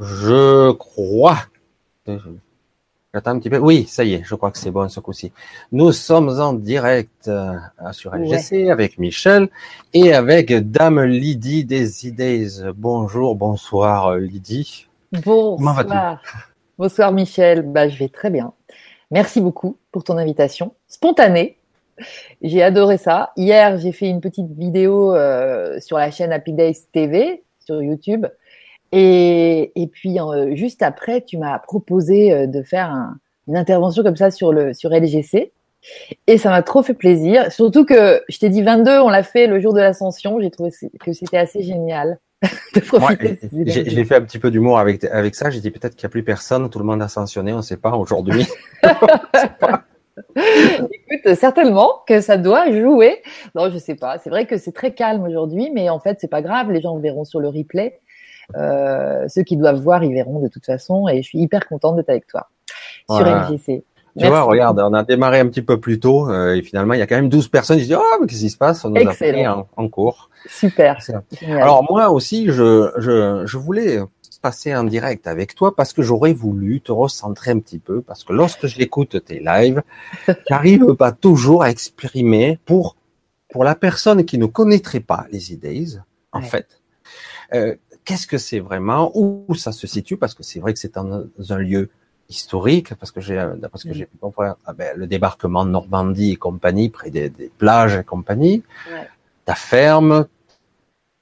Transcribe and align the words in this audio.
Je 0.00 0.72
crois. 0.72 1.38
J'attends 3.12 3.30
un 3.32 3.38
petit 3.38 3.50
peu. 3.50 3.58
Oui, 3.58 3.84
ça 3.88 4.04
y 4.04 4.14
est, 4.14 4.22
je 4.24 4.34
crois 4.34 4.50
que 4.50 4.58
c'est 4.58 4.70
bon 4.70 4.88
ce 4.88 5.00
coup-ci. 5.00 5.32
Nous 5.72 5.92
sommes 5.92 6.28
en 6.40 6.52
direct 6.52 7.26
euh, 7.26 7.56
sur 7.92 8.14
LGC 8.14 8.70
avec 8.70 8.98
Michel 8.98 9.48
et 9.92 10.12
avec 10.12 10.52
Dame 10.52 11.02
Lydie 11.02 11.64
des 11.64 12.06
idées. 12.06 12.46
Bonjour, 12.76 13.34
bonsoir 13.34 14.16
Lydie. 14.16 14.86
Bonsoir. 15.24 16.22
Bonsoir 16.78 17.12
Michel. 17.12 17.62
Bah, 17.62 17.88
je 17.88 17.98
vais 17.98 18.08
très 18.08 18.30
bien. 18.30 18.52
Merci 19.10 19.40
beaucoup 19.40 19.78
pour 19.90 20.04
ton 20.04 20.16
invitation 20.16 20.74
spontanée. 20.86 21.56
J'ai 22.42 22.62
adoré 22.62 22.98
ça. 22.98 23.32
Hier, 23.36 23.78
j'ai 23.78 23.90
fait 23.90 24.08
une 24.08 24.20
petite 24.20 24.52
vidéo 24.52 25.14
euh, 25.14 25.80
sur 25.80 25.98
la 25.98 26.12
chaîne 26.12 26.30
Happy 26.30 26.52
Days 26.52 26.86
TV 26.92 27.42
sur 27.58 27.82
YouTube 27.82 28.26
et, 28.92 29.72
et 29.74 29.86
puis 29.86 30.18
euh, 30.20 30.54
juste 30.54 30.82
après, 30.82 31.22
tu 31.22 31.38
m'as 31.38 31.58
proposé 31.58 32.32
euh, 32.32 32.46
de 32.46 32.62
faire 32.62 32.90
un, 32.90 33.16
une 33.46 33.56
intervention 33.56 34.02
comme 34.02 34.16
ça 34.16 34.30
sur 34.30 34.52
le 34.52 34.72
sur 34.74 34.90
LGC. 34.90 35.52
Et 36.26 36.38
ça 36.38 36.50
m'a 36.50 36.62
trop 36.62 36.82
fait 36.82 36.94
plaisir. 36.94 37.52
Surtout 37.52 37.84
que 37.84 38.22
je 38.28 38.38
t'ai 38.38 38.48
dit 38.48 38.62
22, 38.62 38.98
on 38.98 39.08
l'a 39.08 39.22
fait 39.22 39.46
le 39.46 39.60
jour 39.60 39.72
de 39.72 39.80
l'ascension. 39.80 40.40
J'ai 40.40 40.50
trouvé 40.50 40.70
que 40.98 41.12
c'était 41.12 41.38
assez 41.38 41.62
génial 41.62 42.18
de 42.74 42.80
profiter. 42.80 43.38
J'ai 43.52 44.04
fait 44.04 44.16
un 44.16 44.22
petit 44.22 44.38
peu 44.38 44.50
d'humour 44.50 44.78
avec 44.78 45.04
avec 45.04 45.34
ça. 45.34 45.50
J'ai 45.50 45.60
dit 45.60 45.70
peut-être 45.70 45.94
qu'il 45.94 46.06
n'y 46.06 46.10
a 46.10 46.12
plus 46.12 46.24
personne, 46.24 46.68
tout 46.68 46.78
le 46.78 46.84
monde 46.84 47.00
a 47.00 47.06
ascensionné, 47.06 47.52
on 47.52 47.58
ne 47.58 47.62
sait 47.62 47.76
pas 47.76 47.92
aujourd'hui. 47.92 48.46
Écoute, 50.36 51.34
certainement 51.34 52.02
que 52.06 52.20
ça 52.20 52.36
doit 52.36 52.70
jouer. 52.70 53.22
Non, 53.54 53.70
je 53.70 53.78
sais 53.78 53.94
pas. 53.94 54.18
C'est 54.18 54.30
vrai 54.30 54.46
que 54.46 54.56
c'est 54.56 54.72
très 54.72 54.92
calme 54.92 55.22
aujourd'hui, 55.22 55.70
mais 55.74 55.88
en 55.88 55.98
fait, 55.98 56.18
c'est 56.20 56.28
pas 56.28 56.42
grave. 56.42 56.70
Les 56.70 56.80
gens 56.80 56.96
verront 56.98 57.24
sur 57.24 57.40
le 57.40 57.48
replay. 57.48 58.00
Euh, 58.56 59.26
ceux 59.28 59.42
qui 59.42 59.56
doivent 59.56 59.80
voir, 59.80 60.02
ils 60.04 60.12
verront 60.12 60.40
de 60.40 60.48
toute 60.48 60.64
façon. 60.64 61.08
Et 61.08 61.22
je 61.22 61.28
suis 61.28 61.38
hyper 61.38 61.66
contente 61.66 61.96
d'être 61.96 62.10
avec 62.10 62.26
toi 62.26 62.48
sur 63.08 63.26
MGC. 63.26 63.84
Tu 64.18 64.26
vois, 64.26 64.42
regarde, 64.42 64.80
on 64.80 64.94
a 64.94 65.04
démarré 65.04 65.38
un 65.38 65.46
petit 65.46 65.62
peu 65.62 65.78
plus 65.78 66.00
tôt 66.00 66.28
euh, 66.28 66.54
et 66.54 66.62
finalement, 66.62 66.94
il 66.94 66.98
y 66.98 67.02
a 67.02 67.06
quand 67.06 67.14
même 67.14 67.28
12 67.28 67.48
personnes 67.48 67.76
qui 67.76 67.84
se 67.84 67.88
disent, 67.88 67.98
oh, 68.00 68.18
mais 68.20 68.26
qu'est-ce 68.26 68.40
qui 68.40 68.50
se 68.50 68.56
passe? 68.56 68.84
On 68.84 68.90
nous 68.90 69.08
a 69.08 69.14
pris 69.14 69.46
en, 69.46 69.88
cours. 69.88 70.28
Super. 70.48 70.98
Alors 71.46 71.86
moi 71.88 72.10
aussi, 72.10 72.46
je, 72.48 72.90
je, 72.96 73.46
je 73.46 73.58
voulais 73.58 74.00
passer 74.42 74.74
en 74.74 74.84
direct 74.84 75.26
avec 75.26 75.54
toi 75.54 75.74
parce 75.74 75.92
que 75.92 76.02
j'aurais 76.02 76.32
voulu 76.32 76.80
te 76.80 76.92
recentrer 76.92 77.50
un 77.50 77.58
petit 77.58 77.78
peu 77.78 78.02
parce 78.02 78.24
que 78.24 78.32
lorsque 78.32 78.66
j'écoute 78.66 79.24
tes 79.24 79.40
lives, 79.40 79.82
tu 80.26 80.34
n'arrives 80.50 80.94
pas 80.94 81.12
toujours 81.12 81.62
à 81.62 81.70
exprimer 81.70 82.58
pour 82.64 82.96
pour 83.50 83.64
la 83.64 83.74
personne 83.74 84.24
qui 84.24 84.38
ne 84.38 84.46
connaîtrait 84.46 85.00
pas 85.00 85.26
les 85.32 85.52
idées, 85.52 85.86
en 86.32 86.42
fait, 86.42 86.66
euh, 87.54 87.74
qu'est-ce 88.08 88.26
que 88.26 88.38
c'est 88.38 88.58
vraiment, 88.58 89.12
où 89.14 89.54
ça 89.54 89.70
se 89.70 89.86
situe, 89.86 90.16
parce 90.16 90.32
que 90.32 90.42
c'est 90.42 90.60
vrai 90.60 90.72
que 90.72 90.78
c'est 90.78 90.96
un, 90.96 91.24
un, 91.50 91.58
lieu 91.58 91.90
historique, 92.30 92.94
parce 92.94 93.12
que 93.12 93.20
j'ai, 93.20 93.36
parce 93.70 93.84
que 93.84 93.92
j'ai 93.92 94.06
pu 94.06 94.16
comprendre 94.16 94.56
ah 94.64 94.72
ben, 94.72 94.96
le 94.96 95.06
débarquement 95.06 95.66
de 95.66 95.70
Normandie 95.70 96.32
et 96.32 96.36
compagnie, 96.36 96.88
près 96.88 97.10
des, 97.10 97.28
des 97.28 97.50
plages 97.58 97.96
et 97.96 98.04
compagnie, 98.04 98.62
ta 99.44 99.54
ferme, 99.54 100.26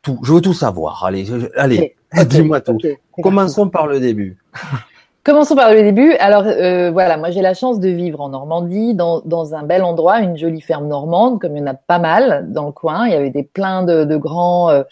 tout. 0.00 0.20
Je 0.22 0.32
veux 0.32 0.40
tout 0.40 0.54
savoir. 0.54 1.04
Allez, 1.04 1.26
allez, 1.56 1.96
dis-moi 2.26 2.60
tout. 2.60 2.78
Commençons 3.20 3.68
par 3.68 3.88
le 3.88 3.98
début. 3.98 4.36
Commençons 5.26 5.56
par 5.56 5.72
le 5.72 5.82
début. 5.82 6.12
Alors 6.20 6.44
euh, 6.46 6.92
voilà, 6.92 7.16
moi 7.16 7.32
j'ai 7.32 7.42
la 7.42 7.52
chance 7.52 7.80
de 7.80 7.88
vivre 7.88 8.20
en 8.20 8.28
Normandie, 8.28 8.94
dans, 8.94 9.22
dans, 9.22 9.56
un 9.56 9.64
bel 9.64 9.82
endroit, 9.82 10.20
une 10.20 10.38
jolie 10.38 10.60
ferme 10.60 10.86
normande, 10.86 11.40
comme 11.40 11.56
il 11.56 11.58
y 11.58 11.62
en 11.64 11.66
a 11.66 11.74
pas 11.74 11.98
mal 11.98 12.46
dans 12.52 12.66
le 12.66 12.70
coin. 12.70 13.08
Il 13.08 13.12
y 13.12 13.16
avait 13.16 13.30
des 13.30 13.42
plein 13.42 13.82
de, 13.82 14.04
de 14.04 14.16
grands 14.16 14.70
euh, 14.70 14.84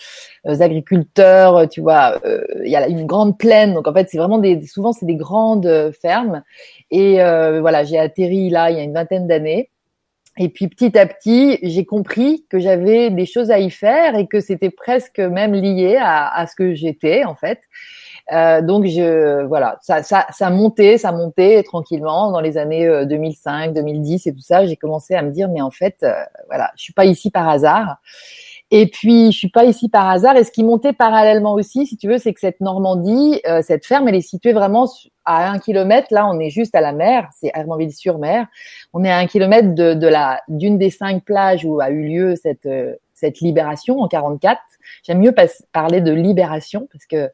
agriculteurs, 0.45 1.69
tu 1.69 1.83
vois. 1.83 2.21
Euh, 2.25 2.43
il 2.65 2.69
y 2.69 2.75
a 2.75 2.89
une 2.89 3.07
grande 3.07 3.39
plaine, 3.39 3.75
donc 3.75 3.87
en 3.87 3.93
fait 3.93 4.09
c'est 4.11 4.19
vraiment 4.19 4.39
des, 4.39 4.67
souvent 4.67 4.93
c'est 4.93 5.07
des 5.07 5.15
grandes 5.15 5.93
fermes. 6.03 6.43
Et 6.91 7.19
voilà, 7.61 7.85
j'ai 7.85 8.01
atterri 8.01 8.51
là 8.51 8.73
il 8.73 8.77
y 8.77 8.81
a 8.81 8.83
une 8.83 8.95
vingtaine 8.95 9.29
d'années. 9.29 9.71
Et 10.37 10.49
puis 10.49 10.67
petit 10.67 10.99
à 10.99 11.07
petit, 11.07 11.61
j'ai 11.63 11.85
compris 11.85 12.45
que 12.51 12.59
j'avais 12.59 13.11
des 13.11 13.25
choses 13.25 13.53
à 13.53 13.61
y 13.61 13.71
faire 13.71 14.17
et 14.17 14.27
que 14.27 14.41
c'était 14.41 14.71
presque 14.71 15.21
même 15.21 15.55
lié 15.55 15.97
à, 15.97 16.27
à 16.27 16.49
ce 16.49 16.57
que 16.57 16.75
j'étais 16.75 17.25
en 17.25 17.37
fait. 17.37 17.61
Euh, 18.33 18.63
donc 18.63 18.87
je 18.87 19.45
voilà, 19.45 19.79
ça, 19.83 20.03
ça, 20.03 20.27
ça 20.31 20.49
montait, 20.49 20.97
ça 20.97 21.13
montait 21.13 21.63
tranquillement 21.63 22.31
dans 22.31 22.41
les 22.41 22.57
années 22.57 23.05
2005, 23.07 23.71
euh, 23.71 23.73
2010 23.73 24.27
et 24.27 24.33
tout 24.33 24.41
ça. 24.41 24.67
J'ai 24.67 24.77
commencé 24.77 25.15
à 25.15 25.23
me 25.23 25.31
dire 25.31 25.49
mais 25.51 25.61
en 25.61 25.71
fait, 25.71 25.97
euh, 26.03 26.13
voilà, 26.47 26.71
je 26.77 26.83
suis 26.83 26.93
pas 26.93 27.05
ici 27.05 27.31
par 27.31 27.49
hasard. 27.49 27.97
Et 28.71 28.87
puis, 28.89 29.31
je 29.31 29.39
suis 29.39 29.51
pas 29.51 29.65
ici 29.65 29.89
par 29.89 30.09
hasard. 30.09 30.37
Et 30.37 30.43
ce 30.43 30.51
qui 30.51 30.65
montait 30.65 30.95
parallèlement 30.95 31.53
aussi, 31.53 31.87
si 31.87 31.97
tu 31.97 32.09
veux, 32.09 32.19
c'est 32.19 32.33
que 32.33 32.41
cette 32.41 32.61
Normandie, 32.61 33.41
euh, 33.47 33.63
cette 33.63 33.87
ferme, 33.87 34.09
elle 34.09 34.15
est 34.17 34.21
située 34.21 34.53
vraiment 34.53 34.89
à 35.25 35.51
un 35.51 35.59
kilomètre. 35.59 36.09
Là, 36.11 36.27
on 36.27 36.41
est 36.41 36.51
juste 36.51 36.75
à 36.75 36.81
la 36.81 36.93
mer. 36.93 37.29
C'est 37.39 37.53
Hermanville-sur-Mer. 37.55 38.47
On 38.95 39.05
est 39.05 39.11
à 39.11 39.19
un 39.19 39.27
kilomètre 39.27 39.75
de, 39.75 39.95
de 39.95 40.07
la 40.09 40.41
d'une 40.49 40.79
des 40.79 40.91
cinq 40.91 41.25
plages 41.25 41.65
où 41.65 41.81
a 41.81 41.91
eu 41.91 42.09
lieu 42.09 42.35
cette 42.37 42.69
cette 43.15 43.41
libération 43.41 44.01
en 44.01 44.09
44. 44.09 44.61
J'aime 45.05 45.21
mieux 45.21 45.35
parler 45.73 46.01
de 46.01 46.13
libération 46.13 46.89
parce 46.93 47.07
que 47.07 47.31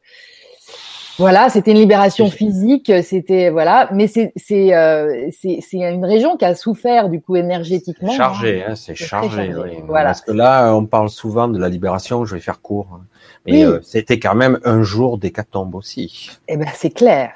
voilà, 1.17 1.49
c'était 1.49 1.71
une 1.71 1.77
libération 1.77 2.29
physique, 2.29 2.91
c'était 3.03 3.49
voilà, 3.49 3.89
mais 3.93 4.07
c'est 4.07 4.31
c'est 4.35 4.73
euh, 4.75 5.29
c'est 5.31 5.61
une 5.73 6.05
région 6.05 6.37
qui 6.37 6.45
a 6.45 6.55
souffert 6.55 7.09
du 7.09 7.21
coup 7.21 7.35
énergétiquement. 7.35 8.11
Chargé, 8.11 8.63
hein, 8.63 8.75
c'est 8.75 8.95
chargé. 8.95 9.53
Oui. 9.53 9.77
Voilà. 9.87 10.09
Parce 10.09 10.21
que 10.21 10.31
là, 10.31 10.73
on 10.75 10.85
parle 10.85 11.09
souvent 11.09 11.47
de 11.47 11.59
la 11.59 11.69
libération. 11.69 12.25
Je 12.25 12.35
vais 12.35 12.41
faire 12.41 12.61
court, 12.61 12.87
hein. 12.93 13.01
mais 13.45 13.65
euh, 13.65 13.79
c'était 13.83 14.19
quand 14.19 14.35
même 14.35 14.59
un 14.63 14.81
jour 14.81 15.17
d'hécatombe 15.17 15.75
aussi. 15.75 16.31
Eh 16.47 16.57
ben 16.57 16.67
c'est 16.73 16.91
clair. 16.91 17.33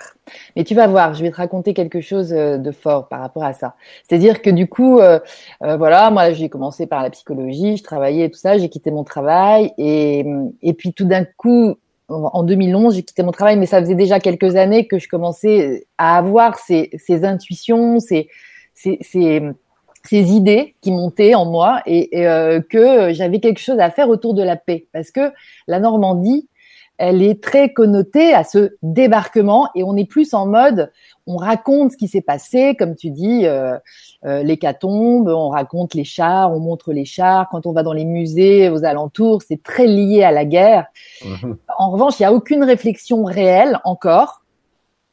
Mais 0.55 0.63
tu 0.63 0.75
vas 0.75 0.87
voir, 0.87 1.13
je 1.13 1.23
vais 1.23 1.31
te 1.31 1.35
raconter 1.35 1.73
quelque 1.73 2.01
chose 2.01 2.33
euh, 2.33 2.57
de 2.57 2.71
fort 2.71 3.07
par 3.07 3.19
rapport 3.19 3.43
à 3.43 3.53
ça. 3.53 3.75
C'est-à-dire 4.07 4.41
que 4.41 4.49
du 4.49 4.67
coup, 4.67 4.99
euh, 4.99 5.19
euh, 5.63 5.77
voilà, 5.77 6.09
moi 6.11 6.31
j'ai 6.33 6.49
commencé 6.49 6.87
par 6.87 7.03
la 7.03 7.09
psychologie, 7.09 7.77
je 7.77 7.83
travaillais 7.83 8.25
et 8.25 8.31
tout 8.31 8.39
ça, 8.39 8.57
j'ai 8.57 8.69
quitté 8.69 8.91
mon 8.91 9.03
travail 9.03 9.73
et 9.77 10.25
et 10.61 10.73
puis 10.73 10.93
tout 10.93 11.05
d'un 11.05 11.25
coup, 11.25 11.75
en 12.07 12.43
2011, 12.43 12.95
j'ai 12.95 13.03
quitté 13.03 13.23
mon 13.23 13.31
travail, 13.31 13.57
mais 13.57 13.65
ça 13.65 13.79
faisait 13.79 13.95
déjà 13.95 14.19
quelques 14.19 14.55
années 14.55 14.87
que 14.87 14.99
je 14.99 15.07
commençais 15.07 15.87
à 15.97 16.17
avoir 16.17 16.59
ces, 16.59 16.91
ces 16.97 17.25
intuitions, 17.25 17.99
ces, 17.99 18.29
ces, 18.73 18.99
ces, 19.01 19.41
idées 20.13 20.75
qui 20.81 20.91
montaient 20.91 21.33
en 21.33 21.45
moi 21.45 21.81
et, 21.85 22.19
et 22.19 22.27
euh, 22.27 22.61
que 22.61 23.11
j'avais 23.13 23.39
quelque 23.39 23.59
chose 23.59 23.79
à 23.79 23.89
faire 23.89 24.09
autour 24.09 24.35
de 24.35 24.43
la 24.43 24.55
paix. 24.55 24.85
Parce 24.93 25.09
que 25.09 25.31
la 25.67 25.79
Normandie, 25.79 26.47
elle 26.97 27.21
est 27.21 27.43
très 27.43 27.73
connotée 27.73 28.33
à 28.33 28.43
ce 28.43 28.75
débarquement 28.81 29.69
et 29.75 29.83
on 29.83 29.95
est 29.97 30.05
plus 30.05 30.33
en 30.33 30.45
mode 30.45 30.91
on 31.27 31.37
raconte 31.37 31.93
ce 31.93 31.97
qui 31.97 32.07
s'est 32.07 32.21
passé, 32.21 32.75
comme 32.77 32.95
tu 32.95 33.09
dis, 33.09 33.45
euh, 33.45 33.77
euh, 34.25 34.43
l'hécatombe, 34.43 35.27
on 35.27 35.49
raconte 35.49 35.95
les 35.95 36.03
chars, 36.03 36.51
on 36.51 36.59
montre 36.59 36.93
les 36.93 37.05
chars. 37.05 37.49
Quand 37.49 37.65
on 37.65 37.71
va 37.71 37.83
dans 37.83 37.93
les 37.93 38.05
musées 38.05 38.69
aux 38.69 38.85
alentours, 38.85 39.41
c'est 39.41 39.61
très 39.63 39.87
lié 39.87 40.23
à 40.23 40.31
la 40.31 40.45
guerre. 40.45 40.85
Mhm. 41.23 41.57
En 41.77 41.91
revanche, 41.91 42.19
il 42.19 42.23
n'y 42.23 42.27
a 42.27 42.33
aucune 42.33 42.63
réflexion 42.63 43.23
réelle 43.23 43.79
encore. 43.83 44.43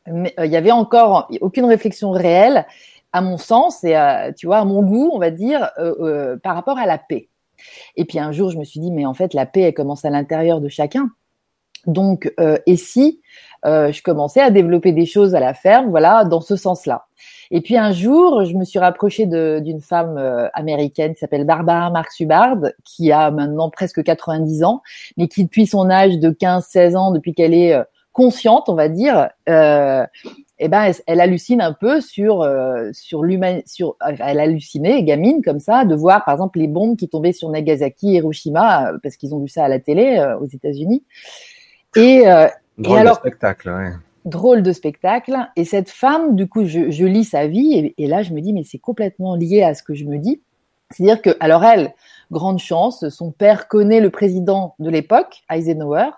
Mais, 0.06 0.34
euh, 0.38 0.47
il 0.47 0.53
y 0.53 0.56
avait 0.56 0.72
encore 0.72 1.28
aucune 1.41 1.64
réflexion 1.64 2.10
réelle, 2.10 2.66
à 3.14 3.20
mon 3.20 3.37
sens 3.37 3.84
et 3.84 3.94
tu 4.37 4.47
vois, 4.47 4.59
à 4.59 4.64
mon 4.64 4.82
goût, 4.82 5.10
on 5.12 5.19
va 5.19 5.31
dire, 5.31 5.70
euh, 5.78 6.37
par 6.38 6.54
rapport 6.54 6.78
à 6.78 6.87
la 6.87 6.97
paix. 6.97 7.28
Et 7.94 8.04
puis 8.04 8.19
un 8.19 8.32
jour, 8.32 8.50
je 8.50 8.59
me 8.59 8.64
suis 8.64 8.81
dit, 8.81 8.91
mais 8.91 9.06
en 9.06 9.14
fait, 9.14 9.34
la 9.34 9.47
paix, 9.47 9.60
elle 9.60 9.75
commence 9.75 10.04
à 10.04 10.10
l'intérieur 10.10 10.60
de 10.60 10.69
chacun. 10.69 11.10
Donc, 11.87 12.32
euh, 12.41 12.59
et 12.66 12.76
si 12.76 13.20
euh, 13.65 13.93
je 13.93 14.03
commençais 14.03 14.41
à 14.41 14.50
développer 14.50 14.93
des 14.93 15.06
choses 15.06 15.34
à 15.34 15.41
la 15.41 15.54
ferme, 15.54 15.91
voilà, 15.91 16.25
dans 16.25 16.41
ce 16.41 16.56
sens-là. 16.56 17.06
Et 17.53 17.60
puis 17.60 17.76
un 17.76 17.93
jour, 17.93 18.44
je 18.44 18.54
me 18.56 18.65
suis 18.65 18.78
rapprochée 18.78 19.26
d'une 19.26 19.81
femme 19.81 20.16
euh, 20.16 20.48
américaine 20.54 21.12
qui 21.12 21.20
s'appelle 21.20 21.44
Barbara 21.44 21.91
Marx 21.91 22.19
Hubbard, 22.19 22.56
qui 22.84 23.12
a 23.12 23.31
maintenant 23.31 23.70
presque 23.70 24.03
90 24.03 24.65
ans, 24.65 24.82
mais 25.16 25.28
qui 25.28 25.44
depuis 25.44 25.66
son 25.66 25.91
âge 25.91 26.19
de 26.19 26.31
15-16 26.31 26.97
ans, 26.97 27.10
depuis 27.12 27.34
qu'elle 27.34 27.54
est 27.54 27.75
euh, 27.75 27.84
consciente, 28.12 28.69
on 28.69 28.75
va 28.75 28.88
dire, 28.88 29.29
euh, 29.49 30.05
eh 30.58 30.69
ben, 30.69 30.93
elle, 31.06 31.20
hallucine 31.20 31.61
un 31.61 31.73
peu 31.73 32.00
sur 32.00 32.40
euh, 32.43 32.88
sur 32.93 33.23
l'humain, 33.23 33.61
sur 33.67 33.96
elle 34.00 34.40
hallucinait, 34.40 35.02
gamine 35.02 35.43
comme 35.44 35.61
ça, 35.61 35.84
de 35.84 35.94
voir 35.94 36.25
par 36.25 36.34
exemple 36.34 36.58
les 36.58 36.69
bombes 36.69 36.96
qui 36.96 37.08
tombaient 37.08 37.32
sur 37.32 37.50
Nagasaki, 37.50 38.14
Hiroshima, 38.14 38.93
parce 39.02 39.17
qu'ils 39.17 39.34
ont 39.34 39.40
vu 39.40 39.49
ça 39.49 39.64
à 39.64 39.69
la 39.69 39.79
télé 39.79 40.25
aux 40.40 40.46
États-Unis. 40.46 41.05
Et, 41.97 42.29
euh, 42.29 42.47
drôle 42.79 42.99
alors, 42.99 43.17
de 43.17 43.21
spectacle, 43.21 43.71
ouais. 43.71 43.93
Drôle 44.25 44.62
de 44.62 44.73
spectacle. 44.73 45.37
Et 45.56 45.65
cette 45.65 45.91
femme, 45.91 46.37
du 46.37 46.49
coup, 46.49 46.65
je, 46.65 46.91
je 46.91 47.05
lis 47.05 47.25
sa 47.25 47.47
vie 47.47 47.75
et, 47.75 47.94
et, 48.03 48.06
là, 48.06 48.23
je 48.23 48.33
me 48.33 48.41
dis, 48.41 48.53
mais 48.53 48.65
c'est 48.65 48.79
complètement 48.79 49.35
lié 49.35 49.62
à 49.62 49.75
ce 49.75 49.83
que 49.83 49.94
je 49.94 50.05
me 50.05 50.19
dis. 50.19 50.43
C'est-à-dire 50.91 51.23
que, 51.23 51.31
alors 51.41 51.65
elle, 51.65 51.94
grande 52.31 52.59
chance, 52.59 53.09
son 53.09 53.31
père 53.33 53.69
connaît 53.69 54.00
le 54.00 54.11
président 54.11 54.75
de 54.79 54.91
l'époque, 54.91 55.43
Eisenhower. 55.50 56.11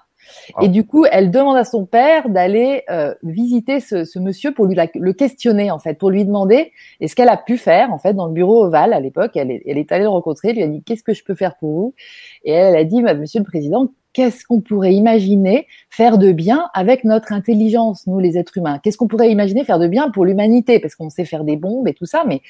Et 0.63 0.69
du 0.69 0.87
coup, 0.87 1.05
elle 1.11 1.31
demande 1.31 1.57
à 1.57 1.65
son 1.65 1.85
père 1.85 2.29
d'aller 2.29 2.83
euh, 2.91 3.15
visiter 3.23 3.81
ce, 3.81 4.05
ce, 4.05 4.19
monsieur 4.19 4.53
pour 4.53 4.65
lui 4.65 4.75
le 4.95 5.13
questionner 5.13 5.71
en 5.71 5.79
fait, 5.79 5.99
pour 5.99 6.11
lui 6.11 6.25
demander 6.25 6.73
est 7.01 7.09
ce 7.09 7.15
qu'elle 7.15 7.29
a 7.29 7.37
pu 7.37 7.59
faire 7.59 7.93
en 7.93 7.99
fait 7.99 8.15
dans 8.15 8.27
le 8.27 8.33
bureau 8.33 8.65
ovale 8.65 8.93
à 8.93 9.01
l'époque. 9.01 9.33
Elle 9.35 9.51
est, 9.51 9.63
elle 9.67 9.79
est 9.79 9.93
allée 9.93 10.05
le 10.05 10.09
rencontrer, 10.09 10.53
lui 10.53 10.63
a 10.63 10.67
dit 10.67 10.83
qu'est-ce 10.83 11.03
que 11.03 11.13
je 11.13 11.25
peux 11.25 11.35
faire 11.35 11.57
pour 11.57 11.73
vous? 11.73 11.95
Et 12.45 12.53
elle, 12.53 12.75
elle 12.75 12.81
a 12.81 12.85
dit 12.85 13.03
bah, 13.03 13.15
Monsieur 13.15 13.41
le 13.41 13.45
président, 13.45 13.89
qu'est-ce 14.15 14.47
qu'on 14.47 14.63
pourrait 14.63 14.95
imaginer 14.95 15.67
faire 15.91 16.17
de 16.17 16.33
bien 16.33 16.71
avec 16.73 17.05
notre 17.05 17.33
intelligence, 17.33 18.07
nous 18.07 18.19
les 18.19 18.39
êtres 18.39 18.57
humains? 18.57 18.79
Qu'est-ce 18.79 18.97
qu'on 18.97 19.09
pourrait 19.09 19.31
imaginer 19.31 19.65
faire 19.65 19.79
de 19.79 19.89
bien 19.89 20.11
pour 20.11 20.25
l'humanité? 20.25 20.81
Parce 20.81 20.95
qu'on 20.95 21.11
sait 21.11 21.27
faire 21.27 21.45
des 21.45 21.57
bombes 21.57 21.87
et 21.87 21.93
tout 21.93 22.07
ça, 22.07 22.25
mais 22.27 22.41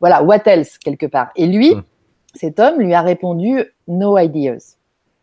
voilà, 0.00 0.22
what 0.22 0.42
else 0.46 0.78
quelque 0.78 1.06
part? 1.06 1.30
Et 1.36 1.46
lui, 1.46 1.74
hmm. 1.74 1.82
cet 2.34 2.58
homme 2.58 2.80
lui 2.80 2.94
a 2.94 3.02
répondu 3.02 3.64
no 3.86 4.16
ideas. 4.16 4.78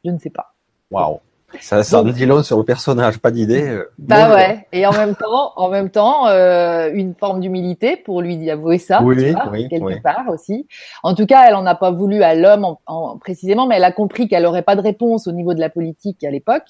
Je 0.05 0.11
ne 0.11 0.19
sais 0.19 0.29
pas. 0.29 0.53
Waouh. 0.91 1.19
Ça, 1.59 1.83
ça 1.83 2.03
dit 2.03 2.25
long 2.25 2.43
sur 2.43 2.57
le 2.57 2.63
personnage, 2.63 3.17
pas 3.19 3.31
d'idée. 3.31 3.67
Euh, 3.67 3.91
bah 3.97 4.33
ouais. 4.33 4.67
Et 4.71 4.85
en 4.85 4.91
même 4.91 5.15
temps, 5.15 5.53
en 5.55 5.69
même 5.69 5.89
temps, 5.89 6.27
euh, 6.27 6.89
une 6.93 7.15
forme 7.15 7.39
d'humilité 7.39 7.97
pour 7.97 8.21
lui 8.21 8.49
avouer 8.49 8.77
ça, 8.77 9.01
oui, 9.03 9.33
oui, 9.51 9.67
quelque 9.67 10.01
part 10.01 10.25
aussi. 10.29 10.67
En 11.03 11.15
tout 11.15 11.25
cas, 11.25 11.47
elle 11.47 11.55
en 11.55 11.65
a 11.65 11.75
pas 11.75 11.91
voulu 11.91 12.23
à 12.23 12.35
l'homme 12.35 12.75
en, 12.85 13.17
précisément, 13.17 13.67
mais 13.67 13.77
elle 13.77 13.83
a 13.83 13.91
compris 13.91 14.27
qu'elle 14.27 14.45
aurait 14.45 14.61
pas 14.61 14.75
de 14.75 14.81
réponse 14.81 15.27
au 15.27 15.31
niveau 15.31 15.53
de 15.53 15.59
la 15.59 15.69
politique 15.69 16.23
à 16.23 16.31
l'époque. 16.31 16.65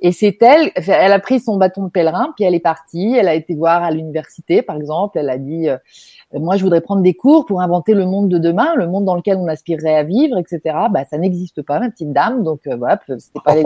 Et 0.00 0.12
c'est 0.12 0.36
elle, 0.42 0.70
elle 0.74 1.12
a 1.12 1.18
pris 1.18 1.40
son 1.40 1.56
bâton 1.56 1.84
de 1.84 1.90
pèlerin, 1.90 2.32
puis 2.36 2.44
elle 2.44 2.54
est 2.54 2.60
partie. 2.60 3.16
Elle 3.16 3.28
a 3.28 3.34
été 3.34 3.54
voir 3.54 3.82
à 3.82 3.90
l'université, 3.90 4.62
par 4.62 4.76
exemple. 4.76 5.18
Elle 5.18 5.30
a 5.30 5.38
dit, 5.38 5.68
euh, 5.68 5.76
moi, 6.38 6.56
je 6.56 6.62
voudrais 6.62 6.80
prendre 6.80 7.02
des 7.02 7.14
cours 7.14 7.44
pour 7.44 7.60
inventer 7.60 7.92
le 7.92 8.06
monde 8.06 8.28
de 8.28 8.38
demain, 8.38 8.74
le 8.76 8.86
monde 8.86 9.04
dans 9.04 9.16
lequel 9.16 9.36
on 9.38 9.48
aspirerait 9.48 9.96
à 9.96 10.04
vivre, 10.04 10.38
etc. 10.38 10.76
Bah, 10.90 11.04
ça 11.10 11.18
n'existe 11.18 11.62
pas, 11.62 11.80
ma 11.80 11.90
petite 11.90 12.12
dame. 12.12 12.44
Donc 12.44 12.60
euh, 12.68 12.76
voilà, 12.76 13.00
c'était 13.18 13.40
pas 13.44 13.54
les... 13.56 13.64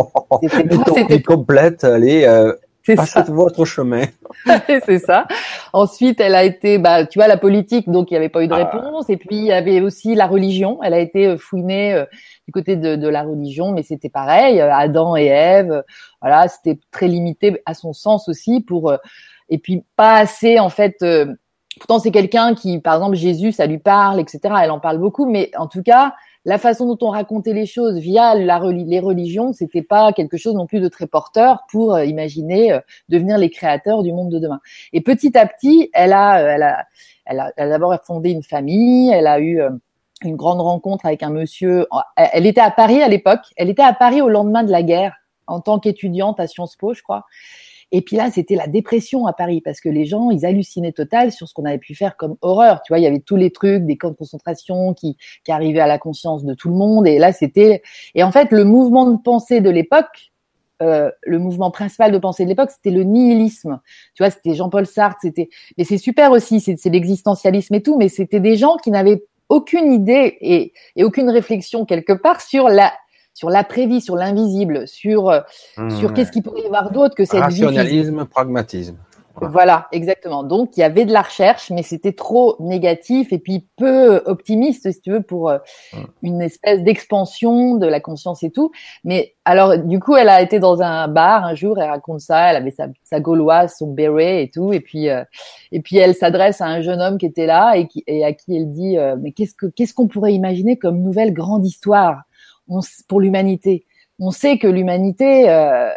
c'était 0.94 1.20
complète. 1.20 1.84
Allez, 1.84 2.24
euh, 2.24 2.54
passez 2.96 3.20
votre 3.28 3.66
chemin. 3.66 4.04
c'est 4.86 4.98
ça. 4.98 5.26
Ensuite, 5.74 6.20
elle 6.20 6.34
a 6.34 6.42
été, 6.42 6.78
bah, 6.78 7.04
tu 7.04 7.18
vois, 7.18 7.28
la 7.28 7.36
politique, 7.36 7.90
donc 7.90 8.10
il 8.10 8.14
n'y 8.14 8.18
avait 8.18 8.30
pas 8.30 8.42
eu 8.42 8.48
de 8.48 8.54
ah. 8.54 8.64
réponse. 8.64 9.10
Et 9.10 9.18
puis 9.18 9.36
il 9.36 9.44
y 9.44 9.52
avait 9.52 9.82
aussi 9.82 10.14
la 10.14 10.26
religion. 10.26 10.82
Elle 10.82 10.94
a 10.94 11.00
été 11.00 11.26
euh, 11.26 11.36
fouinée 11.36 11.92
euh, 11.92 12.06
du 12.46 12.52
côté 12.52 12.76
de, 12.76 12.96
de, 12.96 13.08
la 13.08 13.24
religion, 13.24 13.72
mais 13.72 13.82
c'était 13.82 14.08
pareil. 14.08 14.58
Adam 14.58 15.16
et 15.16 15.26
Ève, 15.26 15.82
voilà, 16.22 16.48
c'était 16.48 16.80
très 16.90 17.08
limité 17.08 17.60
à 17.66 17.74
son 17.74 17.92
sens 17.92 18.26
aussi 18.26 18.62
pour. 18.62 18.94
et 19.50 19.58
puis 19.58 19.84
pas 19.96 20.14
assez 20.14 20.58
en 20.58 20.70
fait 20.70 21.04
pourtant 21.78 21.98
c'est 21.98 22.10
quelqu'un 22.10 22.54
qui, 22.54 22.78
par 22.78 22.94
exemple, 22.94 23.16
Jésus, 23.16 23.52
ça 23.52 23.66
lui 23.66 23.78
parle, 23.78 24.20
etc. 24.20 24.40
Elle 24.62 24.70
en 24.70 24.80
parle 24.80 24.98
beaucoup, 24.98 25.26
mais 25.26 25.50
en 25.56 25.66
tout 25.66 25.82
cas, 25.82 26.14
la 26.44 26.58
façon 26.58 26.86
dont 26.86 27.06
on 27.06 27.10
racontait 27.10 27.54
les 27.54 27.66
choses 27.66 27.98
via 27.98 28.34
la, 28.34 28.60
les 28.70 29.00
religions, 29.00 29.52
c'était 29.52 29.82
pas 29.82 30.12
quelque 30.12 30.36
chose 30.36 30.54
non 30.54 30.66
plus 30.66 30.80
de 30.80 30.88
très 30.88 31.06
porteur 31.06 31.64
pour 31.70 31.94
euh, 31.94 32.04
imaginer 32.04 32.72
euh, 32.72 32.80
devenir 33.08 33.38
les 33.38 33.50
créateurs 33.50 34.02
du 34.02 34.12
monde 34.12 34.30
de 34.30 34.38
demain. 34.38 34.60
Et 34.92 35.00
petit 35.00 35.36
à 35.38 35.46
petit, 35.46 35.90
elle 35.94 36.12
a, 36.12 36.40
euh, 36.40 36.52
elle 36.54 36.62
a, 36.62 36.86
elle 37.24 37.40
a, 37.40 37.52
elle 37.56 37.66
a 37.66 37.70
d'abord 37.70 37.96
fondé 38.04 38.30
une 38.30 38.42
famille, 38.42 39.10
elle 39.10 39.26
a 39.26 39.40
eu 39.40 39.62
une 40.22 40.36
grande 40.36 40.60
rencontre 40.60 41.06
avec 41.06 41.22
un 41.22 41.30
monsieur. 41.30 41.86
Elle 42.16 42.46
était 42.46 42.60
à 42.60 42.70
Paris 42.70 43.02
à 43.02 43.08
l'époque. 43.08 43.40
Elle 43.56 43.70
était 43.70 43.82
à 43.82 43.94
Paris 43.94 44.20
au 44.20 44.28
lendemain 44.28 44.62
de 44.62 44.70
la 44.70 44.82
guerre 44.82 45.16
en 45.46 45.60
tant 45.60 45.78
qu'étudiante 45.78 46.38
à 46.38 46.46
Sciences 46.46 46.76
Po, 46.76 46.92
je 46.92 47.02
crois. 47.02 47.24
Et 47.96 48.02
puis 48.02 48.16
là, 48.16 48.28
c'était 48.28 48.56
la 48.56 48.66
dépression 48.66 49.28
à 49.28 49.32
Paris 49.32 49.60
parce 49.60 49.80
que 49.80 49.88
les 49.88 50.04
gens, 50.04 50.32
ils 50.32 50.44
hallucinaient 50.44 50.90
total 50.90 51.30
sur 51.30 51.46
ce 51.48 51.54
qu'on 51.54 51.64
avait 51.64 51.78
pu 51.78 51.94
faire 51.94 52.16
comme 52.16 52.34
horreur. 52.42 52.82
Tu 52.82 52.90
vois, 52.90 52.98
il 52.98 53.02
y 53.02 53.06
avait 53.06 53.20
tous 53.20 53.36
les 53.36 53.52
trucs, 53.52 53.86
des 53.86 53.96
camps 53.96 54.10
de 54.10 54.16
concentration 54.16 54.94
qui, 54.94 55.16
qui 55.44 55.52
arrivaient 55.52 55.78
à 55.78 55.86
la 55.86 55.98
conscience 55.98 56.44
de 56.44 56.54
tout 56.54 56.70
le 56.70 56.74
monde. 56.74 57.06
Et 57.06 57.20
là, 57.20 57.32
c'était. 57.32 57.82
Et 58.16 58.24
en 58.24 58.32
fait, 58.32 58.50
le 58.50 58.64
mouvement 58.64 59.08
de 59.08 59.16
pensée 59.22 59.60
de 59.60 59.70
l'époque, 59.70 60.32
euh, 60.82 61.08
le 61.22 61.38
mouvement 61.38 61.70
principal 61.70 62.10
de 62.10 62.18
pensée 62.18 62.42
de 62.42 62.48
l'époque, 62.48 62.72
c'était 62.72 62.90
le 62.90 63.04
nihilisme. 63.04 63.80
Tu 64.16 64.24
vois, 64.24 64.30
c'était 64.30 64.56
Jean-Paul 64.56 64.86
Sartre. 64.86 65.18
C'était. 65.22 65.48
Mais 65.78 65.84
c'est 65.84 65.96
super 65.96 66.32
aussi. 66.32 66.58
C'est 66.58 66.90
l'existentialisme 66.90 67.76
et 67.76 67.80
tout. 67.80 67.96
Mais 67.96 68.08
c'était 68.08 68.40
des 68.40 68.56
gens 68.56 68.76
qui 68.76 68.90
n'avaient 68.90 69.22
aucune 69.48 69.92
idée 69.92 70.36
et, 70.40 70.72
et 70.96 71.04
aucune 71.04 71.30
réflexion 71.30 71.84
quelque 71.84 72.12
part 72.12 72.40
sur 72.40 72.68
la 72.68 72.92
sur 73.34 73.50
l'après-vie, 73.50 74.00
sur 74.00 74.16
l'invisible, 74.16 74.86
sur 74.86 75.28
euh, 75.28 75.40
mmh, 75.76 75.90
sur 75.90 76.14
qu'est-ce 76.14 76.30
qu'il 76.30 76.42
pourrait 76.42 76.62
y 76.62 76.66
avoir 76.66 76.90
d'autre 76.90 77.14
que 77.14 77.24
cette 77.24 77.40
rationalisme, 77.40 78.24
pragmatisme. 78.24 78.96
Voilà. 79.40 79.88
exactement. 79.90 80.44
Donc 80.44 80.76
il 80.76 80.80
y 80.80 80.82
avait 80.84 81.04
de 81.04 81.12
la 81.12 81.22
recherche, 81.22 81.70
mais 81.70 81.82
c'était 81.82 82.12
trop 82.12 82.54
négatif 82.60 83.32
et 83.32 83.38
puis 83.40 83.66
peu 83.76 84.22
optimiste, 84.26 84.90
si 84.92 85.00
tu 85.00 85.10
veux, 85.10 85.22
pour 85.22 85.50
euh, 85.50 85.58
mmh. 85.92 85.98
une 86.22 86.40
espèce 86.40 86.84
d'expansion 86.84 87.74
de 87.74 87.86
la 87.88 87.98
conscience 87.98 88.44
et 88.44 88.50
tout. 88.50 88.70
Mais 89.02 89.34
alors, 89.44 89.76
du 89.76 89.98
coup, 89.98 90.14
elle 90.14 90.28
a 90.28 90.40
été 90.40 90.60
dans 90.60 90.82
un 90.82 91.08
bar 91.08 91.44
un 91.44 91.56
jour, 91.56 91.80
elle 91.80 91.90
raconte 91.90 92.20
ça, 92.20 92.50
elle 92.50 92.56
avait 92.56 92.70
sa, 92.70 92.86
sa 93.02 93.18
gauloise, 93.18 93.74
son 93.76 93.88
béret 93.88 94.44
et 94.44 94.50
tout, 94.50 94.72
et 94.72 94.78
puis 94.78 95.10
euh, 95.10 95.24
et 95.72 95.80
puis 95.80 95.96
elle 95.96 96.14
s'adresse 96.14 96.60
à 96.60 96.66
un 96.66 96.80
jeune 96.80 97.00
homme 97.00 97.18
qui 97.18 97.26
était 97.26 97.46
là 97.46 97.76
et, 97.76 97.88
qui, 97.88 98.04
et 98.06 98.24
à 98.24 98.32
qui 98.32 98.56
elle 98.56 98.70
dit, 98.70 98.96
mais 99.18 99.32
qu'est-ce 99.32 99.54
que 99.54 99.66
qu'est-ce 99.66 99.94
qu'on 99.94 100.06
pourrait 100.06 100.34
imaginer 100.34 100.78
comme 100.78 101.00
nouvelle 101.00 101.32
grande 101.32 101.66
histoire? 101.66 102.22
Pour 103.08 103.20
l'humanité. 103.20 103.86
On 104.20 104.30
sait 104.30 104.58
que 104.58 104.68
l'humanité, 104.68 105.50
euh, 105.50 105.90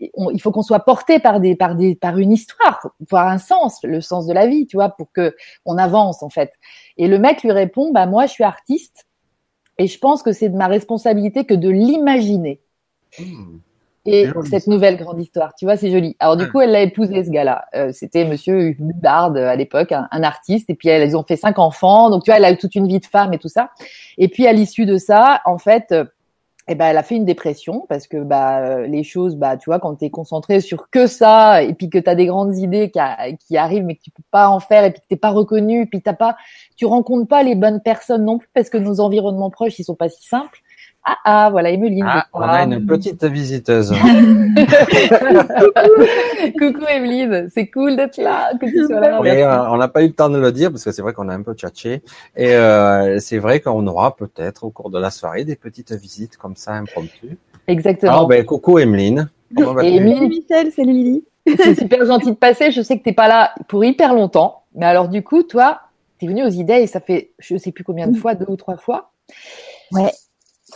il 0.00 0.40
faut 0.40 0.52
qu'on 0.52 0.62
soit 0.62 0.80
porté 0.80 1.18
par 1.18 1.40
des, 1.40 1.56
par 1.56 1.74
des, 1.74 1.94
par 1.94 2.18
une 2.18 2.32
histoire, 2.32 2.90
avoir 3.10 3.28
un 3.28 3.38
sens, 3.38 3.80
le 3.82 4.00
sens 4.00 4.26
de 4.26 4.32
la 4.32 4.46
vie, 4.46 4.66
tu 4.66 4.76
vois, 4.76 4.90
pour 4.90 5.10
que 5.12 5.34
on 5.64 5.76
avance 5.78 6.22
en 6.22 6.28
fait. 6.28 6.52
Et 6.96 7.08
le 7.08 7.18
mec 7.18 7.42
lui 7.42 7.52
répond, 7.52 7.92
bah 7.92 8.06
moi 8.06 8.26
je 8.26 8.32
suis 8.32 8.44
artiste 8.44 9.06
et 9.78 9.86
je 9.86 9.98
pense 9.98 10.22
que 10.22 10.32
c'est 10.32 10.48
de 10.48 10.56
ma 10.56 10.68
responsabilité 10.68 11.44
que 11.44 11.54
de 11.54 11.68
l'imaginer. 11.68 12.60
Hmm. 13.18 13.58
Et 14.06 14.28
cette 14.48 14.66
nouvelle 14.66 14.96
grande 14.96 15.20
histoire, 15.20 15.54
tu 15.54 15.64
vois, 15.64 15.76
c'est 15.76 15.90
joli. 15.90 16.16
Alors 16.18 16.36
du 16.36 16.48
coup, 16.48 16.60
elle 16.60 16.70
l'a 16.70 16.82
épousé 16.82 17.24
ce 17.24 17.30
gars-là. 17.30 17.64
Euh, 17.74 17.90
c'était 17.92 18.24
Monsieur 18.24 18.70
Hubbard 18.78 19.36
à 19.36 19.56
l'époque, 19.56 19.92
un, 19.92 20.22
artiste. 20.22 20.70
Et 20.70 20.74
puis 20.74 20.88
elles 20.88 21.16
ont 21.16 21.24
fait 21.24 21.36
cinq 21.36 21.58
enfants. 21.58 22.10
Donc 22.10 22.24
tu 22.24 22.30
vois, 22.30 22.38
elle 22.38 22.44
a 22.44 22.52
eu 22.52 22.56
toute 22.56 22.74
une 22.74 22.86
vie 22.86 23.00
de 23.00 23.06
femme 23.06 23.32
et 23.34 23.38
tout 23.38 23.48
ça. 23.48 23.70
Et 24.18 24.28
puis 24.28 24.46
à 24.46 24.52
l'issue 24.52 24.86
de 24.86 24.96
ça, 24.98 25.40
en 25.44 25.58
fait, 25.58 25.92
euh, 25.92 26.04
eh 26.68 26.74
ben, 26.74 26.86
elle 26.86 26.96
a 26.96 27.04
fait 27.04 27.14
une 27.14 27.24
dépression 27.24 27.86
parce 27.88 28.08
que 28.08 28.16
bah 28.16 28.58
euh, 28.58 28.86
les 28.88 29.04
choses, 29.04 29.36
bah 29.36 29.56
tu 29.56 29.70
vois, 29.70 29.78
quand 29.78 29.94
tu 29.96 30.06
es 30.06 30.10
concentré 30.10 30.60
sur 30.60 30.90
que 30.90 31.06
ça 31.06 31.62
et 31.62 31.74
puis 31.74 31.88
que 31.88 31.98
tu 31.98 32.10
as 32.10 32.16
des 32.16 32.26
grandes 32.26 32.56
idées 32.56 32.90
qui, 32.90 32.98
qui, 33.46 33.56
arrivent 33.56 33.84
mais 33.84 33.94
que 33.94 34.02
tu 34.02 34.10
peux 34.10 34.24
pas 34.32 34.48
en 34.48 34.58
faire 34.58 34.84
et 34.84 34.90
puis 34.90 35.00
que 35.00 35.06
t'es 35.06 35.16
pas 35.16 35.30
reconnu 35.30 35.82
et 35.82 35.86
puis 35.86 36.02
t'as 36.02 36.12
pas, 36.12 36.36
tu 36.76 36.84
rencontres 36.84 37.28
pas 37.28 37.44
les 37.44 37.54
bonnes 37.54 37.80
personnes 37.80 38.24
non 38.24 38.38
plus 38.38 38.48
parce 38.52 38.68
que 38.68 38.78
nos 38.78 38.98
environnements 38.98 39.50
proches 39.50 39.78
ils 39.78 39.84
sont 39.84 39.94
pas 39.94 40.08
si 40.08 40.26
simples. 40.26 40.60
Ah, 41.08 41.18
ah, 41.24 41.50
voilà, 41.52 41.70
Emeline. 41.70 42.04
Ah, 42.04 42.26
on 42.32 42.40
a 42.40 42.64
une 42.64 42.84
petite 42.84 43.22
visiteuse. 43.22 43.92
Coucou 46.58 46.84
Emeline, 46.88 47.48
c'est 47.54 47.68
cool 47.68 47.94
d'être 47.94 48.16
là, 48.16 48.50
que 48.60 48.66
tu 48.66 48.84
sois 48.86 48.98
là. 48.98 49.70
On 49.70 49.76
n'a 49.76 49.86
pas 49.86 50.02
eu 50.02 50.08
le 50.08 50.14
temps 50.14 50.28
de 50.28 50.38
le 50.38 50.50
dire 50.50 50.72
parce 50.72 50.82
que 50.82 50.90
c'est 50.90 51.02
vrai 51.02 51.12
qu'on 51.12 51.28
a 51.28 51.34
un 51.34 51.42
peu 51.42 51.54
tchatché. 51.54 52.02
Et 52.36 52.56
euh, 52.56 53.20
c'est 53.20 53.38
vrai 53.38 53.60
qu'on 53.60 53.86
aura 53.86 54.16
peut-être 54.16 54.64
au 54.64 54.70
cours 54.70 54.90
de 54.90 54.98
la 54.98 55.10
soirée 55.10 55.44
des 55.44 55.54
petites 55.54 55.92
visites 55.92 56.36
comme 56.36 56.56
ça 56.56 56.72
impromptues. 56.72 57.38
Exactement. 57.68 58.10
Alors, 58.10 58.26
ben, 58.26 58.44
coucou 58.44 58.80
Emeline. 58.80 59.30
Et 59.56 59.96
Emeline, 59.96 60.28
Michel, 60.28 60.72
salut 60.72 60.90
Lily. 60.90 61.24
C'est 61.46 61.78
super 61.78 62.04
gentil 62.04 62.32
de 62.32 62.36
passer. 62.36 62.72
Je 62.72 62.82
sais 62.82 62.98
que 62.98 63.04
t'es 63.04 63.12
pas 63.12 63.28
là 63.28 63.54
pour 63.68 63.84
hyper 63.84 64.12
longtemps. 64.12 64.64
Mais 64.74 64.86
alors, 64.86 65.08
du 65.08 65.22
coup, 65.22 65.44
toi, 65.44 65.82
t'es 66.18 66.26
venu 66.26 66.44
aux 66.44 66.50
idées 66.50 66.80
et 66.80 66.88
ça 66.88 66.98
fait, 66.98 67.30
je 67.38 67.56
sais 67.56 67.70
plus 67.70 67.84
combien 67.84 68.08
de 68.08 68.16
fois, 68.16 68.34
deux 68.34 68.46
ou 68.48 68.56
trois 68.56 68.76
fois. 68.76 69.12
Ouais 69.92 70.10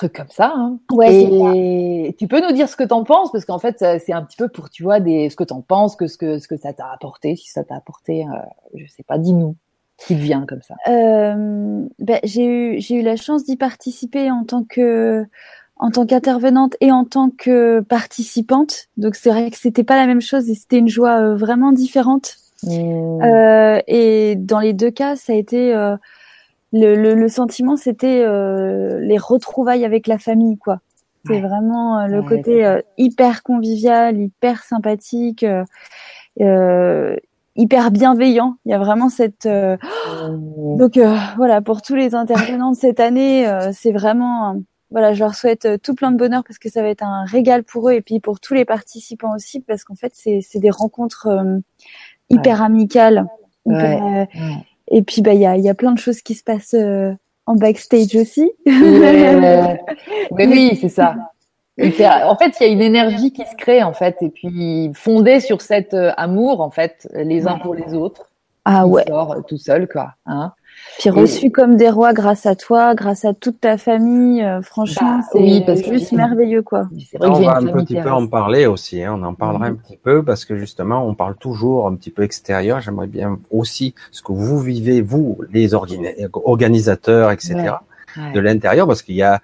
truc 0.00 0.14
comme 0.14 0.30
ça. 0.30 0.52
Hein. 0.54 0.78
Ouais, 0.90 1.14
et 1.14 2.16
tu 2.18 2.26
peux 2.26 2.40
nous 2.40 2.52
dire 2.52 2.68
ce 2.68 2.76
que 2.76 2.84
t'en 2.84 3.04
penses 3.04 3.30
parce 3.30 3.44
qu'en 3.44 3.58
fait 3.58 3.76
c'est 3.78 4.12
un 4.12 4.22
petit 4.22 4.36
peu 4.36 4.48
pour 4.48 4.70
tu 4.70 4.82
vois 4.82 4.98
des 4.98 5.28
ce 5.28 5.36
que 5.36 5.44
t'en 5.44 5.60
penses, 5.60 5.96
que 5.96 6.06
ce 6.06 6.16
que 6.16 6.38
ce 6.38 6.48
que 6.48 6.56
ça 6.56 6.72
t'a 6.72 6.90
apporté, 6.90 7.36
si 7.36 7.50
ça 7.50 7.64
t'a 7.64 7.76
apporté, 7.76 8.24
euh, 8.24 8.38
je 8.74 8.86
sais 8.86 9.02
pas, 9.02 9.18
dis-nous 9.18 9.56
qui 9.98 10.14
vient 10.14 10.46
comme 10.46 10.62
ça. 10.62 10.76
Euh, 10.88 11.84
ben, 11.98 12.20
j'ai 12.24 12.44
eu 12.44 12.80
j'ai 12.80 12.94
eu 12.96 13.02
la 13.02 13.16
chance 13.16 13.44
d'y 13.44 13.56
participer 13.56 14.30
en 14.30 14.44
tant 14.44 14.64
que 14.64 15.26
en 15.76 15.90
tant 15.90 16.06
qu'intervenante 16.06 16.76
et 16.80 16.90
en 16.90 17.04
tant 17.04 17.30
que 17.30 17.80
participante. 17.80 18.88
Donc 18.96 19.14
c'est 19.14 19.30
vrai 19.30 19.50
que 19.50 19.58
c'était 19.58 19.84
pas 19.84 19.96
la 19.96 20.06
même 20.06 20.22
chose 20.22 20.48
et 20.48 20.54
c'était 20.54 20.78
une 20.78 20.88
joie 20.88 21.20
euh, 21.20 21.36
vraiment 21.36 21.72
différente. 21.72 22.36
Mmh. 22.62 23.22
Euh, 23.22 23.80
et 23.86 24.36
dans 24.36 24.60
les 24.60 24.72
deux 24.72 24.90
cas, 24.90 25.16
ça 25.16 25.32
a 25.32 25.36
été 25.36 25.74
le, 26.72 26.94
le, 26.94 27.14
le 27.14 27.28
sentiment, 27.28 27.76
c'était 27.76 28.22
euh, 28.24 29.00
les 29.00 29.18
retrouvailles 29.18 29.84
avec 29.84 30.06
la 30.06 30.18
famille, 30.18 30.56
quoi. 30.56 30.80
C'est 31.26 31.40
vraiment 31.40 31.98
euh, 31.98 32.06
le 32.06 32.22
côté 32.22 32.64
euh, 32.64 32.80
hyper 32.96 33.42
convivial, 33.42 34.18
hyper 34.18 34.62
sympathique, 34.62 35.44
hyper 36.38 37.90
bienveillant. 37.90 38.56
Il 38.64 38.70
y 38.70 38.74
a 38.74 38.78
vraiment 38.78 39.10
cette. 39.10 39.44
Mmh. 39.44 40.76
Donc 40.78 40.98
voilà, 41.36 41.60
pour 41.60 41.82
tous 41.82 41.94
les 41.94 42.14
intervenants 42.14 42.70
de 42.70 42.76
cette 42.76 43.00
année, 43.00 43.46
c'est 43.72 43.92
vraiment. 43.92 44.62
voilà, 44.90 45.12
je 45.12 45.20
leur 45.20 45.34
souhaite 45.34 45.68
tout 45.82 45.94
plein 45.94 46.10
de 46.10 46.16
bonheur 46.16 46.42
parce 46.42 46.58
que 46.58 46.70
ça 46.70 46.80
va 46.80 46.88
être 46.88 47.02
un 47.02 47.24
régal 47.24 47.64
pour 47.64 47.90
eux 47.90 47.92
et 47.92 48.00
puis 48.00 48.20
pour 48.20 48.40
tous 48.40 48.54
les 48.54 48.64
participants 48.64 49.34
aussi 49.34 49.60
parce 49.60 49.84
qu'en 49.84 49.96
fait, 49.96 50.12
c'est 50.14 50.58
des 50.58 50.70
rencontres 50.70 51.28
hyper 52.30 52.62
amicales. 52.62 53.26
Hyper, 53.66 54.26
et 54.90 55.02
puis, 55.02 55.22
bah, 55.22 55.34
il 55.34 55.40
y 55.40 55.46
a, 55.46 55.56
y 55.56 55.68
a 55.68 55.74
plein 55.74 55.92
de 55.92 55.98
choses 55.98 56.20
qui 56.22 56.34
se 56.34 56.42
passent 56.42 56.74
euh, 56.74 57.12
en 57.46 57.54
backstage 57.54 58.14
aussi. 58.16 58.50
Mais 58.66 60.46
oui, 60.46 60.78
c'est 60.80 60.88
ça. 60.88 61.16
en 61.78 62.36
fait, 62.36 62.54
il 62.60 62.66
y 62.66 62.70
a 62.70 62.72
une 62.72 62.82
énergie 62.82 63.32
qui 63.32 63.44
se 63.44 63.56
crée, 63.56 63.82
en 63.82 63.92
fait, 63.92 64.16
et 64.20 64.30
puis 64.30 64.90
fondée 64.94 65.40
sur 65.40 65.60
cet 65.60 65.94
euh, 65.94 66.12
amour, 66.16 66.60
en 66.60 66.70
fait, 66.70 67.08
les 67.14 67.46
uns 67.46 67.58
pour 67.58 67.74
les 67.74 67.94
autres. 67.94 68.26
Ah 68.64 68.86
ouais. 68.86 69.04
Sort 69.06 69.36
tout 69.46 69.58
seul, 69.58 69.88
quoi. 69.88 70.14
Hein 70.26 70.52
Puis 70.98 71.08
reçus 71.10 71.50
comme 71.50 71.76
des 71.76 71.88
rois 71.88 72.12
grâce 72.12 72.44
à 72.46 72.54
toi, 72.54 72.94
grâce 72.94 73.24
à 73.24 73.32
toute 73.32 73.60
ta 73.60 73.78
famille. 73.78 74.42
euh, 74.42 74.60
franchement, 74.62 75.18
Bah, 75.18 75.24
c'est 75.32 75.38
oui, 75.38 75.62
parce 75.66 75.80
que 75.82 75.92
juste 75.92 76.12
merveilleux, 76.12 76.62
quoi. 76.62 76.88
C'est 77.10 77.16
vrai 77.18 77.28
que 77.28 77.34
on 77.34 77.40
va 77.40 77.56
un 77.56 77.66
petit 77.84 77.94
peu 78.00 78.10
en 78.10 78.26
parler 78.26 78.66
aussi, 78.66 79.02
hein, 79.02 79.14
on 79.18 79.22
en 79.22 79.34
parlera 79.34 79.70
Mhm. 79.70 79.72
un 79.72 79.76
petit 79.76 79.96
peu 79.96 80.22
parce 80.22 80.44
que 80.44 80.56
justement 80.56 81.06
on 81.06 81.14
parle 81.14 81.36
toujours 81.36 81.86
un 81.86 81.94
petit 81.94 82.10
peu 82.10 82.22
extérieur. 82.22 82.80
J'aimerais 82.80 83.06
bien 83.06 83.38
aussi 83.50 83.94
ce 84.10 84.22
que 84.22 84.32
vous 84.32 84.58
vivez, 84.60 85.00
vous, 85.00 85.38
les 85.52 85.72
organi- 85.74 86.28
organisateurs, 86.44 87.30
etc., 87.30 87.54
Ouais. 88.16 88.32
de 88.34 88.40
l'intérieur, 88.40 88.86
parce 88.88 89.02
qu'il 89.02 89.14
y 89.14 89.22
a 89.22 89.40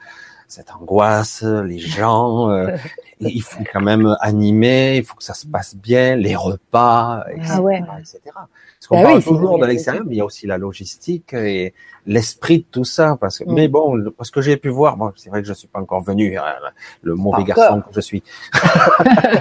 cette 0.48 0.70
angoisse, 0.70 1.42
les 1.42 1.78
gens, 1.78 2.50
euh, 2.50 2.76
il 3.20 3.42
faut 3.42 3.64
quand 3.72 3.80
même 3.80 4.14
animer, 4.20 4.98
il 4.98 5.04
faut 5.04 5.16
que 5.16 5.24
ça 5.24 5.34
se 5.34 5.46
passe 5.46 5.76
bien, 5.76 6.16
les 6.16 6.36
repas, 6.36 7.24
etc., 7.30 7.48
Ah 7.54 7.60
ouais. 7.62 7.82
etc. 8.00 8.20
Parce 8.24 8.88
qu'on 8.88 8.96
Bah 8.96 9.02
parle 9.04 9.18
oui, 9.18 9.24
toujours 9.24 9.58
de 9.58 9.66
l'extérieur, 9.66 10.04
mais 10.06 10.14
il 10.14 10.18
y 10.18 10.20
a 10.20 10.24
aussi 10.24 10.46
la 10.46 10.58
logistique 10.58 11.32
et 11.32 11.74
l'esprit 12.06 12.58
de 12.58 12.64
tout 12.70 12.84
ça. 12.84 13.16
Parce 13.20 13.38
que, 13.38 13.44
Mm. 13.44 13.54
mais 13.54 13.68
bon, 13.68 14.10
parce 14.16 14.30
que 14.30 14.40
j'ai 14.40 14.56
pu 14.56 14.68
voir, 14.68 14.96
bon, 14.96 15.12
c'est 15.16 15.30
vrai 15.30 15.42
que 15.42 15.48
je 15.48 15.54
suis 15.54 15.68
pas 15.68 15.80
encore 15.80 16.02
venu, 16.02 16.38
hein, 16.38 16.44
le 17.02 17.14
mauvais 17.14 17.44
garçon 17.44 17.80
que 17.80 17.94
je 17.94 18.00
suis. 18.00 18.22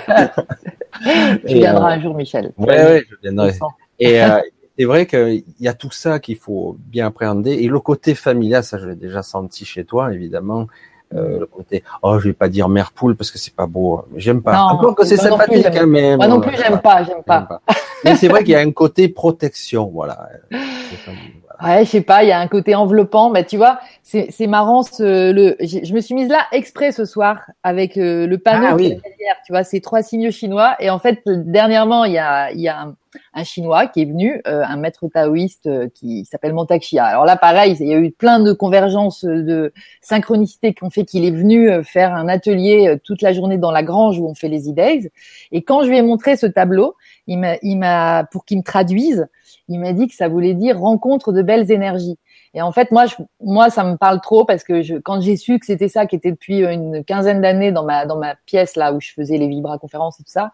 Tu 1.48 1.56
viendras 1.56 1.92
euh, 1.92 1.96
un 1.96 2.02
jour, 2.02 2.16
Michel. 2.16 2.54
Ouais, 2.58 2.68
ouais, 2.68 3.04
je 3.10 3.16
viendrai. 3.22 3.54
Et 4.00 4.24
euh, 4.24 4.40
c'est 4.78 4.86
vrai 4.86 5.06
qu'il 5.06 5.44
y 5.60 5.68
a 5.68 5.74
tout 5.74 5.92
ça 5.92 6.20
qu'il 6.20 6.38
faut 6.38 6.78
bien 6.80 7.08
appréhender. 7.08 7.52
Et 7.52 7.68
le 7.68 7.80
côté 7.80 8.16
familial, 8.16 8.64
ça 8.64 8.78
je 8.78 8.88
l'ai 8.88 8.96
déjà 8.96 9.24
senti 9.24 9.66
chez 9.66 9.86
toi, 9.86 10.14
évidemment. 10.14 10.68
Euh, 11.16 11.40
le 11.40 11.46
côté, 11.46 11.84
oh, 12.02 12.20
je 12.20 12.28
vais 12.28 12.34
pas 12.34 12.50
dire 12.50 12.68
mère 12.68 12.92
poule 12.92 13.16
parce 13.16 13.32
que 13.32 13.38
c'est 13.38 13.54
pas 13.56 13.66
beau. 13.68 14.04
J'aime 14.16 14.42
pas. 14.42 14.54
Non, 14.54 14.64
Encore 14.76 14.96
que 14.96 15.06
c'est 15.06 15.16
plus, 15.18 15.30
sympathique, 15.30 15.64
j'aime- 15.64 15.78
hein, 15.78 15.86
mais 15.88 16.18
Moi 16.18 16.28
bon, 16.28 16.36
non 16.36 16.42
plus, 16.42 16.58
j'aime 16.58 16.80
pas, 16.80 17.04
j'aime 17.04 17.24
pas. 17.26 17.62
Mais 18.04 18.16
c'est 18.16 18.28
vrai 18.28 18.44
qu'il 18.44 18.54
y 18.54 18.56
a 18.56 18.60
un 18.60 18.72
côté 18.72 19.08
protection, 19.08 19.90
voilà. 19.94 20.30
Voilà. 20.52 21.78
Ouais, 21.78 21.86
je 21.86 21.90
sais 21.92 22.02
pas, 22.02 22.24
il 22.24 22.30
y 22.30 22.32
a 22.34 22.40
un 22.40 22.48
côté 22.48 22.76
enveloppant, 22.76 23.30
mais 23.30 23.46
tu 23.46 23.56
vois, 23.56 23.80
c'est 24.04 24.28
c'est 24.30 24.46
marrant 24.48 24.84
ce 24.84 25.32
le 25.32 25.56
je 25.62 25.94
me 25.94 26.02
suis 26.02 26.14
mise 26.14 26.28
là 26.28 26.42
exprès 26.52 26.92
ce 26.92 27.06
soir 27.06 27.38
avec 27.64 27.98
euh, 27.98 28.28
le 28.28 28.38
panneau 28.38 28.68
Ah 28.72 28.76
oui. 28.76 28.90
derrière, 28.90 29.36
tu 29.46 29.54
vois, 29.54 29.64
ces 29.64 29.80
trois 29.80 30.04
signaux 30.04 30.32
chinois 30.32 30.76
et 30.82 30.90
en 30.90 31.00
fait 31.00 31.22
dernièrement, 31.26 32.04
il 32.04 32.12
y 32.14 32.18
a 32.18 32.52
il 32.52 32.60
y 32.60 32.68
a 32.68 32.82
un, 32.82 32.96
un 33.34 33.44
chinois 33.44 33.88
qui 33.88 34.02
est 34.02 34.06
venu, 34.06 34.42
euh, 34.48 34.64
un 34.64 34.78
maître 34.78 35.08
taoïste 35.08 35.68
euh, 35.68 35.88
qui 35.94 36.26
s'appelle 36.26 36.54
Mantak 36.54 36.82
Chia. 36.82 37.06
Alors 37.06 37.26
là 37.26 37.38
pareil, 37.38 37.76
il 37.80 37.88
y 37.88 37.94
a 37.94 37.98
eu 37.98 38.12
plein 38.12 38.40
de 38.40 38.54
convergences 38.54 39.26
euh, 39.26 39.44
de 39.44 39.74
synchronicités 40.02 40.74
qui 40.74 40.84
ont 40.84 40.90
fait 40.90 41.06
qu'il 41.06 41.26
est 41.26 41.32
venu 41.32 41.84
faire 41.84 42.14
un 42.14 42.28
atelier 42.28 42.98
toute 43.04 43.22
la 43.22 43.34
journée 43.34 43.58
dans 43.58 43.72
la 43.72 43.84
grange 43.84 44.20
où 44.20 44.28
on 44.28 44.36
fait 44.36 44.50
les 44.50 44.70
e-days 44.70 45.10
et 45.52 45.62
quand 45.64 45.84
je 45.84 45.90
lui 45.90 45.98
ai 45.98 46.02
montré 46.02 46.38
ce 46.38 46.46
tableau, 46.46 46.96
il 47.28 47.40
m'a 47.40 47.56
il 47.62 47.78
m'a 47.78 48.24
pour 48.32 48.46
qu'il 48.46 48.58
me 48.58 48.64
traduise, 48.64 49.28
il 49.68 49.80
m'a 49.80 49.94
dit 49.94 50.08
que 50.08 50.16
ça 50.16 50.28
voulait 50.28 50.54
dire 50.54 50.80
rencontre 50.80 51.32
de 51.32 51.42
belles 51.42 51.72
énergies. 51.72 52.18
Et 52.54 52.62
en 52.62 52.72
fait, 52.72 52.92
moi, 52.92 53.06
je, 53.06 53.16
moi, 53.42 53.70
ça 53.70 53.84
me 53.84 53.98
parle 53.98 54.22
trop 54.22 54.46
parce 54.46 54.64
que 54.64 54.82
je, 54.82 54.96
quand 54.96 55.20
j'ai 55.20 55.36
su 55.36 55.60
que 55.60 55.66
c'était 55.66 55.90
ça, 55.90 56.06
qui 56.06 56.16
était 56.16 56.32
depuis 56.32 56.60
une 56.64 57.04
quinzaine 57.04 57.42
d'années 57.42 57.74
dans 57.74 57.84
ma 57.84 58.06
dans 58.06 58.18
ma 58.18 58.36
pièce 58.46 58.78
là 58.78 58.94
où 58.94 59.02
je 59.02 59.12
faisais 59.12 59.38
les 59.38 59.48
vibra 59.48 59.78
conférences 59.78 60.20
et 60.22 60.24
tout 60.24 60.32
ça, 60.32 60.52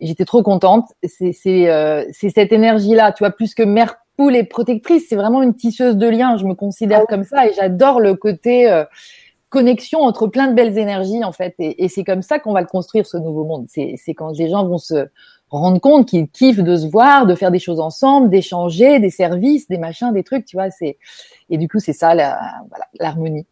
j'étais 0.00 0.24
trop 0.24 0.42
contente. 0.42 0.88
C'est 1.04 1.32
c'est 1.32 1.70
euh, 1.70 2.04
cette 2.12 2.52
énergie 2.52 2.94
là, 2.94 3.12
tu 3.12 3.22
vois, 3.22 3.30
plus 3.30 3.54
que 3.54 3.62
mère 3.62 3.96
poule 4.16 4.36
et 4.36 4.44
protectrice, 4.44 5.06
c'est 5.08 5.16
vraiment 5.16 5.42
une 5.42 5.54
tisseuse 5.54 5.96
de 5.96 6.08
liens. 6.08 6.36
Je 6.36 6.44
me 6.44 6.54
considère 6.54 7.04
comme 7.06 7.24
ça 7.24 7.46
et 7.46 7.52
j'adore 7.52 8.00
le 8.00 8.14
côté 8.14 8.70
euh, 8.70 8.84
connexion 9.50 10.00
entre 10.00 10.26
plein 10.26 10.48
de 10.48 10.54
belles 10.54 10.78
énergies 10.78 11.24
en 11.24 11.32
fait. 11.32 11.54
Et, 11.58 11.84
et 11.84 11.88
c'est 11.88 12.04
comme 12.04 12.22
ça 12.22 12.38
qu'on 12.38 12.52
va 12.52 12.60
le 12.60 12.66
construire 12.66 13.06
ce 13.06 13.16
nouveau 13.16 13.44
monde. 13.44 13.66
C'est 13.68 13.94
c'est 13.96 14.14
quand 14.14 14.30
les 14.38 14.48
gens 14.48 14.66
vont 14.66 14.78
se 14.78 15.06
rendre 15.50 15.80
compte 15.80 16.08
qu'ils 16.08 16.28
kiffent 16.28 16.62
de 16.62 16.76
se 16.76 16.86
voir, 16.86 17.26
de 17.26 17.34
faire 17.34 17.50
des 17.50 17.58
choses 17.58 17.80
ensemble, 17.80 18.30
d'échanger, 18.30 18.98
des 18.98 19.10
services, 19.10 19.68
des 19.68 19.78
machins, 19.78 20.12
des 20.12 20.24
trucs, 20.24 20.44
tu 20.44 20.56
vois. 20.56 20.70
C'est 20.70 20.98
et 21.50 21.58
du 21.58 21.68
coup 21.68 21.78
c'est 21.78 21.92
ça 21.92 22.14
la 22.14 22.38
voilà 22.68 22.86
l'harmonie. 22.98 23.46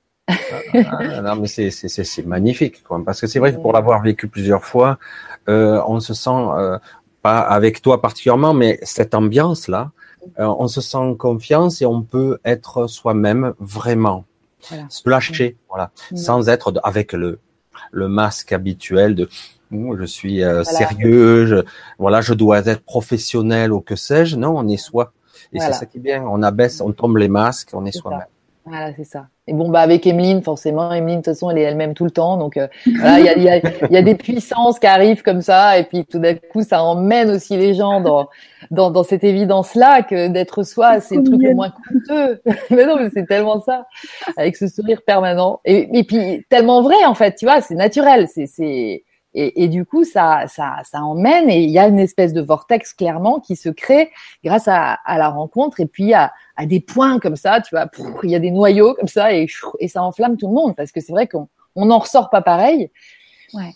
Ah, 0.75 1.21
non, 1.23 1.37
mais 1.37 1.47
c'est 1.47 1.71
c'est 1.71 1.89
c'est 1.89 2.05
c'est 2.05 2.25
magnifique, 2.27 2.83
quoi. 2.83 3.01
Parce 3.05 3.21
que 3.21 3.27
c'est 3.27 3.39
vrai 3.39 3.55
que 3.55 3.61
pour 3.61 3.73
l'avoir 3.73 4.03
vécu 4.03 4.29
plusieurs 4.29 4.65
fois, 4.65 4.99
euh, 5.49 5.81
on 5.87 6.01
se 6.01 6.15
sent 6.15 6.31
euh, 6.31 6.79
pas 7.23 7.41
avec 7.41 7.83
toi 7.83 8.01
particulièrement, 8.01 8.55
mais 8.55 8.79
cette 8.83 9.15
ambiance 9.15 9.69
là, 9.69 9.91
euh, 10.39 10.47
on 10.47 10.67
se 10.69 10.81
sent 10.81 10.97
en 10.97 11.15
confiance 11.15 11.83
et 11.83 11.87
on 11.87 12.03
peut 12.03 12.39
être 12.45 12.87
soi-même 12.87 13.55
vraiment, 13.61 14.25
Voilà. 14.69 14.85
se 14.89 15.09
lâcher, 15.09 15.57
voilà, 15.69 15.91
Mm. 16.11 16.17
sans 16.17 16.49
être 16.49 16.73
avec 16.83 17.13
le 17.13 17.39
le 17.91 18.09
masque 18.09 18.53
habituel 18.53 19.15
de 19.15 19.29
je 19.73 20.05
suis 20.05 20.43
euh, 20.45 20.63
Voilà. 20.63 20.65
sérieux, 20.65 21.47
je, 21.47 21.57
voilà, 21.99 22.21
je 22.21 22.33
dois 22.35 22.61
être 22.67 22.83
professionnel 22.85 23.73
ou 23.73 23.81
que 23.81 23.97
sais-je. 23.97 24.37
Non, 24.37 24.57
on 24.57 24.69
est 24.69 24.77
soi. 24.77 25.13
Et 25.53 25.59
Voilà. 25.59 25.73
c'est 25.73 25.81
ça 25.81 25.87
qui 25.87 25.99
est 25.99 26.01
bien. 26.01 26.23
On 26.23 26.43
abaisse, 26.43 26.81
on 26.81 26.93
tombe 26.93 27.17
les 27.17 27.29
masques, 27.29 27.71
on 27.73 27.85
est 27.85 27.91
C'est 27.93 27.99
soi-même. 27.99 28.27
Voilà, 28.65 28.95
c'est 28.95 29.05
ça. 29.05 29.27
Et 29.47 29.53
bon, 29.53 29.69
bah 29.69 29.81
avec 29.81 30.07
Emeline, 30.07 30.43
forcément, 30.43 30.91
Emeline, 30.91 31.21
de 31.21 31.25
toute 31.25 31.35
façon, 31.35 31.51
elle 31.51 31.59
est 31.59 31.63
elle-même 31.63 31.93
tout 31.93 32.05
le 32.05 32.11
temps. 32.11 32.39
Donc, 32.39 32.57
euh, 32.57 32.67
voilà, 32.99 33.21
il 33.21 33.43
y 33.43 33.49
a, 33.49 33.57
y, 33.57 33.67
a, 33.67 33.87
y 33.91 33.97
a 33.97 34.03
des 34.03 34.15
puissances 34.15 34.79
qui 34.79 34.87
arrivent 34.87 35.23
comme 35.23 35.43
ça, 35.43 35.79
et 35.79 35.85
puis 35.85 36.07
tout 36.07 36.19
d'un 36.19 36.35
coup, 36.35 36.63
ça 36.63 36.83
emmène 36.83 37.31
aussi 37.31 37.57
les 37.57 37.75
gens 37.75 38.01
dans 38.01 38.29
dans, 38.71 38.91
dans 38.91 39.03
cette 39.03 39.25
évidence-là 39.25 40.03
que 40.03 40.29
d'être 40.29 40.63
soi, 40.63 41.01
c'est 41.01 41.17
le 41.17 41.23
truc 41.25 41.43
le 41.43 41.55
moins 41.55 41.71
coûteux. 41.71 42.41
mais 42.71 42.87
non, 42.87 42.97
mais 42.97 43.11
c'est 43.13 43.27
tellement 43.27 43.61
ça, 43.61 43.87
avec 44.37 44.57
ce 44.57 44.67
sourire 44.69 45.03
permanent. 45.07 45.61
Et, 45.65 45.99
et 45.99 46.05
puis 46.05 46.45
tellement 46.49 46.83
vrai, 46.83 47.05
en 47.05 47.15
fait, 47.15 47.35
tu 47.35 47.45
vois, 47.45 47.61
c'est 47.61 47.75
naturel. 47.75 48.29
C'est 48.33 48.47
c'est 48.47 49.05
et, 49.37 49.65
et 49.65 49.69
du 49.69 49.85
coup, 49.85 50.05
ça, 50.05 50.45
ça, 50.47 50.77
ça 50.85 51.03
emmène 51.03 51.51
et 51.51 51.61
il 51.61 51.71
y 51.71 51.79
a 51.79 51.89
une 51.89 51.99
espèce 51.99 52.33
de 52.33 52.41
vortex 52.41 52.95
clairement 52.95 53.41
qui 53.41 53.57
se 53.57 53.69
crée 53.69 54.11
grâce 54.45 54.69
à, 54.69 54.93
à 55.05 55.19
la 55.19 55.29
rencontre 55.29 55.81
et 55.81 55.87
puis 55.87 56.15
à, 56.15 56.33
à 56.57 56.67
des 56.67 56.81
points 56.81 57.19
comme 57.19 57.37
ça, 57.37 57.61
tu 57.61 57.75
vois, 57.75 57.87
il 58.23 58.31
y 58.31 58.35
a 58.35 58.39
des 58.39 58.51
noyaux 58.51 58.95
comme 58.95 59.09
ça 59.09 59.33
et, 59.33 59.47
ça 59.89 60.03
enflamme 60.03 60.37
tout 60.37 60.49
le 60.49 60.55
monde 60.55 60.75
parce 60.77 60.93
que 60.93 61.01
c'est 61.01 61.13
vrai 61.13 61.27
qu'on 61.27 61.49
on 61.75 61.87
n'en 61.87 61.99
ressort 61.99 62.31
pas 62.31 62.43
pareil. 62.43 62.91
Ouais. 63.53 63.71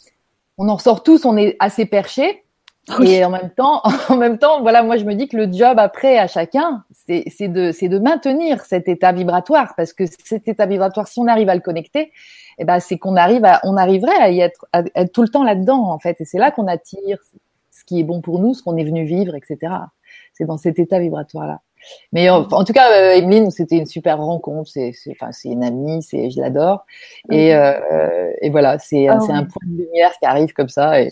On 0.57 0.69
en 0.69 0.77
ressort 0.77 1.03
tous, 1.03 1.25
on 1.25 1.37
est 1.37 1.57
assez 1.59 1.87
perché. 1.87 2.45
Oui. 2.99 3.11
Et 3.11 3.23
en 3.23 3.29
même 3.29 3.51
temps, 3.51 3.83
en 4.09 4.17
même 4.17 4.39
temps, 4.39 4.63
voilà, 4.63 4.83
moi 4.83 4.97
je 4.97 5.05
me 5.05 5.15
dis 5.15 5.29
que 5.29 5.37
le 5.37 5.53
job 5.53 5.79
après 5.79 6.17
à 6.17 6.27
chacun, 6.27 6.85
c'est 6.95 7.25
c'est 7.27 7.49
de 7.49 7.71
c'est 7.71 7.91
de 7.91 7.99
maintenir 7.99 8.65
cet 8.65 8.89
état 8.89 9.13
vibratoire 9.13 9.75
parce 9.77 9.93
que 9.93 10.05
cet 10.25 10.49
état 10.49 10.65
vibratoire, 10.65 11.07
si 11.07 11.21
on 11.21 11.27
arrive 11.27 11.51
à 11.51 11.55
le 11.55 11.61
connecter, 11.61 12.13
eh 12.57 12.65
ben 12.65 12.81
c'est 12.81 12.97
qu'on 12.97 13.17
arrive 13.17 13.45
à 13.45 13.61
on 13.65 13.77
arriverait 13.77 14.17
à 14.17 14.31
y 14.31 14.41
être 14.41 14.65
à 14.73 14.85
être 14.95 15.13
tout 15.13 15.21
le 15.21 15.29
temps 15.29 15.45
là-dedans 15.45 15.91
en 15.91 15.99
fait. 15.99 16.19
Et 16.23 16.25
c'est 16.25 16.39
là 16.39 16.51
qu'on 16.51 16.67
attire 16.67 17.19
ce 17.71 17.85
qui 17.85 18.01
est 18.01 18.05
bon 18.05 18.23
pour 18.23 18.39
nous, 18.39 18.55
ce 18.55 18.63
qu'on 18.63 18.79
est 18.79 18.85
venu 18.85 19.05
vivre, 19.05 19.35
etc. 19.35 19.71
C'est 20.33 20.47
dans 20.47 20.57
cet 20.57 20.79
état 20.79 20.99
vibratoire 20.99 21.47
là. 21.47 21.61
Mais 22.13 22.31
en, 22.31 22.43
en 22.43 22.65
tout 22.65 22.73
cas, 22.73 22.91
euh, 22.93 23.13
Emeline, 23.13 23.51
c'était 23.51 23.77
une 23.77 23.87
super 23.87 24.19
rencontre. 24.19 24.71
C'est, 24.71 24.93
enfin, 25.11 25.33
c'est 25.33 25.49
une 25.49 25.65
amie, 25.65 26.03
c'est, 26.03 26.31
je 26.31 26.41
l'adore. 26.41 26.87
Et, 27.31 27.55
euh, 27.55 28.31
et 28.41 28.51
voilà, 28.51 28.79
c'est, 28.79 29.09
Ah 29.09 29.21
c'est 29.21 29.33
un 29.33 29.45
point 29.45 29.67
de 29.67 29.83
lumière 29.83 30.13
qui 30.19 30.27
arrive 30.27 30.53
comme 30.53 30.69
ça 30.69 31.01
et, 31.03 31.11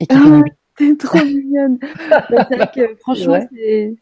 et 0.00 0.06
qui 0.06 0.16
Ah. 0.16 0.42
T'es 0.80 0.96
trop 0.96 1.22
mignonne. 1.22 1.78
que 1.78 2.96
franchement, 3.00 3.46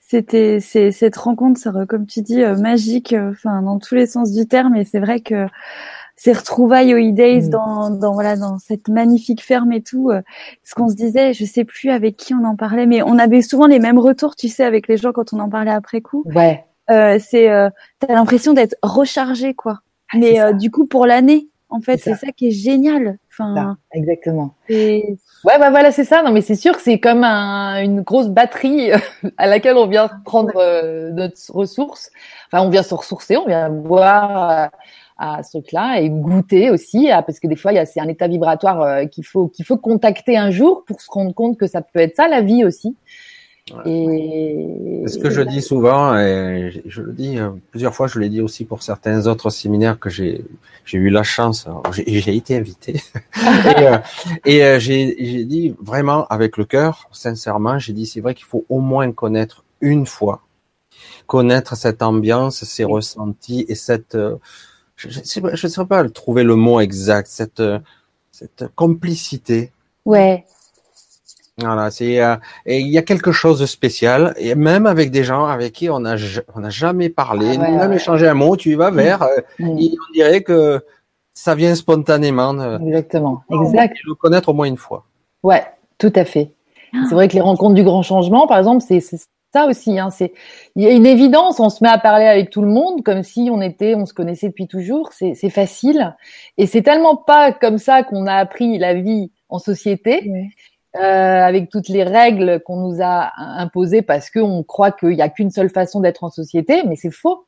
c'était, 0.00 0.60
cette 0.60 1.16
rencontre, 1.16 1.58
ça, 1.60 1.72
comme 1.88 2.06
tu 2.06 2.22
dis, 2.22 2.42
euh, 2.42 2.56
magique, 2.56 3.12
euh, 3.14 3.30
enfin 3.32 3.62
dans 3.62 3.80
tous 3.80 3.96
les 3.96 4.06
sens 4.06 4.32
du 4.32 4.46
terme. 4.46 4.76
Et 4.76 4.84
c'est 4.84 5.00
vrai 5.00 5.18
que 5.18 5.46
ces 6.20 6.32
retrouvailles 6.32 6.92
au 6.94 6.98
E-Days 6.98 7.46
Mm. 7.46 7.50
dans, 7.50 7.90
dans 7.90 8.12
voilà 8.12 8.36
dans 8.36 8.58
cette 8.58 8.88
magnifique 8.88 9.42
ferme 9.42 9.72
et 9.72 9.82
tout, 9.82 10.10
euh, 10.10 10.20
ce 10.64 10.74
qu'on 10.74 10.88
se 10.88 10.94
disait, 10.96 11.32
je 11.32 11.44
sais 11.44 11.64
plus 11.64 11.90
avec 11.90 12.16
qui 12.16 12.34
on 12.34 12.44
en 12.44 12.56
parlait, 12.56 12.86
mais 12.86 13.02
on 13.02 13.18
avait 13.18 13.40
souvent 13.40 13.66
les 13.66 13.78
mêmes 13.78 13.98
retours, 14.00 14.34
tu 14.34 14.48
sais, 14.48 14.64
avec 14.64 14.88
les 14.88 14.96
gens 14.96 15.12
quand 15.12 15.32
on 15.32 15.38
en 15.38 15.48
parlait 15.48 15.70
après 15.70 16.00
coup. 16.00 16.24
Ouais. 16.34 16.64
Euh, 16.90 17.18
c'est, 17.20 17.48
euh, 17.50 17.70
t'as 18.00 18.12
l'impression 18.14 18.52
d'être 18.52 18.74
rechargé, 18.82 19.54
quoi. 19.54 19.78
c'est 20.12 20.18
Mais 20.18 20.40
euh, 20.40 20.52
du 20.52 20.70
coup, 20.72 20.86
pour 20.86 21.06
l'année, 21.06 21.46
en 21.70 21.80
fait, 21.80 21.98
C'est 21.98 22.14
ça. 22.14 22.28
qui 22.34 22.48
est 22.48 22.50
génial. 22.50 23.18
Enfin, 23.30 23.54
Ça, 23.54 23.76
exactement. 23.92 24.54
Ouais, 24.70 25.58
bah 25.58 25.70
voilà, 25.70 25.92
c'est 25.92 26.04
ça. 26.04 26.22
Non, 26.22 26.32
mais 26.32 26.40
c'est 26.40 26.54
sûr 26.54 26.74
que 26.74 26.82
c'est 26.82 26.98
comme 26.98 27.22
un, 27.24 27.80
une 27.82 28.00
grosse 28.00 28.28
batterie 28.28 28.90
à 29.36 29.46
laquelle 29.46 29.76
on 29.76 29.86
vient 29.86 30.08
prendre 30.24 30.54
euh, 30.56 31.10
notre 31.12 31.36
ressource. 31.54 32.10
Enfin, 32.50 32.64
on 32.64 32.70
vient 32.70 32.82
se 32.82 32.94
ressourcer, 32.94 33.36
on 33.36 33.46
vient 33.46 33.68
boire 33.70 34.50
euh, 34.50 34.66
à 35.18 35.42
ce 35.42 35.58
truc-là 35.58 36.00
et 36.00 36.08
goûter 36.08 36.70
aussi, 36.70 37.10
à- 37.10 37.22
parce 37.22 37.40
que 37.40 37.48
des 37.48 37.56
fois, 37.56 37.72
il 37.72 37.76
y 37.76 37.78
a 37.78 37.86
c'est 37.86 38.00
un 38.00 38.08
état 38.08 38.28
vibratoire 38.28 38.82
euh, 38.82 39.04
qu'il 39.06 39.24
faut 39.24 39.48
qu'il 39.48 39.64
faut 39.64 39.76
contacter 39.76 40.36
un 40.36 40.50
jour 40.50 40.84
pour 40.86 41.00
se 41.00 41.10
rendre 41.10 41.34
compte 41.34 41.58
que 41.58 41.66
ça 41.66 41.82
peut 41.82 41.98
être 42.00 42.16
ça 42.16 42.28
la 42.28 42.40
vie 42.40 42.64
aussi. 42.64 42.96
Et 43.84 45.04
ce 45.06 45.18
que 45.18 45.28
je 45.28 45.42
dis 45.42 45.60
souvent, 45.60 46.16
et 46.16 46.82
je, 46.86 47.02
le 47.02 47.12
dis 47.12 47.38
euh, 47.38 47.50
plusieurs 47.70 47.94
fois, 47.94 48.06
je 48.06 48.18
l'ai 48.18 48.30
dit 48.30 48.40
aussi 48.40 48.64
pour 48.64 48.82
certains 48.82 49.26
autres 49.26 49.50
séminaires 49.50 49.98
que 49.98 50.08
j'ai 50.08 50.42
j'ai 50.86 50.96
eu 50.96 51.10
la 51.10 51.22
chance, 51.22 51.66
alors, 51.66 51.82
j'ai 51.92 52.34
été 52.34 52.56
invité, 52.56 53.02
et, 53.36 53.86
euh, 53.86 53.98
et, 54.46 54.80
j'ai 54.80 55.16
j'ai 55.18 55.44
dit 55.44 55.76
vraiment 55.82 56.26
avec 56.28 56.56
le 56.56 56.64
cœur, 56.64 57.10
sincèrement, 57.12 57.78
j'ai 57.78 57.92
dit 57.92 58.06
c'est 58.06 58.22
vrai 58.22 58.34
qu'il 58.34 58.46
faut 58.46 58.64
au 58.70 58.80
moins 58.80 59.12
connaître 59.12 59.64
une 59.82 60.06
fois, 60.06 60.40
connaître 61.26 61.76
cette 61.76 62.00
ambiance, 62.02 62.64
ces 62.64 62.86
Oui. 62.86 62.92
ressentis 62.94 63.66
et 63.68 63.74
cette, 63.74 64.16
je 64.98 65.20
ne 65.20 65.24
sais, 65.24 65.40
pas- 65.40 65.54
je 65.54 65.66
sais 65.66 65.84
pas 65.84 66.06
trouver 66.08 66.42
le 66.42 66.56
mot 66.56 66.80
exact, 66.80 67.28
cette 67.28 67.60
euh, 67.60 67.78
cette 68.32 68.66
complicité. 68.74 69.72
ouais. 70.04 70.44
Voilà, 71.60 71.90
c'est 71.90 72.22
euh, 72.22 72.36
et 72.66 72.78
il 72.78 72.86
y 72.86 72.98
a 72.98 73.02
quelque 73.02 73.32
chose 73.32 73.58
de 73.58 73.66
spécial 73.66 74.32
et 74.36 74.54
même 74.54 74.86
avec 74.86 75.10
des 75.10 75.24
gens 75.24 75.46
avec 75.46 75.72
qui 75.72 75.90
on 75.90 75.98
n'a 75.98 76.16
jamais 76.16 77.08
parlé, 77.08 77.58
ah 77.60 77.68
même 77.68 77.92
échangé 77.92 78.28
un 78.28 78.34
mot, 78.34 78.56
tu 78.56 78.70
y 78.70 78.74
vas 78.76 78.92
vers, 78.92 79.22
euh, 79.22 79.40
mm. 79.58 79.68
on 79.68 80.12
dirait 80.12 80.42
que 80.42 80.80
ça 81.34 81.56
vient 81.56 81.74
spontanément. 81.74 82.78
Exactement, 82.78 83.42
exact. 83.50 83.96
Le 84.06 84.14
connaître 84.14 84.50
au 84.50 84.52
moins 84.52 84.66
une 84.66 84.76
fois. 84.76 85.04
Ouais, 85.42 85.64
tout 85.98 86.12
à 86.14 86.24
fait. 86.24 86.52
Ah. 86.94 86.98
C'est 87.08 87.16
vrai 87.16 87.26
que 87.26 87.34
les 87.34 87.40
rencontres 87.40 87.74
du 87.74 87.82
grand 87.82 88.02
changement, 88.02 88.46
par 88.46 88.58
exemple, 88.58 88.84
c'est 88.86 89.00
ça 89.52 89.66
aussi. 89.66 89.98
Hein, 89.98 90.10
c'est 90.10 90.32
il 90.76 90.82
y 90.82 90.86
a 90.86 90.90
une 90.90 91.06
évidence, 91.06 91.60
on 91.60 91.70
se 91.70 91.82
met 91.82 91.90
à 91.90 91.98
parler 91.98 92.26
avec 92.26 92.50
tout 92.50 92.62
le 92.62 92.68
monde 92.68 93.02
comme 93.02 93.22
si 93.22 93.48
on 93.52 93.60
était, 93.60 93.94
on 93.94 94.06
se 94.06 94.14
connaissait 94.14 94.48
depuis 94.48 94.68
toujours. 94.68 95.12
C'est 95.12 95.50
facile 95.50 96.16
et 96.56 96.66
c'est 96.66 96.82
tellement 96.82 97.16
pas 97.16 97.52
comme 97.52 97.78
ça 97.78 98.02
qu'on 98.02 98.26
a 98.26 98.34
appris 98.34 98.78
la 98.78 98.94
vie 98.94 99.30
en 99.48 99.58
société. 99.58 100.30
Euh, 100.96 101.00
avec 101.00 101.68
toutes 101.68 101.88
les 101.88 102.02
règles 102.02 102.60
qu'on 102.64 102.76
nous 102.76 103.02
a 103.02 103.30
imposées 103.36 104.00
parce 104.00 104.30
qu'on 104.30 104.62
croit 104.64 104.90
qu'il 104.90 105.10
n'y 105.10 105.20
a 105.20 105.28
qu'une 105.28 105.50
seule 105.50 105.68
façon 105.68 106.00
d'être 106.00 106.24
en 106.24 106.30
société, 106.30 106.82
mais 106.88 106.96
c'est 106.96 107.10
faux. 107.10 107.46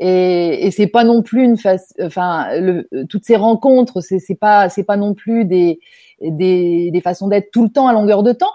Et, 0.00 0.66
et 0.66 0.70
c'est 0.72 0.88
pas 0.88 1.04
non 1.04 1.22
plus 1.22 1.44
une 1.44 1.56
face, 1.56 1.94
enfin, 2.02 2.48
le, 2.58 2.88
toutes 3.08 3.24
ces 3.24 3.36
rencontres, 3.36 4.00
c'est, 4.00 4.18
c'est 4.18 4.34
pas, 4.34 4.68
c'est 4.68 4.82
pas 4.82 4.96
non 4.96 5.14
plus 5.14 5.44
des, 5.44 5.78
des, 6.20 6.90
des 6.90 7.00
façons 7.00 7.28
d'être 7.28 7.50
tout 7.52 7.62
le 7.62 7.70
temps 7.70 7.86
à 7.86 7.92
longueur 7.92 8.22
de 8.24 8.32
temps. 8.32 8.52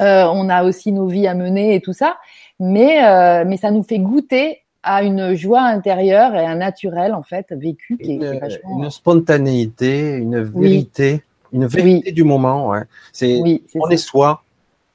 Euh, 0.00 0.24
on 0.32 0.48
a 0.48 0.64
aussi 0.64 0.92
nos 0.92 1.06
vies 1.06 1.26
à 1.26 1.34
mener 1.34 1.74
et 1.74 1.80
tout 1.80 1.92
ça, 1.92 2.16
mais 2.60 3.04
euh, 3.04 3.44
mais 3.46 3.56
ça 3.56 3.70
nous 3.70 3.82
fait 3.82 3.98
goûter 3.98 4.62
à 4.82 5.02
une 5.02 5.34
joie 5.34 5.62
intérieure 5.62 6.34
et 6.36 6.46
un 6.46 6.56
naturel 6.56 7.12
en 7.12 7.22
fait 7.22 7.46
vécu 7.50 7.98
qui 7.98 8.12
est, 8.12 8.16
une, 8.16 8.40
une 8.78 8.90
spontanéité, 8.90 10.14
une 10.14 10.40
vérité 10.40 11.22
une 11.52 11.66
vérité 11.66 12.12
du 12.12 12.24
moment. 12.24 12.68
Ouais. 12.68 12.82
C'est 13.12 13.40
on 13.74 13.90
est 13.90 13.96
soi. 13.96 14.42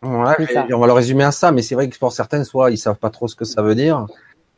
On 0.01 0.23
va 0.23 0.35
le 0.37 0.91
résumer 0.91 1.23
à 1.23 1.31
ça, 1.31 1.51
mais 1.51 1.61
c'est 1.61 1.75
vrai 1.75 1.87
que 1.89 1.97
pour 1.97 2.11
certaines, 2.11 2.43
soit 2.43 2.71
ils 2.71 2.77
savent 2.77 2.97
pas 2.97 3.09
trop 3.09 3.27
ce 3.27 3.35
que 3.35 3.45
ça 3.45 3.61
veut 3.61 3.75
dire. 3.75 4.05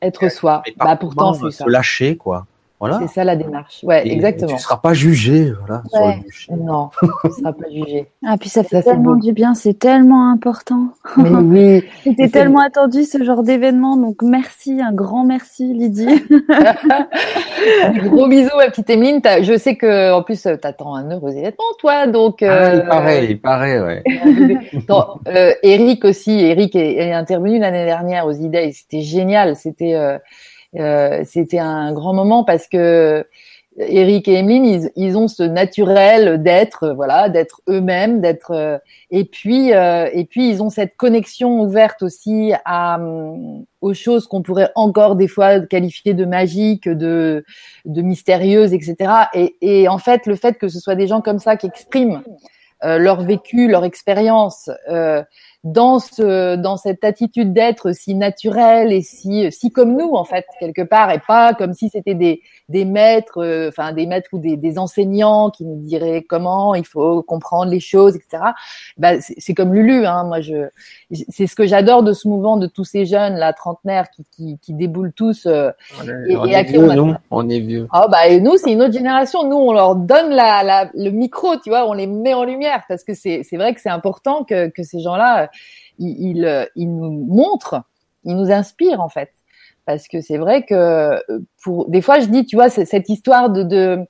Être 0.02 0.30
soi. 0.30 0.64
bah 0.78 0.96
pourtant 0.96 1.34
c'est 1.34 1.52
ça. 1.52 1.66
Se 1.66 1.70
lâcher 1.70 2.18
quoi. 2.18 2.46
C'est 3.00 3.08
ça 3.08 3.24
la 3.24 3.36
démarche. 3.36 3.84
Ouais, 3.84 4.08
exactement. 4.08 4.48
Tu 4.48 4.54
ne 4.56 4.60
seras 4.60 4.78
pas 4.78 4.94
jugé, 4.94 5.54
voilà. 5.66 5.82
Non, 6.52 6.90
tu 7.00 7.08
ne 7.28 7.32
seras 7.32 7.54
pas 7.54 7.70
jugé. 7.72 8.08
Ah, 8.26 8.36
puis 8.38 8.50
ça 8.50 8.64
fait 8.64 8.82
tellement 8.84 9.16
du 9.16 9.32
bien, 9.32 9.54
c'est 9.54 9.80
tellement 9.80 10.30
important. 10.30 10.90
Mais 11.18 11.30
oui. 11.30 11.84
C'était 12.04 12.30
tellement 12.30 12.60
attendu 12.60 13.04
ce 13.04 13.24
genre 13.24 13.44
d'événement, 13.44 13.96
donc 13.96 14.22
merci, 14.22 14.82
un 14.82 14.92
grand 14.92 15.24
merci, 15.24 15.74
Lydie. 15.74 16.24
gros 18.10 18.28
bisous, 18.28 18.56
ma 18.58 18.70
petite 18.70 18.90
Emeline. 18.90 19.22
Je 19.42 19.58
sais 19.58 19.76
que, 19.78 20.14
en 20.14 20.22
plus, 20.22 20.42
t'attends 20.62 20.96
un 20.96 21.10
heureux 21.10 21.32
événement, 21.32 21.56
toi, 21.80 22.08
donc. 22.08 22.44
Ah, 22.44 22.74
il 22.74 22.80
euh, 22.82 22.88
paraît, 22.88 23.26
il 23.26 23.42
paraît, 23.42 23.80
ouais. 23.80 24.04
euh, 25.30 25.54
Eric 25.64 26.04
aussi, 26.04 26.32
Eric 26.32 26.76
est, 26.76 27.14
intervenu 27.14 27.58
l'année 27.58 27.86
dernière 27.86 28.26
aux 28.28 28.34
idées, 28.34 28.72
c'était 28.74 29.02
génial, 29.02 29.56
c'était. 29.56 29.96
Euh, 29.96 30.18
euh, 30.78 31.24
c'était 31.26 31.60
un 31.60 31.94
grand 31.94 32.14
moment 32.14 32.44
parce 32.44 32.68
que 32.68 33.26
Eric 33.78 34.30
et 34.30 34.36
Emeline, 34.36 34.90
ils, 34.96 35.18
ont 35.18 35.28
ce 35.28 35.44
naturel 35.44 36.42
d'être, 36.42 36.92
voilà, 36.92 37.28
d'être 37.28 37.62
eux-mêmes, 37.68 38.22
d'être. 38.22 38.52
Euh, 38.52 38.78
et 39.12 39.26
puis, 39.26 39.74
euh, 39.74 40.10
et 40.14 40.24
puis, 40.24 40.50
ils 40.50 40.64
ont 40.64 40.70
cette 40.70 40.96
connexion 40.96 41.60
ouverte 41.60 42.02
aussi 42.02 42.54
à 42.64 43.00
aux 43.82 43.94
choses 43.94 44.28
qu'on 44.28 44.42
pourrait 44.42 44.72
encore 44.76 45.18
des 45.18 45.28
fois 45.28 45.60
qualifier 45.60 46.14
de 46.14 46.24
magiques, 46.24 46.88
de 46.88 47.44
de 47.84 48.02
mystérieuses, 48.02 48.74
etc. 48.74 49.12
Et, 49.34 49.56
et 49.62 49.88
en 49.90 49.98
fait, 49.98 50.26
le 50.26 50.36
fait 50.36 50.58
que 50.58 50.70
ce 50.70 50.80
soit 50.80 50.96
des 50.96 51.08
gens 51.08 51.20
comme 51.20 51.40
ça 51.40 51.58
qui 51.58 51.68
expriment 51.68 52.24
leur 52.82 53.22
vécu, 53.22 53.68
leur 53.68 53.84
expérience, 53.84 54.70
dans 55.66 55.98
ce 56.00 56.56
dans 56.56 56.78
cette 56.78 57.04
attitude 57.04 57.52
d'être 57.52 57.92
si 57.92 58.14
naturelle 58.14 58.94
et 58.94 59.02
si 59.02 59.52
si 59.52 59.72
comme 59.72 59.98
nous 59.98 60.14
en 60.14 60.24
fait 60.24 60.46
quelque 60.60 60.84
part 60.84 61.12
et 61.12 61.20
pas 61.28 61.56
comme 61.56 61.74
si 61.74 61.90
c'était 61.90 62.14
des 62.14 62.42
des 62.70 62.86
maîtres 62.86 63.42
euh, 63.42 63.70
enfin 63.70 63.94
des 63.94 64.06
maîtres 64.06 64.30
ou 64.34 64.40
des, 64.40 64.58
des 64.58 64.78
enseignants 64.78 65.50
qui 65.50 65.66
nous 65.66 65.78
diraient 65.78 66.24
comment 66.24 66.74
il 66.76 66.86
faut 66.86 67.22
comprendre 67.24 67.72
les 67.72 67.80
choses 67.80 68.16
etc 68.16 68.44
bah, 68.98 69.20
c'est 69.20 69.54
comme 69.54 69.74
Lulu 69.74 70.06
hein. 70.06 70.24
Moi 70.24 70.42
je 70.42 70.70
c'est 71.30 71.48
ce 71.48 71.56
que 71.56 71.66
j'adore 71.66 72.04
de 72.04 72.14
ce 72.14 72.28
mouvement 72.28 72.58
de 72.58 72.68
tous 72.68 72.86
ces 72.86 73.06
jeunes 73.06 73.36
là 73.36 73.54
trentenaires 73.54 74.10
qui 74.10 74.26
qui, 74.32 74.60
qui 74.60 74.74
déboulent 74.74 75.14
tous 75.14 75.46
euh, 75.46 75.72
et, 76.28 76.36
on, 76.36 76.46
est 76.46 76.64
vieux, 76.64 76.94
nous, 76.94 77.14
on 77.32 77.50
est 77.50 77.60
vieux. 77.60 77.88
Ah 77.92 78.08
bah 78.08 78.28
et 78.28 78.40
nous 78.42 78.58
c'est 78.58 78.72
une 78.72 78.82
autre 78.82 78.94
génération. 78.94 79.48
Nous 79.48 79.58
on 79.58 79.74
leur 79.74 79.96
donne 79.96 80.30
la, 80.30 80.64
la 80.64 80.90
le 80.94 81.12
micro 81.12 81.56
tu 81.58 81.70
vois 81.70 81.88
on 81.88 81.94
les 81.94 82.08
met 82.08 82.34
en 82.34 82.44
lumière 82.44 82.84
parce 82.88 83.04
que 83.04 83.14
c'est 83.14 83.42
c'est 83.44 83.58
vrai 83.58 83.74
que 83.74 83.82
c'est 83.82 83.90
important 83.90 84.44
que 84.44 84.70
que 84.70 84.84
ces 84.84 85.00
gens 85.00 85.16
là 85.16 85.50
il, 86.00 86.46
euh, 86.46 86.66
nous 86.76 87.26
montre, 87.28 87.84
il 88.24 88.36
nous 88.36 88.52
inspire 88.52 89.02
en 89.02 89.10
fait. 89.10 89.32
Parce 89.86 90.08
que 90.08 90.22
c'est 90.22 90.38
vrai 90.38 90.64
que 90.66 90.74
euh, 90.74 91.20
pour 91.64 91.90
des 91.90 92.02
fois 92.02 92.20
je 92.20 92.28
dis, 92.28 92.46
tu 92.46 92.56
vois, 92.56 92.70
cette 92.70 93.10
histoire 93.10 93.50
de, 93.50 93.64
de 93.64 94.06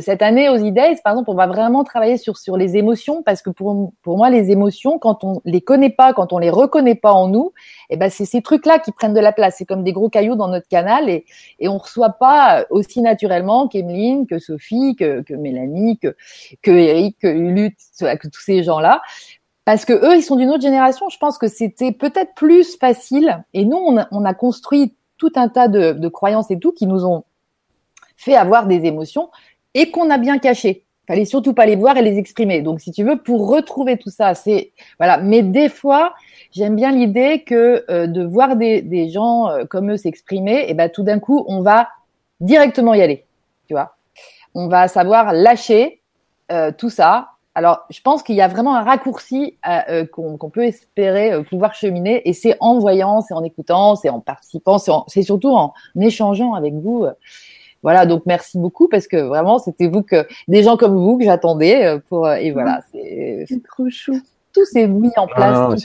cette 0.00 0.22
année 0.22 0.48
aux 0.48 0.56
idées, 0.56 0.96
par 1.04 1.12
exemple, 1.12 1.30
on 1.30 1.34
va 1.34 1.46
vraiment 1.46 1.84
travailler 1.84 2.16
sur 2.16 2.38
sur 2.38 2.56
les 2.56 2.76
émotions 2.76 3.22
parce 3.22 3.42
que 3.42 3.50
pour 3.50 3.92
pour 4.02 4.16
moi 4.16 4.30
les 4.30 4.50
émotions, 4.50 4.98
quand 4.98 5.22
on 5.22 5.42
les 5.44 5.60
connaît 5.60 5.90
pas, 5.90 6.14
quand 6.14 6.32
on 6.32 6.38
les 6.38 6.48
reconnaît 6.48 6.94
pas 6.94 7.12
en 7.12 7.28
nous, 7.28 7.52
et 7.90 7.94
eh 7.94 7.96
ben 7.96 8.08
c'est 8.08 8.24
ces 8.24 8.40
trucs 8.40 8.64
là 8.64 8.78
qui 8.78 8.92
prennent 8.92 9.12
de 9.12 9.20
la 9.20 9.32
place. 9.32 9.56
C'est 9.58 9.66
comme 9.66 9.84
des 9.84 9.92
gros 9.92 10.08
cailloux 10.08 10.36
dans 10.36 10.48
notre 10.48 10.68
canal 10.68 11.10
et 11.10 11.26
et 11.58 11.68
on 11.68 11.76
reçoit 11.76 12.10
pas 12.10 12.64
aussi 12.70 13.02
naturellement 13.02 13.68
qu'Emeline, 13.68 14.26
que 14.26 14.38
Sophie, 14.38 14.96
que 14.96 15.20
que 15.22 15.34
Mélanie, 15.34 15.98
que 15.98 16.16
que 16.62 16.70
Eric, 16.70 17.18
que 17.18 17.28
Lut, 17.28 17.76
que 18.00 18.28
tous 18.28 18.40
ces 18.40 18.62
gens 18.62 18.80
là 18.80 19.02
parce 19.70 19.84
que 19.84 19.92
eux, 19.92 20.16
ils 20.16 20.22
sont 20.22 20.36
d'une 20.36 20.50
autre 20.50 20.62
génération. 20.62 21.08
Je 21.10 21.18
pense 21.18 21.38
que 21.38 21.46
c'était 21.46 21.92
peut-être 21.92 22.34
plus 22.34 22.76
facile. 22.76 23.44
Et 23.54 23.64
nous, 23.64 23.76
on 23.76 24.24
a, 24.24 24.34
construit 24.34 24.96
tout 25.20 25.30
un 25.36 25.48
tas 25.48 25.68
de, 25.68 26.08
croyances 26.08 26.50
et 26.50 26.58
tout 26.58 26.72
qui 26.72 26.86
nous 26.86 27.04
ont 27.04 27.24
fait 28.16 28.34
avoir 28.34 28.66
des 28.66 28.86
émotions 28.86 29.30
et 29.74 29.90
qu'on 29.92 30.10
a 30.10 30.18
bien 30.18 30.38
cachées. 30.38 30.84
Fallait 31.06 31.26
surtout 31.26 31.54
pas 31.54 31.66
les 31.66 31.76
voir 31.76 31.96
et 31.96 32.02
les 32.02 32.18
exprimer. 32.18 32.62
Donc, 32.62 32.80
si 32.80 32.90
tu 32.90 33.04
veux, 33.04 33.16
pour 33.16 33.48
retrouver 33.48 33.98
tout 33.98 34.10
ça, 34.10 34.34
c'est 34.34 34.72
voilà. 34.98 35.18
Mais 35.18 35.42
des 35.42 35.68
fois, 35.68 36.14
j'aime 36.52 36.76
bien 36.76 36.92
l'idée 36.92 37.42
que 37.42 37.84
euh, 37.90 38.06
de 38.06 38.24
voir 38.24 38.56
des, 38.56 39.10
gens 39.10 39.48
euh, 39.48 39.64
comme 39.64 39.90
eux 39.90 39.96
s'exprimer, 39.96 40.66
et 40.68 40.74
ben 40.74 40.88
tout 40.88 41.02
d'un 41.02 41.18
coup, 41.18 41.44
on 41.48 41.62
va 41.62 41.88
directement 42.40 42.94
y 42.94 43.02
aller. 43.02 43.24
Tu 43.66 43.74
vois, 43.74 43.96
on 44.54 44.68
va 44.68 44.88
savoir 44.88 45.32
lâcher 45.32 46.00
euh, 46.52 46.72
tout 46.76 46.90
ça 46.90 47.30
alors, 47.60 47.84
je 47.90 48.00
pense 48.00 48.22
qu'il 48.22 48.36
y 48.36 48.40
a 48.40 48.48
vraiment 48.48 48.74
un 48.74 48.82
raccourci 48.82 49.58
euh, 49.68 49.80
euh, 49.90 50.06
qu'on 50.06 50.48
peut 50.48 50.64
espérer 50.64 51.30
euh, 51.30 51.42
pouvoir 51.42 51.74
cheminer, 51.74 52.26
et 52.26 52.32
c'est 52.32 52.56
en 52.58 52.78
voyant, 52.78 53.20
c'est 53.20 53.34
en 53.34 53.44
écoutant, 53.44 53.96
c'est 53.96 54.08
en 54.08 54.18
participant, 54.18 54.78
c'est 54.78 55.20
surtout 55.20 55.50
en 55.50 55.74
échangeant 56.00 56.54
avec 56.54 56.72
vous. 56.72 57.04
Voilà, 57.82 58.06
donc 58.06 58.22
merci 58.24 58.56
beaucoup 58.56 58.88
parce 58.88 59.06
que 59.06 59.18
vraiment 59.18 59.58
c'était 59.58 59.88
vous 59.88 60.02
que 60.02 60.26
des 60.48 60.62
gens 60.62 60.78
comme 60.78 60.96
vous 60.96 61.18
que 61.18 61.24
j'attendais 61.24 61.98
pour 62.08 62.30
et 62.30 62.50
voilà, 62.50 62.80
c'est 62.92 63.62
trop 63.68 63.90
chou 63.90 64.18
tout 64.52 64.64
s'est 64.64 64.86
mis 64.86 65.12
en 65.16 65.26
place. 65.26 65.84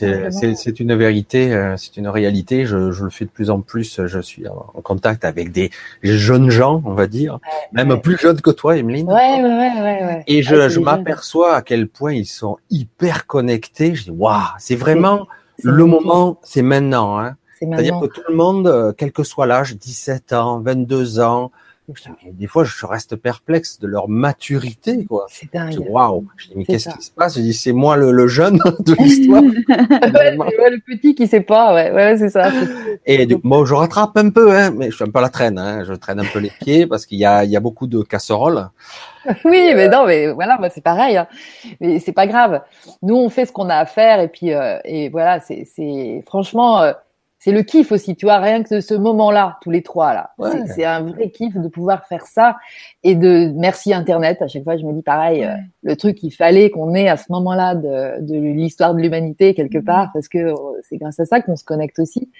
C'est 0.55 0.79
une 0.79 0.95
vérité, 0.95 1.53
euh, 1.53 1.77
c'est 1.77 1.97
une 1.97 2.07
réalité. 2.07 2.65
Je, 2.65 2.91
je, 2.91 3.03
le 3.03 3.09
fais 3.09 3.25
de 3.25 3.29
plus 3.29 3.49
en 3.49 3.61
plus. 3.61 4.01
Je 4.05 4.19
suis 4.19 4.47
en 4.47 4.81
contact 4.81 5.25
avec 5.25 5.51
des 5.51 5.71
jeunes 6.03 6.49
gens, 6.49 6.81
on 6.85 6.93
va 6.93 7.07
dire, 7.07 7.39
même 7.71 7.99
plus 8.01 8.17
jeunes 8.17 8.41
que 8.41 8.51
toi, 8.51 8.77
Emeline. 8.77 9.07
Ouais, 9.07 9.41
ouais, 9.41 9.43
ouais, 9.43 9.81
ouais. 9.81 10.23
Et 10.27 10.41
je, 10.41 10.69
je 10.69 10.79
m'aperçois 10.79 11.55
à 11.55 11.61
quel 11.61 11.87
point 11.87 12.13
ils 12.13 12.25
sont 12.25 12.57
hyper 12.69 13.27
connectés. 13.27 13.95
Je 13.95 14.05
dis, 14.05 14.11
waouh, 14.11 14.41
c'est 14.57 14.75
vraiment 14.75 15.27
le 15.63 15.85
moment, 15.85 16.39
c'est 16.43 16.61
maintenant. 16.61 17.19
Hein. 17.19 17.35
C'est-à-dire 17.59 17.99
que 17.99 18.07
tout 18.07 18.21
le 18.27 18.35
monde, 18.35 18.67
euh, 18.67 18.93
quel 18.95 19.11
que 19.11 19.23
soit 19.23 19.45
l'âge, 19.45 19.75
17 19.75 20.33
ans, 20.33 20.59
22 20.59 21.19
ans, 21.19 21.51
des 22.31 22.47
fois, 22.47 22.63
je 22.63 22.85
reste 22.85 23.15
perplexe 23.15 23.79
de 23.79 23.87
leur 23.87 24.09
maturité, 24.09 25.05
quoi. 25.05 25.25
C'est 25.29 25.51
dingue. 25.53 25.85
Waouh. 25.89 26.25
Je 26.35 26.47
dis, 26.47 26.53
mais 26.55 26.65
qu'est-ce 26.65 26.89
qui 26.89 27.03
se 27.03 27.11
passe? 27.11 27.35
Je 27.35 27.41
dis, 27.41 27.53
c'est 27.53 27.73
moi 27.73 27.95
le, 27.95 28.27
jeune 28.27 28.57
de 28.79 28.93
l'histoire. 28.95 29.43
ouais, 29.43 30.69
le 30.71 30.79
petit 30.79 31.13
qui 31.13 31.27
sait 31.27 31.41
pas, 31.41 31.73
ouais, 31.73 31.91
ouais, 31.91 32.17
c'est 32.17 32.29
ça. 32.29 32.51
Et 33.05 33.25
du 33.25 33.35
coup, 33.35 33.47
moi, 33.47 33.63
je 33.65 33.73
rattrape 33.73 34.17
un 34.17 34.29
peu, 34.29 34.51
hein, 34.51 34.71
mais 34.71 34.89
je 34.89 34.95
suis 34.95 35.03
un 35.03 35.11
peu 35.11 35.21
la 35.21 35.29
traîne, 35.29 35.59
hein. 35.59 35.83
Je 35.83 35.93
traîne 35.93 36.19
un 36.19 36.25
peu 36.25 36.39
les 36.39 36.51
pieds 36.59 36.87
parce 36.87 37.05
qu'il 37.05 37.19
y 37.19 37.25
a, 37.25 37.43
il 37.43 37.51
y 37.51 37.55
a 37.55 37.59
beaucoup 37.59 37.87
de 37.87 38.01
casseroles. 38.01 38.69
oui, 39.45 39.73
mais 39.75 39.87
non, 39.87 40.05
mais 40.05 40.31
voilà, 40.31 40.57
moi 40.57 40.69
c'est 40.69 40.83
pareil. 40.83 41.17
Hein. 41.17 41.27
Mais 41.79 41.99
c'est 41.99 42.13
pas 42.13 42.27
grave. 42.27 42.61
Nous, 43.01 43.15
on 43.15 43.29
fait 43.29 43.45
ce 43.45 43.51
qu'on 43.51 43.69
a 43.69 43.75
à 43.75 43.85
faire 43.85 44.19
et 44.19 44.27
puis 44.27 44.53
euh, 44.53 44.79
et 44.85 45.09
voilà, 45.09 45.39
c'est, 45.39 45.67
c'est 45.75 46.23
franchement. 46.25 46.81
Euh, 46.81 46.93
c'est 47.45 47.51
le 47.51 47.61
kiff 47.61 47.91
aussi, 47.91 48.15
tu 48.15 48.25
vois, 48.25 48.39
rien 48.39 48.63
que 48.63 48.81
ce 48.81 48.95
moment-là, 48.95 49.59
tous 49.61 49.69
les 49.69 49.83
trois 49.83 50.15
là. 50.15 50.31
C'est 50.73 50.83
un 50.83 51.01
vrai 51.03 51.29
kiff 51.29 51.55
de 51.55 51.67
pouvoir 51.67 52.07
faire 52.07 52.25
ça 52.25 52.57
et 53.03 53.13
de 53.13 53.51
merci 53.55 53.93
Internet. 53.93 54.41
À 54.41 54.47
chaque 54.47 54.63
fois, 54.63 54.77
je 54.77 54.83
me 54.83 54.93
dis 54.93 55.03
pareil, 55.03 55.45
euh, 55.45 55.53
le 55.83 55.95
truc 55.95 56.23
il 56.23 56.31
fallait 56.31 56.71
qu'on 56.71 56.95
ait 56.95 57.07
à 57.07 57.17
ce 57.17 57.25
moment-là 57.29 57.75
de, 57.75 58.19
de 58.21 58.35
l'histoire 58.35 58.95
de 58.95 58.99
l'humanité 58.99 59.53
quelque 59.53 59.77
part 59.77 60.09
parce 60.11 60.27
que 60.27 60.39
euh, 60.39 60.55
c'est 60.89 60.97
grâce 60.97 61.19
à 61.19 61.25
ça 61.25 61.39
qu'on 61.39 61.55
se 61.55 61.63
connecte 61.63 61.99
aussi. 61.99 62.31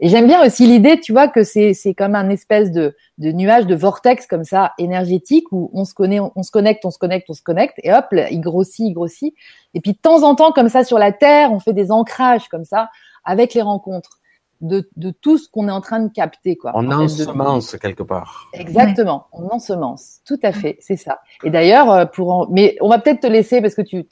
Et 0.00 0.10
j'aime 0.10 0.26
bien 0.26 0.44
aussi 0.44 0.66
l'idée, 0.66 1.00
tu 1.00 1.12
vois, 1.12 1.28
que 1.28 1.44
c'est 1.44 1.72
c'est 1.72 1.94
comme 1.94 2.14
un 2.14 2.28
espèce 2.28 2.72
de 2.72 2.94
de 3.16 3.32
nuage, 3.32 3.64
de 3.64 3.74
vortex 3.74 4.26
comme 4.26 4.44
ça 4.44 4.74
énergétique 4.76 5.46
où 5.50 5.70
on 5.72 5.86
se 5.86 5.94
connaît, 5.94 6.20
on, 6.20 6.42
se 6.42 6.50
connecte, 6.50 6.84
on 6.84 6.90
se 6.90 6.98
connecte, 6.98 7.30
on 7.30 7.34
se 7.34 7.42
connecte, 7.42 7.78
et 7.82 7.90
hop, 7.90 8.04
il 8.30 8.40
grossit, 8.42 8.84
il 8.86 8.92
grossit. 8.92 9.34
Et 9.72 9.80
puis 9.80 9.92
de 9.92 9.98
temps 9.98 10.22
en 10.24 10.34
temps, 10.34 10.52
comme 10.52 10.68
ça 10.68 10.84
sur 10.84 10.98
la 10.98 11.10
terre, 11.10 11.52
on 11.52 11.58
fait 11.58 11.72
des 11.72 11.90
ancrages 11.90 12.48
comme 12.48 12.66
ça 12.66 12.90
avec 13.24 13.54
les 13.54 13.62
rencontres 13.62 14.18
de, 14.62 14.88
de 14.96 15.10
tout 15.10 15.36
ce 15.36 15.48
qu'on 15.48 15.68
est 15.68 15.72
en 15.72 15.80
train 15.80 16.00
de 16.00 16.08
capter. 16.08 16.56
Quoi, 16.56 16.72
on 16.74 16.90
en 16.90 17.02
ensemence 17.02 17.76
quelque 17.76 18.02
part. 18.02 18.48
Exactement, 18.54 19.26
on 19.32 19.48
ensemence, 19.48 20.20
tout 20.24 20.38
à 20.42 20.52
fait, 20.52 20.78
c'est 20.80 20.96
ça. 20.96 21.18
Et 21.44 21.50
d'ailleurs, 21.50 21.90
euh, 21.90 22.04
pour 22.06 22.48
mais 22.50 22.76
on 22.80 22.88
va 22.88 22.98
peut-être 22.98 23.20
te 23.20 23.26
laisser 23.26 23.60
parce 23.60 23.74
que 23.74 23.82
tu 23.82 24.04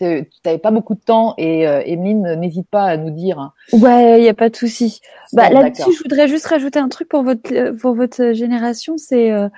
n'avais 0.44 0.58
pas 0.58 0.70
beaucoup 0.70 0.94
de 0.94 1.00
temps 1.00 1.34
et 1.38 1.66
euh, 1.66 1.82
Emeline, 1.86 2.34
n'hésite 2.34 2.68
pas 2.68 2.84
à 2.84 2.96
nous 2.96 3.10
dire. 3.10 3.38
Hein. 3.38 3.52
Ouais, 3.72 4.20
il 4.20 4.24
y 4.24 4.28
a 4.28 4.34
pas 4.34 4.50
de 4.50 4.56
souci. 4.56 5.00
Bah, 5.32 5.48
là-dessus, 5.48 5.92
je 5.92 6.02
voudrais 6.02 6.28
juste 6.28 6.46
rajouter 6.46 6.80
un 6.80 6.88
truc 6.88 7.08
pour 7.08 7.22
votre 7.22 7.70
pour 7.78 7.94
votre 7.94 8.32
génération, 8.32 8.96
c'est 8.98 9.30
euh, 9.30 9.48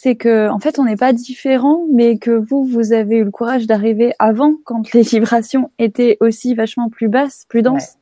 c'est 0.00 0.14
que 0.14 0.48
en 0.48 0.60
fait 0.60 0.78
on 0.78 0.84
n'est 0.84 0.96
pas 0.96 1.12
différent, 1.12 1.84
mais 1.92 2.18
que 2.18 2.30
vous 2.30 2.64
vous 2.64 2.92
avez 2.92 3.16
eu 3.16 3.24
le 3.24 3.32
courage 3.32 3.66
d'arriver 3.66 4.12
avant 4.20 4.54
quand 4.62 4.92
les 4.92 5.02
vibrations 5.02 5.72
étaient 5.80 6.18
aussi 6.20 6.54
vachement 6.54 6.88
plus 6.88 7.08
basses, 7.08 7.46
plus 7.48 7.62
denses, 7.62 7.96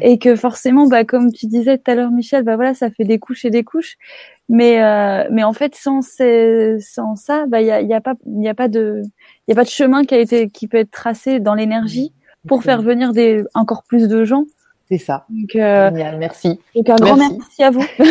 et 0.00 0.18
que 0.18 0.34
forcément, 0.34 0.88
bah 0.88 1.04
comme 1.04 1.30
tu 1.30 1.46
disais 1.46 1.78
tout 1.78 1.88
à 1.88 1.94
l'heure, 1.94 2.10
Michel, 2.10 2.42
bah 2.42 2.56
voilà, 2.56 2.74
ça 2.74 2.90
fait 2.90 3.04
des 3.04 3.20
couches 3.20 3.44
et 3.44 3.50
des 3.50 3.62
couches, 3.62 3.96
mais 4.48 4.82
euh, 4.82 5.28
mais 5.30 5.44
en 5.44 5.52
fait 5.52 5.76
sans 5.76 6.00
sans 6.02 7.14
ça, 7.14 7.46
bah 7.46 7.60
il 7.60 7.68
y 7.68 7.70
a, 7.70 7.80
y 7.80 7.94
a 7.94 8.00
pas 8.00 8.14
il 8.26 8.42
y 8.42 8.48
a 8.48 8.54
pas 8.54 8.66
de 8.66 9.02
il 9.46 9.50
y 9.50 9.52
a 9.52 9.54
pas 9.54 9.62
de 9.62 9.68
chemin 9.68 10.04
qui 10.04 10.16
a 10.16 10.18
été 10.18 10.48
qui 10.48 10.66
peut 10.66 10.78
être 10.78 10.90
tracé 10.90 11.38
dans 11.38 11.54
l'énergie 11.54 12.12
pour 12.48 12.64
faire 12.64 12.82
venir 12.82 13.12
des 13.12 13.44
encore 13.54 13.84
plus 13.84 14.08
de 14.08 14.24
gens 14.24 14.46
c'est 14.88 14.98
ça. 14.98 15.24
Donc, 15.28 15.56
euh, 15.56 15.90
merci. 15.92 16.60
Donc 16.74 16.88
un 16.88 16.96
grand 16.96 17.16
merci 17.16 17.64
à 17.64 17.70
vous. 17.70 17.84
il 17.98 18.04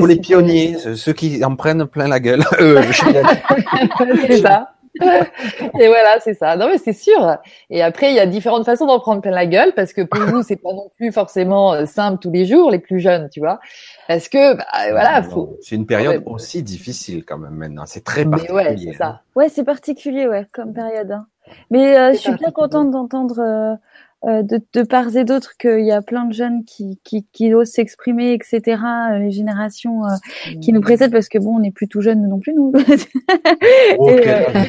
faut 0.00 0.06
les 0.06 0.16
pionniers, 0.16 0.76
ceux 0.96 1.12
qui 1.12 1.44
en 1.44 1.54
prennent 1.54 1.86
plein 1.86 2.08
la 2.08 2.18
gueule. 2.18 2.42
c'est 4.26 4.38
ça. 4.38 4.70
et 5.00 5.86
voilà, 5.86 6.18
c'est 6.20 6.34
ça. 6.34 6.56
Non 6.56 6.68
mais 6.68 6.78
c'est 6.78 6.92
sûr. 6.92 7.36
Et 7.70 7.80
après, 7.80 8.10
il 8.10 8.16
y 8.16 8.20
a 8.20 8.26
différentes 8.26 8.64
façons 8.64 8.86
d'en 8.86 8.98
prendre 8.98 9.22
plein 9.22 9.30
la 9.30 9.46
gueule 9.46 9.72
parce 9.74 9.92
que 9.92 10.02
pour 10.02 10.20
vous, 10.20 10.42
c'est 10.42 10.56
pas 10.56 10.72
non 10.72 10.90
plus 10.96 11.12
forcément 11.12 11.74
euh, 11.74 11.86
simple 11.86 12.18
tous 12.20 12.32
les 12.32 12.44
jours, 12.44 12.70
les 12.70 12.80
plus 12.80 12.98
jeunes, 12.98 13.28
tu 13.32 13.38
vois. 13.38 13.60
Parce 14.08 14.28
que 14.28 14.56
bah, 14.56 14.64
voilà, 14.90 15.22
faut. 15.22 15.56
C'est 15.60 15.76
une 15.76 15.86
période 15.86 16.24
aussi 16.26 16.64
difficile 16.64 17.24
quand 17.24 17.38
même 17.38 17.54
maintenant. 17.54 17.84
C'est 17.86 18.04
très 18.04 18.24
particulier. 18.24 18.56
ouais, 18.56 18.76
c'est 18.76 18.94
ça. 18.94 19.06
Hein. 19.06 19.20
Ouais, 19.36 19.48
c'est 19.48 19.64
particulier, 19.64 20.26
ouais, 20.26 20.46
comme 20.52 20.74
période. 20.74 21.12
Hein. 21.12 21.26
Mais 21.70 21.96
euh, 21.96 22.12
je 22.12 22.18
suis 22.18 22.34
bien 22.34 22.50
contente 22.50 22.90
d'entendre. 22.90 23.38
Euh, 23.38 23.72
euh, 23.72 23.76
de, 24.24 24.60
de 24.72 24.82
part 24.82 25.16
et 25.16 25.24
d'autre 25.24 25.56
qu'il 25.58 25.84
y 25.84 25.90
a 25.90 26.00
plein 26.00 26.24
de 26.24 26.32
jeunes 26.32 26.64
qui, 26.64 27.00
qui, 27.02 27.26
qui 27.32 27.52
osent 27.54 27.70
s'exprimer, 27.70 28.34
etc. 28.34 28.80
Euh, 29.10 29.18
les 29.18 29.32
générations 29.32 30.04
euh, 30.04 30.08
qui 30.60 30.72
nous 30.72 30.80
précèdent, 30.80 31.10
parce 31.10 31.28
que 31.28 31.38
bon, 31.38 31.56
on 31.56 31.60
n'est 31.60 31.72
plus 31.72 31.88
tout 31.88 32.00
jeunes 32.00 32.28
non 32.28 32.38
plus, 32.38 32.54
nous. 32.54 32.72
Oh, 33.98 34.10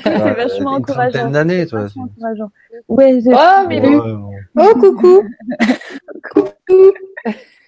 c'est 0.03 0.33
vachement 0.33 0.71
encourageant. 0.71 1.29
d'années, 1.29 1.65
toi. 1.65 1.87
Encourageant. 1.95 2.51
Ouais, 2.87 3.19
oh, 3.27 3.65
mais 3.67 3.81
oh, 4.57 4.73
coucou. 4.79 5.23
coucou. 6.31 6.91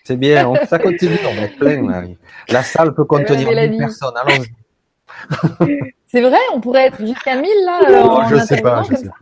C'est 0.03 0.17
bien, 0.17 0.47
on, 0.47 0.55
ça 0.65 0.79
continue, 0.79 1.17
on 1.25 1.43
est 1.43 1.57
plein. 1.57 1.87
Là. 1.87 2.03
La 2.49 2.63
salle 2.63 2.93
peut 2.93 3.05
contenir 3.05 3.47
1000 3.47 3.77
personnes, 3.77 4.13
allons-y. 4.15 5.79
C'est 6.07 6.21
vrai, 6.21 6.37
on 6.53 6.61
pourrait 6.61 6.87
être 6.87 7.05
jusqu'à 7.05 7.35
1000 7.35 7.49
là. 7.65 8.03
Oh, 8.05 8.21
je 8.29 8.37
sais 8.37 8.61
pas, 8.61 8.83
je 8.83 8.95
sais 8.95 9.07
pas. 9.07 9.15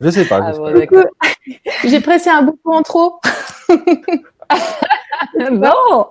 Je 0.00 0.10
sais 0.10 0.24
pas. 0.26 0.40
Ah, 0.42 0.52
J'ai 1.84 2.00
pressé 2.00 2.30
un 2.30 2.42
bouton 2.42 2.72
en 2.72 2.82
trop. 2.82 3.20
non, 5.50 6.06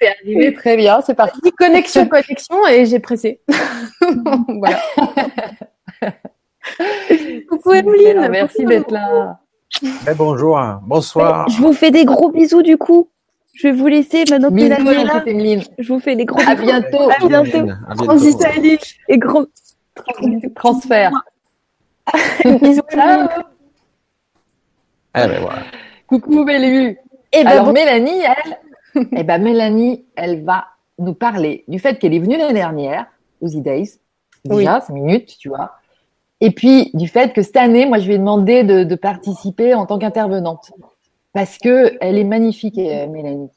c'est 0.00 0.08
arrivé 0.08 0.52
très 0.54 0.76
bien, 0.76 1.00
c'est 1.00 1.14
parti. 1.14 1.40
Connexion, 1.56 2.06
connexion, 2.10 2.66
et 2.66 2.86
j'ai 2.86 2.98
pressé. 2.98 3.40
voilà. 4.48 4.80
Coucou 7.48 7.72
Emeline. 7.74 8.28
Merci 8.30 8.64
d'être 8.64 8.90
là. 8.90 9.38
Eh, 9.82 10.14
bonjour, 10.16 10.60
bonsoir. 10.82 11.48
Je 11.48 11.58
vous 11.58 11.72
fais 11.72 11.90
des 11.90 12.04
gros 12.04 12.30
bisous 12.30 12.62
du 12.62 12.76
coup. 12.76 13.08
Je 13.54 13.68
vais 13.68 13.74
vous 13.74 13.86
laisser 13.86 14.24
maintenant 14.30 14.50
que 14.50 14.56
là. 14.56 15.22
Je 15.78 15.92
vous 15.92 16.00
fais 16.00 16.16
des 16.16 16.24
gros 16.24 16.38
bisous. 16.38 16.50
À 16.50 16.54
bientôt. 16.54 17.10
À 17.10 17.26
bientôt. 17.26 17.70
À 17.88 17.94
bientôt. 17.94 18.86
et 19.08 19.18
gros 19.18 19.46
transfert. 20.54 21.12
Bisous. 22.60 22.82
Ciao. 22.90 23.28
Eh 25.14 25.26
ben 25.26 25.40
voilà. 25.40 25.62
Coucou 26.06 26.44
Bélu. 26.44 26.90
Et 26.90 26.98
eh 27.32 27.44
ben, 27.44 27.50
Alors 27.50 27.72
Mélanie, 27.72 28.22
elle, 28.22 28.58
eh 29.12 29.22
ben 29.22 29.42
Mélanie, 29.42 30.04
elle 30.16 30.44
va 30.44 30.66
nous 30.98 31.14
parler 31.14 31.64
du 31.68 31.78
fait 31.78 31.98
qu'elle 31.98 32.14
est 32.14 32.18
venue 32.18 32.38
l'année 32.38 32.54
dernière 32.54 33.06
aux 33.40 33.48
E-Days. 33.48 33.98
Déjà, 34.44 34.82
oui. 34.88 34.94
minutes, 34.94 35.36
tu 35.38 35.48
vois. 35.48 35.72
Et 36.40 36.50
puis 36.50 36.90
du 36.94 37.08
fait 37.08 37.32
que 37.32 37.42
cette 37.42 37.56
année, 37.56 37.84
moi, 37.86 37.98
je 37.98 38.06
lui 38.06 38.14
ai 38.14 38.18
demandé 38.18 38.62
de, 38.62 38.94
participer 38.94 39.74
en 39.74 39.86
tant 39.86 39.98
qu'intervenante 39.98 40.72
parce 41.32 41.58
que 41.58 41.96
elle 42.00 42.18
est 42.18 42.24
magnifique, 42.24 42.78
euh, 42.78 43.06
Mélanie. 43.08 43.50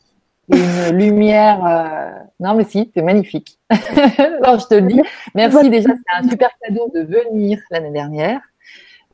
Une 0.52 0.98
lumière. 0.98 1.66
Euh, 1.66 2.20
non, 2.40 2.56
mais 2.56 2.64
si, 2.64 2.92
c'est 2.94 3.02
magnifique. 3.02 3.60
Alors, 3.70 4.60
je 4.60 4.68
te 4.68 4.76
le 4.76 4.82
dis. 4.82 5.02
Merci 5.36 5.70
déjà, 5.70 5.90
c'est 5.90 6.26
un 6.26 6.30
super 6.30 6.50
cadeau 6.62 6.92
de 6.94 7.02
venir 7.02 7.60
l'année 7.72 7.92
dernière 7.92 8.42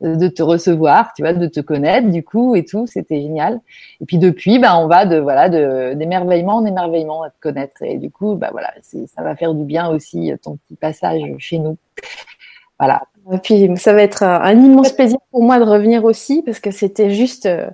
de 0.00 0.28
te 0.28 0.42
recevoir, 0.42 1.12
tu 1.14 1.22
vois, 1.22 1.32
de 1.32 1.46
te 1.48 1.60
connaître 1.60 2.08
du 2.08 2.22
coup 2.22 2.54
et 2.54 2.64
tout, 2.64 2.86
c'était 2.86 3.20
génial. 3.20 3.60
Et 4.00 4.06
puis 4.06 4.18
depuis, 4.18 4.58
ben 4.58 4.76
on 4.76 4.86
va 4.86 5.06
de 5.06 5.18
voilà 5.18 5.48
de 5.48 5.94
d'émerveillement 5.94 6.56
en 6.56 6.64
émerveillement 6.64 7.24
à 7.24 7.30
te 7.30 7.40
connaître 7.40 7.82
et 7.82 7.96
du 7.98 8.10
coup, 8.10 8.36
ben 8.36 8.48
voilà, 8.52 8.72
ça 8.82 9.22
va 9.22 9.34
faire 9.34 9.54
du 9.54 9.64
bien 9.64 9.88
aussi 9.88 10.32
ton 10.42 10.56
petit 10.56 10.76
passage 10.76 11.20
chez 11.38 11.58
nous. 11.58 11.76
Voilà. 12.78 13.02
Et 13.32 13.38
puis 13.38 13.76
ça 13.76 13.92
va 13.92 14.02
être 14.02 14.22
un, 14.22 14.52
immense 14.52 14.92
plaisir 14.92 15.18
pour 15.30 15.42
moi 15.42 15.58
de 15.58 15.64
revenir 15.64 16.04
aussi 16.04 16.42
parce 16.42 16.60
que 16.60 16.70
c'était 16.70 17.10
juste, 17.10 17.46
euh, 17.46 17.68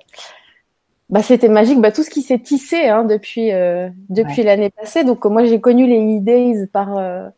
bah 1.11 1.23
c'était 1.23 1.49
magique, 1.49 1.81
bah 1.81 1.93
tout 1.93 2.03
ce 2.03 2.11
qui 2.11 2.23
s'est 2.23 2.39
tissé 2.39 2.89
hein, 2.89 3.05
depuis 3.05 3.53
euh, 3.53 3.89
depuis 4.09 4.43
l'année 4.43 4.71
passée. 4.71 5.05
Donc 5.05 5.25
moi 5.27 5.45
j'ai 5.45 5.61
connu 5.61 5.87
les 5.87 6.19
e-days 6.19 6.67
par 6.67 6.97
euh, 6.97 7.29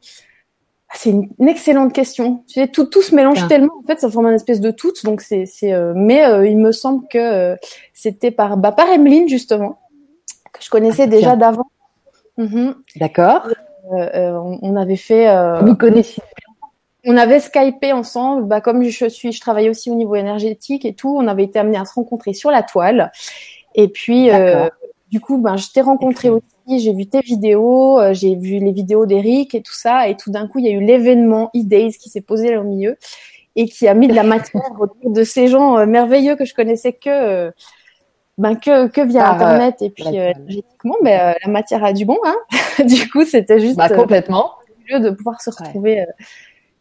c'est 0.95 1.11
une, 1.11 1.29
excellente 1.49 1.93
question. 1.93 2.45
Tu 2.47 2.61
sais, 2.61 2.69
tout, 2.69 2.87
tout 2.87 3.03
se 3.03 3.15
mélange 3.15 3.41
ah. 3.43 3.49
tellement. 3.49 3.75
En 3.83 3.87
fait, 3.87 4.01
ça 4.01 4.09
forme 4.09 4.27
un 4.27 4.35
espèce 4.35 4.61
de 4.61 4.71
tout. 4.71 4.93
Donc 5.05 5.21
c'est, 5.21 5.47
c'est. 5.47 5.73
Euh, 5.73 5.93
mais 5.97 6.23
il 6.49 6.57
me 6.59 6.73
semble 6.73 7.07
que 7.09 7.57
c'était 7.93 8.31
par, 8.31 8.57
bah, 8.57 8.73
par 8.73 8.89
Emeline 8.89 9.29
justement 9.29 9.79
que 10.53 10.65
je 10.65 10.71
connaissais 10.71 11.03
ah, 11.03 11.09
déjà 11.09 11.37
d'avant. 11.37 11.67
Mm-hmm. 12.39 12.75
D'accord. 12.97 13.49
On, 13.91 14.59
on, 14.63 14.77
avait 14.77 14.97
fait. 14.97 15.29
Vous 15.61 15.75
connaissez 15.75 16.23
On 17.05 17.17
avait 17.17 17.41
skypé 17.41 17.93
ensemble. 17.93 18.45
Bah, 18.47 18.61
comme 18.61 18.85
je 18.85 19.09
suis, 19.09 19.33
je 19.33 19.41
travaillais 19.41 19.69
aussi 19.69 19.91
au 19.91 19.97
niveau 19.97 20.15
énergétique 20.15 20.85
et 20.85 20.95
tout. 20.95 21.15
On 21.15 21.27
avait 21.27 21.45
été 21.45 21.59
amenés 21.59 21.79
à 21.79 21.85
se 21.85 21.95
rencontrer 21.95 22.33
sur 22.33 22.51
la 22.51 22.63
toile. 22.63 23.11
Et 23.77 23.89
puis, 23.89 24.31
du 25.11 25.21
coup, 25.21 25.39
ben, 25.39 25.57
je 25.57 25.71
t'ai 25.71 25.81
rencontré 25.81 26.31
aussi 26.31 26.43
j'ai 26.69 26.93
vu 26.93 27.07
tes 27.07 27.21
vidéos, 27.21 28.01
euh, 28.01 28.13
j'ai 28.13 28.35
vu 28.35 28.59
les 28.59 28.73
vidéos 28.73 29.07
d'Eric 29.07 29.55
et 29.55 29.63
tout 29.63 29.75
ça, 29.75 30.09
et 30.09 30.17
tout 30.17 30.31
d'un 30.31 30.49
coup, 30.49 30.59
il 30.59 30.67
y 30.67 30.69
a 30.69 30.73
eu 30.73 30.81
l'événement 30.81 31.51
E-Days 31.55 31.93
qui 31.93 32.11
s'est 32.11 32.21
posé 32.21 32.51
là 32.51 32.61
au 32.61 32.65
milieu 32.65 32.97
et 33.55 33.69
qui 33.69 33.89
a 33.89 33.95
mis 33.95 34.09
de 34.09 34.15
la 34.15 34.23
matière 34.23 34.63
autour 34.81 35.11
de 35.11 35.25
ces 35.25 35.49
gens 35.49 35.79
euh, 35.79 35.87
merveilleux 35.87 36.37
que 36.37 36.45
je 36.45 36.55
connaissais 36.55 36.93
que 36.93 37.09
euh, 37.09 37.51
ben 38.39 38.55
que, 38.55 38.89
que 38.89 39.01
via 39.01 39.31
internet 39.31 39.81
et 39.81 39.89
puis 39.89 40.09
énergétiquement, 40.09 40.97
ben, 41.03 41.35
la 41.43 41.51
matière 41.51 41.83
a 41.85 41.93
du 41.93 42.05
bon, 42.05 42.19
hein. 42.25 42.37
du 42.85 43.09
coup, 43.09 43.25
c'était 43.25 43.61
juste 43.61 43.77
bah, 43.77 43.89
complètement. 43.89 44.53
de 44.91 45.11
pouvoir 45.11 45.41
se 45.41 45.51
retrouver 45.51 46.05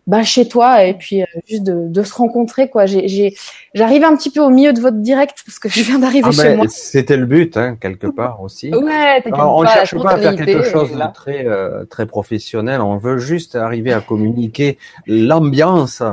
bah, 0.08 0.24
chez 0.24 0.48
toi 0.48 0.84
et 0.84 0.94
puis 0.94 1.22
euh, 1.22 1.26
juste 1.48 1.64
de, 1.64 1.88
de, 1.88 2.04
se 2.04 2.14
rencontrer 2.14 2.70
quoi. 2.70 2.86
J'ai, 2.86 3.36
j'arrive 3.74 4.04
un 4.04 4.16
petit 4.16 4.30
peu 4.30 4.40
au 4.40 4.50
milieu 4.50 4.72
de 4.72 4.80
votre 4.80 4.98
direct 4.98 5.44
parce 5.46 5.60
que 5.60 5.70
je 5.76 5.82
viens 5.82 6.00
d'arriver 6.00 6.28
ah, 6.30 6.32
chez 6.32 6.56
moi. 6.56 6.66
C'était 6.70 7.18
le 7.18 7.26
but 7.26 7.58
hein, 7.58 7.76
quelque 7.80 8.08
part 8.08 8.42
aussi. 8.42 8.70
Ouais, 8.74 9.24
on 9.34 9.64
ne 9.64 9.68
cherche 9.68 9.96
pas 9.96 10.12
à 10.12 10.18
faire 10.18 10.36
quelque 10.36 10.64
chose 10.64 10.92
de 10.92 11.14
très 11.14 11.46
euh, 11.46 11.86
très 11.86 12.06
professionnel. 12.06 12.82
On 12.82 12.98
veut 12.98 13.18
juste 13.18 13.56
arriver 13.56 13.94
à 13.94 14.02
communiquer 14.02 14.78
l'ambiance, 15.08 16.04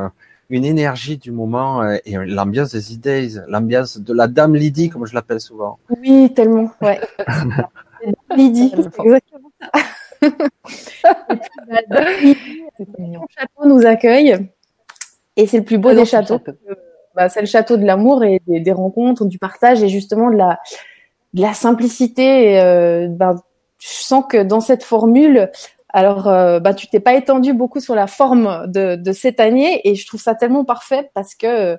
une 0.49 0.65
énergie 0.65 1.19
du 1.19 1.31
moment 1.31 1.83
euh, 1.83 1.97
et 2.07 2.17
l'ambiance 2.17 2.73
des 2.73 2.95
idées, 2.95 3.29
l'ambiance 3.49 3.99
de 3.99 4.15
la 4.15 4.27
Dame 4.29 4.55
Lydie 4.55 4.89
comme 4.89 5.07
je 5.07 5.15
l'appelle 5.15 5.41
souvent. 5.41 5.79
Oui, 6.01 6.33
tellement. 6.35 6.71
Ouais. 6.81 7.01
Lydie, 8.37 8.73
exactement 8.75 9.19
ça. 10.69 11.17
Le 12.99 13.19
château 13.29 13.69
nous 13.69 13.87
accueille 13.87 14.37
et 15.37 15.47
c'est 15.47 15.59
le 15.59 15.65
plus 15.65 15.79
beau 15.79 15.91
ah 15.91 15.95
des 15.95 16.05
châteaux. 16.05 16.41
Bah, 17.15 17.29
c'est 17.29 17.41
le 17.41 17.47
château 17.47 17.77
de 17.77 17.85
l'amour 17.85 18.25
et 18.25 18.41
des, 18.47 18.73
rencontres, 18.73 19.27
du 19.27 19.39
partage 19.39 19.83
et 19.83 19.89
justement 19.89 20.31
de 20.31 20.37
la, 20.37 20.59
de 21.35 21.43
la 21.43 21.55
simplicité. 21.55 22.61
euh, 22.61 23.09
bah, 23.09 23.35
je 23.79 23.89
sens 23.89 24.25
que 24.29 24.43
dans 24.43 24.61
cette 24.61 24.85
formule, 24.85 25.51
alors 25.89 26.29
euh, 26.29 26.61
bah, 26.61 26.73
tu 26.73 26.87
t'es 26.89 27.01
pas 27.01 27.15
étendu 27.15 27.53
beaucoup 27.53 27.81
sur 27.81 27.95
la 27.95 28.07
forme 28.07 28.67
de, 28.69 28.97
de 28.97 29.13
cette 29.13 29.41
année 29.41 29.81
et 29.85 29.95
je 29.95 30.07
trouve 30.07 30.21
ça 30.21 30.35
tellement 30.35 30.65
parfait 30.65 31.11
parce 31.15 31.35
que 31.35 31.77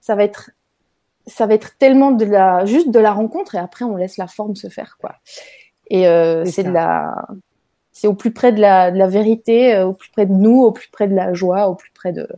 ça 0.00 0.14
va 0.14 0.24
être 0.24 0.50
ça 1.26 1.46
va 1.46 1.54
être 1.54 1.76
tellement 1.78 2.12
de 2.12 2.24
la, 2.24 2.64
juste 2.66 2.90
de 2.90 3.00
la 3.00 3.12
rencontre 3.12 3.56
et 3.56 3.58
après 3.58 3.84
on 3.84 3.96
laisse 3.96 4.16
la 4.16 4.28
forme 4.28 4.54
se 4.54 4.68
faire, 4.68 4.96
quoi. 5.00 5.16
Et 5.88 6.06
euh, 6.06 6.44
c'est 6.44 6.64
de 6.64 6.70
la, 6.70 7.26
c'est 7.96 8.08
au 8.08 8.12
plus 8.12 8.30
près 8.30 8.52
de 8.52 8.60
la, 8.60 8.90
de 8.90 8.98
la 8.98 9.06
vérité, 9.06 9.74
euh, 9.74 9.86
au 9.86 9.94
plus 9.94 10.10
près 10.10 10.26
de 10.26 10.32
nous, 10.32 10.60
au 10.60 10.70
plus 10.70 10.88
près 10.88 11.08
de 11.08 11.14
la 11.14 11.32
joie, 11.32 11.68
au 11.68 11.74
plus 11.74 11.90
près 11.92 12.12
de 12.12 12.28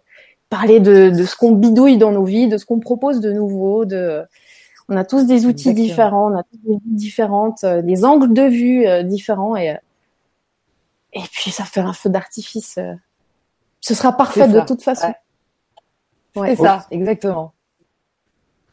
parler 0.50 0.78
de, 0.78 1.10
de 1.10 1.24
ce 1.24 1.34
qu'on 1.34 1.50
bidouille 1.50 1.98
dans 1.98 2.12
nos 2.12 2.22
vies, 2.22 2.46
de 2.46 2.58
ce 2.58 2.64
qu'on 2.64 2.78
propose 2.78 3.18
de 3.18 3.32
nouveau, 3.32 3.84
de, 3.84 4.22
on 4.88 4.96
a 4.96 5.04
tous 5.04 5.26
des 5.26 5.46
outils 5.46 5.74
différents, 5.74 6.32
on 6.32 6.38
a 6.38 6.44
tous 6.44 6.58
des 6.64 6.76
vies 6.76 6.94
différentes, 6.94 7.64
euh, 7.64 7.82
des 7.82 8.04
angles 8.04 8.32
de 8.32 8.42
vue 8.42 8.86
euh, 8.86 9.02
différents 9.02 9.56
et 9.56 9.76
et 11.12 11.22
puis 11.32 11.50
ça 11.50 11.64
fait 11.64 11.80
un 11.80 11.94
feu 11.94 12.10
d'artifice. 12.10 12.78
Ce 13.80 13.94
sera 13.94 14.16
parfait 14.16 14.46
de 14.46 14.60
toute 14.60 14.82
façon. 14.82 15.12
Ouais. 16.36 16.54
C'est 16.54 16.62
ça, 16.62 16.86
exactement. 16.92 17.52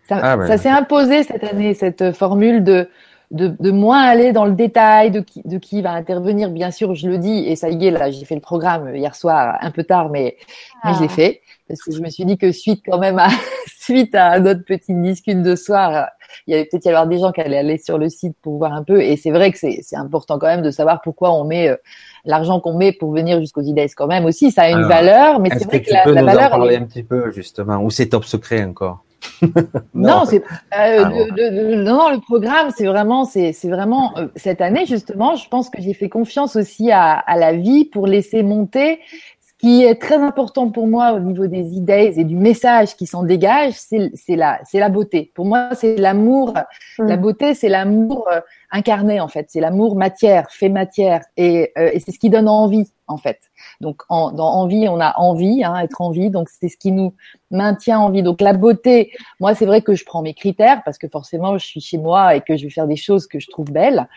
Ça, 0.08 0.19
Ah, 0.21 0.45
ça 0.45 0.58
s'est 0.58 0.69
imposé 0.69 1.24
cette 1.24 1.45
année, 1.45 1.74
cette 1.74 2.12
formule 2.12 2.63
de, 2.63 2.89
de, 3.31 3.47
de 3.59 3.71
moins 3.71 4.01
aller 4.03 4.31
dans 4.31 4.45
le 4.45 4.53
détail 4.53 5.11
de 5.11 5.19
qui, 5.19 5.41
de 5.45 5.57
qui 5.57 5.81
va 5.81 5.91
intervenir. 5.91 6.49
Bien 6.49 6.71
sûr, 6.71 6.93
je 6.95 7.07
le 7.09 7.17
dis, 7.17 7.45
et 7.47 7.55
ça 7.55 7.69
y 7.69 7.88
est, 7.88 7.91
là, 7.91 8.11
j'ai 8.11 8.25
fait 8.25 8.35
le 8.35 8.41
programme 8.41 8.95
hier 8.95 9.15
soir, 9.15 9.57
un 9.61 9.71
peu 9.71 9.83
tard, 9.83 10.09
mais, 10.09 10.38
mais 10.83 10.93
je 10.93 10.99
l'ai 11.01 11.05
Ah. 11.09 11.09
fait. 11.09 11.41
Parce 11.67 11.81
que 11.81 11.91
je 11.91 11.99
me 11.99 12.09
suis 12.09 12.25
dit 12.25 12.38
que 12.38 12.51
suite 12.51 12.83
quand 12.88 12.99
même 12.99 13.17
à, 13.17 13.27
suite 13.79 14.13
à 14.13 14.39
notre 14.39 14.63
petite 14.63 15.01
discute 15.01 15.41
de 15.41 15.55
soir, 15.55 16.09
il 16.45 16.51
y 16.51 16.53
allait 16.53 16.65
peut-être 16.65 16.85
y 16.85 16.89
avoir 16.89 17.07
des 17.07 17.17
gens 17.17 17.31
qui 17.31 17.41
allaient 17.41 17.57
aller 17.57 17.79
sur 17.79 17.97
le 17.97 18.07
site 18.09 18.35
pour 18.43 18.57
voir 18.57 18.73
un 18.73 18.83
peu. 18.83 19.01
Et 19.01 19.15
c'est 19.17 19.31
vrai 19.31 19.51
que 19.51 19.57
c'est 19.57 19.79
c'est 19.81 19.95
important 19.95 20.38
quand 20.38 20.45
même 20.47 20.61
de 20.61 20.69
savoir 20.69 21.01
pourquoi 21.01 21.31
on 21.33 21.43
met 21.43 21.69
euh, 21.69 21.75
l'argent 22.23 22.59
qu'on 22.59 22.75
met 22.77 22.91
pour 22.91 23.11
venir 23.11 23.39
jusqu'aux 23.39 23.61
IDES 23.63 23.88
quand 23.95 24.05
même 24.05 24.25
aussi. 24.25 24.51
Ça 24.51 24.63
a 24.63 24.69
une 24.69 24.75
Alors, 24.77 24.89
valeur, 24.89 25.39
mais 25.39 25.49
c'est 25.49 25.61
que 25.61 25.69
vrai 25.69 25.79
tu 25.81 25.89
que 25.89 25.93
la, 25.93 26.03
peux 26.03 26.13
la 26.13 26.21
nous 26.21 26.27
en 26.27 26.31
valeur, 26.31 26.43
elle 26.45 26.49
parler 26.51 26.73
est- 26.75 26.77
un 26.77 26.83
petit 26.83 27.03
peu, 27.03 27.31
justement 27.31 27.77
Ou 27.81 27.89
c'est 27.89 28.09
top 28.09 28.25
secret 28.25 28.63
encore? 28.63 29.03
Non, 29.93 30.23
c'est 30.25 30.38
euh, 30.38 30.41
Ah 30.71 31.05
bon. 31.05 31.25
de- 31.25 31.31
de- 31.31 31.71
de- 31.71 31.83
non, 31.83 31.95
non, 31.97 32.09
le 32.11 32.19
programme, 32.19 32.69
c'est 32.75 32.85
vraiment, 32.85 33.25
c'est 33.25 33.53
c'est 33.53 33.69
vraiment 33.69 34.17
euh, 34.17 34.27
cette 34.35 34.61
année 34.61 34.85
justement. 34.85 35.35
Je 35.35 35.47
pense 35.49 35.69
que 35.69 35.81
j'ai 35.81 35.93
fait 35.93 36.09
confiance 36.09 36.55
aussi 36.55 36.91
à, 36.91 37.13
à 37.13 37.38
la 37.38 37.53
vie 37.53 37.85
pour 37.85 38.07
laisser 38.07 38.43
monter. 38.43 38.99
Ce 39.41 39.67
qui 39.67 39.83
est 39.85 39.95
très 39.95 40.17
important 40.17 40.69
pour 40.69 40.85
moi 40.85 41.13
au 41.13 41.19
niveau 41.19 41.47
des 41.47 41.73
idées 41.75 42.13
et 42.17 42.25
du 42.25 42.35
message 42.35 42.95
qui 42.97 43.07
s'en 43.07 43.23
dégage, 43.23 43.73
c'est 43.73 44.11
c'est 44.13 44.35
la 44.35 44.59
c'est 44.65 44.79
la 44.79 44.89
beauté. 44.89 45.31
Pour 45.33 45.45
moi, 45.45 45.69
c'est 45.73 45.95
l'amour. 45.95 46.53
Mm. 46.99 47.07
La 47.07 47.17
beauté, 47.17 47.53
c'est 47.53 47.69
l'amour 47.69 48.27
euh, 48.33 48.41
incarné 48.71 49.21
en 49.21 49.29
fait. 49.29 49.45
C'est 49.49 49.61
l'amour 49.61 49.95
matière, 49.95 50.47
fait 50.51 50.67
matière, 50.69 51.21
et, 51.38 51.71
euh, 51.77 51.89
et 51.93 51.99
c'est 52.01 52.11
ce 52.11 52.19
qui 52.19 52.29
donne 52.29 52.49
envie 52.49 52.91
en 53.08 53.18
fait. 53.18 53.39
Donc 53.82 54.04
dans 54.10 54.38
envie, 54.38 54.88
on 54.88 55.00
a 55.00 55.18
envie, 55.20 55.63
hein, 55.63 55.78
être 55.78 56.02
en 56.02 56.12
vie. 56.12 56.30
Donc 56.30 56.50
c'est 56.50 56.70
ce 56.70 56.78
qui 56.78 56.91
nous 56.91 57.13
maintient 57.52 58.00
en 58.00 58.10
vie. 58.10 58.24
Donc 58.24 58.41
la 58.41 58.54
beauté, 58.54 59.12
moi, 59.39 59.56
c'est 59.56 59.65
vrai 59.65 59.82
que 59.82 59.96
je 59.96 60.06
prends 60.06 60.22
mes 60.22 60.34
critères 60.34 60.82
parce 60.84 60.98
que 60.98 61.08
forcément, 61.08 61.58
je 61.58 61.65
suis 61.65 61.82
chez 61.82 61.98
moi 61.98 62.36
et 62.36 62.41
que 62.41 62.58
je 62.58 62.63
vais 62.63 62.70
faire 62.70 62.88
des 62.88 62.96
choses 62.96 63.28
que 63.28 63.39
je 63.39 63.48
trouve 63.50 63.72
belles. 63.72 64.08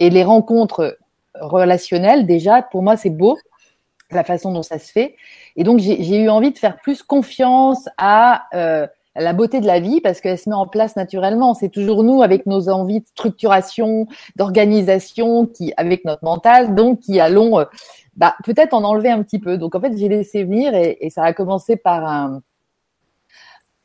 Et 0.00 0.10
les 0.10 0.24
rencontres 0.24 0.98
relationnelles, 1.34 2.26
déjà, 2.26 2.62
pour 2.62 2.82
moi, 2.82 2.96
c'est 2.96 3.10
beau 3.10 3.38
la 4.10 4.24
façon 4.24 4.52
dont 4.52 4.62
ça 4.62 4.78
se 4.78 4.92
fait. 4.92 5.16
Et 5.56 5.64
donc, 5.64 5.78
j'ai 5.78 6.02
j'ai 6.02 6.18
eu 6.18 6.28
envie 6.28 6.52
de 6.52 6.58
faire 6.58 6.76
plus 6.76 7.02
confiance 7.02 7.88
à 7.96 8.44
euh, 8.54 8.86
la 9.16 9.32
beauté 9.32 9.60
de 9.60 9.66
la 9.66 9.80
vie 9.80 10.00
parce 10.00 10.20
qu'elle 10.20 10.38
se 10.38 10.48
met 10.48 10.54
en 10.54 10.66
place 10.66 10.96
naturellement. 10.96 11.54
C'est 11.54 11.68
toujours 11.68 12.04
nous, 12.04 12.22
avec 12.22 12.46
nos 12.46 12.68
envies 12.68 13.00
de 13.00 13.06
structuration, 13.06 14.06
d'organisation, 14.36 15.46
qui, 15.46 15.72
avec 15.76 16.04
notre 16.04 16.24
mental, 16.24 16.74
donc 16.74 17.00
qui 17.00 17.20
allons 17.20 17.58
euh, 17.58 17.64
bah, 18.16 18.34
peut-être 18.44 18.74
en 18.74 18.84
enlever 18.84 19.10
un 19.10 19.22
petit 19.22 19.38
peu. 19.38 19.58
Donc, 19.58 19.74
en 19.74 19.80
fait, 19.80 19.96
j'ai 19.96 20.08
laissé 20.08 20.44
venir 20.44 20.74
et, 20.74 20.98
et 21.00 21.10
ça 21.10 21.24
a 21.24 21.32
commencé 21.32 21.76
par 21.76 22.04
un 22.06 22.42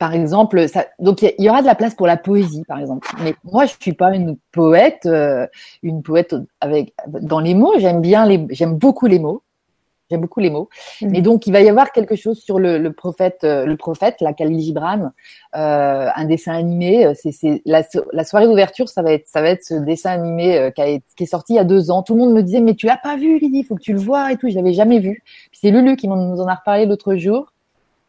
par 0.00 0.14
exemple, 0.14 0.66
ça, 0.66 0.86
donc 0.98 1.20
il 1.20 1.34
y, 1.44 1.50
aura 1.50 1.60
de 1.60 1.66
la 1.66 1.74
place 1.74 1.94
pour 1.94 2.06
la 2.06 2.16
poésie, 2.16 2.64
par 2.66 2.80
exemple. 2.80 3.06
Mais 3.22 3.34
moi, 3.44 3.66
je 3.66 3.74
suis 3.78 3.92
pas 3.92 4.14
une 4.14 4.38
poète, 4.50 5.04
euh, 5.04 5.46
une 5.82 6.02
poète 6.02 6.34
avec 6.62 6.94
dans 7.06 7.38
les 7.38 7.52
mots. 7.52 7.74
J'aime 7.78 8.00
bien 8.00 8.24
les, 8.24 8.46
j'aime 8.48 8.76
beaucoup 8.78 9.04
les 9.04 9.18
mots. 9.18 9.42
J'aime 10.10 10.20
beaucoup 10.22 10.40
les 10.40 10.50
mots. 10.50 10.68
Mhm. 11.02 11.14
Et 11.14 11.22
donc, 11.22 11.46
il 11.46 11.52
va 11.52 11.60
y 11.60 11.68
avoir 11.68 11.92
quelque 11.92 12.16
chose 12.16 12.40
sur 12.40 12.58
le, 12.58 12.78
le 12.78 12.92
prophète, 12.92 13.40
euh, 13.44 13.64
le 13.64 13.76
prophète, 13.76 14.16
la 14.20 14.32
Khalil 14.32 14.58
Gibran, 14.58 15.12
euh, 15.54 16.08
un 16.14 16.24
dessin 16.24 16.52
animé. 16.52 17.06
euh, 17.06 17.12
C'est, 17.14 17.62
la, 17.64 17.82
so- 17.82 18.04
la 18.12 18.24
soirée 18.24 18.46
d'ouverture, 18.46 18.88
ça 18.88 19.02
va 19.02 19.12
être, 19.12 19.28
ça 19.28 19.40
va 19.40 19.50
être 19.50 19.64
ce 19.64 19.74
dessin 19.74 20.10
animé 20.10 20.72
qui, 20.74 20.82
a, 20.82 20.86
été- 20.88 21.04
qui 21.16 21.22
est 21.22 21.26
sorti 21.26 21.52
il 21.52 21.56
y 21.56 21.60
a 21.60 21.64
deux 21.64 21.90
ans. 21.90 22.02
Tout 22.02 22.14
le 22.14 22.20
monde 22.20 22.32
me 22.34 22.42
disait, 22.42 22.60
mais 22.60 22.74
tu 22.74 22.86
l'as 22.86 22.96
pas 22.96 23.16
vu, 23.16 23.38
Lydie, 23.38 23.60
il 23.60 23.64
faut 23.64 23.76
que 23.76 23.82
tu 23.82 23.92
le 23.92 24.00
vois 24.00 24.32
et 24.32 24.36
tout. 24.36 24.48
Je 24.50 24.56
l'avais 24.56 24.72
jamais 24.72 24.98
vu. 24.98 25.22
C'est 25.52 25.70
Lulu 25.70 25.94
qui 25.96 26.08
nous 26.08 26.14
en 26.40 26.46
a 26.48 26.54
reparlé 26.54 26.86
l'autre 26.86 27.14
jour. 27.14 27.52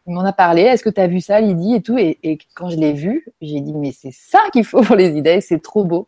Il 0.07 0.13
m'en 0.15 0.25
a 0.25 0.33
parlé. 0.33 0.63
Est-ce 0.63 0.83
que 0.83 0.89
tu 0.89 0.99
as 0.99 1.05
vu 1.07 1.21
ça, 1.21 1.39
Lydie 1.39 1.75
et 1.75 1.81
tout 1.81 1.97
et, 1.99 2.17
et 2.23 2.39
quand 2.55 2.69
je 2.71 2.77
l'ai 2.77 2.93
vu, 2.93 3.25
j'ai 3.41 3.59
dit, 3.61 3.73
mais 3.73 3.91
c'est 3.91 4.11
ça 4.11 4.39
qu'il 4.51 4.63
faut 4.65 4.81
pour 4.81 4.95
les 4.95 5.15
idées. 5.15 5.41
C'est 5.41 5.61
trop 5.61 5.83
beau. 5.83 6.07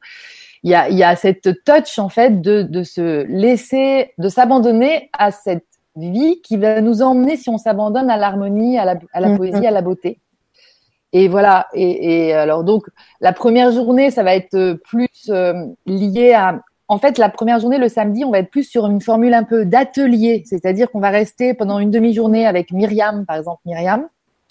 Il 0.64 0.72
y 0.72 0.76
a, 0.76 0.88
il 0.90 0.98
y 0.98 1.04
a 1.04 1.16
cette 1.18 1.64
touch 1.66 2.00
en 2.00 2.08
fait 2.10 2.42
de, 2.42 2.62
de 2.64 2.84
se 2.84 3.24
laisser, 3.26 4.14
de 4.18 4.30
s'abandonner 4.30 5.10
à 5.12 5.30
cette 5.30 5.66
vie 5.96 6.42
qui 6.42 6.58
va 6.58 6.82
nous 6.82 7.02
emmener 7.02 7.38
si 7.38 7.50
on 7.50 7.58
s'abandonne 7.58 8.10
à 8.10 8.18
l'harmonie, 8.18 8.78
à 8.78 8.86
la, 8.86 8.96
à 9.14 9.20
la 9.20 9.30
Mhm. 9.30 9.38
poésie, 9.38 9.68
à 9.68 9.72
la 9.72 9.82
beauté. 9.82 10.20
Et 11.12 11.28
voilà. 11.28 11.68
Et, 11.74 12.28
et 12.30 12.34
alors 12.34 12.64
donc 12.64 12.86
la 13.22 13.34
première 13.34 13.72
journée, 13.72 14.10
ça 14.12 14.24
va 14.24 14.36
être 14.36 14.56
euh, 14.56 14.76
plus 14.76 15.30
euh, 15.30 15.54
lié 15.86 16.34
à. 16.34 16.62
En 16.90 16.98
fait, 16.98 17.18
la 17.18 17.30
première 17.30 17.60
journée, 17.60 17.78
le 17.78 17.88
samedi, 17.88 18.26
on 18.26 18.32
va 18.32 18.40
être 18.40 18.52
plus 18.52 18.66
sur 18.66 18.86
une 18.88 19.00
formule 19.02 19.34
un 19.34 19.44
peu 19.44 19.66
d'atelier, 19.66 20.44
c'est-à-dire 20.46 20.92
qu'on 20.92 21.00
va 21.00 21.10
rester 21.10 21.54
pendant 21.54 21.80
une 21.80 21.90
demi-journée 21.92 22.46
avec 22.46 22.72
Myriam, 22.72 23.26
par 23.26 23.38
exemple 23.38 23.62
Myriam, 23.66 24.08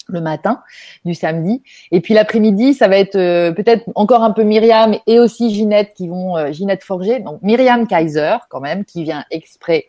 le 0.07 0.19
matin 0.19 0.61
du 1.05 1.13
samedi, 1.13 1.61
et 1.91 2.01
puis 2.01 2.13
l'après-midi, 2.13 2.73
ça 2.73 2.87
va 2.89 2.97
être 2.97 3.15
euh, 3.15 3.51
peut-être 3.53 3.85
encore 3.95 4.23
un 4.23 4.31
peu 4.31 4.43
Myriam 4.43 4.95
et 5.07 5.19
aussi 5.19 5.53
Ginette 5.53 5.93
qui 5.93 6.07
vont 6.09 6.35
euh, 6.35 6.51
Ginette 6.51 6.83
Forger, 6.83 7.19
donc 7.19 7.41
Myriam 7.43 7.87
Kaiser 7.87 8.35
quand 8.49 8.59
même, 8.59 8.83
qui 8.83 9.03
vient 9.03 9.23
exprès 9.31 9.85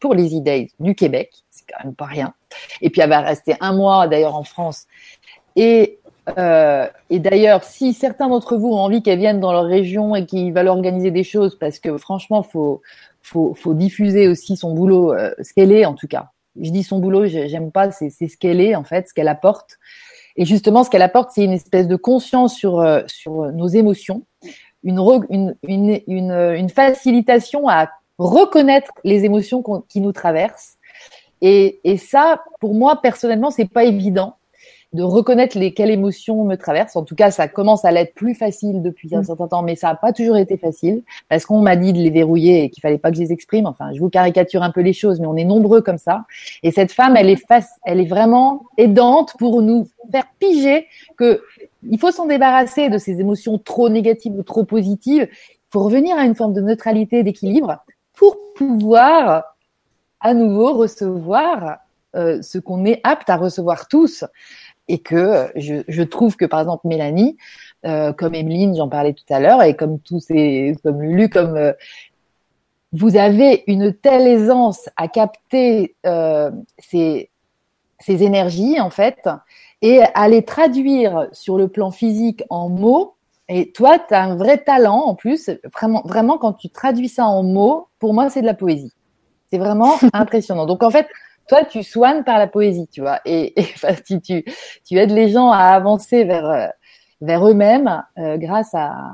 pour 0.00 0.14
les 0.14 0.36
e 0.36 0.66
du 0.80 0.94
Québec, 0.94 1.30
c'est 1.50 1.64
quand 1.68 1.84
même 1.84 1.94
pas 1.94 2.04
rien. 2.06 2.34
Et 2.80 2.90
puis 2.90 3.00
elle 3.00 3.10
va 3.10 3.20
rester 3.20 3.54
un 3.60 3.74
mois 3.74 4.06
d'ailleurs 4.08 4.36
en 4.36 4.44
France. 4.44 4.86
Et, 5.56 5.98
euh, 6.38 6.86
et 7.10 7.18
d'ailleurs, 7.18 7.64
si 7.64 7.92
certains 7.94 8.28
d'entre 8.28 8.56
vous 8.56 8.68
ont 8.68 8.78
envie 8.80 9.02
qu'elle 9.02 9.18
vienne 9.18 9.40
dans 9.40 9.52
leur 9.52 9.64
région 9.64 10.14
et 10.14 10.26
qu'ils 10.26 10.52
veulent 10.52 10.68
organiser 10.68 11.10
des 11.10 11.24
choses, 11.24 11.58
parce 11.58 11.78
que 11.78 11.96
franchement, 11.98 12.42
faut 12.42 12.82
faut, 13.22 13.54
faut 13.54 13.74
diffuser 13.74 14.28
aussi 14.28 14.56
son 14.56 14.72
boulot, 14.72 15.12
euh, 15.12 15.32
ce 15.42 15.52
qu'elle 15.52 15.72
est 15.72 15.84
en 15.84 15.94
tout 15.94 16.06
cas. 16.06 16.30
Je 16.60 16.70
dis 16.70 16.84
son 16.84 17.00
boulot, 17.00 17.26
j'ai- 17.26 17.48
j'aime 17.48 17.72
pas, 17.72 17.90
c'est 17.90 18.10
ce 18.10 18.36
qu'elle 18.36 18.60
est 18.60 18.76
en 18.76 18.84
fait, 18.84 19.08
ce 19.08 19.14
qu'elle 19.14 19.28
apporte. 19.28 19.78
Et 20.36 20.44
justement, 20.44 20.84
ce 20.84 20.90
qu'elle 20.90 21.02
apporte, 21.02 21.30
c'est 21.34 21.44
une 21.44 21.52
espèce 21.52 21.88
de 21.88 21.96
conscience 21.96 22.54
sur 22.54 22.80
euh, 22.80 23.02
sur 23.08 23.52
nos 23.52 23.66
émotions, 23.68 24.22
une, 24.84 25.56
une 26.06 26.68
facilitation 26.68 27.68
à 27.68 27.88
reconnaître 28.18 28.92
les 29.04 29.24
émotions 29.24 29.62
qui 29.88 30.00
nous 30.00 30.12
traversent. 30.12 30.76
Et, 31.42 31.80
et 31.84 31.96
ça, 31.98 32.42
pour 32.60 32.74
moi, 32.74 33.00
personnellement, 33.02 33.50
c'est 33.50 33.68
pas 33.70 33.84
évident 33.84 34.36
de 34.92 35.02
reconnaître 35.02 35.58
les, 35.58 35.74
quelles 35.74 35.90
émotions 35.90 36.44
me 36.44 36.56
traversent. 36.56 36.96
En 36.96 37.02
tout 37.02 37.16
cas, 37.16 37.30
ça 37.30 37.48
commence 37.48 37.84
à 37.84 37.90
l'être 37.90 38.14
plus 38.14 38.34
facile 38.34 38.80
depuis 38.82 39.14
un 39.14 39.20
Mm. 39.20 39.24
certain 39.24 39.48
temps, 39.48 39.62
mais 39.62 39.76
ça 39.76 39.88
n'a 39.88 39.94
pas 39.96 40.12
toujours 40.12 40.38
été 40.38 40.56
facile 40.56 41.02
parce 41.28 41.44
qu'on 41.44 41.60
m'a 41.60 41.76
dit 41.76 41.92
de 41.92 41.98
les 41.98 42.08
verrouiller 42.08 42.64
et 42.64 42.70
qu'il 42.70 42.80
fallait 42.80 42.96
pas 42.96 43.10
que 43.10 43.16
je 43.16 43.22
les 43.22 43.32
exprime. 43.32 43.66
Enfin, 43.66 43.92
je 43.92 44.00
vous 44.00 44.08
caricature 44.08 44.62
un 44.62 44.70
peu 44.70 44.80
les 44.80 44.94
choses, 44.94 45.20
mais 45.20 45.26
on 45.26 45.36
est 45.36 45.44
nombreux 45.44 45.82
comme 45.82 45.98
ça. 45.98 46.24
Et 46.62 46.70
cette 46.70 46.92
femme, 46.92 47.16
elle 47.16 47.28
est 47.28 47.46
face, 47.46 47.68
elle 47.84 48.00
est 48.00 48.06
vraiment 48.06 48.62
aidante 48.78 49.34
pour 49.38 49.60
nous 49.60 49.86
faire 50.10 50.24
piger 50.38 50.86
que 51.18 51.42
il 51.88 51.98
faut 51.98 52.12
s'en 52.12 52.26
débarrasser 52.26 52.88
de 52.88 52.96
ces 52.96 53.20
émotions 53.20 53.58
trop 53.58 53.90
négatives 53.90 54.34
ou 54.34 54.42
trop 54.42 54.64
positives. 54.64 55.28
Il 55.30 55.72
faut 55.72 55.82
revenir 55.82 56.16
à 56.16 56.24
une 56.24 56.34
forme 56.34 56.54
de 56.54 56.60
neutralité, 56.62 57.22
d'équilibre 57.22 57.84
pour 58.16 58.36
pouvoir 58.56 59.56
à 60.20 60.34
nouveau 60.34 60.72
recevoir 60.74 61.78
euh, 62.16 62.40
ce 62.42 62.58
qu'on 62.58 62.84
est 62.84 63.00
apte 63.04 63.30
à 63.30 63.36
recevoir 63.36 63.86
tous. 63.86 64.24
Et 64.88 64.98
que 64.98 65.50
je, 65.56 66.02
trouve 66.02 66.36
que 66.36 66.44
par 66.44 66.60
exemple 66.60 66.86
Mélanie, 66.86 67.36
euh, 67.84 68.12
comme 68.12 68.36
Emeline, 68.36 68.76
j'en 68.76 68.88
parlais 68.88 69.14
tout 69.14 69.24
à 69.30 69.40
l'heure, 69.40 69.62
et 69.64 69.74
comme 69.74 69.98
tous 69.98 70.20
ces, 70.20 70.76
comme 70.84 71.02
Lulu, 71.02 71.28
comme 71.28 71.56
euh, 71.56 71.72
vous 72.92 73.16
avez 73.16 73.64
une 73.66 73.92
telle 73.92 74.28
aisance 74.28 74.88
à 74.96 75.08
capter 75.08 75.96
ces 76.78 77.28
énergies 78.06 78.80
en 78.80 78.90
fait, 78.90 79.28
et 79.82 80.02
à 80.14 80.28
les 80.28 80.42
traduire 80.42 81.28
sur 81.32 81.58
le 81.58 81.66
plan 81.66 81.90
physique 81.90 82.44
en 82.48 82.68
mots. 82.68 83.15
Et 83.48 83.70
toi, 83.72 83.98
tu 83.98 84.14
as 84.14 84.22
un 84.22 84.36
vrai 84.36 84.58
talent 84.58 85.04
en 85.06 85.14
plus. 85.14 85.50
Vraiment, 85.72 86.02
vraiment, 86.04 86.38
quand 86.38 86.54
tu 86.54 86.68
traduis 86.68 87.08
ça 87.08 87.26
en 87.26 87.42
mots, 87.42 87.88
pour 87.98 88.12
moi, 88.12 88.28
c'est 88.28 88.40
de 88.40 88.46
la 88.46 88.54
poésie. 88.54 88.92
C'est 89.50 89.58
vraiment 89.58 89.94
impressionnant. 90.12 90.66
Donc 90.66 90.82
en 90.82 90.90
fait, 90.90 91.06
toi, 91.48 91.64
tu 91.64 91.82
soignes 91.82 92.24
par 92.24 92.38
la 92.38 92.48
poésie, 92.48 92.88
tu 92.88 93.00
vois, 93.00 93.20
et, 93.24 93.58
et 93.60 93.64
enfin, 93.74 93.94
tu, 94.04 94.20
tu, 94.20 94.44
tu 94.84 94.98
aides 94.98 95.12
les 95.12 95.28
gens 95.28 95.50
à 95.50 95.58
avancer 95.58 96.24
vers 96.24 96.46
euh, 96.46 96.66
vers 97.20 97.48
eux-mêmes 97.48 98.02
euh, 98.18 98.36
grâce 98.36 98.74
à 98.74 99.12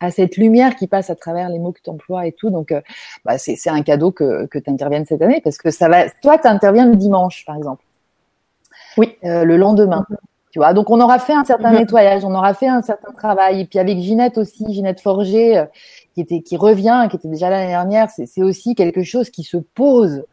à 0.00 0.12
cette 0.12 0.36
lumière 0.36 0.76
qui 0.76 0.86
passe 0.86 1.10
à 1.10 1.16
travers 1.16 1.48
les 1.48 1.58
mots 1.58 1.72
que 1.72 1.80
tu 1.82 1.90
emploies 1.90 2.26
et 2.26 2.32
tout. 2.32 2.50
Donc, 2.50 2.70
euh, 2.70 2.80
bah, 3.24 3.36
c'est 3.36 3.56
c'est 3.56 3.70
un 3.70 3.82
cadeau 3.82 4.12
que 4.12 4.46
que 4.46 4.58
tu 4.58 4.70
interviennes 4.70 5.04
cette 5.04 5.22
année 5.22 5.40
parce 5.42 5.58
que 5.58 5.70
ça 5.70 5.88
va. 5.88 6.08
Toi, 6.22 6.38
tu 6.38 6.46
interviens 6.46 6.86
le 6.86 6.96
dimanche, 6.96 7.44
par 7.44 7.56
exemple. 7.56 7.84
Oui. 8.96 9.16
Euh, 9.24 9.44
le 9.44 9.56
lendemain. 9.56 10.06
Tu 10.58 10.62
Tu 10.62 10.64
vois, 10.64 10.74
donc 10.74 10.90
on 10.90 11.00
aura 11.00 11.20
fait 11.20 11.34
un 11.34 11.44
certain 11.44 11.70
Mhm. 11.70 11.78
nettoyage, 11.78 12.24
on 12.24 12.34
aura 12.34 12.52
fait 12.52 12.66
un 12.66 12.82
certain 12.82 13.12
travail. 13.12 13.60
Et 13.60 13.64
puis 13.64 13.78
avec 13.78 13.98
Ginette 13.98 14.38
aussi, 14.38 14.64
Ginette 14.72 15.00
Forger, 15.00 15.58
euh, 15.58 15.64
qui 16.14 16.20
était, 16.20 16.40
qui 16.42 16.56
revient, 16.56 17.06
qui 17.10 17.16
était 17.16 17.28
déjà 17.28 17.48
l'année 17.48 17.68
dernière, 17.68 18.10
c'est 18.10 18.42
aussi 18.42 18.74
quelque 18.74 19.04
chose 19.04 19.30
qui 19.30 19.44
se 19.44 19.56
pose. 19.56 20.24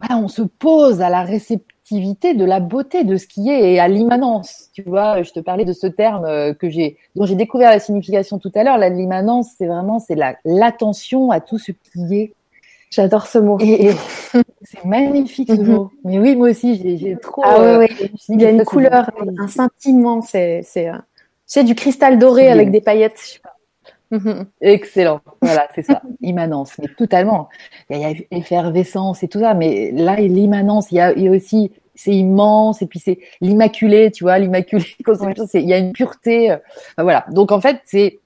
Voilà, 0.00 0.22
on 0.22 0.28
se 0.28 0.42
pose 0.42 1.00
à 1.00 1.08
la 1.08 1.22
réceptivité 1.22 2.34
de 2.34 2.44
la 2.44 2.60
beauté 2.60 3.04
de 3.04 3.16
ce 3.16 3.26
qui 3.26 3.48
est 3.48 3.72
et 3.72 3.80
à 3.80 3.88
l'immanence. 3.88 4.68
Tu 4.74 4.82
vois, 4.82 5.22
je 5.22 5.32
te 5.32 5.40
parlais 5.40 5.64
de 5.64 5.72
ce 5.72 5.86
terme 5.86 6.26
euh, 6.26 6.52
que 6.52 6.68
j'ai, 6.68 6.98
dont 7.16 7.24
j'ai 7.24 7.34
découvert 7.34 7.70
la 7.70 7.80
signification 7.80 8.38
tout 8.38 8.52
à 8.54 8.62
l'heure. 8.62 8.76
L'immanence, 8.76 9.48
c'est 9.56 9.66
vraiment, 9.66 9.98
c'est 9.98 10.16
la 10.16 10.36
l'attention 10.44 11.30
à 11.30 11.40
tout 11.40 11.58
ce 11.58 11.72
qui 11.72 12.14
est. 12.14 12.34
J'adore 12.90 13.26
ce 13.26 13.38
mot. 13.38 13.58
Et, 13.60 13.86
et 13.86 13.92
c'est 14.62 14.84
magnifique 14.84 15.50
ce 15.50 15.60
Mhm. 15.60 15.66
mot. 15.72 15.90
Mais 16.04 16.18
oui, 16.18 16.36
moi 16.36 16.50
aussi, 16.50 16.98
j'ai 16.98 17.16
trop. 17.20 17.42
Ah 17.44 17.60
euh, 17.60 17.78
ouais, 17.78 17.90
ouais. 18.00 18.10
Il 18.28 18.40
y 18.40 18.46
a 18.46 18.50
une 18.50 18.64
couleur, 18.64 19.10
un 19.38 19.48
scintillement. 19.48 20.22
C'est, 20.22 20.62
c'est, 20.62 20.88
euh, 20.88 20.94
c'est 21.46 21.64
du 21.64 21.74
cristal 21.74 22.18
doré 22.18 22.50
avec 22.50 22.70
des 22.70 22.80
paillettes. 22.80 23.20
je 23.22 23.32
sais 23.32 23.40
pas. 23.40 23.54
Mhm. 24.10 24.46
Excellent. 24.62 25.20
Voilà, 25.42 25.68
c'est 25.74 25.82
ça. 25.82 26.00
Immanence. 26.22 26.72
Mais 26.78 26.88
totalement. 26.96 27.48
Il 27.90 27.98
y 27.98 28.04
a, 28.04 28.12
effervescence 28.30 29.22
et 29.22 29.28
tout 29.28 29.40
ça. 29.40 29.52
Mais 29.54 29.90
là, 29.92 30.16
l'immanence, 30.16 30.90
il 30.90 30.94
y 30.96 31.00
a, 31.00 31.12
il 31.12 31.24
y 31.24 31.28
a 31.28 31.30
aussi, 31.30 31.72
c'est 31.94 32.14
immense. 32.14 32.80
Et 32.80 32.86
puis, 32.86 33.00
c'est 33.00 33.18
l'immaculé, 33.42 34.10
tu 34.10 34.24
vois, 34.24 34.38
l'immaculé 34.38 34.86
conception. 35.04 35.44
Il 35.52 35.68
y 35.68 35.74
a 35.74 35.78
une 35.78 35.92
pureté. 35.92 36.52
euh, 36.52 36.56
enfin, 36.94 37.02
voilà. 37.02 37.26
Donc, 37.32 37.52
en 37.52 37.60
fait, 37.60 37.80
c'est 37.84 38.20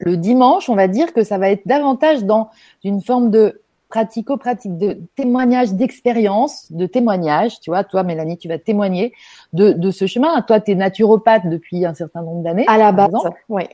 le 0.00 0.16
dimanche, 0.18 0.68
on 0.68 0.74
va 0.74 0.88
dire 0.88 1.12
que 1.14 1.22
ça 1.22 1.38
va 1.38 1.48
être 1.48 1.62
davantage 1.66 2.24
dans 2.24 2.50
une 2.84 3.00
forme 3.00 3.30
de 3.30 3.61
pratico-pratique, 3.92 4.78
de 4.78 5.02
témoignage, 5.16 5.74
d'expérience, 5.74 6.72
de 6.72 6.86
témoignage. 6.86 7.60
Tu 7.60 7.68
vois, 7.68 7.84
toi, 7.84 8.02
Mélanie, 8.02 8.38
tu 8.38 8.48
vas 8.48 8.58
témoigner 8.58 9.12
de, 9.52 9.72
de 9.72 9.90
ce 9.90 10.06
chemin. 10.06 10.40
Toi, 10.42 10.60
tu 10.60 10.70
es 10.70 10.74
naturopathe 10.74 11.46
depuis 11.46 11.84
un 11.84 11.92
certain 11.92 12.22
nombre 12.22 12.42
d'années. 12.42 12.64
À 12.68 12.78
la 12.78 12.90
base, 12.92 13.12
ouais. 13.50 13.68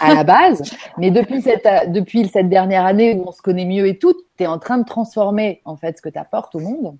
à 0.00 0.14
la 0.14 0.22
base, 0.22 0.62
mais 0.98 1.10
depuis 1.10 1.42
cette, 1.42 1.68
depuis 1.88 2.28
cette 2.28 2.48
dernière 2.48 2.86
année 2.86 3.14
où 3.14 3.24
on 3.26 3.32
se 3.32 3.42
connaît 3.42 3.64
mieux 3.64 3.88
et 3.88 3.98
tout, 3.98 4.14
tu 4.36 4.44
es 4.44 4.46
en 4.46 4.58
train 4.58 4.78
de 4.78 4.84
transformer 4.84 5.60
en 5.64 5.76
fait 5.76 5.96
ce 5.96 6.02
que 6.02 6.08
tu 6.08 6.18
apportes 6.18 6.54
au 6.54 6.60
monde. 6.60 6.96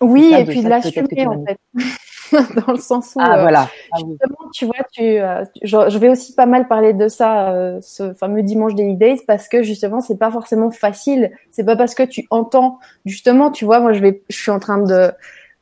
Oui, 0.00 0.30
ça, 0.30 0.40
et 0.40 0.44
puis 0.44 0.62
de 0.62 0.68
l'assumer 0.68 1.26
en 1.26 1.44
fait. 1.44 1.58
Dans 2.66 2.72
le 2.72 2.78
sens 2.78 3.14
où 3.16 3.20
Ah 3.20 3.38
euh, 3.38 3.42
voilà. 3.42 3.68
Ah 3.92 3.98
oui. 4.04 4.12
Justement, 4.20 4.50
tu 4.52 4.64
vois, 4.66 4.84
tu, 4.92 5.02
euh, 5.02 5.44
je, 5.62 5.76
je 5.88 5.98
vais 5.98 6.08
aussi 6.08 6.34
pas 6.34 6.46
mal 6.46 6.68
parler 6.68 6.92
de 6.92 7.08
ça, 7.08 7.52
euh, 7.52 7.78
ce 7.80 8.12
fameux 8.14 8.42
dimanche 8.42 8.74
Daily 8.74 8.96
Days, 8.96 9.20
parce 9.26 9.48
que 9.48 9.62
justement, 9.62 10.00
c'est 10.00 10.18
pas 10.18 10.30
forcément 10.30 10.70
facile. 10.70 11.32
C'est 11.50 11.64
pas 11.64 11.76
parce 11.76 11.94
que 11.94 12.02
tu 12.02 12.26
entends, 12.30 12.78
justement, 13.04 13.50
tu 13.50 13.64
vois, 13.64 13.80
moi, 13.80 13.92
je 13.92 14.00
vais, 14.00 14.22
je 14.28 14.36
suis 14.36 14.50
en 14.50 14.58
train 14.58 14.78
de 14.78 15.12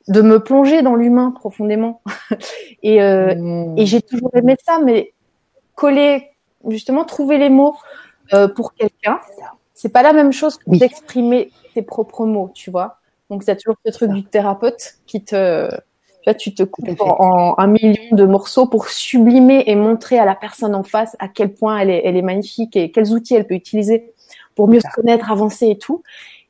de 0.09 0.21
me 0.21 0.41
plonger 0.43 0.83
dans 0.83 0.97
l'humain 0.97 1.31
profondément, 1.31 2.03
et 2.83 3.01
euh, 3.03 3.35
Mmh. 3.37 3.79
et 3.79 3.87
j'ai 3.87 4.03
toujours 4.03 4.31
aimé 4.35 4.57
ça, 4.67 4.81
mais 4.85 5.13
coller, 5.77 6.31
justement, 6.69 7.05
trouver 7.05 7.39
les 7.39 7.51
mots 7.51 7.77
euh, 8.35 8.49
pour 8.49 8.75
quelqu'un, 8.75 9.21
c'est 9.75 9.91
pas 9.91 10.03
la 10.03 10.13
même 10.13 10.33
chose 10.33 10.57
que 10.59 10.65
Oui. 10.67 10.79
d'exprimer 10.79 11.51
tes 11.75 11.83
propres 11.83 12.27
mots, 12.27 12.51
tu 12.55 12.71
vois. 12.71 12.99
Donc, 13.31 13.45
c'est 13.45 13.57
toujours 13.57 13.77
ce 13.87 13.93
truc 13.93 14.11
du 14.11 14.25
thérapeute 14.25 14.97
qui 15.07 15.23
te, 15.25 15.69
tu 16.23 16.31
vois, 16.31 16.35
tu 16.35 16.55
te 16.55 16.63
coupes 16.63 17.01
en, 17.01 17.17
en 17.21 17.55
un 17.59 17.67
million 17.67 18.13
de 18.13 18.25
morceaux 18.25 18.67
pour 18.67 18.89
sublimer 18.89 19.65
et 19.67 19.75
montrer 19.75 20.19
à 20.19 20.25
la 20.25 20.35
personne 20.35 20.75
en 20.75 20.83
face 20.83 21.17
à 21.19 21.29
quel 21.29 21.53
point 21.53 21.79
elle 21.79 21.91
est, 21.91 22.03
elle 22.05 22.17
est 22.17 22.23
magnifique 22.23 22.77
et 22.77 22.91
quels 22.91 23.13
outils 23.13 23.35
elle 23.35 23.47
peut 23.47 23.55
utiliser 23.55 24.13
pour 24.55 24.69
mieux 24.69 24.81
se 24.81 24.95
connaître, 24.95 25.31
avancer 25.31 25.69
et 25.69 25.79
tout. 25.79 26.03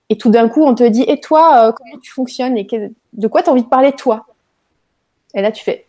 Et 0.08 0.18
tout 0.18 0.30
d'un 0.30 0.48
coup, 0.48 0.62
on 0.62 0.74
te 0.74 0.84
dit, 0.84 1.04
et 1.08 1.20
toi, 1.20 1.68
euh, 1.68 1.72
comment 1.72 1.98
tu 2.02 2.10
fonctionnes 2.10 2.58
et 2.58 2.66
de 3.12 3.26
quoi 3.28 3.42
tu 3.42 3.48
as 3.48 3.52
envie 3.52 3.62
de 3.62 3.68
parler 3.68 3.92
toi? 3.92 4.26
Et 5.34 5.40
là, 5.40 5.50
tu 5.50 5.64
fais, 5.64 5.86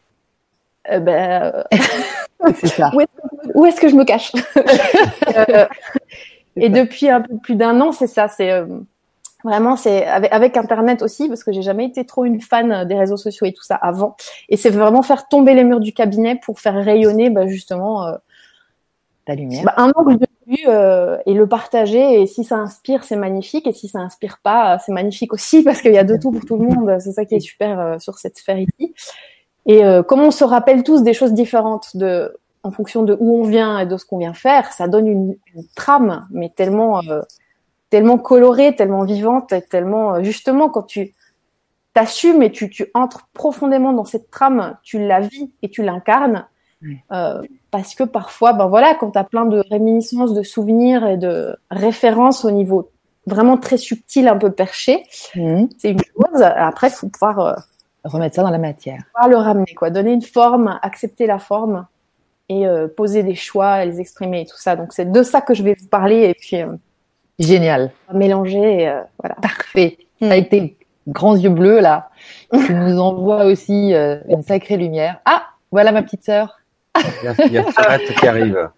euh, 0.91 0.99
ben, 0.99 1.65
euh, 1.73 2.53
ça. 2.63 2.91
où 3.55 3.65
est-ce 3.65 3.81
que 3.81 3.89
je 3.89 3.95
me 3.95 4.05
cache? 4.05 4.31
Et 6.55 6.69
depuis 6.69 7.09
un 7.09 7.21
peu 7.21 7.35
plus 7.37 7.55
d'un 7.55 7.81
an, 7.81 7.91
c'est 7.91 8.07
ça. 8.07 8.27
C'est 8.27 8.51
euh, 8.51 8.65
vraiment, 9.43 9.75
c'est 9.75 10.05
avec, 10.05 10.31
avec 10.31 10.57
Internet 10.57 11.01
aussi, 11.01 11.27
parce 11.27 11.43
que 11.43 11.51
j'ai 11.51 11.61
jamais 11.61 11.85
été 11.85 12.05
trop 12.05 12.25
une 12.25 12.41
fan 12.41 12.87
des 12.87 12.95
réseaux 12.95 13.17
sociaux 13.17 13.45
et 13.45 13.53
tout 13.53 13.63
ça 13.63 13.75
avant. 13.75 14.15
Et 14.49 14.57
c'est 14.57 14.69
vraiment 14.69 15.01
faire 15.01 15.27
tomber 15.27 15.53
les 15.53 15.63
murs 15.63 15.79
du 15.79 15.93
cabinet 15.93 16.39
pour 16.43 16.59
faire 16.59 16.75
rayonner, 16.75 17.29
bah, 17.29 17.47
justement, 17.47 18.07
euh, 18.07 18.15
Ta 19.25 19.35
lumière. 19.35 19.63
bah, 19.63 19.73
un 19.77 19.91
angle 19.95 20.17
de 20.17 20.27
vue 20.47 20.63
euh, 20.67 21.17
et 21.25 21.33
le 21.33 21.47
partager. 21.47 22.21
Et 22.21 22.27
si 22.27 22.43
ça 22.43 22.57
inspire, 22.57 23.03
c'est 23.03 23.15
magnifique. 23.15 23.67
Et 23.67 23.73
si 23.73 23.87
ça 23.87 23.99
inspire 23.99 24.39
pas, 24.43 24.79
c'est 24.79 24.91
magnifique 24.91 25.33
aussi, 25.33 25.63
parce 25.63 25.81
qu'il 25.81 25.93
y 25.93 25.97
a 25.97 26.03
de 26.03 26.17
tout 26.17 26.31
pour 26.31 26.45
tout 26.45 26.57
le 26.57 26.65
monde. 26.67 26.97
C'est 26.99 27.13
ça 27.13 27.25
qui 27.25 27.35
est 27.35 27.39
super 27.39 27.79
euh, 27.79 27.99
sur 27.99 28.17
cette 28.17 28.37
sphère 28.37 28.59
ici. 28.59 28.93
Et 29.65 29.85
euh, 29.85 30.03
comme 30.03 30.19
on 30.19 30.31
se 30.31 30.43
rappelle 30.43 30.83
tous 30.83 31.03
des 31.03 31.13
choses 31.13 31.33
différentes 31.33 31.95
de, 31.95 32.35
en 32.63 32.71
fonction 32.71 33.03
de 33.03 33.15
où 33.17 33.39
on 33.39 33.43
vient 33.43 33.79
et 33.79 33.85
de 33.85 33.95
ce 33.95 34.05
qu'on 34.05 34.17
vient 34.17 34.33
faire, 34.33 34.73
ça 34.73 34.89
donne 34.89 35.07
une, 35.07 35.37
une 35.55 35.63
trame, 35.75 36.27
mais 36.31 36.49
tellement, 36.49 36.99
euh, 37.09 37.21
tellement 37.93 38.17
colorée, 38.17 38.75
tellement 38.75 39.03
vivante, 39.03 39.53
et 39.53 39.61
tellement 39.61 40.15
euh, 40.15 40.23
justement 40.23 40.67
quand 40.67 40.81
tu 40.81 41.13
t'assumes 41.93 42.41
et 42.41 42.51
tu, 42.51 42.67
tu 42.67 42.87
entres 42.95 43.27
profondément 43.35 43.93
dans 43.93 44.03
cette 44.03 44.31
trame, 44.31 44.75
tu 44.81 44.97
la 45.05 45.19
vis 45.19 45.51
et 45.61 45.69
tu 45.69 45.83
l'incarnes. 45.83 46.47
Oui. 46.81 46.97
Euh, 47.11 47.43
parce 47.69 47.93
que 47.93 48.03
parfois, 48.03 48.53
ben 48.53 48.65
voilà, 48.65 48.95
quand 48.95 49.11
tu 49.11 49.19
as 49.19 49.23
plein 49.23 49.45
de 49.45 49.63
réminiscences, 49.69 50.33
de 50.33 50.41
souvenirs 50.41 51.05
et 51.05 51.17
de 51.17 51.55
références 51.69 52.45
au 52.45 52.49
niveau 52.49 52.89
vraiment 53.27 53.57
très 53.57 53.77
subtil, 53.77 54.27
un 54.27 54.37
peu 54.37 54.51
perché, 54.51 55.03
Mmh. 55.35 55.65
c'est 55.77 55.91
une 55.91 55.99
chose. 55.99 56.41
Après, 56.41 56.87
il 56.87 56.93
faut 56.93 57.09
pouvoir 57.09 57.39
euh, 57.39 57.53
Remettre 58.05 58.37
ça 58.37 58.41
dans 58.41 58.49
la 58.49 58.57
matière. 58.57 59.03
pouvoir 59.13 59.29
le 59.29 59.37
ramener, 59.37 59.75
quoi. 59.75 59.91
Donner 59.91 60.13
une 60.13 60.23
forme, 60.23 60.79
accepter 60.81 61.27
la 61.27 61.37
forme 61.37 61.85
et 62.49 62.65
euh, 62.65 62.87
poser 62.87 63.21
des 63.21 63.35
choix, 63.35 63.85
les 63.85 64.01
exprimer 64.01 64.41
et 64.41 64.45
tout 64.47 64.57
ça. 64.57 64.75
Donc 64.75 64.93
c'est 64.93 65.11
de 65.11 65.21
ça 65.21 65.41
que 65.41 65.53
je 65.53 65.61
vais 65.61 65.75
vous 65.79 65.87
parler 65.87 66.23
et 66.23 66.33
puis 66.33 66.57
Génial. 67.39 67.91
mélanger. 68.13 68.87
Euh, 68.87 69.01
voilà. 69.19 69.35
Parfait. 69.41 69.97
Avec 70.21 70.49
tes 70.49 70.77
grands 71.07 71.35
yeux 71.35 71.49
bleus 71.49 71.79
là, 71.79 72.09
tu 72.65 72.73
nous 72.73 72.99
envoies 72.99 73.45
aussi 73.45 73.93
euh, 73.93 74.17
une 74.29 74.43
sacrée 74.43 74.77
lumière. 74.77 75.19
Ah, 75.25 75.43
voilà 75.71 75.91
ma 75.91 76.03
petite 76.03 76.23
sœur. 76.23 76.59
Il 76.95 77.25
y 77.25 77.27
a, 77.27 77.33
il 77.45 77.51
y 77.53 77.57
a 77.57 77.71
Charette 77.75 78.13
qui 78.15 78.27
arrive. 78.27 78.69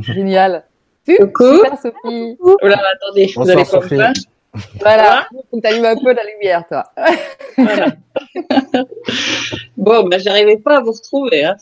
Génial. 0.00 0.64
Coucou. 1.06 1.56
Super 1.56 1.78
Sophie. 1.78 2.36
Oh 2.40 2.56
là, 2.62 2.80
attendez, 2.94 3.26
vous 3.26 3.40
Bonsoir, 3.40 3.56
allez 3.58 3.64
pas 3.68 3.76
me 3.76 3.82
Sophie. 3.82 3.94
voir 3.96 4.12
Voilà. 4.80 5.26
Faut 5.30 5.56
que 5.56 5.62
t'allumes 5.62 5.84
un 5.84 5.96
peu 5.96 6.12
la 6.12 6.22
lumière, 6.24 6.64
toi. 6.66 6.84
Voilà. 7.56 7.86
bon, 9.76 10.08
ben, 10.08 10.20
j'arrivais 10.20 10.56
pas 10.58 10.78
à 10.78 10.80
vous 10.80 10.92
retrouver. 10.92 11.44
Hein. 11.44 11.56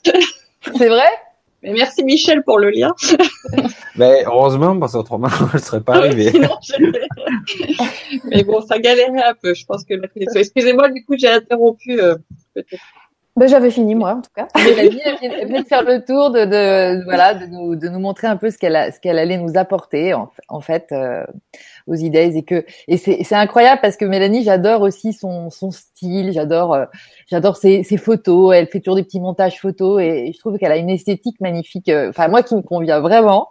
C'est 0.76 0.88
vrai? 0.88 1.08
Mais 1.62 1.72
merci 1.72 2.04
Michel 2.04 2.42
pour 2.44 2.58
le 2.58 2.70
lien. 2.70 2.94
Mais 3.96 4.22
heureusement, 4.26 4.78
parce 4.78 4.92
qu'autrement, 4.92 5.28
je 5.52 5.56
ne 5.56 5.62
serais 5.62 5.80
pas 5.80 5.96
arrivé. 5.96 6.30
Sinon, 6.30 6.50
je- 6.62 8.18
Mais 8.30 8.44
bon, 8.44 8.60
ça 8.60 8.78
galérait 8.78 9.24
un 9.24 9.34
peu. 9.34 9.54
Je 9.54 9.64
pense 9.66 9.84
que 9.84 9.94
la 9.94 10.06
connexion. 10.08 10.40
Excusez-moi, 10.40 10.88
du 10.90 11.04
coup, 11.04 11.14
j'ai 11.18 11.28
interrompu. 11.28 12.00
euh, 12.00 12.14
peut-être. 12.54 12.82
Ben, 13.38 13.46
J'avais 13.48 13.70
fini 13.70 13.94
moi 13.94 14.14
en 14.14 14.20
tout 14.20 14.30
cas. 14.34 14.48
Mélanie, 14.56 15.00
elle 15.04 15.16
vient- 15.20 15.30
elle 15.40 15.62
de 15.62 15.68
faire 15.68 15.84
le 15.84 16.04
tour 16.04 16.32
de, 16.32 16.44
de 16.44 17.04
voilà 17.04 17.34
de 17.34 17.46
nous, 17.46 17.76
de 17.76 17.88
nous 17.88 18.00
montrer 18.00 18.26
un 18.26 18.36
peu 18.36 18.50
ce 18.50 18.58
qu'elle 18.58 18.92
ce 18.92 18.98
qu'elle 18.98 19.16
allait 19.16 19.38
nous 19.38 19.56
apporter 19.56 20.12
en, 20.12 20.28
en 20.48 20.60
fait 20.60 20.88
euh, 20.90 21.24
aux 21.86 21.94
idées. 21.94 22.36
Et 22.36 22.42
que 22.42 22.64
et 22.88 22.96
c'est 22.96 23.22
c'est 23.22 23.36
incroyable 23.36 23.80
parce 23.80 23.96
que 23.96 24.04
Mélanie 24.04 24.42
j'adore 24.42 24.82
aussi 24.82 25.12
son 25.12 25.50
son 25.50 25.70
style. 25.70 26.32
J'adore 26.32 26.74
euh, 26.74 26.86
j'adore 27.30 27.56
ses, 27.56 27.84
ses 27.84 27.96
photos. 27.96 28.56
Elle 28.56 28.66
fait 28.66 28.80
toujours 28.80 28.96
des 28.96 29.04
petits 29.04 29.20
montages 29.20 29.60
photos 29.60 30.02
et, 30.02 30.32
je 30.32 30.38
trouve 30.40 30.58
qu'elle 30.58 30.72
a 30.72 30.76
une 30.76 30.90
esthétique 30.90 31.40
magnifique 31.40 31.88
euh, 31.90 32.08
enfin 32.08 32.26
moi 32.26 32.42
qui 32.42 32.56
me 32.56 32.62
convient 32.62 32.98
vraiment. 32.98 33.48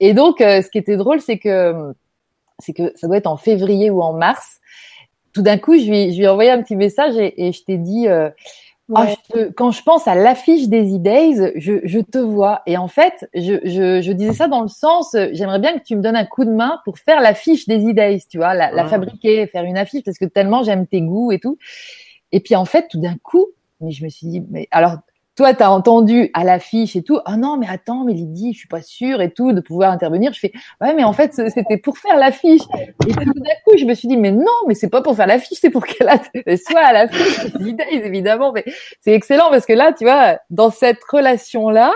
Et 0.00 0.14
donc 0.14 0.40
euh, 0.40 0.62
ce 0.62 0.68
qui 0.68 0.78
était 0.78 0.96
drôle 0.96 1.20
c'est 1.20 1.38
que 1.38 1.92
c'est 2.58 2.72
que 2.72 2.92
ça 2.96 3.06
doit 3.06 3.18
être 3.18 3.28
en 3.28 3.36
février 3.36 3.88
ou 3.90 4.02
en 4.02 4.14
mars. 4.14 4.58
Tout 5.32 5.42
d'un 5.42 5.58
coup 5.58 5.78
je 5.78 5.88
lui 5.88 6.12
je 6.12 6.16
lui 6.18 6.24
ai 6.24 6.28
envoyé 6.28 6.50
un 6.50 6.60
petit 6.60 6.74
message 6.74 7.16
et, 7.16 7.46
et 7.46 7.52
je 7.52 7.62
t'ai 7.62 7.76
dit 7.76 8.08
ah, 8.94 9.04
Ouais. 9.04 9.14
je 9.28 9.32
te- 9.34 9.52
quand 9.52 9.70
je 9.70 9.82
pense 9.82 10.08
à 10.08 10.14
l'affiche 10.14 10.68
des 10.68 10.94
E-Days, 10.96 11.52
je, 11.56 11.80
je 11.84 11.98
te 12.00 12.18
vois. 12.18 12.62
Et 12.66 12.76
en 12.76 12.88
fait, 12.88 13.28
je, 13.34 13.54
je, 13.64 14.00
je 14.00 14.12
disais 14.12 14.32
ça 14.32 14.48
dans 14.48 14.62
le 14.62 14.68
sens, 14.68 15.14
euh, 15.14 15.28
j'aimerais 15.32 15.58
bien 15.58 15.78
que 15.78 15.84
tu 15.84 15.94
me 15.96 16.02
donnes 16.02 16.16
un 16.16 16.24
coup 16.24 16.44
de 16.44 16.50
main 16.52 16.80
pour 16.84 16.98
faire 16.98 17.20
l'affiche 17.20 17.66
des 17.66 17.78
E-Days, 17.78 18.22
tu 18.30 18.38
vois, 18.38 18.54
la, 18.54 18.70
la 18.72 18.84
Ah. 18.84 18.88
fabriquer, 18.88 19.46
faire 19.46 19.64
une 19.64 19.76
affiche, 19.78 20.04
parce 20.04 20.18
que 20.18 20.24
tellement 20.24 20.62
j'aime 20.62 20.86
tes 20.86 21.00
goûts 21.02 21.32
et 21.32 21.38
tout. 21.38 21.58
Et 22.32 22.40
puis 22.40 22.56
en 22.56 22.64
fait, 22.64 22.88
tout 22.90 23.00
d'un 23.00 23.16
coup, 23.22 23.46
mais 23.80 23.90
je 23.90 24.04
me 24.04 24.08
suis 24.10 24.26
dit, 24.26 24.42
mais 24.50 24.68
alors, 24.70 24.96
toi, 25.38 25.54
tu 25.54 25.62
as 25.62 25.70
entendu 25.70 26.30
à 26.34 26.42
l'affiche 26.42 26.96
et 26.96 27.04
tout, 27.04 27.20
ah 27.24 27.36
non, 27.36 27.58
mais 27.58 27.68
attends, 27.70 28.02
mais 28.02 28.12
Lydie, 28.12 28.54
je 28.54 28.58
suis 28.58 28.66
pas 28.66 28.82
sûre 28.82 29.20
et 29.20 29.30
tout, 29.30 29.52
de 29.52 29.60
pouvoir 29.60 29.92
intervenir. 29.92 30.32
Je 30.32 30.40
fais, 30.40 30.52
ouais, 30.80 30.94
mais 30.94 31.04
en 31.04 31.12
fait, 31.12 31.32
c'était 31.32 31.76
pour 31.76 31.96
faire 31.96 32.16
l'affiche. 32.16 32.62
Et 33.06 33.12
tout 33.12 33.22
d'un 33.22 33.54
coup, 33.64 33.78
je 33.78 33.84
me 33.84 33.94
suis 33.94 34.08
dit, 34.08 34.16
mais 34.16 34.32
non, 34.32 34.46
mais 34.66 34.74
c'est 34.74 34.88
pas 34.88 35.00
pour 35.00 35.14
faire 35.14 35.28
l'affiche, 35.28 35.58
c'est 35.60 35.70
pour 35.70 35.86
qu'elle 35.86 36.08
soit 36.58 36.80
à 36.80 36.92
l'affiche 36.92 37.38
évidemment. 37.92 38.50
Mais 38.50 38.64
c'est 39.00 39.12
excellent 39.12 39.48
parce 39.48 39.64
que 39.64 39.74
là, 39.74 39.92
tu 39.92 40.02
vois, 40.02 40.38
dans 40.50 40.70
cette 40.70 41.04
relation-là, 41.08 41.94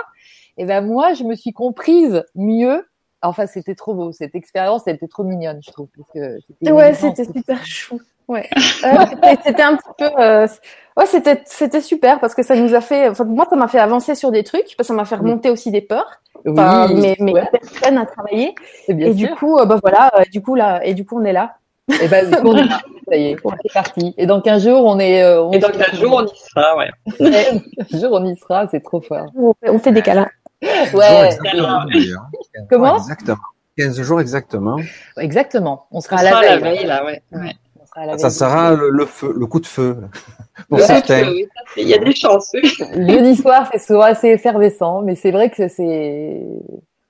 eh 0.57 0.63
ben 0.63 0.79
moi, 0.79 1.13
je 1.13 1.25
me 1.25 1.35
suis 1.35 1.51
comprise 1.51 2.23
mieux 2.35 2.87
Enfin, 3.23 3.47
c'était 3.47 3.75
trop 3.75 3.93
beau. 3.93 4.11
Cette 4.11 4.35
expérience, 4.35 4.83
elle 4.85 4.95
était 4.95 5.07
trop 5.07 5.23
mignonne, 5.23 5.59
je 5.65 5.71
trouve. 5.71 5.87
Parce 5.95 6.09
que 6.13 6.39
c'était 6.59 6.71
Ouais, 6.71 6.93
c'était 6.93 7.25
super 7.25 7.65
chou. 7.65 7.99
Ouais. 8.27 8.49
Euh, 8.85 9.05
c'était- 9.43 9.63
un 9.63 9.75
petit 9.75 9.89
peu. 9.97 10.09
euh, 10.19 10.47
Ouais, 10.95 11.05
c'était 11.07 11.41
c'était 11.45 11.81
super 11.81 12.19
parce 12.19 12.35
que 12.35 12.43
ça 12.43 12.55
nous 12.55 12.73
a 12.75 12.79
fait. 12.81 13.09
Enfin, 13.09 13.23
moi, 13.25 13.45
ça 13.49 13.55
m'a 13.55 13.67
fait 13.67 13.79
avancer 13.79 14.13
sur 14.15 14.31
des 14.31 14.43
trucs. 14.43 14.61
parce 14.63 14.75
que 14.77 14.83
Ça 14.83 14.93
m'a 14.93 15.05
fait 15.05 15.15
remonter 15.15 15.49
aussi 15.49 15.71
des 15.71 15.81
peurs. 15.81 16.21
Enfin, 16.47 16.87
Oui, 16.89 17.01
mes 17.01 17.15
mes 17.19 17.33
ouais, 17.33 17.49
personnes 17.51 17.97
à 17.97 18.05
travailler. 18.05 18.53
c'est 18.85 18.93
bien 18.93 19.07
Et 19.07 19.13
du 19.13 19.25
sûr. 19.25 19.35
coup, 19.37 19.57
euh, 19.57 19.65
bah 19.65 19.79
voilà. 19.81 20.11
euh, 20.19 20.23
du 20.31 20.41
coup 20.41 20.55
là, 20.55 20.81
et 20.85 20.93
du 20.93 21.05
coup, 21.05 21.19
on 21.19 21.25
est 21.25 21.33
là. 21.33 21.55
Et 22.01 22.07
ben, 22.07 22.29
du 22.29 22.35
coup, 22.37 22.47
on 22.49 22.57
est 22.57 22.65
là. 22.65 22.79
Ça 23.09 23.17
y 23.17 23.25
est, 23.31 23.35
c'est 23.63 23.73
parti. 23.73 24.13
Et 24.17 24.25
dans 24.25 24.39
15 24.39 24.63
jours, 24.63 24.85
on 24.85 24.97
est. 24.99 25.21
euh, 25.23 25.43
on 25.43 25.51
Et 25.51 25.59
dans 25.59 25.67
se 25.67 25.73
15 25.77 25.99
jours, 25.99 26.13
on 26.15 26.25
y 26.25 26.37
sera, 26.37 26.77
ouais. 26.77 26.89
Ouais, 27.19 27.51
dans 27.53 27.85
15 27.85 28.01
jours, 28.01 28.11
on 28.13 28.25
y 28.25 28.35
sera. 28.37 28.67
C'est 28.69 28.79
trop 28.81 29.01
fort. 29.01 29.25
On 29.35 29.53
fait, 29.61 29.69
on 29.69 29.79
fait 29.79 29.91
des 29.91 30.01
câlins. 30.01 30.29
Jours 30.63 30.99
Ouais. 30.99 31.25
exactement, 31.27 31.85
d'ailleurs. 31.85 32.25
Comment 32.69 32.97
Exactement. 32.97 33.37
15 33.77 34.01
jours 34.01 34.21
exactement. 34.21 34.77
Exactement. 35.17 35.87
On 35.91 35.99
sera 36.01 36.17
On 36.17 36.19
à 36.19 36.23
la 36.23 36.29
sera 36.29 36.39
à 36.41 36.43
la 36.43 36.57
veille. 36.57 36.85
là, 36.85 37.05
ouais. 37.05 37.21
ouais. 37.31 37.53
On 37.81 37.85
sera 37.87 38.01
à 38.01 38.05
la 38.05 38.17
Ça 38.19 38.27
veille. 38.27 38.37
sera 38.37 38.73
le, 38.75 38.89
le 38.89 39.05
feu, 39.05 39.33
le 39.35 39.45
coup 39.47 39.59
de 39.59 39.65
feu. 39.65 39.97
Pour 40.69 40.77
Ouais, 40.77 40.85
certains. 40.85 41.27
oui, 41.31 41.47
Il 41.77 41.87
y 41.87 41.93
a 41.95 41.97
des 41.97 42.13
chances. 42.13 42.51
Jeudi 42.95 43.35
soir, 43.41 43.67
c'est 43.71 43.79
souvent 43.79 44.01
assez 44.03 44.27
effervescent, 44.27 45.01
mais 45.01 45.15
c'est 45.15 45.31
vrai 45.31 45.49
que 45.49 45.67
c'est 45.67 46.41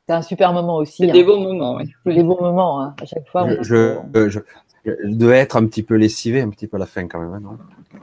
c'est 0.08 0.14
un 0.14 0.22
super 0.22 0.52
moment 0.54 0.78
aussi. 0.78 1.04
C'est 1.04 1.10
hein. 1.10 1.14
des 1.14 1.24
beaux 1.24 1.40
moments, 1.40 1.76
oui. 1.76 1.92
C'est 2.06 2.14
des 2.14 2.24
bons 2.24 2.40
moments. 2.42 2.82
Hein. 2.82 2.96
À 3.02 3.06
chaque 3.06 3.28
fois, 3.30 3.46
Je, 3.62 3.98
je, 4.14 4.30
je, 4.30 4.40
je 4.86 4.92
devais 5.16 5.40
être 5.40 5.56
un 5.58 5.66
petit 5.66 5.84
peu 5.84 5.96
lessivé, 5.96 6.42
un 6.42 6.50
petit 6.50 6.68
peu 6.68 6.78
à 6.78 6.80
la 6.80 6.86
fin 6.86 7.08
quand 7.08 7.20
même. 7.20 7.34
hein, 7.34 7.40
non? 7.42 7.58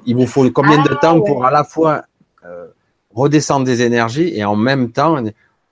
Il 0.07 0.16
vous 0.16 0.26
faut 0.26 0.48
combien 0.51 0.82
de 0.82 0.88
Ah, 0.92 0.96
temps 0.96 1.18
ouais. 1.18 1.26
pour 1.30 1.44
à 1.46 1.51
la 1.51 1.64
fois 1.64 2.03
euh, 2.44 2.66
redescendre 3.14 3.64
des 3.64 3.82
énergies 3.82 4.32
et 4.36 4.44
en 4.44 4.56
même 4.56 4.92
temps, 4.92 5.22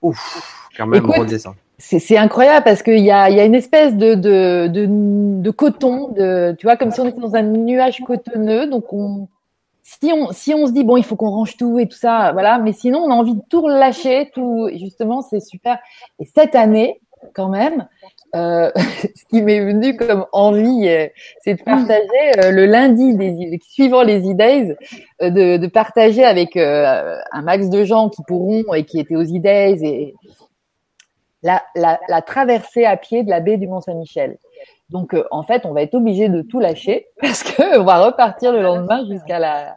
ouf, 0.02 0.68
quand 0.76 0.86
même 0.86 1.04
Écoute, 1.04 1.16
redescendre. 1.16 1.56
c'est 1.78 2.16
incroyable 2.16 2.64
parce 2.64 2.82
qu'il 2.82 3.04
y 3.04 3.10
a, 3.10 3.30
il 3.30 3.36
y 3.36 3.40
a 3.40 3.44
une 3.44 3.54
espèce 3.54 3.94
de, 3.94 4.14
de, 4.14 4.66
de, 4.68 4.86
de 4.88 5.50
coton, 5.50 6.08
de, 6.08 6.54
tu 6.58 6.66
vois, 6.66 6.76
comme 6.76 6.90
si 6.90 7.00
on 7.00 7.06
était 7.06 7.20
dans 7.20 7.34
un 7.34 7.42
nuage 7.42 8.00
cotonneux. 8.04 8.66
Donc, 8.68 8.92
on, 8.92 9.28
si, 9.82 10.12
on, 10.12 10.32
si 10.32 10.52
on 10.54 10.66
se 10.66 10.72
dit, 10.72 10.84
bon, 10.84 10.96
il 10.96 11.04
faut 11.04 11.16
qu'on 11.16 11.30
range 11.30 11.56
tout 11.56 11.78
et 11.78 11.86
tout 11.86 11.96
ça, 11.96 12.32
voilà, 12.32 12.58
mais 12.58 12.72
sinon, 12.72 12.98
on 13.00 13.10
a 13.10 13.14
envie 13.14 13.34
de 13.34 13.42
tout 13.48 13.62
relâcher, 13.62 14.30
tout, 14.34 14.68
justement, 14.74 15.22
c'est 15.22 15.40
super. 15.40 15.78
Et 16.18 16.26
cette 16.26 16.54
année, 16.54 17.00
quand 17.34 17.48
même, 17.48 17.88
euh, 18.34 18.70
ce 18.76 19.24
qui 19.30 19.42
m'est 19.42 19.60
venu 19.60 19.96
comme 19.96 20.26
envie, 20.32 20.88
euh, 20.88 21.08
c'est 21.42 21.54
de 21.54 21.62
partager 21.62 22.38
euh, 22.38 22.50
le 22.50 22.66
lundi 22.66 23.16
suivant 23.62 24.02
les 24.02 24.20
E-Days, 24.20 24.76
de, 25.20 25.66
partager 25.68 26.24
avec 26.24 26.56
un 26.56 27.42
max 27.42 27.68
de 27.68 27.84
gens 27.84 28.08
qui 28.08 28.22
pourront 28.26 28.74
et 28.74 28.84
qui 28.84 29.00
étaient 29.00 29.16
aux 29.16 29.22
E-Days 29.22 29.84
et 29.84 30.14
la, 31.42 31.62
la, 31.74 32.22
traversée 32.22 32.84
à 32.84 32.96
pied 32.96 33.22
de 33.22 33.30
la 33.30 33.40
baie 33.40 33.56
du 33.56 33.68
Mont-Saint-Michel. 33.68 34.38
Donc, 34.90 35.14
en 35.30 35.42
fait, 35.42 35.66
on 35.66 35.72
va 35.72 35.82
être 35.82 35.94
obligé 35.94 36.28
de 36.28 36.42
tout 36.42 36.60
lâcher 36.60 37.06
parce 37.20 37.42
que 37.42 37.78
on 37.78 37.84
va 37.84 38.04
repartir 38.04 38.52
le 38.52 38.62
lendemain 38.62 39.06
jusqu'à 39.08 39.38
la 39.38 39.76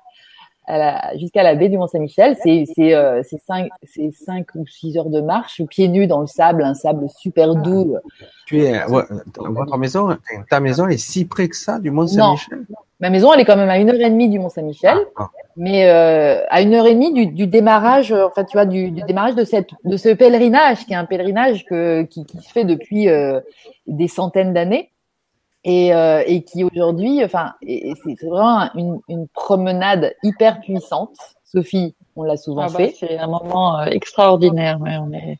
jusqu'à 1.18 1.44
la 1.44 1.56
baie 1.56 1.70
du 1.70 1.78
Mont-Saint-Michel. 1.78 2.36
C'est 2.42 2.66
c'est 2.76 2.94
euh, 2.94 3.22
c'est 3.24 3.42
cinq 3.42 3.70
c'est 3.84 4.12
cinq 4.12 4.48
ou 4.56 4.66
six 4.68 4.98
heures 4.98 5.10
de 5.10 5.22
marche 5.22 5.62
pieds 5.70 5.88
nus 5.88 6.08
dans 6.08 6.22
le 6.22 6.28
sable, 6.28 6.64
un 6.64 6.74
sable 6.74 7.08
super 7.10 7.56
doux. 7.56 7.98
Tu 8.46 8.64
es, 8.64 8.84
ouais, 8.86 9.04
votre 9.38 9.78
maison, 9.78 10.18
ta 10.50 10.60
maison 10.60 10.88
est 10.88 10.98
si 10.98 11.26
près 11.26 11.48
que 11.48 11.56
ça 11.56 11.80
du 11.80 11.92
Mont 11.92 12.08
Saint-Michel. 12.08 12.66
Ma 13.00 13.10
maison, 13.10 13.34
elle 13.34 13.40
est 13.40 13.46
quand 13.46 13.56
même 13.56 13.70
à 13.70 13.80
une 13.80 13.90
heure 13.90 14.00
et 14.00 14.10
demie 14.12 14.30
du 14.30 14.38
Mont-Saint-Michel. 14.38 14.96
Ah, 15.16 15.30
mais 15.58 15.90
euh, 15.90 16.46
à 16.50 16.62
une 16.62 16.76
heure 16.76 16.86
et 16.86 16.94
demie 16.94 17.12
du, 17.12 17.26
du 17.26 17.48
démarrage, 17.48 18.12
euh, 18.12 18.28
enfin 18.28 18.44
tu 18.44 18.56
vois, 18.56 18.66
du, 18.66 18.92
du 18.92 19.02
démarrage 19.02 19.34
de 19.34 19.44
cette 19.44 19.72
de 19.84 19.98
ce 19.98 20.10
pèlerinage, 20.10 20.86
qui 20.86 20.94
est 20.94 20.96
un 20.96 21.06
pèlerinage 21.06 21.66
que, 21.66 22.04
qui, 22.04 22.26
qui 22.26 22.38
se 22.38 22.52
fait 22.52 22.64
depuis 22.64 23.10
euh, 23.10 23.40
des 23.88 24.08
centaines 24.08 24.54
d'années 24.54 24.92
et, 25.64 25.94
euh, 25.94 26.24
et 26.26 26.44
qui 26.44 26.64
aujourd'hui, 26.64 27.24
enfin, 27.24 27.54
c'est 27.62 28.28
vraiment 28.28 28.70
une, 28.76 29.00
une 29.10 29.28
promenade 29.28 30.14
hyper 30.24 30.60
puissante. 30.62 31.16
Sophie, 31.44 31.96
on 32.16 32.24
l'a 32.24 32.38
souvent 32.38 32.64
Ah 32.64 32.68
bah, 32.72 32.78
fait. 32.78 32.94
c'est 33.00 33.18
un 33.18 33.28
moment 33.28 33.80
euh, 33.80 33.86
extraordinaire. 33.86 34.80
ouais, 34.82 34.98
on 35.00 35.12
est... 35.14 35.38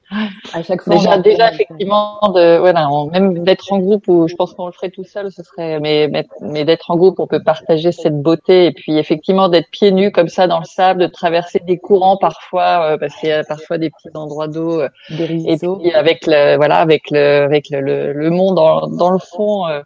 À 0.54 0.64
chaque 0.64 0.82
fois, 0.84 0.96
Déjà, 0.96 1.18
déjà 1.18 1.52
effectivement, 1.52 2.20
de, 2.34 2.58
voilà, 2.58 2.90
on- 2.90 3.08
même 3.08 3.44
d'être 3.44 3.72
en 3.74 3.80
groupe, 3.80 4.08
ou 4.08 4.28
je 4.28 4.36
pense 4.36 4.54
qu'on 4.54 4.68
le 4.68 4.72
ferait 4.72 4.90
tout 4.90 5.04
seul, 5.04 5.32
ce 5.32 5.44
serait, 5.44 5.80
mais, 5.80 6.08
mais, 6.12 6.26
mais 6.42 6.64
d'être 6.66 6.90
en 6.92 6.96
groupe, 6.98 7.20
on 7.20 7.28
peut 7.28 7.44
partager 7.44 7.92
cette 7.92 8.22
beauté, 8.22 8.66
et 8.68 8.72
puis 8.72 8.98
effectivement 8.98 9.50
d'être 9.50 9.70
pieds 9.70 9.92
nus 9.92 10.12
comme 10.12 10.28
ça 10.30 10.48
dans 10.48 10.60
le 10.60 10.66
sable, 10.66 11.02
de 11.02 11.08
traverser 11.08 11.60
des 11.66 11.78
courants 11.78 12.18
parfois, 12.18 12.92
euh, 12.94 12.98
parce 12.98 13.16
qu'il 13.16 13.30
y 13.30 13.32
a 13.34 13.44
parfois 13.44 13.78
des 13.78 13.90
petits 13.90 14.16
endroits 14.16 14.48
d'eau, 14.48 14.82
euh, 14.82 14.90
des 15.10 15.24
et 15.54 15.58
puis 15.58 15.94
avec 15.94 16.26
le, 16.28 16.56
voilà, 16.58 16.78
avec 16.78 17.12
le, 17.12 17.44
avec 17.44 17.70
le, 17.70 17.82
le, 17.82 18.14
le 18.14 18.30
monde 18.30 18.56
dans, 18.56 18.88
dans 18.88 19.12
le 19.12 19.20
fond, 19.20 19.66
euh, 19.68 19.82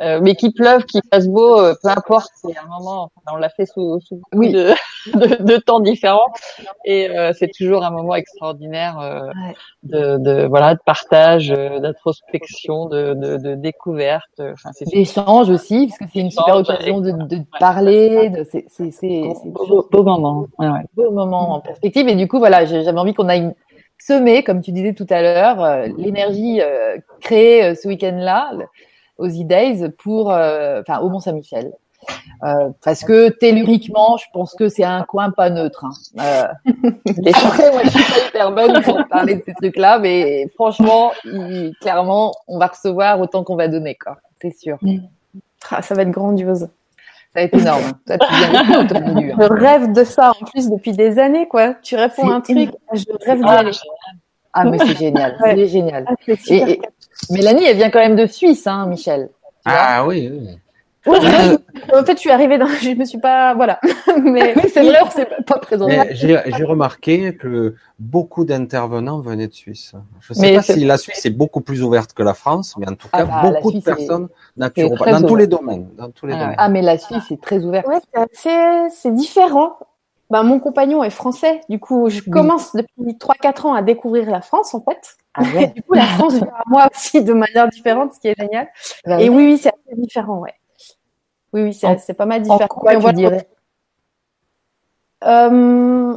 euh, 0.00 0.18
mais 0.22 0.34
qu'il 0.34 0.52
pleuve, 0.52 0.84
qu'il 0.84 1.02
fasse 1.12 1.26
beau, 1.28 1.58
euh, 1.58 1.74
peu 1.82 1.88
importe, 1.90 2.30
c'est 2.42 2.56
un 2.56 2.66
moment, 2.68 3.10
on 3.30 3.36
l'a 3.36 3.48
fait 3.50 3.66
sous, 3.66 4.00
sous 4.00 4.20
Oui. 4.34 4.50
de, 4.52 4.70
de, 5.14 5.42
de 5.42 5.56
temps 5.58 5.80
différents, 5.80 6.26
et 6.84 7.10
euh, 7.10 7.32
c'est 7.38 7.50
toujours 7.56 7.84
un 7.84 7.90
moment 7.90 8.14
extraordinaire. 8.14 8.98
euh, 9.00 9.20
Ouais. 9.30 9.54
de, 9.84 10.18
de 10.18 10.46
voilà 10.46 10.74
de 10.74 10.80
partage, 10.84 11.50
euh, 11.50 11.78
d'introspection, 11.78 12.86
de, 12.86 13.14
de, 13.14 13.36
de 13.38 13.54
découverte. 13.54 14.24
Enfin, 14.40 14.70
c'est 14.72 14.86
D'échange 14.90 15.48
aussi, 15.50 15.86
parce 15.86 15.98
que 15.98 16.04
c'est 16.12 16.20
une 16.20 16.30
super 16.30 16.56
occasion 16.56 17.00
de, 17.00 17.12
de 17.12 17.38
parler. 17.58 18.30
C'est, 18.50 18.64
beau, 19.46 19.66
beau, 19.66 19.88
beau 19.90 20.02
moment. 20.02 20.46
Ouais, 20.58 20.68
ouais. 20.68 20.80
beau 20.94 21.10
moment 21.10 21.54
en 21.54 21.60
perspective. 21.60 22.08
Et 22.08 22.14
du 22.16 22.28
coup, 22.28 22.38
voilà, 22.38 22.64
j'avais 22.64 22.98
envie 22.98 23.14
qu'on 23.14 23.28
aille 23.28 23.52
semer, 23.98 24.42
comme 24.42 24.60
tu 24.62 24.72
disais 24.72 24.94
tout 24.94 25.06
à 25.10 25.22
l'heure, 25.22 25.86
l'énergie 25.96 26.60
créée 27.20 27.74
ce 27.74 27.86
week-end-là 27.88 28.52
aux 29.18 29.28
E-Days 29.28 29.90
pour, 29.98 30.28
enfin, 30.28 31.00
au 31.00 31.08
Mont-Saint-Michel. 31.08 31.72
Euh, 32.42 32.70
parce 32.84 33.04
que 33.04 33.28
telluriquement, 33.28 34.16
je 34.16 34.24
pense 34.32 34.54
que 34.54 34.68
c'est 34.68 34.84
un 34.84 35.02
coin 35.02 35.30
pas 35.30 35.50
neutre. 35.50 35.84
Hein. 35.84 35.90
Euh, 36.20 36.46
après, 37.34 37.70
moi, 37.72 37.82
je 37.84 37.90
suis 37.90 38.02
pas 38.12 38.26
hyper 38.28 38.52
bonne 38.52 38.82
pour 38.82 38.98
parler 39.08 39.36
de 39.36 39.42
ces 39.44 39.52
trucs-là, 39.54 39.98
mais 39.98 40.48
franchement, 40.54 41.12
il- 41.24 41.72
clairement, 41.80 42.34
on 42.48 42.58
va 42.58 42.68
recevoir 42.68 43.20
autant 43.20 43.44
qu'on 43.44 43.56
va 43.56 43.68
donner, 43.68 43.94
quoi. 43.96 44.16
C'est 44.40 44.56
sûr. 44.56 44.78
Ah, 45.70 45.82
ça 45.82 45.94
va 45.94 46.02
être 46.02 46.10
grandiose. 46.10 46.60
Ça 47.32 47.40
va 47.40 47.42
être 47.42 47.54
énorme. 47.58 47.82
hein. 47.84 47.98
Toi, 48.06 48.18
tu 48.18 48.34
viens 48.34 49.34
hein. 49.34 49.36
Je 49.38 49.52
rêve 49.52 49.92
de 49.92 50.02
ça 50.04 50.30
en 50.40 50.44
plus 50.46 50.68
depuis 50.70 50.92
des 50.92 51.18
années, 51.18 51.46
quoi. 51.46 51.74
Tu 51.82 51.94
réponds 51.94 52.28
à 52.30 52.36
un 52.36 52.40
truc, 52.40 52.70
je 52.94 53.04
rêve 53.26 53.38
d'y 53.38 53.44
Ah, 53.46 53.58
aller. 53.58 53.70
Ah, 54.52 54.64
mais 54.64 54.78
c'est 54.78 54.96
génial. 54.98 55.36
Ouais. 55.42 55.54
C'est 55.54 55.66
génial. 55.68 56.06
Ah, 56.08 56.14
Et, 56.48 56.54
et- 56.72 56.80
Mélanie, 57.30 57.64
elle 57.66 57.76
vient 57.76 57.90
quand 57.90 58.00
même 58.00 58.16
de 58.16 58.26
Suisse, 58.26 58.66
hein, 58.66 58.86
Michel. 58.86 59.28
Ah 59.66 60.04
oui, 60.06 60.28
oui. 60.32 60.58
Je- 61.06 61.56
en 61.98 62.04
fait, 62.04 62.12
je 62.14 62.18
suis 62.20 62.30
arrivée 62.30 62.58
dans, 62.58 62.66
je 62.82 62.90
me 62.90 63.04
suis 63.04 63.18
pas, 63.18 63.54
voilà. 63.54 63.80
Mais 64.22 64.54
c'est 64.68 64.82
vrai, 64.82 64.98
on 65.04 65.10
s'est 65.10 65.28
pas 65.46 65.58
présenté. 65.58 65.98
J'ai 66.12 66.64
remarqué 66.64 67.34
que 67.36 67.74
beaucoup 67.98 68.44
d'intervenants 68.44 69.20
venaient 69.20 69.48
de 69.48 69.52
Suisse. 69.54 69.92
Je 70.20 70.32
ne 70.32 70.38
sais 70.38 70.42
Mais 70.50 70.54
pas 70.56 70.62
c'est- 70.62 70.74
si 70.74 70.84
la 70.84 70.98
Suisse 70.98 71.24
est 71.24 71.30
beaucoup 71.30 71.62
plus 71.62 71.82
ouverte 71.82 72.12
que 72.12 72.22
la 72.22 72.34
France, 72.34 72.76
mais 72.78 72.88
en 72.88 72.94
tout 72.94 73.08
Ah 73.12 73.18
cas, 73.18 73.24
bah, 73.24 73.50
beaucoup 73.50 73.72
de 73.72 73.80
personnes 73.80 74.28
naturopathes, 74.56 75.22
dans 75.22 75.28
tous 75.28 75.36
les 75.36 75.46
domaines. 75.46 75.88
Dans 75.96 76.10
tous 76.10 76.26
les 76.26 76.34
Ah 76.34 76.38
domaines. 76.40 76.56
Ah, 76.58 76.68
mais 76.68 76.82
la 76.82 76.98
Suisse 76.98 77.30
est 77.30 77.40
très 77.40 77.64
ouverte. 77.64 77.86
ouais, 77.86 77.98
c'est 78.12 78.20
assez, 78.20 78.94
c'est 78.94 79.14
différent. 79.14 79.76
Bah, 80.28 80.42
mon 80.44 80.60
compagnon 80.60 81.02
est 81.02 81.10
français. 81.10 81.60
Du 81.68 81.80
coup, 81.80 82.08
je 82.08 82.20
commence 82.30 82.76
depuis 82.76 83.16
3-4 83.18 83.66
ans 83.66 83.74
à 83.74 83.82
découvrir 83.82 84.30
la 84.30 84.40
France, 84.42 84.74
en 84.74 84.80
fait. 84.80 85.16
Ah 85.34 85.42
Et 85.42 85.44
ouais. 85.56 85.66
du 85.74 85.82
coup, 85.82 85.94
la 85.94 86.04
France 86.06 86.34
vient 86.34 86.46
à 86.54 86.62
moi 86.66 86.88
aussi 86.94 87.24
de 87.24 87.32
manière 87.32 87.68
différente, 87.68 88.14
ce 88.14 88.20
qui 88.20 88.28
est 88.28 88.36
génial. 88.38 88.68
Bah 89.06 89.20
Et 89.20 89.28
oui. 89.28 89.36
oui, 89.36 89.46
oui, 89.52 89.58
c'est 89.58 89.70
assez 89.70 90.00
différent, 90.00 90.38
ouais. 90.38 90.54
Oui, 91.52 91.62
oui, 91.62 91.74
c'est, 91.74 92.14
pas 92.14 92.26
mal 92.26 92.40
En 92.40 92.42
différent. 92.42 92.68
quoi 92.68 92.90
Mais 92.92 92.96
tu 92.96 93.02
voilà. 93.02 93.16
dirais? 93.16 93.48
Euh, 95.24 96.16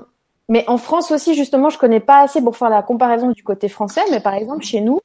mais 0.49 0.63
en 0.67 0.77
France 0.77 1.11
aussi, 1.11 1.33
justement, 1.35 1.69
je 1.69 1.77
connais 1.77 1.99
pas 1.99 2.21
assez 2.21 2.41
pour 2.41 2.55
faire 2.57 2.69
la 2.69 2.83
comparaison 2.83 3.29
du 3.29 3.43
côté 3.43 3.69
français. 3.69 4.01
Mais 4.11 4.19
par 4.19 4.33
exemple, 4.33 4.63
chez 4.63 4.81
nous, 4.81 4.99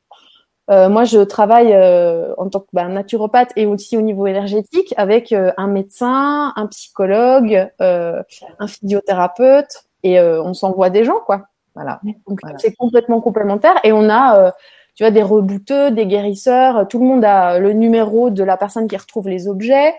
euh, 0.71 0.89
moi, 0.89 1.05
je 1.05 1.21
travaille 1.21 1.73
euh, 1.73 2.35
en 2.37 2.49
tant 2.49 2.61
que 2.61 2.67
bah, 2.73 2.87
naturopathe 2.89 3.53
et 3.57 3.65
aussi 3.67 3.97
au 3.97 4.03
niveau 4.03 4.27
énergétique 4.27 4.93
avec 4.97 5.33
un 5.33 5.67
médecin, 5.67 6.53
un 6.57 6.67
psychologue, 6.67 7.71
un 7.81 8.67
physiothérapeute 8.67 9.85
et 10.03 10.21
on 10.21 10.55
s'envoie 10.55 10.91
des 10.91 11.05
gens, 11.05 11.21
quoi. 11.25 11.47
Voilà. 11.75 12.01
Donc 12.27 12.41
Voilà. 12.43 12.59
c'est 12.59 12.75
complètement 12.75 13.21
complémentaire 13.21 13.79
et 13.85 13.93
on 13.93 14.11
a, 14.11 14.53
tu 14.99 15.05
vois, 15.05 15.13
des 15.13 15.23
rebouteux, 15.23 15.93
des 15.93 16.07
guérisseurs. 16.07 16.89
Tout 16.89 16.99
le 16.99 17.05
monde 17.05 17.25
a 17.25 17.61
le 17.61 17.73
numéro 17.73 18.31
de 18.31 18.43
la 18.43 18.57
personne 18.57 18.89
qui 18.89 18.97
retrouve 18.97 19.29
les 19.29 19.47
objets. 19.47 19.95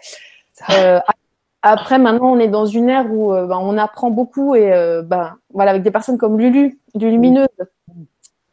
Euh, 0.71 0.99
après, 1.61 1.97
maintenant, 1.97 2.33
on 2.33 2.37
est 2.37 2.49
dans 2.49 2.65
une 2.65 2.89
ère 2.89 3.09
où 3.09 3.33
euh, 3.33 3.45
ben, 3.45 3.57
on 3.61 3.77
apprend 3.77 4.11
beaucoup 4.11 4.55
et 4.55 4.73
euh, 4.73 5.01
ben, 5.01 5.37
voilà, 5.53 5.71
avec 5.71 5.83
des 5.83 5.91
personnes 5.91 6.17
comme 6.17 6.37
Lulu, 6.37 6.81
du 6.95 7.09
Lumineuse, 7.09 7.47
euh, 7.61 7.63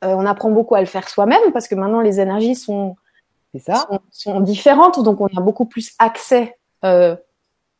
on 0.02 0.24
apprend 0.24 0.52
beaucoup 0.52 0.76
à 0.76 0.80
le 0.80 0.86
faire 0.86 1.08
soi-même 1.08 1.50
parce 1.52 1.66
que 1.66 1.74
maintenant 1.74 2.00
les 2.00 2.20
énergies 2.20 2.54
sont, 2.54 2.94
ça 3.58 3.84
sont, 3.90 3.98
sont 4.12 4.40
différentes, 4.40 5.02
donc 5.02 5.20
on 5.20 5.26
a 5.26 5.40
beaucoup 5.40 5.64
plus 5.64 5.96
accès 5.98 6.56
euh, 6.84 7.16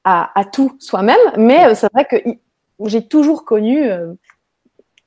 à, 0.03 0.37
à 0.37 0.45
tout 0.45 0.75
soi-même. 0.81 1.21
Mais 1.37 1.67
euh, 1.67 1.75
c'est 1.77 1.93
vrai 1.93 2.05
que 2.05 2.17
j'ai 2.85 3.07
toujours 3.07 3.45
connu 3.45 3.89
euh, 3.89 4.13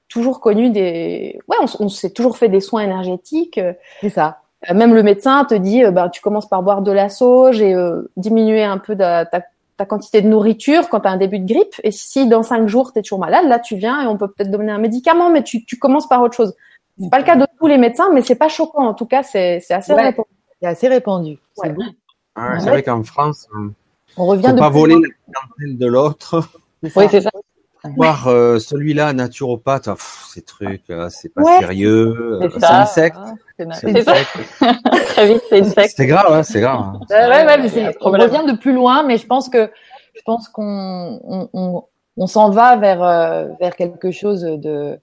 toujours 0.09 0.41
connu 0.41 0.69
des, 0.71 1.39
ouais, 1.47 1.57
on, 1.61 1.85
on 1.85 1.89
s'est 1.89 2.09
toujours 2.09 2.37
fait 2.37 2.49
des 2.49 2.59
soins 2.59 2.81
énergétiques. 2.81 3.59
C'est 4.01 4.09
ça. 4.09 4.39
Euh, 4.69 4.73
Même 4.73 4.93
le 4.93 5.03
médecin 5.03 5.45
te 5.45 5.53
dit, 5.55 5.83
euh, 5.85 5.91
bah, 5.91 6.09
tu 6.09 6.21
commences 6.21 6.49
par 6.49 6.61
boire 6.63 6.81
de 6.81 6.91
la 6.91 7.07
sauge 7.07 7.61
et 7.61 7.73
euh, 7.73 8.11
diminuer 8.17 8.63
un 8.63 8.77
peu 8.77 8.97
ta, 8.97 9.25
ta 9.25 9.85
quantité 9.85 10.21
de 10.21 10.27
nourriture 10.27 10.89
quand 10.89 10.99
tu 10.99 11.07
as 11.07 11.11
un 11.11 11.17
début 11.17 11.39
de 11.39 11.47
grippe. 11.47 11.75
Et 11.83 11.91
si 11.91 12.27
dans 12.27 12.43
cinq 12.43 12.67
jours, 12.67 12.91
tu 12.91 12.99
es 12.99 13.01
toujours 13.01 13.19
malade, 13.19 13.45
là, 13.47 13.59
tu 13.59 13.77
viens 13.77 14.01
et 14.03 14.07
on 14.07 14.17
peut 14.17 14.27
peut-être 14.27 14.51
donner 14.51 14.71
un 14.73 14.77
médicament, 14.79 15.29
mais 15.29 15.43
tu, 15.43 15.63
tu 15.63 15.77
commences 15.79 16.09
par 16.09 16.21
autre 16.21 16.35
chose. 16.35 16.53
C'est 17.01 17.09
pas 17.09 17.19
le 17.19 17.23
cas 17.23 17.37
de 17.37 17.45
tous 17.57 17.67
les 17.67 17.77
médecins, 17.77 18.09
mais 18.13 18.21
c'est 18.21 18.35
pas 18.35 18.49
choquant. 18.49 18.85
En 18.85 18.93
tout 18.93 19.05
cas, 19.05 19.23
c'est 19.23 19.61
assez 19.69 19.93
Ouais. 19.93 20.01
répandu. 20.03 20.27
C'est 20.61 20.67
assez 20.67 20.87
répandu. 20.89 21.39
C'est 21.53 21.69
Ouais. 21.69 21.85
Ah, 22.35 22.57
vrai 22.59 22.83
qu'en 22.83 23.03
France, 23.03 23.47
euh, 23.55 23.69
On 24.17 24.25
revient 24.25 24.51
de 24.53 24.59
pas 24.59 24.69
voler 24.69 24.95
la 24.95 25.39
clientèle 25.47 25.77
de 25.77 25.85
l'autre. 25.85 26.43
Oui, 26.83 27.05
c'est 27.09 27.21
ça. 27.21 27.29
Voir 27.95 28.27
euh, 28.27 28.59
celui-là 28.59 29.13
naturopathe, 29.13 29.87
ah, 29.87 29.93
pff, 29.95 30.25
ces 30.33 30.41
trucs, 30.41 30.89
euh, 30.89 31.07
c'est 31.09 31.29
pas 31.33 31.43
Ouais. 31.43 31.59
sérieux. 31.59 32.39
euh, 32.43 32.49
C'est 32.59 32.69
une 32.73 32.85
secte. 32.85 33.17
C'est 33.57 33.65
na- 33.65 33.73
C'est 33.75 34.01
ça. 34.03 34.13
Très 35.07 35.27
vite, 35.33 35.41
c'est 35.49 35.59
une 35.59 35.65
secte. 35.65 35.93
C'est 35.95 36.05
grave, 36.07 36.27
hein, 36.29 36.43
c'est 36.43 36.59
grave. 36.59 36.79
hein. 36.79 36.99
Ouais, 37.09 37.15
ouais, 37.29 37.45
ouais, 37.45 37.57
mais 37.57 37.83
un 37.85 37.91
on 38.01 38.11
revient 38.11 38.43
de 38.51 38.57
plus 38.57 38.73
loin, 38.73 39.03
mais 39.03 39.17
je 39.17 39.25
pense 39.25 39.47
que 39.47 39.71
je 40.13 40.21
pense 40.25 40.49
qu'on 40.49 41.21
on, 41.23 41.49
on, 41.53 41.83
on 42.17 42.27
s'en 42.27 42.49
va 42.49 42.75
vers 42.75 43.01
euh, 43.01 43.47
vers 43.61 43.75
quelque 43.77 44.11
chose 44.11 44.41
de 44.41 44.99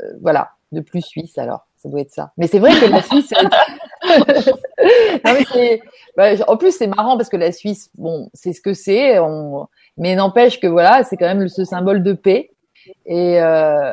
euh, 0.00 0.12
voilà 0.20 0.50
de 0.72 0.80
plus 0.80 1.02
suisse 1.02 1.38
alors. 1.38 1.66
Ça 1.82 1.88
doit 1.88 2.00
être 2.00 2.10
ça. 2.12 2.32
Mais 2.36 2.46
c'est 2.46 2.58
vrai 2.58 2.72
que 2.78 2.84
la 2.84 3.00
Suisse. 3.00 3.32
non, 4.04 5.32
mais 5.32 5.44
c'est- 5.50 5.80
bah, 6.16 6.26
en 6.48 6.56
plus, 6.58 6.72
c'est 6.76 6.86
marrant 6.86 7.16
parce 7.16 7.30
que 7.30 7.38
la 7.38 7.52
Suisse, 7.52 7.90
bon, 7.96 8.28
c'est 8.34 8.52
ce 8.52 8.60
que 8.60 8.74
c'est. 8.74 9.18
On... 9.18 9.66
Mais 9.96 10.14
n'empêche 10.14 10.60
que 10.60 10.66
voilà, 10.66 11.04
c'est 11.04 11.16
quand 11.16 11.26
même 11.26 11.48
ce 11.48 11.64
symbole 11.64 12.02
de 12.02 12.12
paix 12.12 12.50
et 13.06 13.40
euh, 13.40 13.92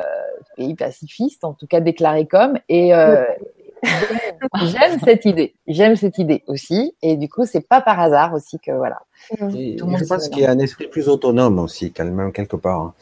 pays 0.56 0.74
pacifiste, 0.74 1.44
en 1.44 1.52
tout 1.52 1.66
cas 1.66 1.80
déclaré 1.80 2.26
comme. 2.26 2.58
Et 2.68 2.94
euh, 2.94 3.24
j'aime 4.62 4.98
cette 5.04 5.24
idée. 5.24 5.54
J'aime 5.66 5.96
cette 5.96 6.18
idée 6.18 6.42
aussi. 6.46 6.94
Et 7.02 7.16
du 7.16 7.28
coup, 7.28 7.44
c'est 7.44 7.66
pas 7.66 7.80
par 7.80 8.00
hasard 8.00 8.34
aussi 8.34 8.58
que 8.58 8.72
voilà. 8.72 8.98
Et 9.54 9.76
Tout 9.76 9.86
le 9.86 9.90
monde 9.92 10.00
je 10.00 10.04
se 10.04 10.08
pense 10.08 10.28
qu'il 10.28 10.42
y 10.42 10.46
a 10.46 10.50
un 10.50 10.58
esprit 10.58 10.86
plus 10.88 11.08
autonome 11.08 11.58
aussi, 11.58 11.92
quand 11.92 12.04
même, 12.04 12.32
quelque 12.32 12.56
part. 12.56 12.80
hein. 12.80 12.94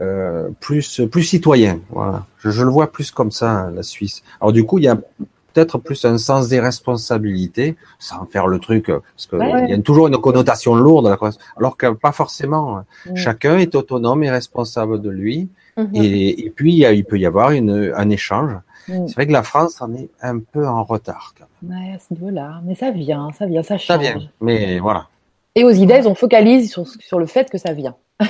Euh, 0.00 0.50
plus, 0.60 1.00
plus 1.10 1.24
citoyen. 1.24 1.80
Voilà. 1.90 2.24
Je, 2.38 2.50
je 2.50 2.62
le 2.62 2.70
vois 2.70 2.92
plus 2.92 3.10
comme 3.10 3.32
ça, 3.32 3.50
hein, 3.50 3.72
la 3.74 3.82
Suisse. 3.82 4.22
Alors 4.40 4.52
du 4.52 4.64
coup, 4.64 4.78
il 4.78 4.84
y 4.84 4.88
a 4.88 4.96
peut-être 5.52 5.78
plus 5.78 6.04
un 6.04 6.18
sens 6.18 6.48
des 6.48 6.60
responsabilités, 6.60 7.76
sans 7.98 8.26
faire 8.26 8.46
le 8.46 8.58
truc, 8.58 8.88
euh, 8.90 9.00
parce 9.14 9.26
qu'il 9.26 9.38
Ouais. 9.38 9.70
y 9.70 9.72
a 9.72 9.78
toujours 9.78 10.08
une 10.08 10.16
connotation 10.18 10.74
lourde, 10.74 11.06
la- 11.06 11.30
alors 11.56 11.76
que 11.76 11.86
pas 11.92 12.12
forcément. 12.12 12.84
Mm. 13.06 13.16
Chacun 13.16 13.58
est 13.58 13.74
autonome 13.74 14.22
et 14.24 14.30
responsable 14.30 15.00
de 15.00 15.10
lui. 15.10 15.48
Mhm. 15.76 15.90
Et, 15.94 16.46
et 16.46 16.50
puis, 16.50 16.78
il 16.84 17.04
peut 17.04 17.18
y 17.18 17.26
avoir 17.26 17.50
une, 17.52 17.92
un 17.96 18.10
échange. 18.10 18.52
Mm. 18.88 19.06
C'est 19.06 19.14
vrai 19.14 19.26
que 19.26 19.32
la 19.32 19.42
France 19.42 19.80
en 19.80 19.92
est 19.94 20.08
un 20.22 20.38
peu 20.38 20.66
en 20.66 20.82
retard. 20.84 21.34
Quand 21.38 21.46
même. 21.62 21.78
Ouais, 21.78 21.94
à 21.94 21.98
ce 21.98 22.12
niveau-là. 22.14 22.60
Mais 22.64 22.74
ça 22.74 22.90
vient, 22.90 23.28
ça 23.38 23.46
vient, 23.46 23.62
ça 23.62 23.78
change. 23.78 23.86
Ça 23.86 23.96
vient, 23.98 24.18
mais 24.40 24.78
voilà. 24.80 25.06
Et 25.54 25.64
aux 25.64 25.70
idées, 25.70 26.02
on 26.06 26.14
focalise 26.14 26.70
sur, 26.70 26.86
sur 26.86 27.18
le 27.18 27.26
fait 27.26 27.50
que 27.50 27.58
ça 27.58 27.72
vient. 27.72 27.94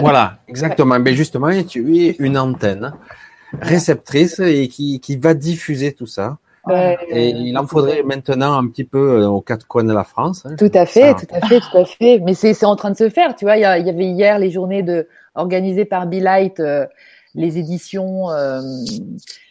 Voilà, 0.00 0.38
exactement. 0.46 0.98
Mais 0.98 1.14
justement, 1.14 1.48
tu 1.64 1.96
es 1.98 2.16
une 2.18 2.36
antenne 2.36 2.92
réceptrice 3.62 4.38
et 4.40 4.68
qui, 4.68 5.00
qui 5.00 5.16
va 5.16 5.32
diffuser 5.34 5.92
tout 5.92 6.06
ça. 6.06 6.38
Ouais. 6.66 6.96
Et 7.10 7.28
il 7.30 7.56
en 7.58 7.66
faudrait 7.66 8.02
maintenant 8.02 8.54
un 8.56 8.66
petit 8.68 8.84
peu 8.84 9.22
euh, 9.22 9.28
aux 9.28 9.40
quatre 9.40 9.66
coins 9.66 9.84
de 9.84 9.92
la 9.92 10.04
France. 10.04 10.44
hein. 10.46 10.56
Tout 10.56 10.70
à 10.74 10.86
fait, 10.86 11.12
Ça, 11.12 11.14
tout 11.14 11.34
à 11.34 11.46
fait, 11.46 11.60
tout 11.60 11.76
à 11.76 11.84
fait. 11.84 12.20
Mais 12.20 12.34
c'est 12.34 12.64
en 12.64 12.76
train 12.76 12.90
de 12.90 12.96
se 12.96 13.08
faire, 13.10 13.34
tu 13.36 13.44
vois. 13.44 13.56
Il 13.56 13.60
y, 13.62 13.64
avait 13.66 14.06
hier 14.06 14.38
les 14.38 14.50
journées 14.50 14.82
de 14.82 15.08
organisées 15.34 15.84
par 15.84 16.06
Be 16.06 16.14
Light, 16.14 16.60
euh, 16.60 16.86
les 17.34 17.58
éditions 17.58 18.30
euh, 18.30 18.60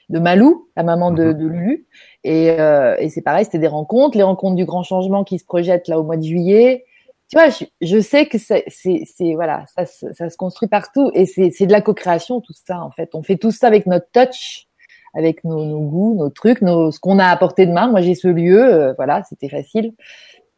de 0.09 0.19
Malou, 0.19 0.67
la 0.75 0.83
maman 0.83 1.11
de, 1.11 1.25
Mhm. 1.25 1.33
de 1.33 1.47
Lulu. 1.47 1.85
Et, 2.23 2.51
euh, 2.59 2.95
et 2.99 3.09
c'est 3.09 3.21
pareil, 3.21 3.45
c'était 3.45 3.59
des 3.59 3.67
rencontres, 3.67 4.17
les 4.17 4.23
rencontres 4.23 4.55
du 4.55 4.65
grand 4.65 4.83
changement 4.83 5.23
qui 5.23 5.37
se 5.39 5.45
projettent 5.45 5.87
là 5.87 5.99
au 5.99 6.03
mois 6.03 6.17
de 6.17 6.23
juillet. 6.23 6.85
Tu 7.29 7.37
vois, 7.37 7.49
je, 7.49 7.65
je 7.81 7.99
sais 7.99 8.27
que 8.27 8.37
c'est 8.37 9.33
voilà, 9.35 9.65
ça, 9.75 9.85
se- 9.85 10.13
ça 10.13 10.29
se 10.29 10.37
construit 10.37 10.69
partout 10.69 11.09
et 11.13 11.25
c'est 11.25 11.51
c'est 11.51 11.65
de 11.65 11.71
la 11.71 11.81
co-création 11.81 12.41
tout 12.41 12.53
ça 12.53 12.79
en 12.81 12.91
fait. 12.91 13.09
On 13.13 13.23
fait 13.23 13.37
tout 13.37 13.51
ça 13.51 13.67
avec 13.67 13.87
notre 13.87 14.05
touch, 14.13 14.67
avec 15.13 15.43
nos, 15.43 15.63
nos 15.65 15.81
goûts, 15.81 16.15
nos 16.17 16.29
trucs, 16.29 16.61
nos, 16.61 16.91
ce 16.91 16.99
qu'on 16.99 17.19
a 17.19 17.25
apporté 17.27 17.65
de 17.65 17.71
main. 17.71 17.87
Moi, 17.87 18.01
j'ai 18.01 18.15
ce 18.15 18.27
lieu, 18.27 18.61
euh, 18.63 18.93
voilà, 18.93 19.23
c'était 19.29 19.49
facile. 19.49 19.93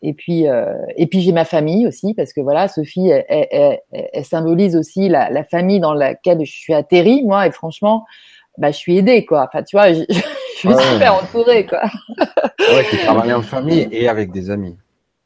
Et 0.01 0.13
puis, 0.13 0.47
euh, 0.47 0.73
et 0.97 1.07
puis 1.07 1.21
j'ai 1.21 1.31
ma 1.31 1.45
famille 1.45 1.87
aussi 1.87 2.13
parce 2.13 2.31
que 2.33 2.41
voilà, 2.41 2.67
Sophie, 2.67 3.09
elle, 3.09 3.25
elle- 3.27 3.47
elle- 3.91 4.09
elle 4.13 4.25
symbolise 4.25 4.75
aussi 4.75 5.09
la, 5.09 5.29
la 5.29 5.43
famille 5.43 5.79
dans 5.79 5.93
laquelle 5.93 6.45
je 6.45 6.51
suis 6.51 6.73
atterrie, 6.73 7.23
moi. 7.23 7.47
Et 7.47 7.51
franchement, 7.51 8.05
bah, 8.57 8.71
je 8.71 8.77
suis 8.77 8.97
aidée, 8.97 9.25
quoi. 9.25 9.47
Enfin, 9.47 9.63
tu 9.63 9.75
vois, 9.75 9.93
je, 9.93 10.03
je 10.09 10.57
suis 10.57 10.67
Ouais. 10.69 10.81
super 10.93 11.15
entourée, 11.15 11.65
quoi. 11.65 11.81
Ouais, 12.59 12.85
qui 12.89 12.97
travaille 12.97 13.33
en 13.33 13.41
famille 13.41 13.87
et 13.91 14.07
avec 14.07 14.31
des 14.31 14.49
amis. 14.51 14.77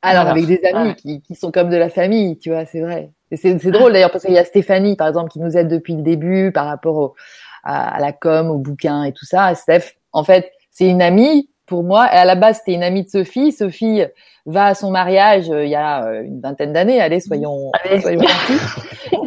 Alors, 0.02 0.28
avec 0.28 0.46
des 0.46 0.62
amis 0.64 0.90
Ouais. 0.90 0.96
qui, 0.96 1.22
qui 1.22 1.36
sont 1.36 1.52
comme 1.52 1.70
de 1.70 1.76
la 1.78 1.90
famille, 1.90 2.38
tu 2.38 2.50
vois, 2.52 2.66
c'est 2.66 2.80
vrai. 2.80 3.12
C'est 3.36 3.54
drôle 3.68 3.92
d'ailleurs 3.94 4.12
parce 4.12 4.24
qu'il 4.24 4.34
y 4.34 4.40
a 4.40 4.46
Stéphanie, 4.46 4.96
par 4.96 5.08
exemple, 5.10 5.30
qui 5.30 5.40
nous 5.40 5.56
aide 5.58 5.68
depuis 5.68 5.94
le 5.94 6.02
début 6.02 6.52
par 6.54 6.66
rapport 6.66 6.96
au, 6.98 7.16
à, 7.64 7.96
à 7.96 8.00
la 8.00 8.12
com, 8.12 8.50
au 8.50 8.58
bouquin 8.58 9.04
et 9.04 9.12
tout 9.14 9.26
ça. 9.26 9.54
Steph, 9.56 9.94
en 10.14 10.24
fait, 10.24 10.52
c'est 10.72 10.88
une 10.88 11.02
amie 11.02 11.50
pour 11.66 11.84
moi. 11.84 12.08
Et 12.14 12.18
à 12.18 12.26
la 12.26 12.36
base, 12.36 12.58
c'était 12.58 12.74
une 12.74 12.84
amie 12.84 13.04
de 13.04 13.10
Sophie. 13.10 13.52
Sophie 13.52 14.02
va 14.46 14.68
à 14.68 14.74
son 14.74 14.90
mariage 14.90 15.52
euh, 15.52 15.64
il 15.66 15.70
y 15.70 15.76
a 15.76 16.06
euh, 16.06 16.24
une 16.24 16.42
vingtaine 16.42 16.74
d'années. 16.74 17.00
Allez, 17.00 17.20
soyons, 17.20 17.72
Allez. 17.84 18.02
soyons. 18.02 18.22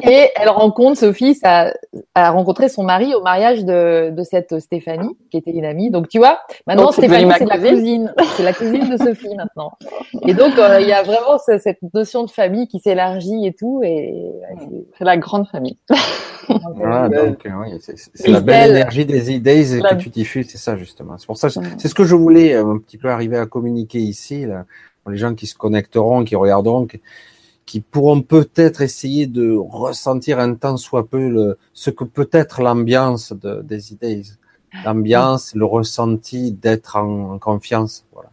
Et 0.03 0.31
elle 0.35 0.49
rencontre 0.49 0.99
Sophie, 0.99 1.35
ça, 1.37 1.73
a 2.17 2.31
rencontré 2.33 2.69
son 2.69 2.83
mari 2.83 3.15
au 3.15 3.21
mariage 3.23 3.65
de, 3.65 4.11
de 4.11 4.23
cette 4.25 4.59
Stéphanie, 4.59 5.17
qui 5.31 5.37
était 5.37 5.53
une 5.53 5.65
amie. 5.65 5.91
Donc, 5.91 6.09
tu 6.09 6.19
vois, 6.19 6.41
maintenant, 6.67 6.85
Donc, 6.87 6.95
Stéphanie, 6.95 7.31
c'est 7.39 7.45
la 7.45 7.59
cousine. 7.59 8.15
C'est 8.37 8.43
la 8.43 8.53
cousine 8.53 8.89
de 8.91 8.97
Sophie 8.97 9.35
maintenant. 9.37 9.71
Et 10.27 10.35
donc, 10.35 10.59
euh, 10.59 10.81
il 10.81 10.89
y 10.89 10.93
a 10.93 11.03
vraiment 11.05 11.39
ce- 11.47 11.59
cette 11.59 11.79
notion 11.95 12.25
de 12.25 12.31
famille 12.31 12.67
qui 12.67 12.81
s'élargit 12.81 13.47
et 13.47 13.53
tout. 13.53 13.81
Et, 13.85 14.13
c'est- 14.59 14.87
C'est 14.99 15.05
la 15.05 15.17
grande 15.17 15.47
famille. 15.49 15.79
Voilà, 16.75 17.05
euh, 17.05 17.31
donc, 17.31 17.47
euh, 17.47 17.51
oui, 17.61 17.79
c'est 18.15 18.29
la 18.29 18.41
belle 18.41 18.71
énergie 18.71 19.07
des 19.07 19.33
idées 19.33 19.65
La- 19.81 19.95
que 19.95 20.01
tu 20.03 20.09
diffuses, 20.11 20.49
c'est 20.51 20.59
ça 20.59 20.77
justement. 20.77 21.17
C'est 21.19 21.27
pour 21.27 21.37
ça, 21.37 21.49
c'est 21.51 21.89
ce 21.89 21.95
que 21.95 22.05
je 22.05 22.15
voulais 22.15 22.55
euh, 22.55 22.67
un 22.67 22.79
petit 22.79 22.99
peu 22.99 23.09
arriver 23.11 23.37
à 23.39 23.47
communiquer 23.47 23.99
ici, 24.01 24.47
là, 24.47 24.65
pour 25.03 25.11
les 25.13 25.19
gens 25.19 25.35
qui 25.35 25.47
se 25.47 25.55
connecteront, 25.57 26.25
qui 26.25 26.37
regarderont, 26.37 26.87
qui, 26.87 27.01
qui 27.67 27.81
pourront 27.81 28.23
peut-être 28.23 28.81
essayer 28.83 29.27
de 29.27 29.55
ressentir 29.57 30.39
un 30.39 30.55
tant 30.55 30.77
soit 30.77 31.07
peu 31.09 31.29
le, 31.29 31.59
ce 31.73 31.91
que 31.91 32.05
peut 32.05 32.29
être 32.33 32.61
l'ambiance 32.63 33.33
de, 33.33 33.63
des 33.63 33.93
idées, 33.93 34.23
l'ambiance, 34.85 35.55
le 35.55 35.65
ressenti 35.65 36.53
d'être 36.53 36.97
en, 36.97 37.35
en 37.35 37.39
confiance. 37.39 38.05
Voilà, 38.13 38.31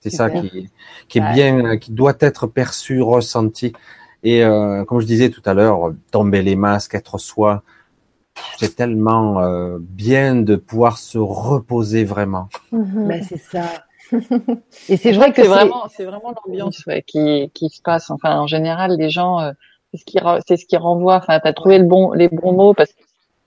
c'est 0.00 0.10
ça 0.10 0.30
qui, 0.30 0.70
qui 1.08 1.18
est 1.18 1.22
Ouais. 1.22 1.32
bien, 1.32 1.76
qui 1.78 1.92
doit 1.92 2.16
être 2.20 2.46
perçu, 2.46 3.00
ressenti. 3.02 3.72
Et 4.22 4.44
euh, 4.44 4.84
comme 4.84 5.00
je 5.00 5.06
disais 5.06 5.30
tout 5.30 5.42
à 5.44 5.54
l'heure, 5.54 5.92
tomber 6.10 6.42
les 6.42 6.56
masques, 6.56 6.94
être 6.94 7.18
soi, 7.18 7.62
c'est 8.58 8.76
tellement 8.76 9.40
euh, 9.40 9.78
bien 9.80 10.36
de 10.36 10.56
pouvoir 10.56 10.98
se 10.98 11.18
reposer 11.18 12.04
vraiment. 12.04 12.48
Mhm. 12.70 13.08
bah, 13.08 13.22
c'est 13.22 13.38
ça. 13.38 13.64
Et 14.88 14.96
c'est 14.96 15.12
vrai 15.12 15.32
que 15.32 15.42
c'est 15.42 15.48
vraiment, 15.48 15.88
c'est 15.88 16.04
vraiment 16.04 16.34
l'ambiance 16.44 16.84
ouais, 16.86 17.02
qui, 17.02 17.50
qui 17.54 17.70
se 17.70 17.80
passe. 17.82 18.10
Enfin, 18.10 18.38
en 18.38 18.46
général, 18.46 18.96
les 18.98 19.10
gens, 19.10 19.40
euh, 19.40 19.52
c'est 19.92 20.00
ce 20.00 20.04
qui, 20.04 20.18
c'est 20.46 20.56
ce 20.56 20.66
qui 20.66 20.76
renvoie. 20.76 21.16
Enfin, 21.16 21.40
t'as 21.40 21.52
trouvé 21.52 21.78
le 21.78 21.84
bon, 21.84 22.12
les 22.12 22.28
bons 22.28 22.52
mots 22.52 22.74
parce 22.74 22.92
que 22.92 23.02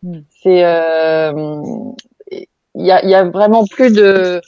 Mm. 0.06 0.20
c'est, 0.44 0.64
euh, 0.64 1.34
il 2.32 2.86
y 2.86 2.92
a, 2.92 3.04
il 3.04 3.10
y 3.10 3.16
a 3.16 3.24
vraiment 3.24 3.66
plus 3.66 3.92
de, 3.92 4.40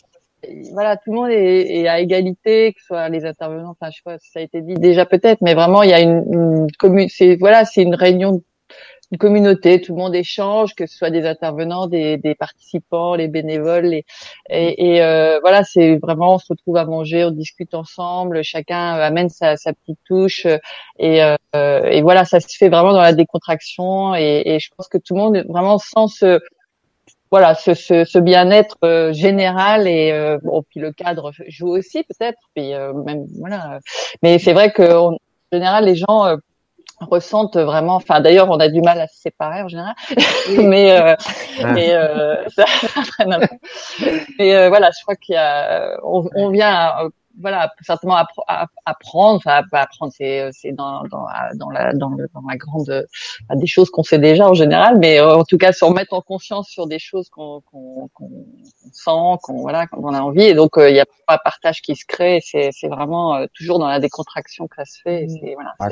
voilà, 0.72 0.98
tout 0.98 1.12
le 1.12 1.16
monde 1.16 1.32
est, 1.32 1.82
est 1.82 1.88
à 1.88 2.00
égalité, 2.00 2.74
que 2.74 2.80
ce 2.80 2.88
soit 2.88 3.10
les 3.10 3.26
intervenants. 3.26 3.76
Enfin, 3.80 3.92
je 3.92 3.98
sais 3.98 4.04
pas 4.06 4.18
si 4.20 4.30
ça 4.32 4.40
a 4.40 4.44
été 4.44 4.62
dit 4.62 4.76
déjà 4.76 5.06
peut-être, 5.06 5.42
mais 5.42 5.54
vraiment, 5.54 5.84
il 5.84 5.90
y 5.90 5.94
a 5.94 6.02
une, 6.02 6.24
une 6.32 6.68
commune. 6.78 7.10
C'est 7.10 7.36
voilà, 7.38 7.66
c'est 7.66 7.84
une 7.84 7.96
réunion 7.96 8.42
une 9.12 9.18
communauté, 9.18 9.80
tout 9.80 9.96
le 9.96 10.02
monde 10.02 10.16
échange, 10.16 10.76
que 10.76 10.86
ce 10.86 10.98
soit 10.98 11.12
des 11.12 11.26
intervenants, 11.26 11.88
des, 11.88 12.18
des 12.18 12.36
participants, 12.36 13.16
les 13.16 13.30
bénévoles, 13.30 13.86
les, 13.86 14.06
et, 14.50 14.96
et 14.96 15.02
euh, 15.02 15.40
voilà, 15.40 15.64
c'est 15.64 15.96
vraiment 15.98 16.36
on 16.36 16.40
se 16.40 16.48
retrouve 16.50 16.76
à 16.76 16.86
manger, 16.86 17.24
on 17.24 17.32
discute 17.32 17.74
ensemble, 17.74 18.44
chacun 18.44 18.96
amène 18.96 19.30
sa, 19.30 19.56
sa 19.56 19.72
petite 19.72 20.00
touche, 20.06 20.46
et, 21.00 21.24
euh, 21.24 21.38
et 21.90 22.02
voilà, 22.02 22.26
ça 22.26 22.42
se 22.42 22.58
fait 22.58 22.68
vraiment 22.68 22.92
dans 22.92 23.02
la 23.02 23.14
décontraction, 23.14 24.14
et, 24.14 24.44
et 24.46 24.60
je 24.60 24.70
pense 24.76 24.90
que 24.90 24.98
tout 24.98 25.16
le 25.16 25.22
monde 25.22 25.46
vraiment 25.48 25.78
sent 25.78 26.08
ce 26.10 26.42
voilà 27.32 27.56
ce, 27.56 27.74
ce, 27.74 28.06
ce 28.06 28.20
bien-être 28.20 28.78
euh, 28.84 29.14
général 29.14 29.88
et 29.88 30.12
euh, 30.12 30.38
bon 30.44 30.64
puis 30.70 30.80
le 30.80 30.92
cadre 30.92 31.32
joue 31.48 31.70
aussi 31.70 32.04
peut-être 32.04 32.38
puis 32.56 32.74
euh, 32.74 32.94
même 32.94 33.26
voilà. 33.40 33.80
Mais 34.24 34.40
c'est 34.40 34.54
vrai 34.54 34.72
que 34.72 34.96
en 34.96 35.18
général 35.52 35.86
les 35.86 35.96
gens 35.96 36.26
euh, 36.26 36.38
ressentent 37.02 37.58
vraiment 37.58 37.96
enfin 37.96 38.22
d'ailleurs 38.22 38.50
on 38.50 38.60
a 38.60 38.70
du 38.70 38.82
mal 38.82 39.00
à 39.00 39.08
se 39.08 39.20
séparer 39.20 39.62
en 39.62 39.68
général. 39.68 39.94
Mais 40.58 40.92
euh, 41.00 41.16
mais 41.74 41.94
euh, 41.94 42.36
ça, 42.56 42.66
ça 42.66 43.02
traîne 43.12 43.34
un 43.34 43.40
peu. 43.40 43.48
mais 44.40 44.56
euh, 44.56 44.70
voilà 44.70 44.90
je 44.98 45.02
crois 45.04 45.16
qu'il 45.16 45.34
y 45.36 45.38
a 45.38 45.98
on, 46.04 46.28
on 46.36 46.50
vient 46.50 46.70
à- 46.74 47.04
voilà, 47.40 47.72
certainement 47.82 48.18
apprendre, 48.86 49.38
enfin 49.38 49.62
apprendre, 49.72 50.12
c'est 50.16 50.50
c'est 50.52 50.72
dans 50.72 51.04
dans 51.04 51.28
dans 51.56 51.70
la 51.70 51.94
dans, 51.94 52.10
le, 52.10 52.28
dans 52.34 52.42
la 52.48 52.58
grande 52.58 53.08
des 53.56 53.68
choses 53.68 53.90
qu'on 53.90 54.04
sait 54.04 54.20
déjà 54.20 54.48
en 54.48 54.54
général, 54.54 54.98
mais 54.98 55.20
en 55.22 55.44
tout 55.44 55.58
cas 55.58 55.72
se 55.72 55.86
remettre 55.86 56.14
en 56.14 56.22
conscience 56.22 56.68
sur 56.68 56.88
des 56.88 57.00
choses 57.00 57.30
qu'on 57.30 57.62
qu'on 57.62 58.10
qu'on 58.14 58.46
sent, 58.92 59.40
qu'on 59.44 59.62
voilà, 59.62 59.88
qu'on 59.88 60.14
a 60.14 60.22
envie, 60.22 60.44
et 60.44 60.54
donc 60.54 60.72
il 60.78 60.96
y 60.96 61.00
a 61.00 61.06
pas 61.06 61.36
un 61.36 61.38
partage 61.44 61.82
qui 61.82 61.96
se 61.96 62.06
crée, 62.06 62.40
c'est 62.44 62.70
c'est 62.72 62.88
vraiment 62.88 63.46
toujours 63.54 63.80
dans 63.80 63.88
la 63.88 64.00
décontraction 64.00 64.68
que 64.68 64.76
ça 64.78 64.86
se 64.86 65.02
fait, 65.02 65.28
c'est 65.30 65.54
voilà, 65.54 65.76
ah, 65.80 65.90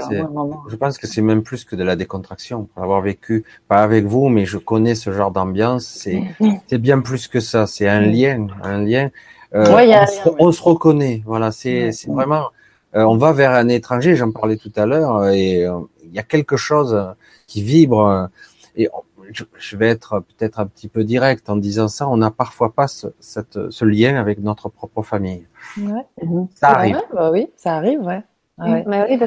Je 0.70 0.76
pense 0.76 0.98
que 0.98 1.08
c'est 1.08 1.22
même 1.22 1.44
plus 1.44 1.64
que 1.64 1.76
de 1.76 1.84
la 1.84 1.96
décontraction, 1.96 2.66
pour 2.66 2.84
avoir 2.84 3.02
vécu 3.02 3.46
pas 3.68 3.84
avec 3.84 4.06
vous, 4.06 4.30
mais 4.30 4.46
je 4.46 4.58
connais 4.58 4.96
ce 4.96 5.12
genre 5.12 5.32
d'ambiance, 5.32 5.86
c'est 5.86 6.24
c'est 6.68 6.80
bien 6.80 7.02
plus 7.02 7.28
que 7.28 7.40
ça, 7.40 7.68
c'est 7.68 7.88
un 7.88 8.02
lien, 8.02 8.48
un 8.64 8.82
lien 8.84 9.10
euh, 9.54 10.06
on, 10.40 10.52
se, 10.52 10.62
reconnaît, 10.62 11.22
voilà, 11.26 11.52
c'est 11.52 11.92
vraiment. 12.08 12.50
Euh, 12.96 13.04
on 13.04 13.18
va 13.18 13.34
vers 13.34 13.52
un 13.52 13.68
étranger, 13.68 14.16
j'en 14.16 14.32
parlais 14.32 14.58
tout 14.58 14.72
à 14.76 14.86
l'heure, 14.86 15.18
euh, 15.18 15.32
et 15.32 15.66
il 16.04 16.14
y 16.14 16.20
a 16.20 16.24
quelque 16.24 16.58
chose 16.58 16.98
qui 17.48 17.62
vibre. 17.62 18.30
et 18.76 18.90
je, 19.32 19.78
vais 19.78 19.90
être 19.90 20.20
peut-être 20.20 20.60
un 20.60 20.68
petit 20.68 20.88
peu 20.88 21.04
direct 21.04 21.50
en 21.50 21.56
disant 21.56 21.88
ça. 21.88 22.08
On 22.08 22.18
n'a 22.18 22.32
parfois 22.32 22.74
pas 22.74 22.88
ce, 22.88 23.08
cette, 23.20 23.70
ce 23.70 23.86
lien 23.86 24.16
avec 24.16 24.40
notre 24.40 24.70
propre 24.70 25.02
famille. 25.02 25.48
Ouais. 25.78 26.06
Ça 26.54 26.70
arrive. 26.70 27.02
bah 27.14 27.32
oui, 27.32 27.50
ça 27.58 27.76
arrive, 27.76 28.02
ouais. 28.02 28.22
oui, 28.60 29.20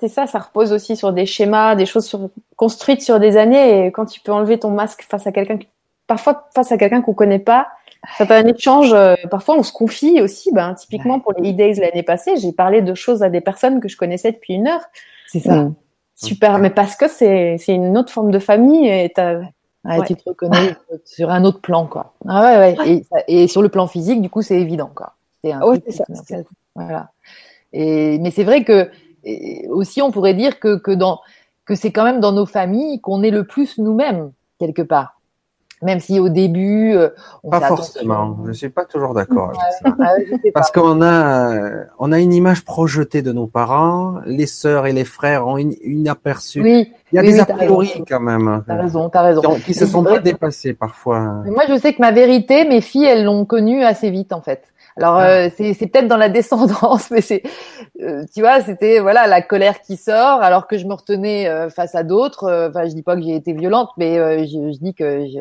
c'est 0.00 0.08
ça, 0.08 0.26
ça 0.26 0.38
repose 0.38 0.72
aussi 0.72 0.96
sur 0.96 1.12
des 1.12 1.26
schémas, 1.26 1.76
des 1.76 1.86
choses 1.86 2.06
sur, 2.06 2.30
construites 2.56 3.02
sur 3.02 3.20
des 3.20 3.36
années. 3.36 3.86
Et 3.86 3.92
quand 3.92 4.06
tu 4.06 4.20
peux 4.20 4.32
enlever 4.32 4.58
ton 4.58 4.70
masque 4.70 5.06
face 5.08 5.26
à 5.26 5.32
quelqu'un, 5.32 5.58
parfois 6.06 6.48
face 6.54 6.72
à 6.72 6.78
quelqu'un 6.78 7.02
qu'on 7.02 7.14
connaît 7.14 7.38
pas, 7.38 7.68
ça 8.18 8.26
fait 8.26 8.34
un 8.34 8.46
échange. 8.46 8.92
Euh, 8.92 9.14
parfois, 9.30 9.56
on 9.56 9.62
se 9.62 9.72
confie 9.72 10.20
aussi. 10.20 10.52
Ben, 10.52 10.74
typiquement 10.74 11.20
pour 11.20 11.32
les 11.32 11.50
e-days 11.50 11.74
l'année 11.74 12.02
passée, 12.02 12.36
j'ai 12.36 12.52
parlé 12.52 12.82
de 12.82 12.94
choses 12.94 13.22
à 13.22 13.30
des 13.30 13.40
personnes 13.40 13.80
que 13.80 13.88
je 13.88 13.96
connaissais 13.96 14.32
depuis 14.32 14.54
une 14.54 14.66
heure. 14.66 14.82
C'est 15.28 15.40
ça. 15.40 15.56
Mm. 15.56 15.74
Super, 16.14 16.58
mais 16.58 16.70
parce 16.70 16.94
que 16.94 17.08
c'est 17.08 17.56
c'est 17.58 17.74
une 17.74 17.96
autre 17.96 18.12
forme 18.12 18.30
de 18.30 18.38
famille 18.38 18.86
et 18.86 19.12
ouais. 19.16 20.06
tu 20.06 20.14
te 20.14 20.28
reconnais 20.28 20.76
sur 21.04 21.30
un 21.30 21.44
autre 21.44 21.60
plan 21.60 21.86
quoi. 21.86 22.14
Ah 22.28 22.42
ouais 22.42 22.76
ouais. 22.76 23.02
Et, 23.26 23.42
et 23.42 23.48
sur 23.48 23.62
le 23.62 23.68
plan 23.68 23.86
physique, 23.86 24.20
du 24.20 24.30
coup, 24.30 24.42
c'est 24.42 24.60
évident 24.60 24.90
quoi. 24.94 25.14
C'est 25.42 25.52
un 25.52 25.62
ouais, 25.62 25.82
ça, 25.88 26.04
Voilà. 26.74 27.10
Et 27.72 28.18
mais 28.18 28.30
c'est 28.30 28.44
vrai 28.44 28.64
que 28.64 28.90
aussi 29.70 30.02
on 30.02 30.10
pourrait 30.10 30.34
dire 30.34 30.60
que 30.60 30.76
que 30.76 30.90
dans 30.90 31.20
que 31.64 31.74
c'est 31.74 31.92
quand 31.92 32.04
même 32.04 32.20
dans 32.20 32.32
nos 32.32 32.46
familles 32.46 33.00
qu'on 33.00 33.22
est 33.22 33.30
le 33.30 33.44
plus 33.44 33.78
nous-mêmes 33.78 34.32
quelque 34.58 34.82
part 34.82 35.20
même 35.82 36.00
si 36.00 36.20
au 36.20 36.28
début 36.28 36.94
euh, 36.94 37.10
on 37.42 37.50
pas 37.50 37.60
forcément. 37.60 38.38
Je 38.46 38.52
suis 38.52 38.68
pas 38.68 38.84
toujours 38.84 39.14
d'accord 39.14 39.48
avec 39.48 39.60
ça. 39.60 39.96
Ah 40.00 40.14
parce 40.54 40.70
qu'on 40.70 41.02
a 41.02 41.54
euh, 41.54 41.84
on 41.98 42.12
a 42.12 42.20
une 42.20 42.32
image 42.32 42.64
projetée 42.64 43.20
de 43.20 43.32
nos 43.32 43.46
parents. 43.46 44.20
Les 44.24 44.46
sœurs 44.46 44.86
et 44.86 44.92
les 44.92 45.04
frères 45.04 45.46
ont 45.46 45.58
une, 45.58 45.74
une 45.82 46.08
aperçu. 46.08 46.62
Oui, 46.62 46.92
il 47.12 47.16
y 47.16 47.18
a 47.18 47.22
des 47.22 47.40
a 47.40 47.46
priori 47.46 48.04
quand 48.08 48.20
même. 48.20 48.62
T'as 48.66 48.76
raison 48.76 49.08
t'as 49.08 49.22
raison. 49.22 49.42
Qui, 49.56 49.62
qui 49.62 49.74
se 49.74 49.86
sont 49.86 50.04
pas 50.04 50.20
dépassés 50.20 50.72
parfois. 50.72 51.42
moi 51.46 51.64
je 51.68 51.78
sais 51.78 51.92
que 51.92 52.00
ma 52.00 52.12
vérité 52.12 52.64
mes 52.64 52.80
filles 52.80 53.04
elles 53.04 53.24
l'ont 53.24 53.44
connue 53.44 53.82
assez 53.82 54.10
vite 54.10 54.32
en 54.32 54.40
fait. 54.40 54.62
Alors 54.96 55.18
euh, 55.18 55.48
c'est, 55.56 55.72
c'est 55.72 55.86
peut-être 55.86 56.06
dans 56.06 56.18
la 56.18 56.28
descendance, 56.28 57.10
mais 57.10 57.22
c'est, 57.22 57.42
tu 57.98 58.40
vois, 58.40 58.60
c'était 58.60 59.00
voilà 59.00 59.26
la 59.26 59.40
colère 59.40 59.80
qui 59.80 59.96
sort, 59.96 60.42
alors 60.42 60.66
que 60.66 60.76
je 60.76 60.86
me 60.86 60.92
retenais 60.92 61.48
face 61.70 61.94
à 61.94 62.02
d'autres. 62.02 62.68
Enfin, 62.68 62.84
je 62.84 62.94
dis 62.94 63.02
pas 63.02 63.16
que 63.16 63.22
j'ai 63.22 63.34
été 63.34 63.54
violente, 63.54 63.88
mais 63.96 64.46
je, 64.46 64.70
je, 64.72 64.78
dis 64.78 64.92
que 64.92 65.26
je, 65.26 65.38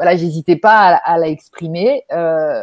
voilà, 0.00 0.16
j'hésitais 0.16 0.56
pas 0.56 0.94
à, 0.94 1.12
à 1.12 1.18
la 1.18 1.28
exprimer. 1.28 2.04
Euh, 2.10 2.62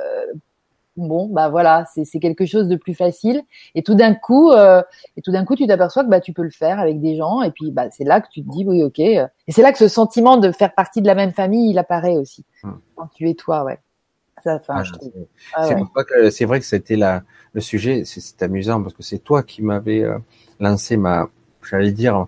bon, 0.96 1.28
bah 1.28 1.50
voilà, 1.50 1.86
c'est 1.94 2.20
quelque 2.20 2.48
chose 2.48 2.68
de 2.68 2.76
plus 2.76 2.96
facile. 2.96 3.44
Et 3.76 3.84
tout 3.84 3.94
d'un 3.94 4.16
coup, 4.16 4.52
euh, 4.52 4.82
et 5.16 5.22
tout 5.22 5.32
d'un 5.32 5.46
coup, 5.46 5.56
tu 5.56 5.68
t'aperçois 5.68 6.04
que 6.04 6.10
bah 6.10 6.20
tu 6.20 6.34
peux 6.34 6.42
le 6.42 6.50
faire 6.50 6.80
avec 6.80 7.00
des 7.00 7.16
gens. 7.16 7.44
Et 7.44 7.52
puis 7.52 7.70
bah 7.70 7.92
c'est 7.92 8.06
là 8.06 8.22
que 8.22 8.28
tu 8.32 8.44
te 8.44 8.50
dis 8.50 8.66
oui, 8.66 8.82
ok. 8.84 8.98
Et 9.00 9.28
c'est 9.50 9.62
là 9.62 9.72
que 9.72 9.78
ce 9.78 9.88
sentiment 9.88 10.38
de 10.38 10.52
faire 10.52 10.74
partie 10.74 11.04
de 11.04 11.06
la 11.06 11.14
même 11.14 11.32
famille, 11.32 11.70
il 11.70 11.78
apparaît 11.78 12.18
aussi 12.18 12.44
hmm. 12.64 12.72
quand 12.96 13.08
tu 13.14 13.30
es 13.30 13.36
toi, 13.36 13.64
ouais. 13.64 13.78
Ça, 14.44 14.60
ah, 14.68 14.84
ah 15.56 15.64
c'est 16.32 16.46
vrai 16.46 16.60
que 16.60 16.66
c'était 16.66 16.96
le 16.96 17.62
sujet. 17.62 18.04
C'est 18.06 18.42
amusant 18.42 18.82
parce 18.82 18.96
que 18.96 19.04
c'est 19.04 19.20
toi 19.20 19.44
qui 19.44 19.62
m'avais 19.62 20.04
euh, 20.04 20.18
lancé 20.60 20.98
ma, 20.98 21.28
j'allais 21.62 21.92
dire 21.92 22.26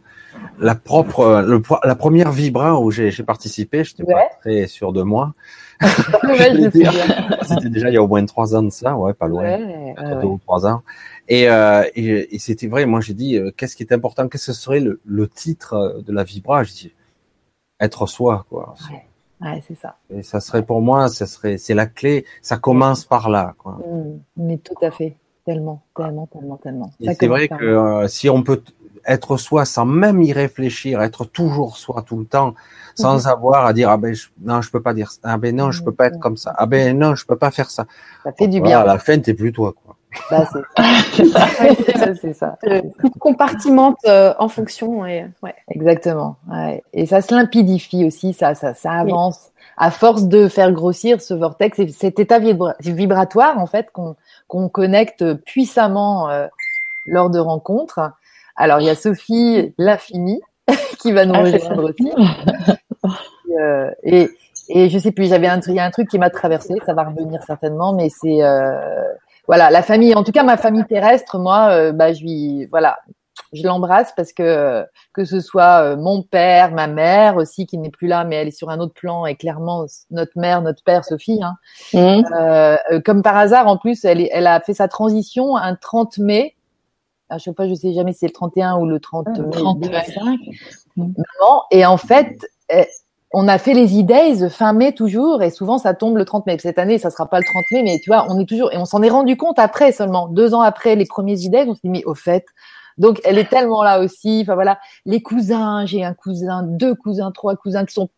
la 0.59 0.75
propre, 0.75 1.43
le, 1.45 1.61
la 1.83 1.95
première 1.95 2.31
Vibra 2.31 2.79
où 2.79 2.91
j'ai 2.91 3.11
participé, 3.23 3.83
je 3.83 3.93
n'étais 3.93 4.11
pas 4.11 4.29
très 4.41 4.67
sûr 4.67 4.93
de 4.93 5.01
moi. 5.01 5.33
c'était 5.81 7.69
déjà 7.69 7.89
il 7.89 7.93
y 7.93 7.97
a 7.97 8.03
au 8.03 8.07
moins 8.07 8.25
trois 8.25 8.55
ans 8.55 8.63
de 8.63 8.69
ça, 8.69 8.95
ouais, 8.97 9.13
pas 9.13 9.27
loin, 9.27 9.57
deux 10.21 10.27
ou 10.27 10.39
trois 10.39 10.65
ans. 10.67 10.83
Et, 11.27 11.49
euh, 11.49 11.83
et, 11.95 12.35
et 12.35 12.39
c'était 12.39 12.67
vrai. 12.67 12.85
Moi, 12.85 13.01
j'ai 13.01 13.13
dit, 13.13 13.37
euh, 13.37 13.51
qu'est-ce 13.55 13.75
qui 13.75 13.83
est 13.83 13.93
important 13.93 14.27
Qu'est-ce 14.27 14.47
que 14.47 14.53
serait 14.53 14.79
le, 14.79 14.99
le, 15.05 15.27
titre 15.27 16.01
de 16.05 16.11
la 16.11 16.23
Vibra? 16.23 16.63
Je 16.63 16.71
dis, 16.71 16.93
être 17.79 18.07
soi, 18.07 18.45
quoi. 18.49 18.73
Ouais, 19.41 19.63
c'est 19.67 19.77
ça. 19.77 19.97
Et 20.09 20.21
ça 20.21 20.41
serait 20.41 20.65
pour 20.65 20.81
moi, 20.81 21.07
ça 21.07 21.25
serait, 21.25 21.57
c'est 21.57 21.73
la 21.73 21.85
clé. 21.85 22.25
Ça 22.41 22.57
commence 22.57 23.05
par 23.05 23.29
là, 23.29 23.53
quoi. 23.57 23.79
Mmh. 23.87 24.19
mais 24.37 24.57
tout 24.57 24.75
à 24.81 24.91
fait, 24.91 25.15
tellement, 25.45 25.81
tellement, 25.95 26.27
tellement, 26.27 26.57
tellement. 26.57 26.91
C'est 26.99 27.27
vrai 27.27 27.47
que 27.47 27.63
euh, 27.63 28.07
si 28.07 28.29
on 28.29 28.43
peut 28.43 28.61
être 29.05 29.37
soi 29.37 29.65
sans 29.65 29.85
même 29.85 30.21
y 30.21 30.33
réfléchir, 30.33 31.01
être 31.01 31.25
toujours 31.25 31.77
soi 31.77 32.03
tout 32.05 32.17
le 32.17 32.25
temps, 32.25 32.53
sans 32.95 33.25
mhm. 33.25 33.31
avoir 33.31 33.65
à 33.65 33.73
dire 33.73 33.89
ah 33.89 33.97
ben 33.97 34.13
non 34.41 34.61
je 34.61 34.69
peux 34.69 34.81
pas 34.81 34.93
dire 34.93 35.11
ça, 35.11 35.19
ah 35.23 35.37
ben 35.37 35.55
non 35.55 35.71
je 35.71 35.83
peux 35.83 35.93
pas 35.93 36.07
être 36.07 36.19
comme 36.19 36.37
ça, 36.37 36.53
ah 36.57 36.65
ben 36.65 36.97
non 36.97 37.15
je 37.15 37.25
peux 37.25 37.37
pas 37.37 37.51
faire 37.51 37.69
ça. 37.69 37.85
Ça 38.23 38.31
fait 38.31 38.47
du 38.47 38.61
bien. 38.61 38.79
À 38.79 38.85
la 38.85 38.99
fin 38.99 39.19
t'es 39.19 39.33
plus 39.33 39.51
toi 39.51 39.73
quoi. 39.73 39.95
Bah, 40.31 40.43
c'est 41.13 41.25
ça. 41.25 42.15
c'est 42.19 42.33
ça. 42.33 42.57
Tout 42.99 43.11
compartimente 43.19 43.97
euh, 44.07 44.33
en 44.39 44.47
fonction 44.47 45.05
et 45.05 45.25
ouais. 45.43 45.53
Exactement. 45.69 46.37
Ouais. 46.49 46.83
Et 46.93 47.05
ça 47.05 47.21
se 47.21 47.33
limpidifie 47.33 48.05
aussi, 48.05 48.33
ça, 48.33 48.55
ça, 48.55 48.73
ça 48.73 48.91
avance. 48.91 49.51
À 49.77 49.91
force 49.91 50.23
de 50.23 50.47
faire 50.47 50.71
grossir 50.71 51.21
ce 51.21 51.33
vortex, 51.33 51.79
cet 51.95 52.19
état 52.19 52.39
vibratoire 52.79 53.59
en 53.59 53.67
fait 53.67 53.91
qu'on 53.91 54.15
qu'on 54.47 54.67
connecte 54.67 55.35
puissamment 55.45 56.29
euh, 56.29 56.47
lors 57.05 57.29
de 57.29 57.39
rencontres, 57.39 58.11
alors, 58.59 58.81
il 58.81 58.87
y 58.87 58.89
a 58.89 58.95
Sophie 58.95 59.73
Lafini 59.77 60.41
qui 60.99 61.13
va 61.13 61.25
nous 61.25 61.33
ah, 61.33 61.43
rejoindre 61.43 61.89
aussi. 61.89 62.11
euh, 63.57 63.89
et, 64.03 64.29
et 64.67 64.89
je 64.89 64.99
sais 64.99 65.13
plus, 65.13 65.29
j'avais 65.29 65.47
un, 65.47 65.61
il 65.61 65.75
y 65.75 65.79
a 65.79 65.85
un 65.85 65.91
truc 65.91 66.09
qui 66.09 66.19
m'a 66.19 66.29
traversé, 66.29 66.75
ça 66.85 66.93
va 66.93 67.05
revenir 67.05 67.41
certainement, 67.43 67.93
mais 67.93 68.09
c'est 68.09 68.43
euh, 68.43 68.73
voilà 69.47 69.71
la 69.71 69.81
famille. 69.81 70.13
En 70.13 70.25
tout 70.25 70.33
cas, 70.33 70.43
ma 70.43 70.57
famille 70.57 70.83
terrestre, 70.85 71.39
moi, 71.39 71.69
euh, 71.71 71.93
bah 71.93 72.11
je 72.11 72.21
lui, 72.21 72.65
voilà, 72.65 72.99
je 73.53 73.63
l'embrasse 73.63 74.11
parce 74.17 74.33
que 74.33 74.85
que 75.13 75.23
ce 75.23 75.39
soit 75.39 75.95
mon 75.95 76.21
père, 76.21 76.73
ma 76.73 76.87
mère 76.87 77.37
aussi 77.37 77.65
qui 77.65 77.77
n'est 77.77 77.89
plus 77.89 78.07
là, 78.07 78.25
mais 78.25 78.35
elle 78.35 78.49
est 78.49 78.57
sur 78.57 78.69
un 78.69 78.79
autre 78.81 78.93
plan 78.93 79.25
et 79.25 79.35
clairement 79.35 79.85
notre 80.11 80.37
mère, 80.37 80.61
notre 80.61 80.83
père, 80.83 81.05
Sophie. 81.05 81.39
Hein. 81.41 81.55
Mmh. 81.93 82.23
Euh, 82.37 82.99
comme 83.05 83.23
par 83.23 83.37
hasard, 83.37 83.67
en 83.67 83.77
plus, 83.77 84.03
elle, 84.03 84.27
elle 84.33 84.47
a 84.47 84.59
fait 84.59 84.73
sa 84.73 84.89
transition 84.89 85.55
un 85.55 85.75
30 85.75 86.17
mai 86.17 86.55
à 87.29 87.37
chaque 87.37 87.55
fois, 87.55 87.67
je 87.67 87.75
sais 87.75 87.93
jamais 87.93 88.13
si 88.13 88.19
c'est 88.19 88.27
le 88.27 88.33
31 88.33 88.77
ou 88.77 88.85
le 88.85 88.99
30 88.99 89.27
mai 89.27 89.97
Et 91.71 91.85
en 91.85 91.97
fait, 91.97 92.47
eh, 92.69 92.85
on 93.33 93.47
a 93.47 93.57
fait 93.57 93.73
les 93.73 93.99
e-days 93.99 94.49
fin 94.49 94.73
mai 94.73 94.93
toujours, 94.93 95.43
et 95.43 95.51
souvent 95.51 95.77
ça 95.77 95.93
tombe 95.93 96.17
le 96.17 96.25
30 96.25 96.47
mai. 96.47 96.57
Cette 96.59 96.79
année, 96.79 96.97
ça 96.97 97.11
sera 97.11 97.27
pas 97.27 97.39
le 97.39 97.45
30 97.45 97.63
mai, 97.71 97.83
mais 97.83 97.99
tu 98.03 98.09
vois, 98.09 98.25
on 98.29 98.39
est 98.39 98.45
toujours, 98.45 98.73
et 98.73 98.77
on 98.77 98.85
s'en 98.85 99.01
est 99.03 99.09
rendu 99.09 99.37
compte 99.37 99.59
après 99.59 99.91
seulement, 99.91 100.27
deux 100.27 100.53
ans 100.53 100.61
après 100.61 100.95
les 100.95 101.05
premiers 101.05 101.35
e-days, 101.35 101.65
on 101.67 101.75
s'est 101.75 101.81
dit, 101.83 101.89
mais 101.89 102.03
au 102.05 102.15
fait, 102.15 102.45
donc 102.97 103.21
elle 103.23 103.37
est 103.37 103.49
tellement 103.49 103.83
là 103.83 103.99
aussi. 103.99 104.39
Enfin 104.41 104.55
voilà, 104.55 104.79
les 105.05 105.21
cousins, 105.21 105.85
j'ai 105.85 106.03
un 106.03 106.13
cousin, 106.13 106.63
deux 106.63 106.95
cousins, 106.95 107.31
trois 107.31 107.55
cousins 107.55 107.85
qui 107.85 107.93
sont 107.93 108.09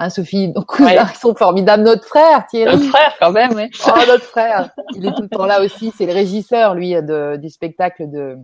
Hein, 0.00 0.10
Sophie, 0.10 0.48
nos 0.48 0.62
cousins 0.62 1.08
ils 1.12 1.18
sont 1.18 1.34
formidables. 1.34 1.82
Notre 1.82 2.06
frère, 2.06 2.46
Thierry. 2.46 2.76
Notre 2.76 2.88
frère, 2.88 3.14
quand 3.18 3.32
même, 3.32 3.50
oui. 3.54 3.68
Oh, 3.84 3.98
notre 4.06 4.24
frère. 4.24 4.70
Il 4.94 5.04
est 5.04 5.12
tout 5.12 5.22
le 5.22 5.28
temps 5.28 5.44
là 5.44 5.60
aussi. 5.60 5.92
C'est 5.96 6.06
le 6.06 6.12
régisseur, 6.12 6.76
lui, 6.76 6.92
de, 6.92 7.36
du 7.36 7.50
spectacle 7.50 8.08
de, 8.08 8.38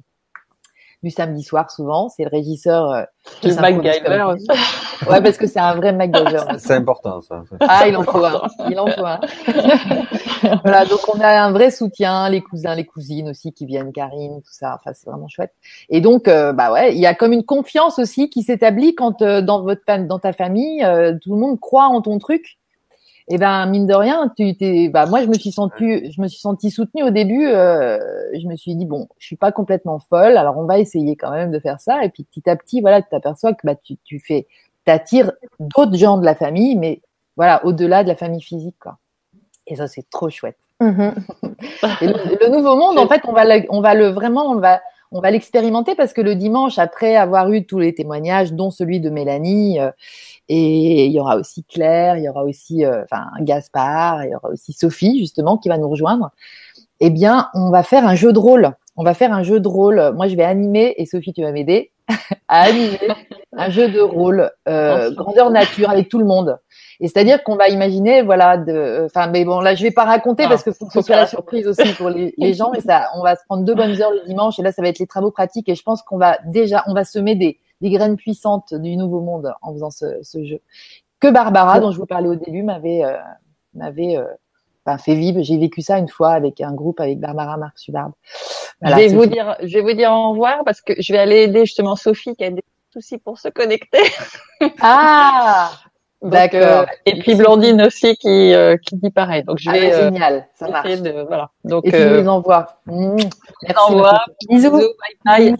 du 1.05 1.11
samedi 1.11 1.43
soir 1.43 1.71
souvent. 1.71 2.09
C'est 2.09 2.25
le 2.25 2.31
régisseur. 2.31 2.91
Euh, 2.91 3.03
le 3.45 3.55
MacGyver 3.55 4.25
aussi. 4.35 4.49
Ouais, 5.11 5.21
parce 5.21 5.37
que 5.37 5.47
c'est 5.47 5.61
un 5.61 5.75
vrai 5.75 5.93
MacGyver. 5.93 6.45
C'est 6.59 6.75
important 6.75 7.21
ça. 7.21 7.43
Ah, 7.61 7.87
il 7.87 7.95
en 7.97 8.05
faut 8.05 8.25
un. 8.25 8.41
Il 8.71 8.79
en 8.79 8.87
faut 8.87 9.05
un. 9.05 9.21
voilà, 10.63 10.87
donc 10.87 11.01
on 11.15 11.21
a 11.21 11.43
un 11.43 11.53
vrai 11.53 11.71
soutien, 11.71 12.31
les 12.31 12.41
cousins, 12.41 12.75
les 12.75 12.87
cousines 12.87 13.29
aussi 13.29 13.53
qui 13.53 13.67
viennent, 13.67 13.93
Karine, 13.93 14.41
tout 14.41 14.53
ça. 14.53 14.77
Enfin, 14.77 14.93
c'est 14.95 15.11
vraiment 15.11 15.29
chouette. 15.29 15.53
Et 15.91 16.01
donc, 16.01 16.27
euh, 16.27 16.55
bah 16.55 16.73
ouais, 16.73 16.95
il 16.95 17.01
y 17.01 17.07
a 17.07 17.15
comme 17.15 17.33
une 17.33 17.45
confiance 17.45 17.99
aussi 17.99 18.31
qui 18.31 18.45
s'établit 18.45 18.95
quand 18.95 19.21
euh, 19.21 19.43
dans 19.43 19.63
votre 19.63 19.83
dans 20.07 20.21
ta 20.21 20.33
famille, 20.33 20.81
tout 21.21 21.35
le 21.35 21.39
monde 21.39 21.61
croit 21.61 21.87
en 21.87 22.01
ton 22.01 22.19
truc 22.19 22.59
et 23.27 23.37
eh 23.37 23.39
ben 23.39 23.64
mine 23.66 23.87
de 23.87 23.95
rien, 23.95 24.31
tu 24.37 24.55
t'es, 24.55 24.91
bah 24.91 25.07
moi 25.07 25.22
je 25.22 25.29
me 25.29 25.35
suis 25.35 25.51
sentie, 25.51 26.12
je 26.12 26.20
me 26.20 26.29
suis 26.29 26.41
sentie 26.41 26.70
soutenue 26.70 27.05
au 27.05 27.11
début. 27.11 27.47
Euh, 27.47 27.99
je 28.39 28.47
me 28.47 28.55
suis 28.55 28.77
dit 28.77 28.85
bon, 28.85 29.09
je 29.18 29.27
suis 29.27 29.37
pas 29.37 29.51
complètement 29.51 29.99
folle, 29.99 30.37
alors 30.37 30.59
on 30.59 30.66
va 30.66 30.79
essayer 30.79 31.16
quand 31.16 31.31
même 31.31 31.51
de 31.51 31.59
faire 31.59 31.81
ça. 31.81 32.05
Et 32.05 32.11
puis 32.11 32.25
petit 32.25 32.51
à 32.51 32.55
petit, 32.55 32.83
voilà, 32.83 33.01
tu 33.01 33.09
t'aperçois 33.11 33.55
que 33.55 33.61
bah 33.64 33.77
tu, 33.83 33.97
tu 34.05 34.20
fais, 34.20 34.47
t'attires 34.85 35.33
d'autres 35.59 35.97
gens 35.97 36.18
de 36.18 36.25
la 36.27 36.35
famille, 36.35 36.77
mais 36.77 37.01
voilà, 37.37 37.64
au-delà 37.64 38.03
de 38.03 38.09
la 38.09 38.14
famille 38.14 38.43
physique 38.43 38.77
quoi. 38.79 38.99
Et 39.66 39.77
ça 39.77 39.89
c'est 39.89 40.09
trop 40.11 40.29
chouette. 40.29 40.59
Mhm. 40.81 41.14
le, 42.03 42.51
nouveau 42.51 42.77
monde, 42.77 42.99
en 42.99 43.07
fait, 43.09 43.22
on 43.27 43.33
va, 43.33 43.45
on 43.70 43.81
va 43.81 43.95
le 43.95 44.09
vraiment, 44.09 44.51
on 44.51 44.57
va, 44.57 44.81
on 45.15 45.21
va 45.21 45.31
l'expérimenter 45.31 45.95
parce 45.95 46.12
que 46.12 46.21
le 46.21 46.35
dimanche, 46.35 46.79
après 46.79 47.15
avoir 47.15 47.51
eu 47.53 47.65
tous 47.65 47.79
les 47.79 47.95
témoignages, 47.95 48.53
dont 48.53 48.71
celui 48.71 48.99
de 48.99 49.11
Mélanie, 49.11 49.79
euh, 49.79 49.91
et 50.49 51.07
il 51.07 51.12
y 51.12 51.21
aura 51.21 51.37
aussi 51.37 51.65
Claire, 51.65 52.17
il 52.17 52.25
y 52.25 52.29
aura 52.29 52.45
aussi, 52.45 52.85
euh, 52.85 53.05
enfin, 53.05 53.27
Gaspard, 53.41 54.25
il 54.25 54.33
y 54.33 54.35
aura 54.35 54.51
aussi 54.51 54.73
Sophie 54.73 55.21
justement 55.21 55.57
qui 55.57 55.69
va 55.69 55.79
nous 55.79 55.89
rejoindre. 55.89 56.31
Eh 56.99 57.11
bien, 57.11 57.49
on 57.55 57.71
va 57.71 57.85
faire 57.85 58.07
un 58.07 58.17
jeu 58.17 58.33
de 58.33 58.39
rôle. 58.39 58.73
On 58.97 59.05
va 59.05 59.15
faire 59.15 59.33
un 59.33 59.45
jeu 59.45 59.61
de 59.61 59.69
rôle. 59.69 60.12
Moi, 60.17 60.27
je 60.27 60.35
vais 60.35 60.45
animer 60.45 60.95
et 60.99 61.07
Sophie, 61.07 61.33
tu 61.33 61.43
vas 61.43 61.53
m'aider 61.53 61.93
à 62.49 62.62
animer 62.62 62.99
un 63.53 63.71
jeu 63.71 63.89
de 63.89 64.01
rôle 64.01 64.51
euh, 64.69 65.12
grandeur 65.15 65.51
nature 65.51 65.91
avec 65.91 66.09
tout 66.09 66.19
le 66.19 66.25
monde. 66.25 66.59
Et 67.01 67.09
c'est-à-dire 67.09 67.42
qu'on 67.42 67.57
va 67.57 67.68
imaginer, 67.68 68.22
voilà, 68.22 68.57
de, 68.57 69.03
enfin, 69.07 69.26
mais 69.28 69.45
bon, 69.45 69.61
là, 69.61 69.74
je 69.74 69.82
vais 69.82 69.90
pas 69.90 70.05
raconter 70.05 70.47
parce 70.49 70.62
que 70.62 70.72
faut 70.72 70.86
que 70.86 70.92
ce 70.92 71.03
soit 71.03 71.16
la 71.16 71.26
surprise 71.26 71.66
aussi 71.66 71.92
pour 71.95 72.09
les, 72.09 72.34
les, 72.36 72.55
gens. 72.55 72.70
Mais 72.72 72.80
ça, 72.80 73.09
on 73.14 73.22
va 73.22 73.36
se 73.36 73.45
prendre 73.47 73.64
deux 73.64 73.74
bonnes 73.74 74.01
heures 74.01 74.12
le 74.12 74.26
dimanche 74.26 74.59
et 74.59 74.62
là, 74.62 74.72
ça 74.72 74.82
va 74.82 74.88
être 74.88 74.99
les 74.99 75.07
travaux 75.07 75.30
pratiques. 75.30 75.68
Et 75.68 75.74
je 75.74 75.82
pense 75.82 76.03
qu'on 76.03 76.18
va 76.18 76.38
déjà, 76.47 76.84
on 76.86 76.95
va 76.95 77.05
semer 77.05 77.34
des, 77.34 77.59
des 77.80 77.90
graines 77.90 78.16
puissantes 78.16 78.74
du 78.74 78.97
nouveau 78.97 79.20
monde 79.20 79.53
en 79.62 79.72
faisant 79.72 79.90
ce, 79.90 80.07
ce 80.22 80.45
jeu. 80.45 80.61
Que 81.20 81.30
Barbara, 81.30 81.80
dont 81.80 81.90
je 81.90 81.99
vous 81.99 82.07
parlais 82.07 82.28
au 82.28 82.34
début, 82.34 82.62
m'avait, 82.62 83.05
euh, 83.05 83.16
m'avait 83.74 84.16
euh, 84.16 84.24
enfin, 84.84 84.99
fait 84.99 85.14
vivre. 85.14 85.42
J'ai 85.42 85.59
vécu 85.59 85.82
ça 85.82 85.99
une 85.99 86.09
fois 86.09 86.32
avec 86.32 86.61
un 86.61 86.72
groupe 86.72 87.01
avec 87.01 87.18
Barbara 87.18 87.57
Marc 87.57 87.78
Subarbe. 87.78 88.12
Voilà, 88.80 88.99
je 88.99 89.03
vais 89.03 89.14
vous 89.14 89.26
dire, 89.26 89.57
je 89.62 89.78
vais 89.78 89.82
vous 89.82 89.92
dire 89.92 90.12
au 90.12 90.30
revoir 90.30 90.64
parce 90.64 90.80
que 90.80 90.92
je 90.99 91.12
vais 91.12 91.18
aller 91.18 91.42
aider 91.42 91.61
justement 91.61 91.97
Sophie 91.97 92.34
qui 92.36 92.45
a 92.45 92.51
des 92.51 92.64
soucis 92.92 93.18
pour 93.18 93.38
se 93.38 93.49
connecter. 93.49 94.03
Ah, 94.80 95.70
d'accord. 96.31 96.83
Euh, 96.83 96.87
et 97.07 97.18
puis 97.18 97.35
Blandine 97.35 97.83
aussi 97.83 98.16
qui 98.16 98.55
euh, 98.55 98.77
qui 98.77 98.97
dit 98.97 99.11
pareil. 99.11 99.45
Donc 99.45 99.59
je 99.59 99.70
ah, 99.70 99.72
vais 99.72 99.93
ah, 99.93 100.03
génial, 100.05 100.47
ça 100.55 100.68
marche. 100.68 101.01
De, 101.01 101.25
voilà. 101.27 101.51
Donc 101.64 101.87
et 101.87 101.91
tu 101.91 101.97
les 101.97 102.29
envoies. 102.29 102.66
Mmh. 102.87 103.16
Merci. 103.62 103.93
Envoie. 103.93 104.25
Bisous. 104.49 104.70
Bisous. 104.70 104.95
Bye 105.25 105.53
bye. 105.53 105.57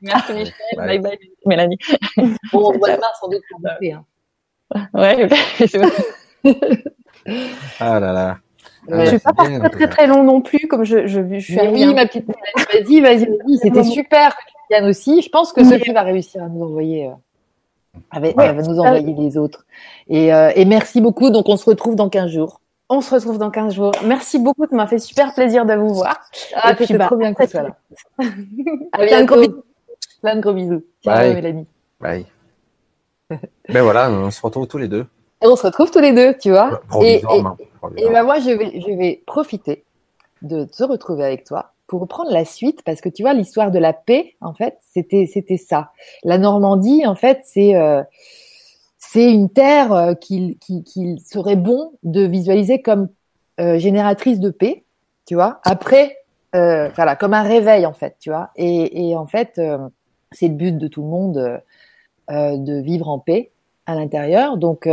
Merci 0.00 0.32
Michel. 0.32 0.54
Bye 0.76 0.98
bye, 0.98 1.18
Mélanie. 1.46 1.78
Bon, 2.52 2.72
on 2.72 2.78
voit 2.78 2.96
demain 2.96 3.06
sans 3.20 3.28
doute 3.28 3.42
pour 3.50 3.60
bouffer. 3.60 3.92
Hein. 3.92 4.04
Ouais. 4.92 5.28
ah 7.80 8.00
là 8.00 8.12
là. 8.12 8.38
Ouais, 8.88 9.06
je 9.06 9.10
vais 9.12 9.18
pas 9.18 9.32
partir 9.32 9.70
très 9.70 9.88
très 9.88 10.06
long 10.06 10.24
non 10.24 10.42
plus, 10.42 10.66
comme 10.68 10.84
je, 10.84 11.06
je, 11.06 11.20
je 11.26 11.38
suis. 11.38 11.60
Oui, 11.68 11.94
ma 11.94 12.06
petite 12.06 12.26
vas-y, 12.26 13.00
vas-y, 13.00 13.24
vas-y. 13.24 13.58
C'était 13.62 13.84
super, 13.84 14.36
Yann 14.70 14.84
aussi. 14.84 15.22
Je 15.22 15.28
pense 15.30 15.52
que 15.52 15.64
Sophie 15.64 15.92
va 15.92 16.02
réussir 16.02 16.42
à 16.42 16.48
nous 16.48 16.64
envoyer, 16.64 17.06
euh, 17.06 17.10
ouais. 18.20 18.32
va 18.34 18.52
nous 18.54 18.78
envoyer 18.78 19.14
les 19.14 19.36
autres. 19.36 19.66
Et, 20.08 20.32
euh, 20.32 20.52
et 20.54 20.64
merci 20.64 21.00
beaucoup. 21.00 21.30
Donc, 21.30 21.48
on 21.48 21.56
se 21.56 21.68
retrouve 21.68 21.96
dans 21.96 22.08
15 22.08 22.30
jours. 22.30 22.60
On 22.88 23.00
se 23.00 23.14
retrouve 23.14 23.38
dans 23.38 23.50
15 23.50 23.74
jours. 23.74 23.92
Merci 24.04 24.38
beaucoup. 24.38 24.66
Ça 24.68 24.76
m'a 24.76 24.86
fait 24.86 24.98
super 24.98 25.34
plaisir 25.34 25.64
de 25.64 25.74
vous 25.74 25.94
voir. 25.94 26.20
Ah, 26.54 26.72
et 26.72 26.74
puis, 26.74 26.92
bah, 26.94 27.06
trop 27.06 27.16
bien 27.16 27.32
que 27.32 27.42
tu 27.42 27.50
sois 27.50 27.62
là. 27.62 27.76
à 28.92 28.98
Plein 28.98 29.22
de 29.22 29.26
gros 29.26 29.40
bisous. 29.40 29.64
Plein 30.22 30.36
de 30.36 30.40
gros 30.40 30.52
bisous. 30.52 30.84
Ciao, 31.02 31.16
Bye. 31.16 31.34
Mélanie. 31.34 31.66
Bye. 32.00 32.26
ben 33.68 33.82
voilà, 33.82 34.10
on 34.10 34.30
se 34.30 34.40
retrouve 34.42 34.66
tous 34.66 34.78
les 34.78 34.88
deux. 34.88 35.06
Et 35.42 35.46
on 35.46 35.56
se 35.56 35.66
retrouve 35.66 35.90
tous 35.90 36.00
les 36.00 36.12
deux, 36.12 36.34
tu 36.38 36.50
vois. 36.50 36.82
Et, 37.00 37.16
et, 37.16 37.20
Provisoirement. 37.20 37.56
et 37.96 38.08
ben 38.08 38.22
moi, 38.22 38.38
je 38.38 38.50
vais, 38.50 38.80
je 38.80 38.96
vais 38.96 39.22
profiter 39.26 39.84
de 40.42 40.64
te 40.64 40.84
retrouver 40.84 41.24
avec 41.24 41.44
toi 41.44 41.73
pour 41.86 42.00
reprendre 42.00 42.30
la 42.30 42.44
suite 42.44 42.82
parce 42.84 43.00
que 43.00 43.08
tu 43.08 43.22
vois 43.22 43.34
l'histoire 43.34 43.70
de 43.70 43.78
la 43.78 43.92
paix, 43.92 44.36
en 44.40 44.54
fait, 44.54 44.78
c'était 44.92 45.26
c'était 45.26 45.56
ça. 45.56 45.92
La 46.22 46.38
Normandie, 46.38 47.06
en 47.06 47.14
fait, 47.14 47.40
c'est 47.44 47.76
euh, 47.76 48.02
c'est 48.98 49.32
une 49.32 49.50
terre 49.50 49.92
euh, 49.92 50.14
qu'il 50.14 50.58
qui, 50.58 50.82
qui 50.82 51.18
serait 51.18 51.56
bon 51.56 51.92
de 52.02 52.22
visualiser 52.22 52.80
comme 52.80 53.08
euh, 53.60 53.78
génératrice 53.78 54.40
de 54.40 54.50
paix, 54.50 54.84
tu 55.26 55.34
vois. 55.34 55.60
Après, 55.64 56.18
voilà, 56.52 57.16
comme 57.16 57.34
un 57.34 57.42
réveil 57.42 57.84
en 57.84 57.92
fait, 57.92 58.16
tu 58.20 58.30
vois. 58.30 58.50
Et, 58.54 59.08
et 59.08 59.16
en 59.16 59.26
fait, 59.26 59.60
c'est 60.30 60.46
le 60.46 60.54
but 60.54 60.78
de 60.78 60.86
tout 60.86 61.02
le 61.02 61.08
monde 61.08 61.60
de 62.30 62.80
vivre 62.80 63.08
en 63.08 63.18
paix 63.18 63.50
à 63.86 63.96
l'intérieur. 63.96 64.56
Donc, 64.56 64.88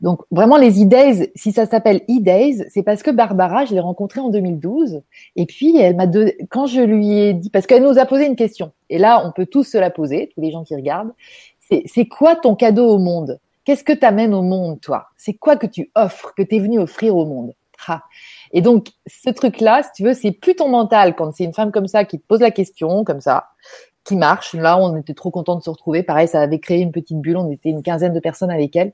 donc 0.00 0.22
vraiment 0.30 0.56
les 0.56 0.82
E-Days, 0.82 1.30
si 1.34 1.52
ça 1.52 1.66
s'appelle 1.66 2.02
E-Days, 2.08 2.64
c'est 2.70 2.82
parce 2.82 3.02
que 3.02 3.10
Barbara, 3.10 3.64
je 3.66 3.74
l'ai 3.74 3.80
rencontrée 3.80 4.20
en 4.20 4.30
2012. 4.30 5.02
Et 5.36 5.46
puis, 5.46 5.76
elle 5.76 5.96
m'a 5.96 6.06
donné, 6.06 6.36
quand 6.50 6.66
je 6.66 6.80
lui 6.80 7.18
ai 7.18 7.34
dit, 7.34 7.50
parce 7.50 7.66
qu'elle 7.66 7.82
nous 7.82 7.98
a 7.98 8.06
posé 8.06 8.26
une 8.26 8.36
question. 8.36 8.72
Et 8.88 8.98
là, 8.98 9.22
on 9.26 9.32
peut 9.32 9.46
tous 9.46 9.64
se 9.64 9.78
la 9.78 9.90
poser, 9.90 10.30
tous 10.34 10.40
les 10.40 10.50
gens 10.50 10.64
qui 10.64 10.74
regardent. 10.74 11.12
C'est, 11.60 11.82
c'est 11.86 12.06
quoi 12.06 12.34
ton 12.34 12.54
cadeau 12.54 12.88
au 12.88 12.98
monde? 12.98 13.38
Qu'est-ce 13.64 13.84
que 13.84 13.92
tu 13.92 14.06
amènes 14.06 14.34
au 14.34 14.42
monde, 14.42 14.80
toi? 14.80 15.08
C'est 15.16 15.34
quoi 15.34 15.56
que 15.56 15.66
tu 15.66 15.90
offres, 15.94 16.32
que 16.34 16.42
tu 16.42 16.56
es 16.56 16.58
venu 16.60 16.78
offrir 16.78 17.14
au 17.16 17.26
monde? 17.26 17.52
Et 18.52 18.60
donc, 18.60 18.88
ce 19.06 19.30
truc-là, 19.30 19.82
si 19.82 19.90
tu 19.94 20.04
veux, 20.04 20.14
c'est 20.14 20.32
plus 20.32 20.54
ton 20.54 20.68
mental 20.68 21.14
quand 21.14 21.34
c'est 21.34 21.44
une 21.44 21.54
femme 21.54 21.72
comme 21.72 21.86
ça 21.86 22.04
qui 22.04 22.18
te 22.18 22.26
pose 22.26 22.40
la 22.40 22.50
question, 22.50 23.04
comme 23.04 23.20
ça 23.20 23.48
qui 24.04 24.16
marche. 24.16 24.54
Là, 24.54 24.78
on 24.78 24.96
était 24.96 25.14
trop 25.14 25.30
contents 25.30 25.56
de 25.56 25.62
se 25.62 25.70
retrouver. 25.70 26.02
Pareil, 26.02 26.28
ça 26.28 26.40
avait 26.40 26.58
créé 26.58 26.80
une 26.80 26.92
petite 26.92 27.18
bulle. 27.18 27.36
On 27.36 27.50
était 27.50 27.68
une 27.68 27.82
quinzaine 27.82 28.12
de 28.12 28.20
personnes 28.20 28.50
avec 28.50 28.74
elle. 28.76 28.92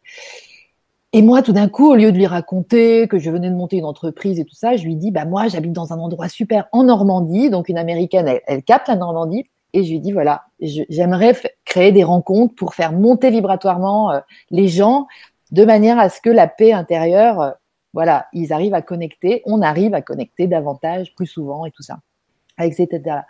Et 1.16 1.22
moi, 1.22 1.40
tout 1.40 1.54
d'un 1.54 1.70
coup, 1.70 1.90
au 1.90 1.94
lieu 1.94 2.12
de 2.12 2.16
lui 2.18 2.26
raconter 2.26 3.08
que 3.08 3.18
je 3.18 3.30
venais 3.30 3.48
de 3.48 3.54
monter 3.54 3.78
une 3.78 3.86
entreprise 3.86 4.38
et 4.38 4.44
tout 4.44 4.54
ça, 4.54 4.76
je 4.76 4.84
lui 4.84 4.96
dis, 4.96 5.10
bah 5.10 5.24
moi, 5.24 5.48
j'habite 5.48 5.72
dans 5.72 5.94
un 5.94 5.98
endroit 5.98 6.28
super 6.28 6.66
en 6.72 6.84
Normandie. 6.84 7.48
Donc, 7.48 7.70
une 7.70 7.78
américaine, 7.78 8.28
elle, 8.28 8.42
elle 8.46 8.62
capte 8.62 8.88
la 8.88 8.96
Normandie. 8.96 9.46
Et 9.72 9.82
je 9.82 9.92
lui 9.92 10.00
dis, 10.00 10.12
voilà, 10.12 10.42
j'aimerais 10.60 11.34
créer 11.64 11.90
des 11.90 12.04
rencontres 12.04 12.54
pour 12.54 12.74
faire 12.74 12.92
monter 12.92 13.30
vibratoirement 13.30 14.10
euh, 14.10 14.20
les 14.50 14.68
gens 14.68 15.06
de 15.52 15.64
manière 15.64 15.98
à 15.98 16.10
ce 16.10 16.20
que 16.20 16.28
la 16.28 16.48
paix 16.48 16.74
intérieure, 16.74 17.40
euh, 17.40 17.50
voilà, 17.94 18.26
ils 18.34 18.52
arrivent 18.52 18.74
à 18.74 18.82
connecter, 18.82 19.40
on 19.46 19.62
arrive 19.62 19.94
à 19.94 20.02
connecter 20.02 20.46
davantage, 20.46 21.14
plus 21.14 21.26
souvent 21.26 21.64
et 21.64 21.70
tout 21.70 21.82
ça 21.82 21.96
etc. 22.58 23.20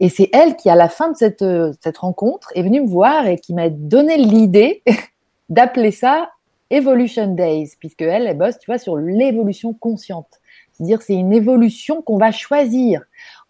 Et 0.00 0.08
c'est 0.10 0.28
elle 0.34 0.56
qui, 0.56 0.68
à 0.68 0.74
la 0.74 0.88
fin 0.90 1.10
de 1.10 1.16
cette, 1.16 1.42
euh, 1.42 1.72
cette 1.82 1.98
rencontre, 1.98 2.50
est 2.54 2.62
venue 2.62 2.82
me 2.82 2.86
voir 2.86 3.26
et 3.26 3.38
qui 3.38 3.52
m'a 3.52 3.68
donné 3.70 4.16
l'idée 4.18 4.82
d'appeler 5.50 5.90
ça 5.90 6.28
Evolution 6.70 7.34
Days, 7.34 7.72
puisque 7.78 8.02
elle, 8.02 8.26
elle 8.26 8.36
bosse, 8.36 8.58
tu 8.58 8.66
vois, 8.66 8.78
sur 8.78 8.96
l'évolution 8.96 9.72
consciente. 9.72 10.40
C'est-à-dire, 10.72 11.00
c'est 11.02 11.14
une 11.14 11.32
évolution 11.32 12.02
qu'on 12.02 12.18
va 12.18 12.32
choisir 12.32 13.02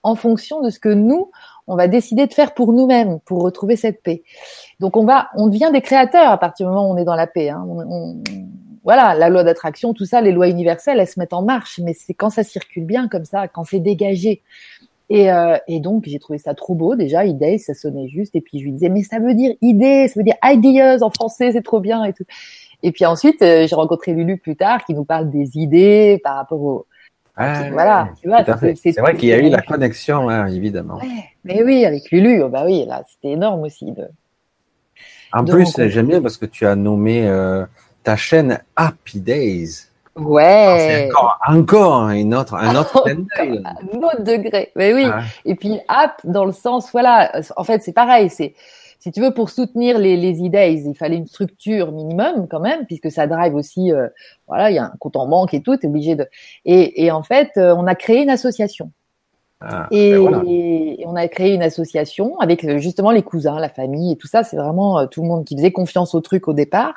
en 0.02 0.14
fonction 0.14 0.62
de 0.62 0.70
ce 0.70 0.78
que 0.78 0.88
nous, 0.88 1.30
on 1.66 1.74
va 1.74 1.88
décider 1.88 2.26
de 2.26 2.32
faire 2.32 2.54
pour 2.54 2.72
nous-mêmes, 2.72 3.18
pour 3.24 3.42
retrouver 3.42 3.74
cette 3.74 4.02
paix. 4.02 4.22
Donc, 4.78 4.96
on 4.96 5.04
va, 5.04 5.30
on 5.34 5.48
devient 5.48 5.70
des 5.72 5.80
créateurs 5.80 6.30
à 6.30 6.38
partir 6.38 6.66
du 6.66 6.72
moment 6.72 6.88
où 6.88 6.94
on 6.94 6.96
est 6.96 7.04
dans 7.04 7.16
la 7.16 7.26
paix. 7.26 7.48
Hein. 7.48 7.66
Voilà, 8.84 9.14
la 9.14 9.28
loi 9.28 9.42
d'attraction, 9.42 9.92
tout 9.94 10.04
ça, 10.04 10.20
les 10.20 10.30
lois 10.30 10.48
universelles, 10.48 11.00
elles 11.00 11.08
se 11.08 11.18
mettent 11.18 11.32
en 11.32 11.42
marche, 11.42 11.80
mais 11.82 11.92
c'est 11.92 12.14
quand 12.14 12.30
ça 12.30 12.44
circule 12.44 12.84
bien 12.84 13.08
comme 13.08 13.24
ça, 13.24 13.48
quand 13.48 13.64
c'est 13.64 13.80
dégagé. 13.80 14.42
Et, 15.10 15.32
euh, 15.32 15.56
et, 15.66 15.80
donc, 15.80 16.04
j'ai 16.06 16.20
trouvé 16.20 16.38
ça 16.38 16.54
trop 16.54 16.74
beau. 16.76 16.94
Déjà, 16.94 17.24
idée, 17.24 17.58
ça 17.58 17.74
sonnait 17.74 18.08
juste. 18.08 18.36
Et 18.36 18.40
puis, 18.40 18.60
je 18.60 18.64
lui 18.64 18.72
disais, 18.72 18.88
mais 18.88 19.02
ça 19.02 19.18
veut 19.18 19.34
dire 19.34 19.54
idée, 19.60 20.06
ça 20.06 20.20
veut 20.20 20.24
dire 20.24 20.36
ideas 20.44 20.98
en 21.02 21.10
français, 21.10 21.50
c'est 21.52 21.62
trop 21.62 21.80
bien 21.80 22.04
et 22.04 22.12
tout. 22.12 22.24
Et 22.82 22.92
puis 22.92 23.06
ensuite, 23.06 23.42
euh, 23.42 23.66
j'ai 23.66 23.74
rencontré 23.74 24.12
Lulu 24.12 24.38
plus 24.38 24.56
tard 24.56 24.84
qui 24.84 24.94
nous 24.94 25.04
parle 25.04 25.30
des 25.30 25.56
idées 25.58 26.20
par 26.22 26.36
rapport 26.36 26.60
au. 26.60 26.86
Ah, 27.36 27.70
voilà, 27.70 28.08
tu 28.20 28.28
vois. 28.28 28.44
C'est 28.74 28.98
vrai 28.98 29.14
qu'il 29.14 29.28
y 29.28 29.32
a 29.32 29.38
eu 29.38 29.50
la 29.50 29.60
connexion, 29.60 30.28
hein, 30.30 30.46
évidemment. 30.46 30.96
Ouais, 30.96 31.24
mais 31.44 31.62
oui, 31.62 31.84
avec 31.84 32.10
Lulu, 32.10 32.42
oh, 32.42 32.48
bah 32.48 32.62
oui, 32.64 32.86
là, 32.86 33.02
c'était 33.06 33.32
énorme 33.32 33.62
aussi. 33.62 33.92
De, 33.92 34.08
en 35.32 35.42
de 35.42 35.52
plus, 35.52 35.74
j'aime 35.88 36.06
bien 36.06 36.22
parce 36.22 36.38
que 36.38 36.46
tu 36.46 36.66
as 36.66 36.76
nommé 36.76 37.26
euh, 37.26 37.66
ta 38.02 38.16
chaîne 38.16 38.60
Happy 38.74 39.20
Days. 39.20 39.88
Ouais. 40.16 40.76
C'est 40.78 41.10
encore, 41.10 41.38
encore 41.46 42.08
une 42.10 42.34
autre, 42.34 42.54
un 42.54 42.74
autre 42.74 43.04
un 43.36 43.98
autre 43.98 44.22
degré. 44.22 44.72
Mais 44.74 44.94
oui. 44.94 45.04
Ouais. 45.04 45.12
Et 45.44 45.54
puis 45.54 45.78
app 45.88 46.20
dans 46.24 46.46
le 46.46 46.52
sens, 46.52 46.90
voilà. 46.90 47.42
En 47.56 47.64
fait, 47.64 47.82
c'est 47.82 47.92
pareil. 47.92 48.30
C'est 48.30 48.54
si 48.98 49.12
tu 49.12 49.20
veux 49.20 49.32
pour 49.32 49.50
soutenir 49.50 49.98
les 49.98 50.16
les 50.16 50.40
idées, 50.42 50.82
il 50.86 50.94
fallait 50.94 51.16
une 51.16 51.26
structure 51.26 51.92
minimum 51.92 52.46
quand 52.48 52.60
même, 52.60 52.86
puisque 52.86 53.10
ça 53.10 53.26
drive 53.26 53.54
aussi. 53.54 53.92
euh, 53.92 54.08
voilà, 54.48 54.70
il 54.70 54.74
y 54.74 54.78
a 54.78 54.84
un 54.84 54.92
compte 54.98 55.16
en 55.16 55.26
banque 55.26 55.54
et 55.54 55.62
tout. 55.62 55.76
T'es 55.76 55.86
obligé 55.86 56.14
de. 56.16 56.26
Et, 56.64 57.04
et 57.04 57.10
en 57.10 57.22
fait, 57.22 57.50
euh, 57.56 57.74
on 57.76 57.86
a 57.86 57.94
créé 57.94 58.22
une 58.22 58.30
association. 58.30 58.90
Ah, 59.60 59.88
Et, 59.90 60.12
ben 60.12 60.18
voilà. 60.18 60.42
et 60.46 61.02
on 61.06 61.16
a 61.16 61.26
créé 61.28 61.54
une 61.54 61.62
association 61.62 62.38
avec 62.40 62.62
euh, 62.64 62.76
justement 62.78 63.10
les 63.10 63.22
cousins, 63.22 63.58
la 63.58 63.70
famille 63.70 64.12
et 64.12 64.16
tout 64.16 64.26
ça. 64.26 64.44
C'est 64.44 64.56
vraiment 64.56 65.06
tout 65.06 65.22
le 65.22 65.28
monde 65.28 65.44
qui 65.46 65.56
faisait 65.56 65.72
confiance 65.72 66.14
au 66.14 66.20
truc 66.20 66.46
au 66.48 66.52
départ. 66.52 66.94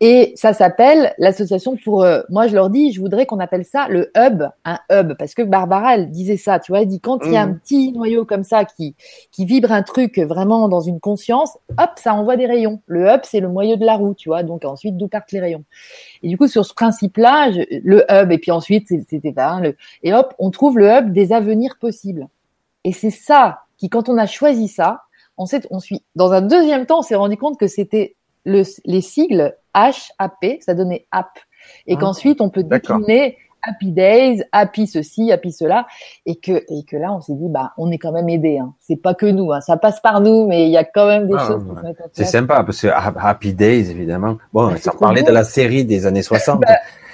Et 0.00 0.32
ça 0.36 0.52
s'appelle 0.52 1.12
l'association 1.18 1.76
pour. 1.82 2.04
euh, 2.04 2.22
moi, 2.28 2.46
je 2.46 2.54
leur 2.54 2.70
dis, 2.70 2.92
je 2.92 3.00
voudrais 3.00 3.26
qu'on 3.26 3.40
appelle 3.40 3.64
ça 3.64 3.88
le 3.88 4.12
hub, 4.16 4.44
un 4.64 4.78
hub, 4.92 5.14
parce 5.18 5.34
que 5.34 5.42
Barbara, 5.42 5.96
elle 5.96 6.10
disait 6.12 6.36
ça. 6.36 6.60
Tu 6.60 6.70
vois, 6.70 6.82
elle 6.82 6.86
dit 6.86 7.00
quand 7.00 7.18
il 7.26 7.32
y 7.32 7.36
a 7.36 7.42
un 7.42 7.48
Mhm. 7.48 7.58
petit 7.58 7.92
noyau 7.92 8.24
comme 8.24 8.44
ça 8.44 8.64
qui 8.64 8.94
qui 9.32 9.44
vibre 9.44 9.72
un 9.72 9.82
truc 9.82 10.18
vraiment 10.20 10.68
dans 10.68 10.80
une 10.80 11.00
conscience, 11.00 11.58
hop, 11.78 11.90
ça 11.96 12.14
envoie 12.14 12.36
des 12.36 12.46
rayons. 12.46 12.80
Le 12.86 13.06
hub, 13.08 13.20
c'est 13.24 13.40
le 13.40 13.48
moyeu 13.48 13.76
de 13.76 13.84
la 13.84 13.96
roue, 13.96 14.14
tu 14.14 14.28
vois. 14.28 14.44
Donc 14.44 14.64
ensuite, 14.64 14.96
d'où 14.96 15.08
partent 15.08 15.32
les 15.32 15.40
rayons. 15.40 15.64
Et 16.22 16.28
du 16.28 16.38
coup, 16.38 16.46
sur 16.48 16.64
ce 16.64 16.74
principe-là, 16.74 17.50
le 17.50 18.04
hub, 18.10 18.30
et 18.32 18.38
puis 18.38 18.52
ensuite, 18.52 18.88
c'était 19.08 19.32
pas 19.32 19.48
hein, 19.48 19.60
le 19.60 19.76
et 20.04 20.14
hop, 20.14 20.32
on 20.38 20.50
trouve 20.50 20.78
le 20.78 20.88
hub 20.90 21.12
des 21.12 21.32
avenirs 21.32 21.76
possibles. 21.80 22.28
Et 22.84 22.92
c'est 22.92 23.10
ça 23.10 23.62
qui, 23.78 23.88
quand 23.88 24.08
on 24.08 24.16
a 24.18 24.26
choisi 24.26 24.68
ça, 24.68 25.02
on 25.36 25.46
s'est, 25.46 25.62
on 25.70 25.80
suit. 25.80 26.02
Dans 26.16 26.32
un 26.32 26.40
deuxième 26.42 26.86
temps, 26.86 27.00
on 27.00 27.02
s'est 27.02 27.14
rendu 27.16 27.36
compte 27.36 27.58
que 27.58 27.66
c'était 27.68 28.16
le, 28.48 28.62
les 28.84 29.00
sigles 29.00 29.54
HAP, 29.74 30.58
ça 30.60 30.74
donnait 30.74 31.06
app. 31.12 31.38
Et 31.86 31.94
Ah, 31.96 32.00
qu'ensuite, 32.00 32.40
on 32.40 32.50
peut 32.50 32.62
décliner 32.62 33.36
Happy 33.62 33.90
Days, 33.90 34.42
Happy 34.52 34.86
ceci, 34.86 35.30
Happy 35.32 35.52
cela, 35.52 35.86
et 36.26 36.36
que 36.36 36.52
et 36.68 36.84
que 36.88 36.96
là 36.96 37.12
on 37.12 37.20
s'est 37.20 37.34
dit 37.34 37.48
bah 37.48 37.72
on 37.76 37.90
est 37.90 37.98
quand 37.98 38.12
même 38.12 38.28
aidé. 38.28 38.58
Hein. 38.58 38.72
C'est 38.80 38.96
pas 38.96 39.14
que 39.14 39.26
nous, 39.26 39.52
hein. 39.52 39.60
ça 39.60 39.76
passe 39.76 40.00
par 40.00 40.20
nous, 40.20 40.46
mais 40.46 40.66
il 40.66 40.70
y 40.70 40.76
a 40.76 40.84
quand 40.84 41.06
même 41.06 41.26
des 41.26 41.34
Ah, 41.36 41.46
choses. 41.46 41.64
ouais. 41.64 41.70
qui 41.74 41.80
se 41.80 41.82
mettent 41.84 42.00
en 42.00 42.04
C'est 42.12 42.24
sympa 42.24 42.62
parce 42.64 42.80
que 42.80 42.86
Ha- 42.86 43.12
Happy 43.20 43.52
Days, 43.54 43.90
évidemment. 43.90 44.38
Bon, 44.52 44.68
Bah, 44.68 44.76
ça 44.76 44.92
parlait 44.92 45.22
beau. 45.22 45.28
de 45.28 45.32
la 45.32 45.44
série 45.44 45.84
des 45.84 46.06
années 46.06 46.22
60. 46.22 46.62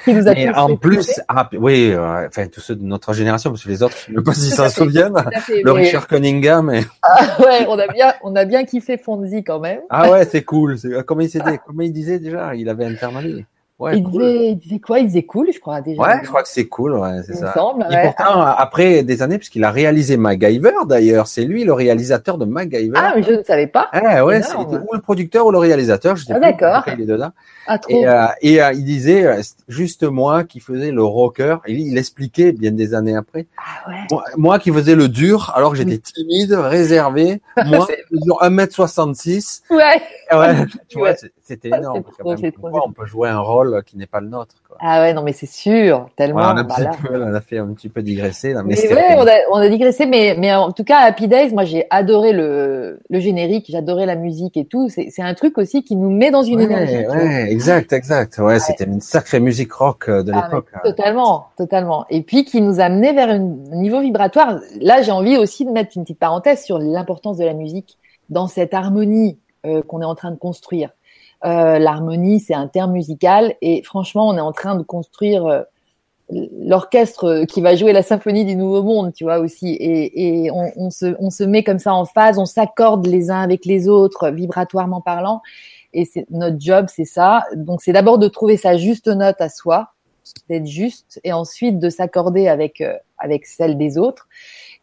Qui 0.05 0.13
nous 0.15 0.29
a 0.29 0.35
mais 0.35 0.47
tous 0.53 0.59
en 0.59 0.77
plus, 0.77 1.21
Happy- 1.29 1.57
oui, 1.57 1.91
euh, 1.93 2.27
enfin 2.29 2.47
tous 2.49 2.61
ceux 2.61 2.77
de 2.77 2.85
notre 2.85 3.13
génération, 3.15 3.51
parce 3.51 3.65
que 3.65 3.69
les 3.69 3.83
autres, 3.83 3.97
je 4.09 4.13
ne 4.13 4.19
sais 4.19 4.23
pas 4.25 4.35
s'ils 4.35 4.53
s'en 4.53 4.69
souviennent. 4.69 5.15
Fait, 5.41 5.63
Le 5.63 5.73
mais- 5.73 5.81
Richard 5.83 6.07
Cunningham. 6.07 6.71
et- 6.73 6.85
Ah, 7.03 7.37
ouais, 7.41 7.67
on 7.69 7.79
a 7.79 7.87
bien, 7.89 8.13
on 8.23 8.37
a 8.37 8.45
bien 8.45 8.65
kiffé 8.65 8.99
Fonzie 8.99 9.43
quand 9.45 9.61
même. 9.61 9.81
Ah 9.91 10.11
ouais, 10.11 10.25
c'est 10.25 10.43
cool. 10.43 10.77
Comment 11.07 11.21
il 11.23 11.31
s'était, 11.31 11.59
comment 11.67 11.83
il 11.83 11.93
disait 11.93 12.19
déjà 12.19 12.55
Il 12.55 12.69
avait 12.69 12.85
internalisé. 12.87 13.47
Ouais, 13.81 13.99
il, 13.99 14.05
cool. 14.05 14.13
disait, 14.13 14.47
il 14.51 14.57
disait 14.59 14.79
quoi? 14.79 14.99
Il 15.01 15.07
disait 15.09 15.25
cool, 15.25 15.49
je 15.53 15.59
crois 15.59 15.81
déjà. 15.81 16.01
Ouais, 16.01 16.21
je 16.23 16.29
crois 16.29 16.45
que 16.45 16.49
c'est 16.49 16.67
cool, 16.69 16.95
ouais, 16.95 17.23
c'est 17.27 17.35
ça. 17.35 17.53
semble, 17.55 17.85
Et 17.91 17.97
pourtant, 18.03 18.41
après 18.43 19.03
des 19.03 19.21
années, 19.21 19.37
puisqu'il 19.37 19.65
a 19.65 19.73
réalisé 19.73 20.17
MacGyver, 20.17 20.71
d'ailleurs, 20.87 21.27
c'est 21.27 21.45
lui 21.45 21.65
le 21.65 21.73
réalisateur 21.73 22.39
de 22.39 22.45
MacGyver. 22.45 22.97
Ah, 22.97 23.15
mais 23.17 23.25
je 23.25 23.33
ne 23.33 23.43
savais 23.43 23.67
pas. 23.67 23.89
Ah 23.93 24.25
ouais, 24.25 24.39
énorme. 24.39 24.85
ou 24.89 24.95
le 24.95 25.01
producteur 25.01 25.45
ou 25.47 25.51
le 25.51 25.59
réalisateur, 25.59 26.15
je 26.15 26.25
sais 26.25 26.33
Ah, 26.35 26.39
d'accord. 26.39 26.85
Il 26.87 27.01
est 27.03 27.07
dedans. 27.07 27.31
Ah, 27.67 27.79
trop. 27.79 27.91
Et, 27.93 28.07
euh, 28.07 28.27
et 28.43 28.63
euh, 28.63 28.73
il 28.75 28.85
disait, 28.85 29.27
euh, 29.27 29.41
juste 29.69 30.05
moi 30.05 30.45
qui 30.45 30.61
faisais 30.61 30.93
le 30.93 31.03
rocker. 31.03 31.57
Il, 31.67 31.81
il 31.81 31.99
expliquait 31.99 32.53
bien 32.53 32.71
des 32.71 32.95
années 32.95 33.17
après. 33.17 33.47
Ah 33.59 33.89
ouais. 33.91 33.95
Moi, 34.11 34.25
moi 34.37 34.59
qui 34.61 34.71
faisais 34.71 34.95
le 34.95 35.09
dur, 35.09 35.51
alors 35.57 35.73
que 35.73 35.79
j'étais 35.79 35.99
timide, 36.15 36.53
réservé. 36.53 37.41
Moi, 37.67 37.87
C'est- 37.89 38.05
je 38.11 38.17
mesure 38.19 38.39
1m66. 38.43 39.63
Ouais. 39.71 39.83
Ouais, 40.33 40.67
tu 40.89 40.99
vois, 40.99 41.15
c'était 41.43 41.71
Ah, 41.73 41.79
énorme. 41.79 42.03
c'est 42.07 42.23
quand 42.23 42.35
trop, 42.35 42.43
même. 42.43 42.53
trop, 42.53 42.83
on 42.87 42.93
peut 42.93 43.07
jouer 43.07 43.29
un 43.31 43.41
rôle 43.41 43.64
qui 43.87 43.97
n'est 43.97 44.07
pas 44.07 44.21
le 44.21 44.29
nôtre. 44.29 44.55
Quoi. 44.67 44.77
Ah 44.81 45.01
ouais, 45.01 45.13
non, 45.15 45.23
mais 45.23 45.33
c'est 45.33 45.47
sûr, 45.51 46.09
tellement. 46.17 46.41
Voilà, 46.41 46.55
on, 46.55 46.57
a 46.59 46.63
bah 46.65 46.75
petit 46.75 46.83
là. 46.85 46.91
peu, 47.03 47.23
on 47.23 47.35
a 47.35 47.41
fait 47.41 47.59
un 47.59 47.67
petit 47.75 47.89
peu 47.89 48.03
digresser 48.03 48.53
là, 48.53 48.63
mais, 48.63 48.75
Mais 48.83 48.95
ouais, 48.95 49.15
on 49.17 49.27
a, 49.27 49.33
on 49.53 49.57
a 49.57 49.69
digressé, 49.69 50.07
mais, 50.07 50.35
mais 50.39 50.55
en 50.55 50.73
tout 50.73 50.85
cas, 50.85 50.99
Happy 51.01 51.29
Days, 51.29 51.53
moi 51.53 51.65
j'ai 51.65 51.87
adoré 51.91 52.33
le, 52.33 53.01
le 53.09 53.21
générique, 53.21 53.67
j'adorais 53.69 54.07
la 54.07 54.17
musique 54.17 54.57
et 54.57 54.65
tout. 54.65 54.89
C'est 54.89 55.09
c'est 55.11 55.23
un 55.23 55.35
truc 55.35 55.59
aussi 55.59 55.83
qui 55.85 55.97
nous 55.97 56.11
met 56.11 56.31
dans 56.31 56.43
une 56.43 56.59
Ouais, 56.59 56.65
énergie. 56.65 57.07
ouais, 57.07 57.51
exact, 57.53 57.93
exact. 57.93 58.39
Ouais, 58.39 58.59
c'était 58.59 58.85
une 58.85 59.01
sacrée 59.01 59.41
musique 59.41 59.73
rock 59.73 60.09
euh, 60.09 60.23
de 60.23 60.33
Ah, 60.35 60.43
l'époque. 60.45 60.69
mais 60.75 60.91
totalement, 60.91 61.47
totalement. 61.57 62.05
Et 62.11 62.23
puis 62.23 62.45
qui 62.45 62.61
nous 62.61 62.81
a 62.81 62.85
amené 62.85 63.13
vers 63.13 63.29
un 63.31 63.39
niveau 63.39 64.01
vibratoire. 64.01 64.59
Là, 64.81 65.03
j'ai 65.03 65.13
envie 65.13 65.37
aussi 65.37 65.65
de 65.65 65.71
mettre 65.71 65.93
une 65.97 66.03
petite 66.03 66.19
parenthèse 66.19 66.63
sur 66.65 66.79
l'importance 66.79 67.39
de 67.39 67.45
la 67.45 67.55
musique 67.55 67.99
dans 68.31 68.47
cette 68.49 68.75
harmonie 68.75 69.39
euh, 69.67 69.83
qu'on 69.83 70.01
est 70.03 70.07
en 70.07 70.15
train 70.15 70.31
de 70.31 70.37
construire. 70.37 70.91
Euh, 71.45 71.79
L'harmonie, 71.79 72.41
c'est 72.41 72.55
un 72.55 72.69
terme 72.69 72.93
musical 72.93 73.55
et 73.61 73.83
franchement, 73.83 74.29
on 74.29 74.37
est 74.37 74.41
en 74.41 74.53
train 74.53 74.77
de 74.77 74.83
construire 74.83 75.47
euh, 75.47 75.63
l'orchestre 76.31 77.45
qui 77.45 77.61
va 77.61 77.77
jouer 77.77 77.93
la 77.93 78.03
symphonie 78.03 78.45
du 78.45 78.57
Nouveau 78.57 78.83
Monde, 78.83 79.13
tu 79.13 79.25
vois 79.25 79.39
aussi. 79.39 79.77
Et, 79.79 80.51
on 80.51 80.91
se 80.91 81.45
met 81.45 81.63
comme 81.63 81.79
ça 81.79 81.95
en 81.95 82.07
phase, 82.07 82.39
on 82.39 82.47
s'accorde 82.47 83.07
les 83.07 83.31
uns 83.31 83.41
avec 83.41 83.67
les 83.67 83.89
autres, 83.89 84.31
vibratoirement 84.31 85.01
parlant. 85.01 85.43
Et 85.93 86.05
c'est 86.05 86.27
notre 86.31 86.61
job, 86.61 86.87
c'est 86.89 87.05
ça. 87.05 87.45
Donc 87.55 87.83
c'est 87.83 87.93
d'abord 87.93 88.19
de 88.19 88.29
trouver 88.29 88.57
sa 88.57 88.77
juste 88.77 89.07
note 89.07 89.41
à 89.41 89.49
soi, 89.49 89.93
d'être 90.49 90.67
juste, 90.67 91.21
et 91.25 91.33
ensuite 91.33 91.79
de 91.79 91.91
s'accorder 91.91 92.49
avec 92.49 92.81
euh, 92.81 92.95
avec 93.19 93.47
celle 93.47 93.77
des 93.79 93.97
autres. 93.99 94.29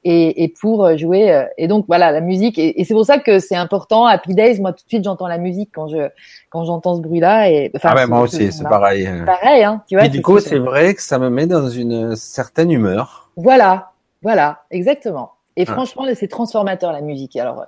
Et, 0.03 0.43
et 0.43 0.47
pour 0.47 0.83
euh, 0.83 0.97
jouer 0.97 1.31
euh, 1.31 1.45
et 1.59 1.67
donc 1.67 1.85
voilà 1.87 2.11
la 2.11 2.21
musique 2.21 2.57
et, 2.57 2.81
et 2.81 2.85
c'est 2.85 2.95
pour 2.95 3.05
ça 3.05 3.19
que 3.19 3.37
c'est 3.37 3.55
important 3.55 4.07
Happy 4.07 4.33
Days 4.33 4.59
moi 4.59 4.73
tout 4.73 4.83
de 4.83 4.89
suite 4.89 5.03
j'entends 5.03 5.27
la 5.27 5.37
musique 5.37 5.69
quand 5.75 5.87
je 5.89 6.09
quand 6.49 6.65
j'entends 6.65 6.95
ce 6.95 7.01
bruit 7.01 7.19
là 7.19 7.47
et 7.51 7.69
enfin 7.75 7.89
Ah 7.91 7.95
ouais, 7.97 8.07
moi 8.07 8.21
aussi, 8.21 8.51
c'est 8.51 8.63
pareil. 8.63 9.07
pareil 9.27 9.63
hein 9.63 9.83
tu 9.87 9.95
vois 9.95 10.05
Et 10.05 10.09
du 10.09 10.23
coup, 10.23 10.39
c'est 10.39 10.57
vrai 10.57 10.95
que 10.95 11.03
ça 11.03 11.19
me 11.19 11.29
met 11.29 11.45
dans 11.45 11.69
une 11.69 12.15
certaine 12.15 12.71
humeur. 12.71 13.29
Voilà, 13.35 13.91
voilà, 14.23 14.63
exactement. 14.71 15.33
Et 15.55 15.65
Ah. 15.67 15.73
franchement, 15.73 16.05
c'est 16.15 16.27
transformateur 16.27 16.91
la 16.93 17.01
musique. 17.01 17.35
Alors, 17.35 17.65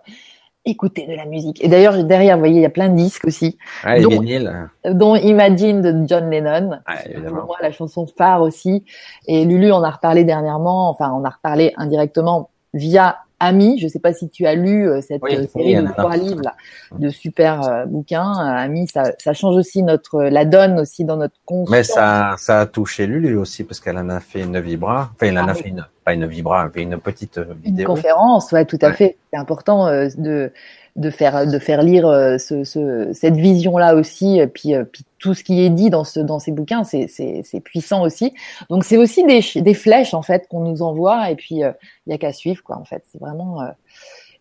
écoutez 0.66 1.06
de 1.08 1.14
la 1.14 1.26
musique. 1.26 1.64
Et 1.64 1.68
d'ailleurs, 1.68 2.04
derrière, 2.04 2.36
vous 2.36 2.42
voyez, 2.42 2.56
il 2.56 2.62
y 2.62 2.66
a 2.66 2.70
plein 2.70 2.90
de 2.90 2.96
disques 2.96 3.26
aussi, 3.26 3.58
vinyles. 3.86 4.70
euh, 4.86 4.94
dont 4.94 5.16
Imagine 5.16 5.82
de 5.82 6.08
John 6.08 6.30
Lennon. 6.30 6.80
Ouais, 6.88 7.22
Pour 7.22 7.46
moi, 7.46 7.58
la 7.62 7.72
chanson 7.72 8.08
phare 8.08 8.42
aussi. 8.42 8.84
Et 9.28 9.46
Lulu 9.46 9.72
en 9.72 9.84
a 9.84 9.92
reparlé 9.92 10.24
dernièrement. 10.24 10.90
Enfin, 10.90 11.14
on 11.14 11.24
a 11.26 11.30
reparlé 11.30 11.74
indirectement 11.78 12.50
via 12.74 13.18
Ami. 13.44 13.78
Je 13.80 13.88
sais 13.88 14.00
pas 14.00 14.14
si 14.14 14.30
tu 14.30 14.46
as 14.46 14.56
lu 14.56 14.88
euh, 14.90 15.02
cette 15.02 15.22
Oui, 15.24 15.36
euh, 15.36 15.42
oui, 15.42 15.48
série 15.48 15.76
de 15.76 15.88
trois 15.92 16.18
livres 16.18 16.42
là, 16.44 16.54
de 16.98 17.10
super 17.10 17.64
euh, 17.64 17.86
bouquins. 17.86 18.32
Ami, 18.34 18.88
ça, 18.88 19.12
ça 19.20 19.34
change 19.34 19.56
aussi 19.56 19.84
notre 19.84 20.24
la 20.24 20.46
donne 20.46 20.80
aussi 20.80 21.06
dans 21.06 21.18
notre 21.18 21.36
conscience. 21.46 21.70
Mais 21.70 21.84
ça, 21.84 22.36
ça 22.38 22.62
a 22.62 22.66
touché 22.66 23.08
Lulu 23.08 23.38
aussi 23.38 23.64
parce 23.64 23.80
qu'elle 23.80 23.98
en 23.98 24.10
a 24.10 24.20
fait 24.20 24.42
une 24.42 24.60
vibra. 24.60 25.12
Enfin, 25.16 25.28
elle 25.28 25.40
en 25.40 25.48
Ah 25.48 25.52
a 25.52 25.54
oui. 25.54 25.62
fait 25.64 25.70
une, 25.70 25.86
pas 26.04 26.14
une 26.14 26.26
vibra, 26.26 26.66
elle 26.66 26.72
fait 26.72 26.82
une 26.84 26.98
petite 27.00 27.38
euh, 27.38 27.46
Une 27.54 27.62
vidéo. 27.62 27.88
conférence, 27.88 28.52
ouais, 28.52 28.66
tout 28.66 28.80
à 28.82 28.88
Ouais. 28.88 28.94
fait. 28.94 29.18
C'est 29.32 29.40
important 29.40 29.88
euh, 29.88 30.08
de 30.18 30.52
de 30.96 31.10
faire 31.10 31.48
de 31.48 31.60
faire 31.60 31.82
lire 31.82 32.08
euh, 32.08 32.38
ce, 32.38 32.64
ce, 32.64 33.12
cette 33.14 33.36
vision-là 33.36 33.96
aussi, 33.96 34.38
et 34.40 34.48
puis 34.48 34.76
euh, 34.76 34.84
puis 34.84 35.04
tout 35.20 35.34
ce 35.34 35.44
qui 35.44 35.62
est 35.64 35.70
dit 35.70 35.90
dans 35.90 36.04
ce 36.04 36.20
dans 36.20 36.40
ces 36.40 36.52
bouquins, 36.52 36.84
c'est 36.84 37.08
c'est 37.08 37.60
puissant 37.62 38.04
aussi. 38.04 38.34
Donc 38.70 38.84
c'est 38.84 38.98
aussi 38.98 39.24
des 39.26 39.42
des 39.62 39.74
flèches 39.74 40.14
en 40.14 40.22
fait 40.22 40.48
qu'on 40.48 40.62
nous 40.62 40.82
envoie, 40.84 41.32
et 41.32 41.36
puis 41.36 41.64
euh, 41.64 41.72
il 42.06 42.12
y 42.12 42.14
a 42.14 42.18
qu'à 42.18 42.34
suivre 42.34 42.62
quoi. 42.64 42.78
En 42.78 42.86
fait, 42.86 43.04
c'est 43.12 43.20
vraiment. 43.20 43.62
euh, 43.62 43.68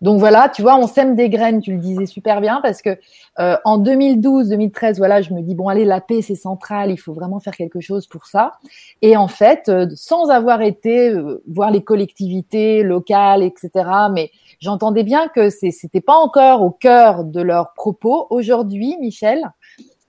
Donc 0.02 0.18
voilà, 0.18 0.48
tu 0.48 0.62
vois, 0.62 0.76
on 0.76 0.88
sème 0.88 1.14
des 1.14 1.30
graines. 1.30 1.60
Tu 1.60 1.72
le 1.72 1.78
disais 1.78 2.06
super 2.06 2.40
bien 2.40 2.60
parce 2.60 2.82
que 2.82 2.98
euh, 3.38 3.56
en 3.64 3.80
2012-2013, 3.80 4.96
voilà, 4.98 5.22
je 5.22 5.32
me 5.32 5.40
dis 5.42 5.54
bon 5.54 5.68
allez, 5.68 5.84
la 5.84 6.00
paix 6.00 6.22
c'est 6.22 6.34
central, 6.34 6.90
il 6.90 6.96
faut 6.96 7.14
vraiment 7.14 7.38
faire 7.38 7.56
quelque 7.56 7.80
chose 7.80 8.08
pour 8.08 8.26
ça. 8.26 8.52
Et 9.00 9.16
en 9.16 9.28
fait, 9.28 9.68
euh, 9.68 9.86
sans 9.94 10.28
avoir 10.28 10.60
été 10.60 11.10
euh, 11.10 11.42
voir 11.48 11.70
les 11.70 11.82
collectivités 11.82 12.82
locales, 12.82 13.44
etc., 13.44 13.70
mais 14.12 14.32
j'entendais 14.58 15.04
bien 15.04 15.28
que 15.28 15.50
c'était 15.50 16.00
pas 16.00 16.16
encore 16.16 16.62
au 16.62 16.70
cœur 16.70 17.24
de 17.24 17.40
leurs 17.40 17.72
propos. 17.72 18.26
Aujourd'hui, 18.30 18.96
Michel, 19.00 19.52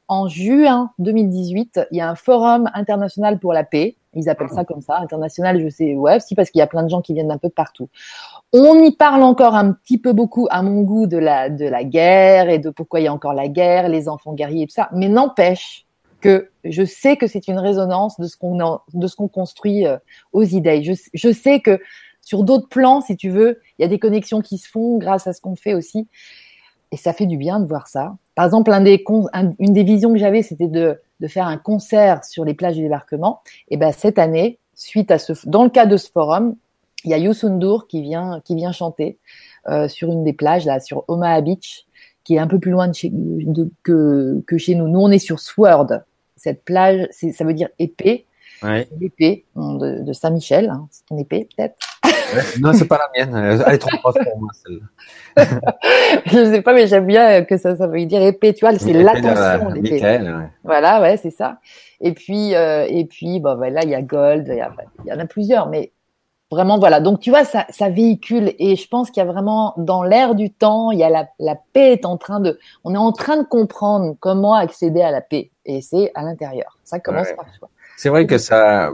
en 0.07 0.27
juin 0.27 0.91
2018, 0.97 1.81
il 1.91 1.97
y 1.97 2.01
a 2.01 2.09
un 2.09 2.15
forum 2.15 2.69
international 2.73 3.39
pour 3.39 3.53
la 3.53 3.63
paix. 3.63 3.95
Ils 4.15 4.29
appellent 4.29 4.49
ça 4.49 4.63
comme 4.63 4.81
ça, 4.81 4.97
international, 4.97 5.59
je 5.59 5.69
sais, 5.69 5.95
ouais, 5.95 6.19
si, 6.19 6.35
parce 6.35 6.51
qu'il 6.51 6.59
y 6.59 6.61
a 6.61 6.67
plein 6.67 6.83
de 6.83 6.89
gens 6.89 7.01
qui 7.01 7.13
viennent 7.13 7.29
d'un 7.29 7.37
peu 7.37 7.47
de 7.47 7.53
partout. 7.53 7.89
On 8.55 8.83
y 8.83 8.91
parle 8.91 9.23
encore 9.23 9.55
un 9.55 9.73
petit 9.73 9.97
peu 9.97 10.13
beaucoup, 10.13 10.47
à 10.51 10.61
mon 10.61 10.81
goût, 10.81 11.07
de 11.07 11.17
la, 11.17 11.49
de 11.49 11.65
la 11.65 11.83
guerre 11.83 12.49
et 12.49 12.59
de 12.59 12.69
pourquoi 12.69 12.99
il 12.99 13.05
y 13.05 13.07
a 13.07 13.13
encore 13.13 13.33
la 13.33 13.47
guerre, 13.47 13.89
les 13.89 14.07
enfants 14.07 14.33
guerriers 14.33 14.63
et 14.63 14.67
tout 14.67 14.75
ça. 14.75 14.89
Mais 14.93 15.09
n'empêche 15.09 15.87
que 16.21 16.51
je 16.63 16.85
sais 16.85 17.17
que 17.17 17.25
c'est 17.25 17.47
une 17.47 17.57
résonance 17.57 18.19
de 18.19 18.27
ce 18.27 18.37
qu'on 18.37 18.79
de 18.93 19.07
ce 19.07 19.15
qu'on 19.15 19.27
construit 19.27 19.87
euh, 19.87 19.97
aux 20.33 20.43
idées. 20.43 20.83
Je, 20.83 21.31
sais 21.31 21.59
que 21.61 21.81
sur 22.21 22.43
d'autres 22.43 22.69
plans, 22.69 23.01
si 23.01 23.17
tu 23.17 23.29
veux, 23.29 23.59
il 23.77 23.81
y 23.81 23.85
a 23.85 23.87
des 23.87 23.99
connexions 23.99 24.39
qui 24.39 24.59
se 24.59 24.69
font 24.69 24.99
grâce 24.99 25.25
à 25.25 25.33
ce 25.33 25.41
qu'on 25.41 25.55
fait 25.55 25.73
aussi. 25.73 26.07
Et 26.91 26.97
ça 26.97 27.11
fait 27.11 27.25
du 27.25 27.37
bien 27.37 27.59
de 27.59 27.65
voir 27.65 27.87
ça. 27.87 28.15
Par 28.35 28.45
exemple, 28.45 28.71
une 28.71 29.73
des 29.73 29.83
visions 29.83 30.13
que 30.13 30.19
j'avais, 30.19 30.43
c'était 30.43 30.67
de, 30.67 31.01
de 31.19 31.27
faire 31.27 31.47
un 31.47 31.57
concert 31.57 32.23
sur 32.23 32.45
les 32.45 32.53
plages 32.53 32.75
du 32.75 32.83
débarquement. 32.83 33.41
Et 33.69 33.77
ben 33.77 33.91
cette 33.91 34.19
année, 34.19 34.59
suite 34.75 35.09
à 35.09 35.17
ce, 35.17 35.33
dans 35.45 35.63
le 35.63 35.71
cas 35.71 35.87
de 35.87 35.97
ce 35.97 36.09
forum, 36.11 36.55
il 37.05 37.11
y 37.11 37.13
a 37.13 37.17
Youssou 37.17 37.49
N'Dour 37.49 37.87
qui 37.87 38.01
vient, 38.01 38.41
qui 38.45 38.55
vient 38.55 38.71
chanter 38.71 39.17
euh, 39.69 39.87
sur 39.87 40.11
une 40.11 40.23
des 40.23 40.33
plages 40.33 40.65
là, 40.65 40.79
sur 40.79 41.03
Omaha 41.07 41.41
Beach, 41.41 41.85
qui 42.23 42.35
est 42.35 42.39
un 42.39 42.47
peu 42.47 42.59
plus 42.59 42.71
loin 42.71 42.87
de 42.87 42.93
chez, 42.95 43.09
de- 43.13 43.69
que, 43.83 44.41
que 44.47 44.57
chez 44.57 44.75
nous. 44.75 44.87
Nous, 44.87 44.99
on 44.99 45.09
est 45.11 45.19
sur 45.19 45.39
Sword. 45.39 45.87
Cette 46.37 46.63
plage, 46.63 47.07
c'est- 47.11 47.31
ça 47.31 47.43
veut 47.43 47.53
dire 47.53 47.69
épée, 47.79 48.25
Ouais. 48.61 48.87
l'épée 48.99 49.43
de, 49.55 50.03
de 50.03 50.13
Saint-Michel. 50.13 50.69
Hein, 50.69 50.87
c'est 50.89 51.05
ton 51.05 51.17
épée 51.17 51.47
peut-être? 51.55 51.75
Non, 52.61 52.71
c'est 52.73 52.87
pas 52.87 52.97
la 52.97 53.25
mienne. 53.25 53.61
Elle 53.67 53.73
est 53.75 53.77
trop 53.77 53.89
grosse 53.97 54.15
pour 54.23 54.39
moi, 54.39 54.49
celle-là. 54.65 54.81
je 56.25 56.45
sais 56.51 56.61
pas, 56.61 56.73
mais 56.73 56.87
j'aime 56.87 57.05
bien 57.05 57.43
que 57.43 57.57
ça, 57.57 57.75
ça 57.75 57.87
veut 57.87 58.05
dire 58.05 58.21
épée. 58.21 58.53
Tu 58.53 58.65
vois, 58.65 58.77
c'est 58.77 58.93
l'attention, 58.93 59.69
l'épée. 59.69 60.01
Ouais. 60.01 60.49
Voilà, 60.63 61.01
ouais, 61.01 61.17
c'est 61.17 61.29
ça. 61.31 61.59
Et 62.01 62.13
puis, 62.13 62.55
euh, 62.55 62.85
et 62.89 63.05
puis, 63.05 63.39
bah, 63.39 63.55
bah, 63.55 63.69
là, 63.69 63.81
il 63.83 63.89
y 63.89 63.95
a 63.95 64.01
Gold, 64.01 64.47
il 64.49 64.55
y, 64.57 64.61
a- 64.61 64.71
y 65.05 65.13
en 65.13 65.19
a 65.19 65.25
plusieurs, 65.25 65.67
mais 65.69 65.91
vraiment, 66.53 66.77
voilà. 66.79 66.99
Donc, 66.99 67.19
tu 67.19 67.29
vois, 67.29 67.43
ça, 67.45 67.65
ça 67.69 67.89
véhicule, 67.89 68.53
et 68.59 68.75
je 68.75 68.87
pense 68.87 69.09
qu'il 69.11 69.21
y 69.23 69.27
a 69.27 69.31
vraiment, 69.31 69.73
dans 69.77 70.03
l'air 70.03 70.35
du 70.35 70.49
temps, 70.51 70.91
il 70.91 70.99
y 70.99 71.03
a 71.03 71.09
la, 71.09 71.27
la 71.39 71.55
paix 71.73 71.91
est 71.93 72.05
en 72.05 72.17
train 72.17 72.39
de, 72.39 72.59
on 72.83 72.93
est 72.93 72.97
en 72.97 73.11
train 73.11 73.37
de 73.37 73.43
comprendre 73.43 74.15
comment 74.19 74.53
accéder 74.53 75.01
à 75.01 75.11
la 75.11 75.21
paix, 75.21 75.49
et 75.65 75.81
c'est 75.81 76.11
à 76.15 76.23
l'intérieur. 76.23 76.77
Ça 76.83 76.99
commence 76.99 77.27
Ouais. 77.27 77.35
par 77.35 77.45
soi. 77.57 77.69
C'est 77.97 78.09
vrai 78.09 78.25
que 78.25 78.37
ça, 78.37 78.89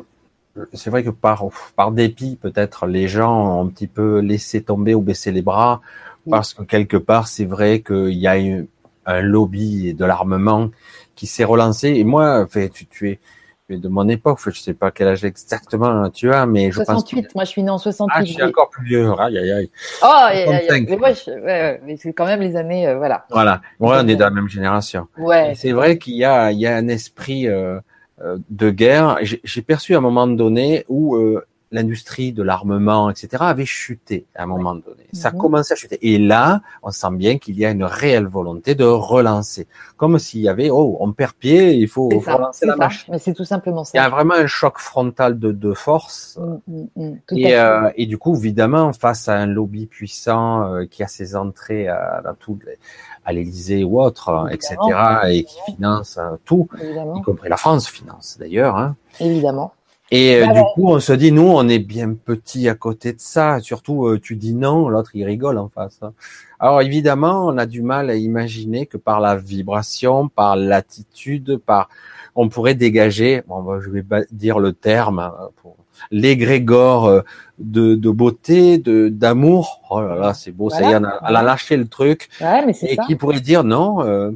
c'est 0.73 0.89
vrai 0.89 1.03
que 1.03 1.09
par, 1.09 1.45
par 1.75 1.91
dépit, 1.91 2.35
peut-être, 2.35 2.85
les 2.87 3.07
gens 3.07 3.59
ont 3.59 3.65
un 3.65 3.67
petit 3.67 3.87
peu 3.87 4.19
laissé 4.19 4.61
tomber 4.61 4.93
ou 4.95 5.01
baissé 5.01 5.31
les 5.31 5.41
bras, 5.41 5.81
Oui. 6.25 6.31
parce 6.31 6.53
que 6.53 6.63
quelque 6.63 6.97
part, 6.97 7.27
c'est 7.27 7.45
vrai 7.45 7.81
qu'il 7.81 8.17
y 8.19 8.27
a 8.27 8.39
eu 8.39 8.67
un 9.05 9.21
lobby 9.21 9.93
de 9.93 10.05
l'armement 10.05 10.69
qui 11.15 11.25
s'est 11.27 11.43
relancé. 11.45 11.89
Et 11.89 12.03
moi, 12.03 12.45
fait, 12.47 12.69
tu, 12.69 12.85
tu 12.85 13.09
es, 13.09 13.19
tu 13.69 13.75
es 13.75 13.79
de 13.79 13.87
mon 13.87 14.07
époque, 14.09 14.39
je 14.47 14.59
sais 14.59 14.73
pas 14.73 14.89
quel 14.89 15.09
âge 15.09 15.23
exactement 15.23 16.09
tu 16.09 16.33
as, 16.33 16.45
mais 16.45 16.71
je 16.71 16.77
pense. 16.77 16.87
68, 16.87 17.35
moi, 17.35 17.43
je 17.43 17.49
suis 17.49 17.63
né 17.63 17.69
en 17.69 17.77
68. 17.77 18.13
Ah, 18.13 18.25
je 18.25 18.33
suis 18.33 18.43
encore 18.43 18.69
plus 18.69 18.85
vieux. 18.85 19.11
Aïe, 19.19 19.37
aïe, 19.37 19.51
aïe. 19.51 19.69
Oh, 20.01 20.05
aïe, 20.07 20.43
aïe, 20.43 20.49
aïe. 20.49 20.65
65. 20.67 20.89
mais 20.89 20.97
moi, 20.97 21.13
je, 21.13 21.31
ouais, 21.31 21.41
ouais, 21.41 21.81
mais 21.85 21.97
c'est 21.97 22.13
quand 22.13 22.25
même 22.25 22.41
les 22.41 22.55
années, 22.55 22.87
euh, 22.87 22.97
voilà. 22.97 23.25
Voilà. 23.29 23.61
Ouais, 23.79 23.97
on 23.99 24.07
est 24.07 24.15
de 24.15 24.21
la 24.21 24.31
même 24.31 24.49
génération. 24.49 25.07
Ouais. 25.17 25.53
C'est 25.55 25.71
vrai 25.71 25.97
qu'il 25.97 26.15
y 26.15 26.25
a, 26.25 26.51
il 26.51 26.59
y 26.59 26.65
a 26.65 26.75
un 26.75 26.87
esprit 26.87 27.47
euh, 27.47 27.79
euh, 28.21 28.37
de 28.49 28.71
guerre. 28.71 29.19
J'ai 29.21 29.61
perçu 29.61 29.93
à 29.93 29.99
un 29.99 30.01
moment 30.01 30.27
donné 30.27 30.85
où 30.89 31.15
euh, 31.15 31.45
l'industrie 31.71 32.33
de 32.33 32.41
l'armement, 32.41 33.09
etc., 33.11 33.27
avait 33.41 33.65
chuté 33.65 34.25
à 34.35 34.43
un 34.43 34.45
moment 34.47 34.73
donné. 34.73 35.05
Ça 35.13 35.29
Mhm. 35.31 35.37
commençait 35.37 35.73
à 35.73 35.75
chuter. 35.75 35.99
Et 36.01 36.17
là, 36.17 36.61
on 36.81 36.89
sent 36.91 37.11
bien 37.11 37.37
qu'il 37.37 37.59
y 37.59 37.65
a 37.65 37.69
une 37.69 37.83
réelle 37.83 38.25
volonté 38.25 38.73
de 38.73 38.85
relancer. 38.85 39.67
Comme 39.95 40.17
s'il 40.17 40.41
y 40.41 40.49
avait, 40.49 40.69
oh, 40.71 40.97
on 40.99 41.11
perd 41.13 41.33
pied, 41.33 41.73
il 41.75 41.87
faut 41.87 42.09
ça, 42.25 42.35
relancer 42.37 42.65
la 42.65 42.73
ça. 42.73 42.77
machine. 42.77 43.09
Mais 43.13 43.19
c'est 43.19 43.33
tout 43.33 43.45
simplement 43.45 43.83
Il 43.93 43.97
y 43.97 43.99
a 43.99 44.03
ça. 44.05 44.09
vraiment 44.09 44.33
un 44.33 44.47
choc 44.47 44.79
frontal 44.79 45.37
de, 45.37 45.51
de 45.51 45.73
force. 45.73 46.39
Mm, 46.67 46.73
mm, 46.75 46.87
mm, 47.31 47.37
Et, 47.37 47.55
euh, 47.55 47.89
et 47.95 48.05
du 48.07 48.17
coup, 48.17 48.35
évidemment, 48.35 48.91
face 48.93 49.27
à 49.29 49.35
un 49.35 49.45
lobby 49.45 49.85
puissant 49.85 50.73
euh, 50.73 50.85
qui 50.85 51.03
a 51.03 51.07
ses 51.07 51.35
entrées 51.35 51.87
à, 51.87 52.23
tout, 52.39 52.57
les- 52.65 52.79
à 53.25 53.31
l'Élysée 53.33 53.83
ou 53.83 54.01
autre, 54.01 54.29
euh, 54.29 54.47
etc., 54.47 54.75
et 55.29 55.43
qui 55.43 55.55
finance 55.73 56.17
euh, 56.17 56.35
tout, 56.45 56.67
y 56.81 57.21
compris 57.21 57.47
la 57.49 57.57
France 57.57 57.87
finance 57.87 58.37
d'ailleurs. 58.39 58.75
Hein. 58.75 58.95
évidemment. 59.19 59.73
Et 60.11 60.39
Bah 60.41 60.53
du 60.53 60.59
ouais. 60.59 60.65
coup, 60.73 60.87
on 60.87 60.99
se 60.99 61.13
dit, 61.13 61.31
nous, 61.31 61.43
on 61.47 61.67
est 61.67 61.79
bien 61.79 62.13
petit 62.13 62.67
à 62.67 62.73
côté 62.75 63.13
de 63.13 63.19
ça. 63.19 63.59
Surtout, 63.59 64.07
euh, 64.07 64.19
tu 64.19 64.35
dis 64.35 64.55
non, 64.55 64.89
l'autre 64.89 65.11
il 65.13 65.23
rigole 65.23 65.57
en 65.59 65.67
face. 65.69 65.99
hein. 66.01 66.13
Alors 66.59 66.81
évidemment, 66.81 67.45
on 67.45 67.57
a 67.57 67.65
du 67.67 67.81
mal 67.83 68.09
à 68.09 68.15
imaginer 68.15 68.85
que 68.87 68.97
par 68.97 69.19
la 69.19 69.35
vibration, 69.35 70.27
par 70.27 70.55
l'attitude, 70.55 71.57
par, 71.63 71.89
on 72.35 72.49
pourrait 72.49 72.73
dégager. 72.75 73.43
Bon, 73.47 73.61
bah, 73.61 73.79
je 73.81 73.89
vais 73.89 74.01
pas 74.03 74.21
dire 74.31 74.59
le 74.59 74.73
terme 74.73 75.19
euh, 75.19 75.47
pour 75.61 75.75
l'égrégore 76.11 77.05
euh, 77.05 77.21
de, 77.59 77.93
de 77.95 78.09
beauté, 78.09 78.77
de 78.79 79.09
d'amour. 79.09 79.81
Oh 79.91 80.01
là 80.01 80.15
là, 80.15 80.33
c'est 80.33 80.51
beau. 80.51 80.69
ça 80.69 80.81
y 80.81 80.85
est, 80.85 80.99
Voilà. 80.99 81.19
elle 81.27 81.35
a 81.35 81.43
lâché 81.43 81.77
le 81.77 81.87
truc. 81.87 82.29
Ouais, 82.41 82.65
mais 82.65 82.73
c'est 82.73 82.87
Et 82.87 82.95
ça. 82.95 83.03
qui 83.05 83.15
pourrait 83.15 83.41
dire 83.41 83.63
non. 83.63 84.01
euh, 84.01 84.31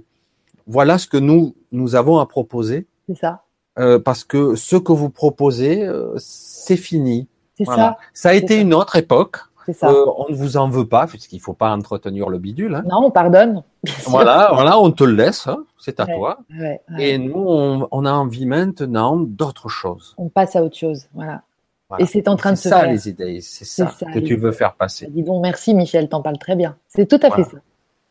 voilà 0.67 0.97
ce 0.97 1.07
que 1.07 1.17
nous 1.17 1.55
nous 1.71 1.95
avons 1.95 2.19
à 2.19 2.25
proposer. 2.25 2.85
C'est 3.09 3.17
ça. 3.17 3.42
Euh, 3.79 3.97
parce 3.99 4.23
que 4.23 4.55
ce 4.55 4.75
que 4.75 4.91
vous 4.91 5.09
proposez, 5.09 5.83
euh, 5.83 6.13
c'est 6.17 6.77
fini. 6.77 7.27
C'est 7.57 7.63
Voilà. 7.63 7.97
Ça 8.13 8.29
a 8.29 8.33
été 8.33 8.55
ça. 8.55 8.61
une 8.61 8.73
autre 8.73 8.95
époque. 8.97 9.37
ça. 9.37 9.43
C'est 9.65 9.73
ça. 9.73 9.89
Euh, 9.89 10.05
on 10.17 10.29
ne 10.29 10.35
vous 10.35 10.57
en 10.57 10.67
veut 10.69 10.85
pas, 10.87 11.07
puisqu'il 11.07 11.39
faut 11.39 11.53
pas 11.53 11.71
entretenir 11.71 12.29
le 12.29 12.37
bidule. 12.37 12.75
hein. 12.75 12.83
Non, 12.85 13.05
on 13.05 13.11
pardonne. 13.11 13.63
Voilà, 14.05 14.51
voilà, 14.53 14.77
on 14.79 14.91
te 14.91 15.03
le 15.03 15.13
laisse, 15.15 15.47
hein, 15.47 15.63
c'est 15.79 15.99
à 15.99 16.05
Ouais. 16.05 16.15
toi. 16.17 16.37
Ouais, 16.51 16.81
ouais. 16.91 17.03
Et 17.13 17.17
nous, 17.17 17.33
on, 17.47 17.87
on 17.91 18.05
a 18.05 18.11
envie 18.11 18.45
maintenant 18.45 19.15
d'autre 19.17 19.69
chose. 19.69 20.13
On 20.17 20.29
passe 20.29 20.55
à 20.55 20.63
autre 20.63 20.77
chose. 20.77 21.07
Voilà. 21.13 21.41
Voilà. 21.89 22.03
Et 22.03 22.07
c'est 22.07 22.27
en 22.27 22.35
train 22.35 22.51
de 22.51 22.57
C'est 22.57 22.63
se 22.63 22.69
ça 22.69 22.81
faire. 22.81 22.91
les 22.91 23.07
idées, 23.09 23.39
c'est 23.41 23.65
ça, 23.65 23.89
ça, 23.97 24.05
que 24.11 24.19
tu 24.19 24.35
veux 24.35 24.51
faire 24.51 24.73
passer. 24.75 25.07
Dis 25.09 25.23
donc, 25.23 25.41
merci 25.41 25.73
Michel, 25.73 26.09
t'en 26.09 26.21
parles 26.21 26.37
très 26.37 26.55
bien. 26.55 26.75
C'est 26.87 27.07
tout 27.07 27.19
à 27.25 27.31
fait 27.31 27.43
ça. 27.43 27.57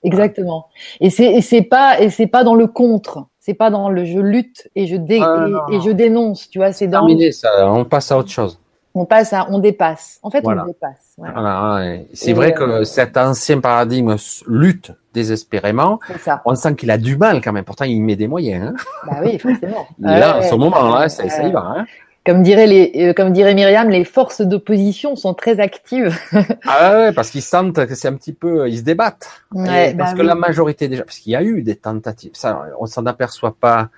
Exactement. 0.04 0.66
Et 1.00 1.10
c'est 1.10 1.32
et 1.32 1.42
c'est 1.42 1.62
pas 1.62 2.00
et 2.00 2.10
c'est 2.10 2.26
pas 2.26 2.44
dans 2.44 2.54
le 2.54 2.66
contre. 2.66 3.26
C'est 3.44 3.54
pas 3.54 3.70
dans 3.70 3.88
le 3.88 4.04
je 4.04 4.20
lutte 4.20 4.68
et 4.76 4.86
je 4.86 4.94
dé, 4.94 5.18
Ah, 5.20 5.46
et, 5.46 5.50
non, 5.50 5.58
et 5.68 5.76
non. 5.78 5.80
je 5.80 5.90
dénonce. 5.90 6.48
Tu 6.48 6.58
vois, 6.60 6.72
c'est 6.72 6.86
dans 6.86 7.00
Terminé 7.00 7.32
ça, 7.32 7.68
on 7.68 7.84
passe 7.84 8.12
à 8.12 8.18
autre 8.18 8.30
chose. 8.30 8.60
on 8.94 9.04
passe 9.04 9.32
à 9.32 9.48
on 9.50 9.58
dépasse. 9.58 10.20
En 10.22 10.30
fait, 10.30 10.42
Voilà. 10.42 10.62
on 10.62 10.66
dépasse. 10.68 11.14
Voilà. 11.18 11.32
Voilà, 11.34 11.74
ouais. 11.74 12.06
C'est 12.12 12.34
vrai 12.34 12.54
euh, 12.56 12.78
que 12.78 12.84
cet 12.84 13.16
ancien 13.16 13.58
paradigme 13.58 14.14
lutte 14.46 14.92
désespérément. 15.12 15.98
C'est 16.06 16.18
ça. 16.20 16.40
On 16.44 16.54
sent 16.54 16.76
qu'il 16.76 16.90
a 16.92 16.98
du 16.98 17.16
mal 17.16 17.40
quand 17.40 17.52
même. 17.52 17.64
Pourtant, 17.64 17.84
il 17.84 18.00
met 18.00 18.14
des 18.14 18.28
moyens. 18.28 18.68
Hein. 18.68 18.84
Bah 19.10 19.16
oui, 19.24 19.36
forcément. 19.40 19.86
Il 19.98 20.08
est 20.08 20.20
là, 20.20 20.38
en 20.38 20.42
ce 20.42 20.54
moment-là, 20.54 21.00
ouais, 21.00 21.08
ça, 21.08 21.28
ça 21.28 21.42
y 21.42 21.46
ouais. 21.46 21.50
va. 21.52 21.74
Hein. 21.78 21.86
Comme 22.24 22.42
dirait 22.44 22.68
les 22.68 22.92
euh, 22.96 23.12
comme 23.14 23.32
dirait 23.32 23.54
Myriam, 23.54 23.90
les 23.90 24.04
forces 24.04 24.42
d'opposition 24.42 25.16
sont 25.16 25.34
très 25.34 25.58
actives. 25.60 26.16
Ah 26.66 26.92
ouais, 26.96 27.12
parce 27.12 27.30
qu'ils 27.30 27.42
sentent 27.42 27.84
que 27.86 27.94
c'est 27.96 28.08
un 28.08 28.14
petit 28.14 28.32
peu, 28.32 28.68
ils 28.68 28.78
se 28.78 28.82
débattent. 28.82 29.28
Ouais, 29.52 29.90
Et 29.90 29.94
parce 29.94 30.12
bah 30.12 30.18
que 30.18 30.22
la 30.22 30.34
majorité 30.36 30.88
déjà, 30.88 31.02
parce 31.04 31.18
qu'il 31.18 31.32
y 31.32 31.36
a 31.36 31.42
eu 31.42 31.62
des 31.62 31.74
tentatives, 31.76 32.30
ça, 32.34 32.66
on 32.78 32.86
s'en 32.86 33.04
aperçoit 33.06 33.56
pas, 33.58 33.90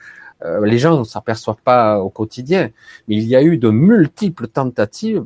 euh, 0.45 0.65
les 0.65 0.79
gens 0.79 0.99
ne 0.99 1.05
s'aperçoivent 1.05 1.63
pas 1.63 2.01
au 2.01 2.09
quotidien, 2.09 2.71
mais 3.09 3.17
il 3.17 3.25
y 3.25 3.37
a 3.37 3.43
eu 3.43 3.59
de 3.59 3.69
multiples 3.69 4.49
tentatives 4.49 5.25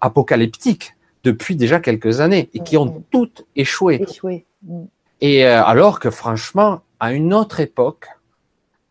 apocalyptiques 0.00 0.94
depuis 1.24 1.56
déjà 1.56 1.80
quelques 1.80 2.20
années 2.20 2.48
et 2.54 2.60
qui 2.60 2.76
ont 2.76 2.86
Mhm. 2.86 3.02
toutes 3.10 3.44
échoué. 3.56 4.00
Échoué. 4.08 4.46
Mm. 4.62 4.84
Et 5.20 5.44
euh, 5.44 5.62
alors 5.64 5.98
que 5.98 6.10
franchement, 6.10 6.80
à 7.00 7.12
une 7.12 7.34
autre 7.34 7.58
époque, 7.60 8.06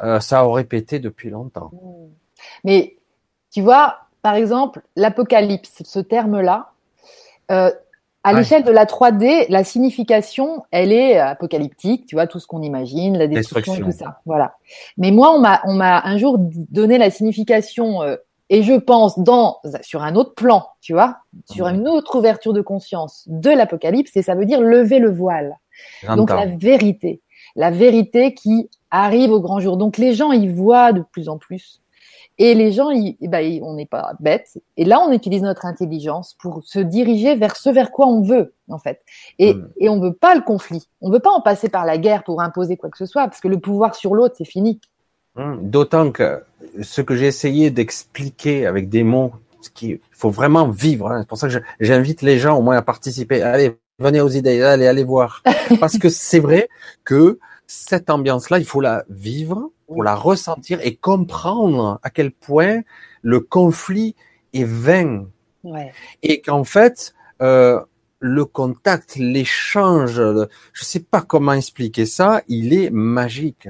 euh, 0.04 0.20
ça 0.20 0.46
aurait 0.46 0.66
pété 0.66 1.00
depuis 1.00 1.30
longtemps. 1.30 1.72
Mm. 1.74 2.10
Mais 2.66 2.97
tu 3.52 3.62
vois, 3.62 3.98
par 4.22 4.36
exemple, 4.36 4.82
l'apocalypse, 4.96 5.82
ce 5.84 6.00
terme-là, 6.00 6.72
euh, 7.52 7.72
à 8.24 8.32
Ouais. 8.34 8.40
l'échelle 8.40 8.64
de 8.64 8.72
la 8.72 8.86
3D, 8.86 9.46
la 9.48 9.64
signification, 9.64 10.66
elle 10.72 10.92
est 10.92 11.18
apocalyptique, 11.18 12.06
tu 12.08 12.16
vois, 12.16 12.28
tout 12.28 12.40
ce 12.40 12.48
qu'on 12.48 12.62
imagine, 12.62 13.18
la 13.18 13.28
destruction, 13.28 13.74
tout 13.86 13.92
ça. 13.98 14.20
Voilà. 14.26 14.56
Mais 14.98 15.12
moi, 15.12 15.32
on 15.34 15.40
m'a, 15.40 15.62
on 15.64 15.74
m'a 15.74 16.02
un 16.04 16.18
jour 16.18 16.38
donné 16.40 16.98
la 16.98 17.10
signification, 17.10 18.02
euh, 18.02 18.18
et 18.50 18.64
je 18.64 18.74
pense 18.74 19.18
dans, 19.20 19.60
sur 19.82 20.04
un 20.04 20.16
autre 20.16 20.34
plan, 20.34 20.68
tu 20.82 20.92
vois, 20.94 21.18
sur 21.50 21.68
une 21.68 21.88
autre 21.88 22.18
ouverture 22.18 22.52
de 22.54 22.62
conscience 22.62 23.24
de 23.28 23.50
l'apocalypse, 23.50 24.16
et 24.18 24.22
ça 24.22 24.36
veut 24.36 24.46
dire 24.46 24.60
lever 24.62 25.00
le 25.00 25.12
voile. 25.12 25.58
Donc 26.16 26.30
la 26.30 26.48
vérité, 26.48 27.22
la 27.56 27.72
vérité 27.72 28.34
qui 28.34 28.70
arrive 28.92 29.32
au 29.32 29.40
grand 29.40 29.60
jour. 29.60 29.78
Donc 29.78 29.98
les 29.98 30.14
gens 30.14 30.32
y 30.32 30.48
voient 30.50 30.92
de 30.92 31.02
plus 31.12 31.30
en 31.30 31.38
plus. 31.38 31.82
Et 32.40 32.54
les 32.54 32.72
gens, 32.72 32.92
ils- 32.92 33.18
eh 33.20 33.28
ben, 33.28 33.40
ils- 33.40 33.64
on 33.64 33.74
n'est 33.74 33.86
pas 33.88 34.12
bêtes. 34.20 34.60
Et 34.78 34.86
là, 34.86 35.00
on 35.02 35.12
utilise 35.12 35.42
notre 35.42 35.66
intelligence 35.66 36.36
pour 36.40 36.62
se 36.64 36.80
diriger 36.80 37.36
vers 37.36 37.56
ce 37.56 37.70
vers 37.70 37.92
quoi 37.92 38.06
on 38.08 38.22
veut, 38.22 38.54
en 38.70 38.78
fait. 38.78 39.02
Et, 39.40 39.54
Mm. 39.56 39.70
et 39.80 39.90
on 39.90 40.00
veut 40.00 40.14
pas 40.14 40.36
le 40.36 40.42
conflit. 40.42 40.88
On 41.02 41.10
veut 41.10 41.20
pas 41.20 41.32
en 41.32 41.42
passer 41.42 41.68
par 41.70 41.86
la 41.86 41.98
guerre 41.98 42.24
pour 42.24 42.42
imposer 42.42 42.78
quoi 42.78 42.90
que 42.92 42.98
ce 42.98 43.06
soit, 43.08 43.26
parce 43.28 43.40
que 43.42 43.48
le 43.48 43.60
pouvoir 43.60 43.96
sur 43.96 44.14
l'autre, 44.14 44.36
c'est 44.38 44.46
fini. 44.46 44.80
Hum, 45.36 45.60
D'autant 45.70 46.12
que 46.12 46.44
ce 46.82 47.02
que 47.02 47.16
j'ai 47.16 47.28
essayé 47.28 47.70
d'expliquer 47.72 48.66
avec 48.68 48.90
des 48.90 49.04
mots, 49.04 49.32
ce 49.62 49.70
qu'il 49.72 50.00
faut 50.12 50.30
vraiment 50.30 50.68
vivre. 50.70 51.12
hein. 51.12 51.22
C'est 51.22 51.28
pour 51.28 51.38
ça 51.38 51.48
que 51.50 51.56
j'invite 51.80 52.22
les 52.22 52.38
gens 52.38 52.58
au 52.58 52.62
moins 52.62 52.78
à 52.78 52.82
participer. 52.84 53.42
Allez, 53.42 53.76
venez 54.00 54.22
aux 54.22 54.30
idées, 54.30 54.62
allez, 54.62 54.86
allez 54.88 55.04
voir. 55.04 55.42
Parce 55.80 55.98
que 55.98 56.10
c'est 56.10 56.40
vrai 56.40 56.70
que 57.04 57.40
cette 57.68 58.10
ambiance-là, 58.10 58.60
il 58.60 58.66
faut 58.66 58.82
la 58.82 59.04
vivre, 59.10 59.70
pour 59.88 60.04
la 60.04 60.16
ressentir 60.16 60.80
et 60.82 60.96
comprendre 60.96 62.00
à 62.04 62.10
quel 62.10 62.32
point 62.32 62.82
le 63.22 63.40
conflit 63.40 64.16
est 64.54 64.64
vain 64.66 65.26
Ouais. 65.64 65.92
et 66.24 66.40
qu'en 66.42 66.64
fait, 66.64 67.14
euh, 67.42 67.82
le 68.20 68.46
contact, 68.46 69.16
l'échange, 69.18 70.22
je 70.74 70.84
sais 70.86 71.02
pas 71.02 71.22
comment 71.22 71.54
expliquer 71.54 72.06
ça, 72.06 72.42
il 72.48 72.74
est 72.74 72.90
magique. 72.90 73.68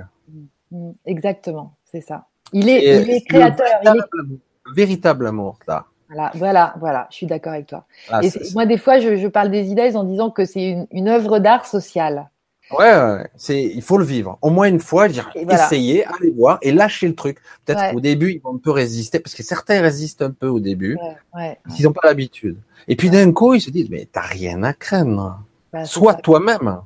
Mm, 0.71 0.91
Exactement, 1.05 1.75
c'est 1.85 2.01
ça. 2.01 2.27
Il 2.53 2.69
est, 2.69 2.83
Et 2.83 3.01
il 3.01 3.09
est 3.09 3.21
créateur. 3.27 3.65
Il 3.81 3.87
est... 3.87 3.91
véritable, 3.91 4.39
véritable 4.75 5.27
amour, 5.27 5.57
là. 5.67 5.85
Voilà, 6.09 6.31
voilà, 6.35 6.75
voilà. 6.79 7.07
Je 7.09 7.15
suis 7.17 7.25
d'accord 7.25 7.53
avec 7.53 7.67
toi. 7.67 7.85
Et 8.21 8.29
moi, 8.53 8.65
des 8.65 8.77
fois, 8.77 8.99
je, 8.99 9.17
je 9.17 9.27
parle 9.27 9.49
des 9.51 9.71
idées 9.71 9.95
en 9.95 10.03
disant 10.05 10.29
que 10.29 10.45
c'est 10.45 10.63
une, 10.69 10.87
une 10.91 11.09
œuvre 11.09 11.39
d'art 11.39 11.65
sociale. 11.65 12.29
Ouais, 12.71 12.93
ouais, 12.93 13.27
c'est, 13.37 13.63
il 13.63 13.81
faut 13.81 13.97
le 13.97 14.03
vivre. 14.03 14.37
Au 14.41 14.49
moins 14.49 14.67
une 14.67 14.79
fois, 14.79 15.07
dire, 15.07 15.29
voilà. 15.45 15.65
essayez, 15.65 16.05
allez 16.05 16.31
voir 16.31 16.57
et 16.61 16.71
lâchez 16.71 17.07
le 17.07 17.15
truc. 17.15 17.37
Peut-être 17.65 17.79
Ouais. 17.79 17.93
qu'au 17.93 17.99
début, 18.01 18.31
ils 18.33 18.41
vont 18.41 18.55
un 18.55 18.57
peu 18.57 18.71
résister, 18.71 19.19
parce 19.19 19.33
que 19.35 19.43
certains 19.43 19.81
résistent 19.81 20.21
un 20.21 20.31
peu 20.31 20.47
au 20.47 20.59
début, 20.59 20.97
Ouais, 21.33 21.57
qu'ils 21.75 21.85
n'ont 21.85 21.93
pas 21.93 22.01
l'habitude. 22.07 22.57
Et 22.89 22.95
puis 22.97 23.09
d'un 23.09 23.31
coup, 23.31 23.53
ils 23.53 23.61
se 23.61 23.69
disent, 23.69 23.89
mais 23.89 24.07
t'as 24.11 24.21
rien 24.21 24.63
à 24.63 24.73
craindre. 24.73 25.39
Bah, 25.71 25.85
Sois 25.85 26.13
toi-même. 26.15 26.81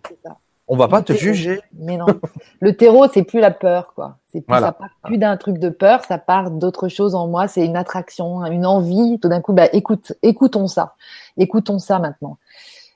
On 0.68 0.78
va 0.78 0.88
pas 0.88 1.02
te 1.02 1.08
terreau. 1.12 1.20
juger. 1.20 1.60
Mais 1.78 1.98
non. 1.98 2.06
Le 2.62 2.78
terreau, 2.78 3.08
c'est 3.14 3.24
plus 3.24 3.40
la 3.42 3.52
peur, 3.52 3.94
quoi. 3.94 4.18
C'est 4.32 4.40
plus, 4.40 4.46
Voilà. 4.48 4.68
ça 4.68 4.72
part 4.74 4.90
plus 5.04 5.18
d'un 5.18 5.36
truc 5.36 5.58
de 5.58 5.70
peur, 5.70 6.06
ça 6.06 6.18
part 6.18 6.50
d'autre 6.52 6.88
chose 6.88 7.14
en 7.14 7.28
moi. 7.28 7.48
C'est 7.50 7.66
une 7.66 7.76
attraction, 7.76 8.46
une 8.46 8.66
envie. 8.66 9.20
Tout 9.22 9.28
d'un 9.28 9.42
coup, 9.42 9.52
bah, 9.52 9.68
écoute, 9.74 10.14
écoutons 10.24 10.68
ça. 10.68 10.96
Écoutons 11.38 11.78
ça 11.80 12.00
maintenant. 12.00 12.38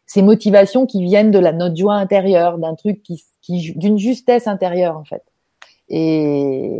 Ces 0.07 0.21
motivations 0.21 0.85
qui 0.85 1.03
viennent 1.03 1.31
de 1.31 1.39
la 1.39 1.51
notre 1.51 1.75
joie 1.75 1.95
intérieure, 1.95 2.57
d'un 2.57 2.75
truc 2.75 3.01
qui, 3.03 3.23
qui 3.41 3.73
d'une 3.75 3.97
justesse 3.97 4.47
intérieure, 4.47 4.97
en 4.97 5.03
fait. 5.03 5.23
Et, 5.89 6.71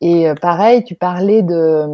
et 0.00 0.28
euh, 0.28 0.34
pareil, 0.34 0.84
tu 0.84 0.94
parlais 0.94 1.42
de, 1.42 1.86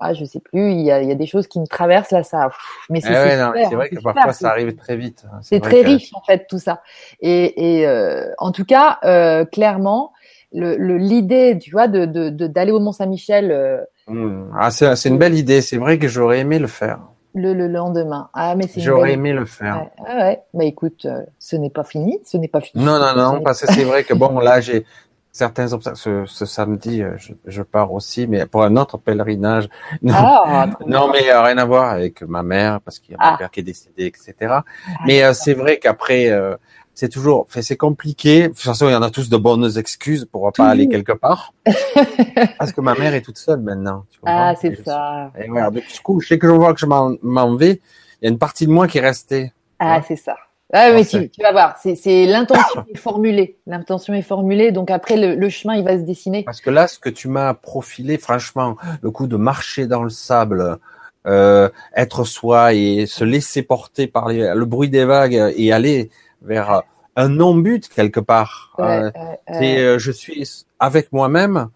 ah, 0.00 0.12
je 0.14 0.24
sais 0.24 0.40
plus, 0.40 0.72
il 0.72 0.80
y 0.80 0.90
a, 0.90 1.02
il 1.02 1.08
y 1.08 1.12
a 1.12 1.14
des 1.14 1.26
choses 1.26 1.46
qui 1.46 1.60
me 1.60 1.66
traversent 1.66 2.10
là, 2.10 2.22
ça, 2.22 2.50
mais 2.90 2.98
Eh 2.98 3.06
c'est 3.06 3.12
ouais, 3.12 3.66
c'est 3.68 3.74
vrai 3.74 3.88
que 3.90 3.96
super, 3.96 4.14
parfois 4.14 4.32
ça 4.32 4.50
arrive 4.50 4.74
très 4.76 4.96
vite. 4.96 5.24
hein. 5.32 5.38
c'est 5.42 5.60
très 5.60 5.82
que- 5.82 5.86
riche 5.86 6.10
en 6.14 6.22
fait 6.22 6.46
tout 6.48 6.58
ça. 6.58 6.82
Et, 7.20 7.78
et 7.80 7.86
euh, 7.86 8.30
en 8.38 8.52
tout 8.52 8.64
cas, 8.64 8.98
euh, 9.04 9.44
clairement, 9.44 10.12
le 10.52 10.76
le- 10.76 10.96
l'idée, 10.98 11.58
tu 11.58 11.70
vois, 11.70 11.88
de 11.88 12.04
de- 12.06 12.30
de- 12.30 12.46
d'aller 12.46 12.72
au 12.72 12.80
Mont 12.80 12.92
Saint-Michel 12.92 13.50
euh, 13.50 13.82
Hum. 14.08 14.52
Ah, 14.56 14.70
c'est, 14.70 14.94
c'est 14.94 15.08
une 15.08 15.18
belle 15.18 15.34
idée. 15.34 15.60
C'est 15.60 15.78
vrai 15.78 15.98
que 15.98 16.06
j'aurais 16.06 16.38
aimé 16.38 16.60
le 16.60 16.68
faire. 16.68 17.00
Le, 17.36 17.52
le 17.54 17.68
lendemain. 17.68 18.28
Ah 18.34 18.54
mais 18.56 18.66
c'est 18.66 18.80
J'aurais 18.80 19.10
belle- 19.10 19.18
aimé 19.18 19.32
le 19.32 19.44
faire. 19.44 19.82
Ouais, 19.82 20.04
ah 20.08 20.16
ouais. 20.16 20.42
Bah 20.54 20.64
écoute, 20.64 21.04
euh, 21.06 21.22
ce 21.38 21.54
n'est 21.54 21.70
pas 21.70 21.84
fini, 21.84 22.18
ce 22.24 22.36
n'est 22.38 22.48
pas 22.48 22.60
fini. 22.60 22.82
Non, 22.84 22.98
non, 22.98 23.14
non, 23.14 23.40
parce 23.42 23.60
que 23.60 23.72
c'est 23.72 23.84
vrai 23.84 24.02
que 24.04 24.14
bon, 24.14 24.38
là, 24.40 24.60
j'ai 24.60 24.84
certains 25.32 25.70
obstacles. 25.74 25.98
Ce, 25.98 26.24
ce 26.26 26.46
samedi, 26.46 27.02
euh, 27.02 27.12
je, 27.18 27.34
je 27.46 27.62
pars 27.62 27.92
aussi, 27.92 28.26
mais 28.26 28.46
pour 28.46 28.64
un 28.64 28.74
autre 28.76 28.96
pèlerinage. 28.96 29.68
Non, 30.02 30.14
Ah, 30.16 30.66
non 30.86 31.10
mais 31.12 31.30
euh, 31.30 31.42
rien 31.42 31.58
à 31.58 31.64
voir 31.66 31.90
avec 31.92 32.22
ma 32.22 32.42
mère, 32.42 32.80
parce 32.80 32.98
qu'il 32.98 33.12
y 33.12 33.14
a 33.14 33.18
mon 33.18 33.34
Ah. 33.34 33.36
père 33.38 33.50
qui 33.50 33.60
est 33.60 33.64
décédé, 33.64 34.06
etc. 34.06 34.60
Mais 35.06 35.22
euh, 35.22 35.34
c'est 35.34 35.54
vrai 35.54 35.78
qu'après, 35.78 36.30
euh, 36.30 36.56
c'est 36.96 37.10
toujours, 37.10 37.46
c'est 37.50 37.76
compliqué. 37.76 38.44
De 38.44 38.48
toute 38.48 38.58
façon, 38.58 38.88
il 38.88 38.92
y 38.92 38.94
en 38.94 39.02
a 39.02 39.10
tous 39.10 39.28
de 39.28 39.36
bonnes 39.36 39.70
excuses 39.76 40.24
pour 40.24 40.50
pas 40.50 40.66
aller 40.66 40.88
quelque 40.88 41.12
part. 41.12 41.52
Parce 42.58 42.72
que 42.72 42.80
ma 42.80 42.94
mère 42.94 43.12
est 43.12 43.20
toute 43.20 43.36
seule 43.36 43.60
maintenant. 43.60 44.06
Tu 44.10 44.18
ah, 44.24 44.54
c'est 44.58 44.82
ça. 44.82 45.30
Et 45.38 45.46
voilà, 45.46 45.70
du 45.70 45.82
coup, 46.02 46.20
je 46.20 46.28
sais 46.28 46.38
que 46.38 46.48
je 46.48 46.52
vois 46.52 46.72
que 46.72 46.80
je 46.80 46.86
m'en 46.86 47.54
vais. 47.54 47.82
Il 48.20 48.24
y 48.24 48.28
a 48.28 48.30
une 48.30 48.38
partie 48.38 48.66
de 48.66 48.72
moi 48.72 48.88
qui 48.88 48.96
est 48.96 49.02
restée. 49.02 49.52
Ah, 49.78 50.00
c'est 50.08 50.16
ça. 50.16 50.36
Ah, 50.72 50.90
mais 50.90 51.04
tu, 51.04 51.28
tu 51.28 51.42
vas 51.42 51.52
voir, 51.52 51.76
c'est 51.78 52.26
l'intention 52.26 52.86
est 52.92 52.96
formulée. 52.96 53.58
L'intention 53.66 54.14
est 54.14 54.22
formulée, 54.22 54.72
donc 54.72 54.90
après 54.90 55.16
le, 55.16 55.36
le, 55.36 55.48
chemin 55.48 55.76
il 55.76 55.84
va 55.84 55.96
se 55.96 56.02
dessiner. 56.02 56.42
Parce 56.42 56.60
que 56.60 56.70
là, 56.70 56.88
ce 56.88 56.98
que 56.98 57.10
tu 57.10 57.28
m'as 57.28 57.54
profilé, 57.54 58.18
franchement, 58.18 58.76
le 59.00 59.10
coup 59.10 59.28
de 59.28 59.36
marcher 59.36 59.86
dans 59.86 60.02
le 60.02 60.10
sable, 60.10 60.78
euh, 61.26 61.68
être 61.94 62.24
soi 62.24 62.72
et 62.72 63.06
se 63.06 63.22
laisser 63.22 63.62
porter 63.62 64.06
par 64.06 64.28
les, 64.28 64.54
le 64.54 64.64
bruit 64.64 64.88
des 64.88 65.04
vagues 65.04 65.52
et 65.56 65.72
aller 65.72 66.10
vers 66.42 66.82
un 67.16 67.28
non-but 67.28 67.88
quelque 67.88 68.20
part. 68.20 68.74
Euh, 68.78 69.10
euh, 69.50 69.98
je 69.98 70.12
suis 70.12 70.66
avec 70.78 71.12
moi-même 71.12 71.68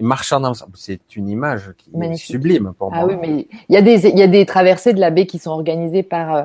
marchant 0.00 0.40
dans. 0.40 0.52
C'est 0.74 1.16
une 1.16 1.28
image 1.28 1.72
qui 1.76 1.90
est 1.90 2.14
sublime 2.16 2.72
pour 2.78 2.90
ah 2.92 3.00
moi. 3.00 3.08
Ah 3.10 3.12
oui, 3.12 3.18
mais 3.20 3.48
il 3.68 3.74
y 3.74 3.76
a 3.76 3.82
des 3.82 4.06
il 4.06 4.18
y 4.18 4.22
a 4.22 4.26
des 4.28 4.46
traversées 4.46 4.92
de 4.92 5.00
la 5.00 5.10
baie 5.10 5.26
qui 5.26 5.38
sont 5.38 5.50
organisées 5.50 6.02
par 6.02 6.34
euh, 6.34 6.42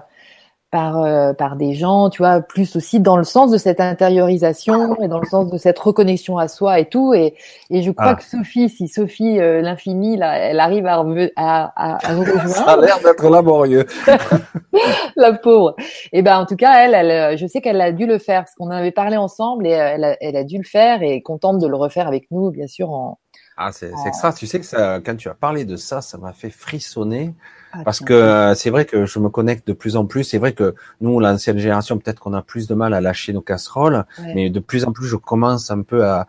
par 0.72 1.02
euh, 1.02 1.34
par 1.34 1.56
des 1.56 1.74
gens, 1.74 2.10
tu 2.10 2.22
vois, 2.22 2.42
plus 2.42 2.76
aussi 2.76 3.00
dans 3.00 3.18
le 3.18 3.24
sens 3.24 3.52
de 3.52 3.58
cette 3.58 3.80
intériorisation 3.80 5.00
et 5.02 5.08
dans 5.08 5.20
le 5.20 5.26
sens 5.26 5.50
de 5.50 5.58
cette 5.58 5.80
reconnexion 5.80 6.38
à 6.38 6.48
soi 6.48 6.80
et 6.80 6.86
tout. 6.86 7.14
Et, 7.14 7.36
et 7.70 7.82
je 7.82 7.92
crois 7.92 8.12
ah. 8.12 8.16
que 8.16 8.24
Sophie, 8.24 8.70
si 8.70 8.88
Sophie 8.88 9.40
euh, 9.40 9.62
l'infini, 9.62 10.18
là, 10.18 10.38
elle 10.38 10.60
arrive 10.60 10.86
à 10.86 11.00
à, 11.36 11.72
à, 11.76 12.12
à 12.12 12.16
rejoindre. 12.16 12.50
Ça 12.50 12.64
a 12.74 12.78
l'air 12.78 13.00
d'être 13.00 13.30
laborieux. 13.30 13.86
la 15.16 15.34
pauvre. 15.34 15.76
Et 16.12 16.22
ben 16.22 16.38
en 16.38 16.46
tout 16.46 16.56
cas, 16.56 16.86
elle, 16.86 16.94
elle, 16.94 17.38
je 17.38 17.48
sais 17.48 17.62
qu'elle 17.62 17.82
a 17.82 17.92
dû 17.92 18.06
le 18.06 18.20
faire 18.20 18.42
parce 18.42 18.56
qu'on 18.56 18.68
en 18.68 18.72
avait 18.72 18.92
parlé 18.92 19.18
ensemble 19.18 19.66
et 19.66 19.72
elle 19.72 20.04
a, 20.04 20.18
elle 20.22 20.36
a 20.36 20.44
dû 20.44 20.58
le 20.58 20.64
faire 20.64 21.02
et 21.02 21.22
contente 21.22 21.60
de 21.60 21.68
le 21.68 21.76
refaire 21.76 22.08
avec 22.08 22.30
nous, 22.32 22.52
bien 22.52 22.68
sûr 22.68 22.92
en 22.92 23.18
ah, 23.62 23.74
c'est 23.74 23.92
extra. 24.08 24.32
Tu 24.32 24.48
sais 24.48 24.58
que 24.62 24.66
ça, 24.66 25.02
quand 25.06 25.18
tu 25.18 25.28
as 25.28 25.34
parlé 25.34 25.66
de 25.66 25.76
ça, 25.76 26.00
ça 26.00 26.18
m'a 26.18 26.32
fait 26.32 26.50
frissonner. 26.50 27.36
Ah, 27.72 27.84
parce 27.84 28.00
que 28.00 28.14
euh, 28.14 28.56
c'est 28.56 28.70
vrai 28.70 28.86
que 28.86 29.06
je 29.06 29.20
me 29.20 29.30
connecte 29.30 29.68
de 29.68 29.74
plus 29.74 29.96
en 29.96 30.06
plus. 30.06 30.24
C'est 30.24 30.38
vrai 30.38 30.54
que 30.54 30.76
nous, 31.02 31.20
l'ancienne 31.20 31.58
génération, 31.58 31.98
peut-être 31.98 32.20
qu'on 32.20 32.34
a 32.34 32.42
plus 32.42 32.68
de 32.68 32.74
mal 32.74 32.94
à 32.94 33.02
lâcher 33.02 33.34
nos 33.34 33.42
casseroles, 33.42 34.06
mais 34.36 34.50
de 34.50 34.60
plus 34.60 34.86
en 34.86 34.92
plus, 34.92 35.08
je 35.08 35.16
commence 35.16 35.72
un 35.72 35.82
peu 35.82 36.06
à, 36.06 36.28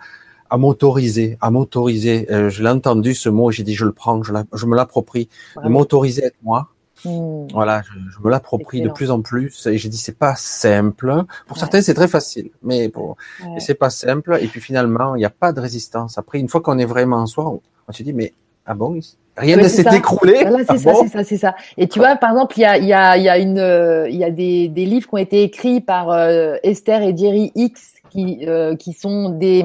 à 0.51 0.59
m'autoriser, 0.59 1.39
à 1.41 1.51
m'autoriser. 1.51 2.31
Euh, 2.31 2.51
je 2.51 2.63
l'ai 2.63 2.69
entendu 2.69 3.15
ce 3.15 3.29
mot, 3.29 3.51
j'ai 3.51 3.63
dit 3.63 3.75
je 3.75 3.85
le 3.85 3.93
prends, 3.93 4.23
je, 4.23 4.33
je 4.53 4.67
me 4.67 4.77
l'approprie. 4.77 5.29
M'autoriser 5.65 6.25
être 6.25 6.39
moi, 6.43 6.71
Hmm. 7.05 7.47
Voilà, 7.53 7.83
je, 7.83 8.23
me 8.23 8.31
l'approprie 8.31 8.83
de 8.83 8.91
plus 8.91 9.11
en 9.11 9.23
plus 9.23 9.67
et 9.67 9.79
j'ai 9.79 9.89
dit 9.89 9.97
c'est 9.97 10.19
pas 10.19 10.35
simple. 10.37 11.25
Pour 11.47 11.57
certains 11.57 11.81
c'est 11.81 11.95
très 11.95 12.09
facile, 12.09 12.51
mais 12.63 12.89
pour 12.89 13.17
c'est 13.59 13.75
pas 13.75 13.91
simple. 13.91 14.39
Et 14.41 14.49
puis 14.49 14.61
finalement 14.61 15.15
il 15.15 15.21
n'y 15.21 15.25
a 15.25 15.31
pas 15.31 15.53
de 15.53 15.61
résistance. 15.61 16.19
Après 16.19 16.39
une 16.39 16.49
fois 16.49 16.61
qu'on 16.61 16.79
est 16.79 16.85
vraiment 16.85 17.17
en 17.17 17.27
soi, 17.27 17.61
on, 17.89 17.93
se 17.93 18.03
dit 18.03 18.13
mais 18.13 18.35
ah 18.67 18.75
bon 18.75 18.99
rien 19.37 19.57
ne 19.57 19.69
s'est 19.69 19.85
écroulé? 19.97 20.39
c'est 20.39 20.47
ah 20.69 20.79
ça, 20.79 20.95
c'est 20.95 21.09
ça, 21.09 21.25
c'est 21.25 21.37
ça. 21.39 21.57
Et 21.77 21.89
tu 21.89 21.99
vois 21.99 22.17
par 22.17 22.31
exemple 22.31 22.59
il 22.59 22.63
y 22.63 22.65
a 22.65 22.79
y 22.79 22.93
a 22.93 23.17
y 23.17 23.29
a 23.29 23.39
une 23.39 24.07
il 24.09 24.17
y 24.17 24.25
a 24.25 24.31
des 24.31 24.69
des 24.69 24.87
livres 24.87 25.09
qui 25.09 25.15
ont 25.15 25.19
été 25.19 25.43
écrits 25.43 25.81
par 25.81 26.11
euh, 26.11 26.57
Esther 26.63 27.03
et 27.03 27.17
Jerry 27.17 27.53
X 27.55 27.95
qui 28.11 28.47
euh, 28.47 28.77
qui 28.77 28.93
sont 28.93 29.31
des 29.31 29.65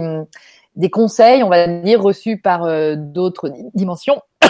des 0.75 0.89
conseils 0.89 1.43
on 1.43 1.49
va 1.49 1.67
dire 1.67 2.01
reçus 2.01 2.37
par 2.37 2.63
euh, 2.63 2.95
d'autres 2.95 3.51
dimensions 3.73 4.21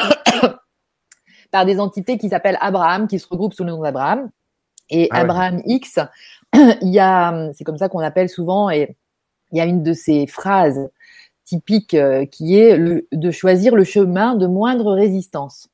par 1.55 1.65
des 1.65 1.79
entités 1.79 2.17
qui 2.17 2.27
s'appellent 2.27 2.57
Abraham, 2.59 3.07
qui 3.07 3.17
se 3.17 3.27
regroupent 3.29 3.53
sous 3.53 3.63
le 3.63 3.71
nom 3.71 3.81
d'Abraham. 3.81 4.29
Et 4.89 5.07
ah 5.11 5.19
Abraham 5.19 5.61
X, 5.65 5.99
il 6.53 6.89
y 6.89 6.99
a, 6.99 7.49
c'est 7.53 7.63
comme 7.63 7.77
ça 7.77 7.87
qu'on 7.87 7.99
appelle 7.99 8.27
souvent, 8.27 8.69
et 8.69 8.97
il 9.53 9.57
y 9.57 9.61
a 9.61 9.65
une 9.65 9.81
de 9.81 9.93
ces 9.93 10.27
phrases 10.27 10.89
typiques 11.45 11.93
euh, 11.93 12.25
qui 12.25 12.59
est 12.59 12.75
le, 12.75 13.07
de 13.11 13.31
choisir 13.31 13.75
le 13.75 13.83
chemin 13.83 14.35
de 14.35 14.47
moindre 14.47 14.93
résistance. 14.93 15.69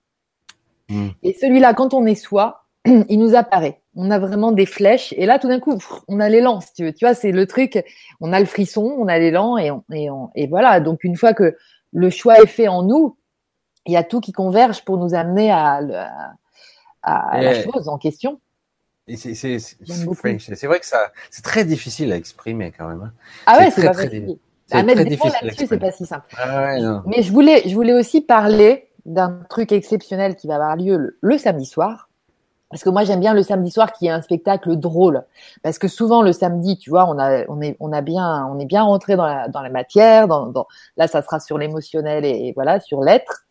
Hmm. 0.89 1.09
Et 1.23 1.33
celui-là, 1.33 1.73
quand 1.73 1.93
on 1.93 2.05
est 2.05 2.15
soi, 2.15 2.65
il 2.85 3.17
nous 3.17 3.35
apparaît. 3.35 3.81
On 3.95 4.11
a 4.11 4.19
vraiment 4.19 4.51
des 4.51 4.65
flèches, 4.65 5.13
et 5.17 5.25
là, 5.25 5.39
tout 5.39 5.47
d'un 5.47 5.59
coup, 5.59 5.77
on 6.07 6.19
a 6.19 6.29
l'élan, 6.29 6.61
si 6.61 6.73
tu 6.73 6.83
veux. 6.85 6.93
Tu 6.93 7.05
vois, 7.05 7.13
c'est 7.13 7.31
le 7.31 7.45
truc, 7.45 7.83
on 8.21 8.31
a 8.31 8.39
le 8.39 8.45
frisson, 8.45 8.95
on 8.97 9.07
a 9.07 9.17
l'élan, 9.17 9.57
et, 9.57 9.71
et, 9.93 10.07
et 10.35 10.47
voilà. 10.47 10.79
Donc, 10.79 11.03
une 11.03 11.17
fois 11.17 11.33
que 11.33 11.57
le 11.91 12.09
choix 12.09 12.41
est 12.41 12.47
fait 12.47 12.69
en 12.69 12.83
nous, 12.83 13.17
il 13.85 13.93
y 13.93 13.97
a 13.97 14.03
tout 14.03 14.21
qui 14.21 14.31
converge 14.31 14.85
pour 14.85 14.97
nous 14.97 15.13
amener 15.13 15.51
à, 15.51 15.81
à, 17.03 17.41
la 17.41 17.63
chose 17.63 17.89
en 17.89 17.97
question. 17.97 18.39
C'est 20.55 20.67
vrai 20.67 20.79
que 20.79 20.85
ça, 20.85 21.11
c'est 21.29 21.43
très 21.43 21.65
difficile 21.65 22.13
à 22.13 22.15
exprimer 22.15 22.71
quand 22.71 22.87
même. 22.87 23.01
Hein. 23.01 23.13
Ah 23.45 23.57
ouais, 23.57 23.71
c'est 23.71 23.85
pas 23.85 23.93
facile. 23.93 24.37
À 24.71 24.83
mettre 24.83 25.03
des 25.03 25.17
mots 25.17 25.25
là-dessus, 25.25 25.67
c'est 25.67 25.79
pas 25.79 25.91
si 25.91 26.05
simple. 26.05 26.25
Ah 26.37 27.01
Mais 27.05 27.21
je 27.21 27.31
voulais, 27.31 27.63
je 27.67 27.75
voulais 27.75 27.93
aussi 27.93 28.21
parler 28.21 28.89
d'un 29.05 29.39
truc 29.49 29.71
exceptionnel 29.71 30.35
qui 30.35 30.47
va 30.47 30.55
avoir 30.55 30.75
lieu 30.75 31.17
le, 31.19 31.37
samedi 31.37 31.65
soir. 31.65 32.09
Parce 32.69 32.83
que 32.83 32.89
moi 32.89 33.03
j'aime 33.03 33.19
bien 33.19 33.33
le 33.33 33.43
samedi 33.43 33.69
soir 33.69 33.91
qui 33.91 34.07
est 34.07 34.11
un 34.11 34.21
spectacle 34.21 34.77
drôle. 34.77 35.25
Parce 35.61 35.77
que 35.77 35.89
souvent 35.89 36.21
le 36.21 36.31
samedi, 36.31 36.77
tu 36.77 36.89
vois, 36.89 37.05
on 37.09 37.19
a, 37.19 37.45
on 37.49 37.61
est, 37.61 37.75
on 37.81 37.91
a 37.91 38.01
bien, 38.01 38.47
on 38.47 38.59
est 38.59 38.65
bien 38.65 38.83
rentré 38.83 39.17
dans 39.17 39.25
la, 39.25 39.49
dans 39.49 39.61
la 39.61 39.69
matière. 39.69 40.27
Dans, 40.27 40.47
dans, 40.47 40.67
là, 40.95 41.07
ça 41.07 41.21
sera 41.21 41.39
sur 41.41 41.57
l'émotionnel 41.57 42.23
et 42.23 42.53
voilà, 42.55 42.79
sur 42.79 43.01
l'être. 43.01 43.45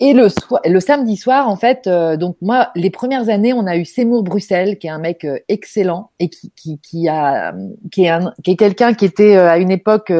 Et 0.00 0.12
le, 0.12 0.28
le 0.64 0.80
samedi 0.80 1.16
soir, 1.16 1.48
en 1.48 1.56
fait, 1.56 1.88
euh, 1.88 2.16
donc 2.16 2.36
moi, 2.40 2.70
les 2.76 2.90
premières 2.90 3.28
années, 3.28 3.52
on 3.52 3.66
a 3.66 3.76
eu 3.76 3.84
Seymour 3.84 4.22
Bruxelles, 4.22 4.78
qui 4.78 4.86
est 4.86 4.90
un 4.90 4.98
mec 4.98 5.24
euh, 5.24 5.38
excellent 5.48 6.12
et 6.20 6.28
qui, 6.28 6.52
qui, 6.52 6.78
qui 6.78 7.08
a, 7.08 7.52
qui 7.90 8.04
est, 8.04 8.08
un, 8.08 8.32
qui 8.44 8.52
est 8.52 8.56
quelqu'un 8.56 8.94
qui 8.94 9.04
était 9.04 9.36
euh, 9.36 9.50
à 9.50 9.58
une 9.58 9.72
époque. 9.72 10.12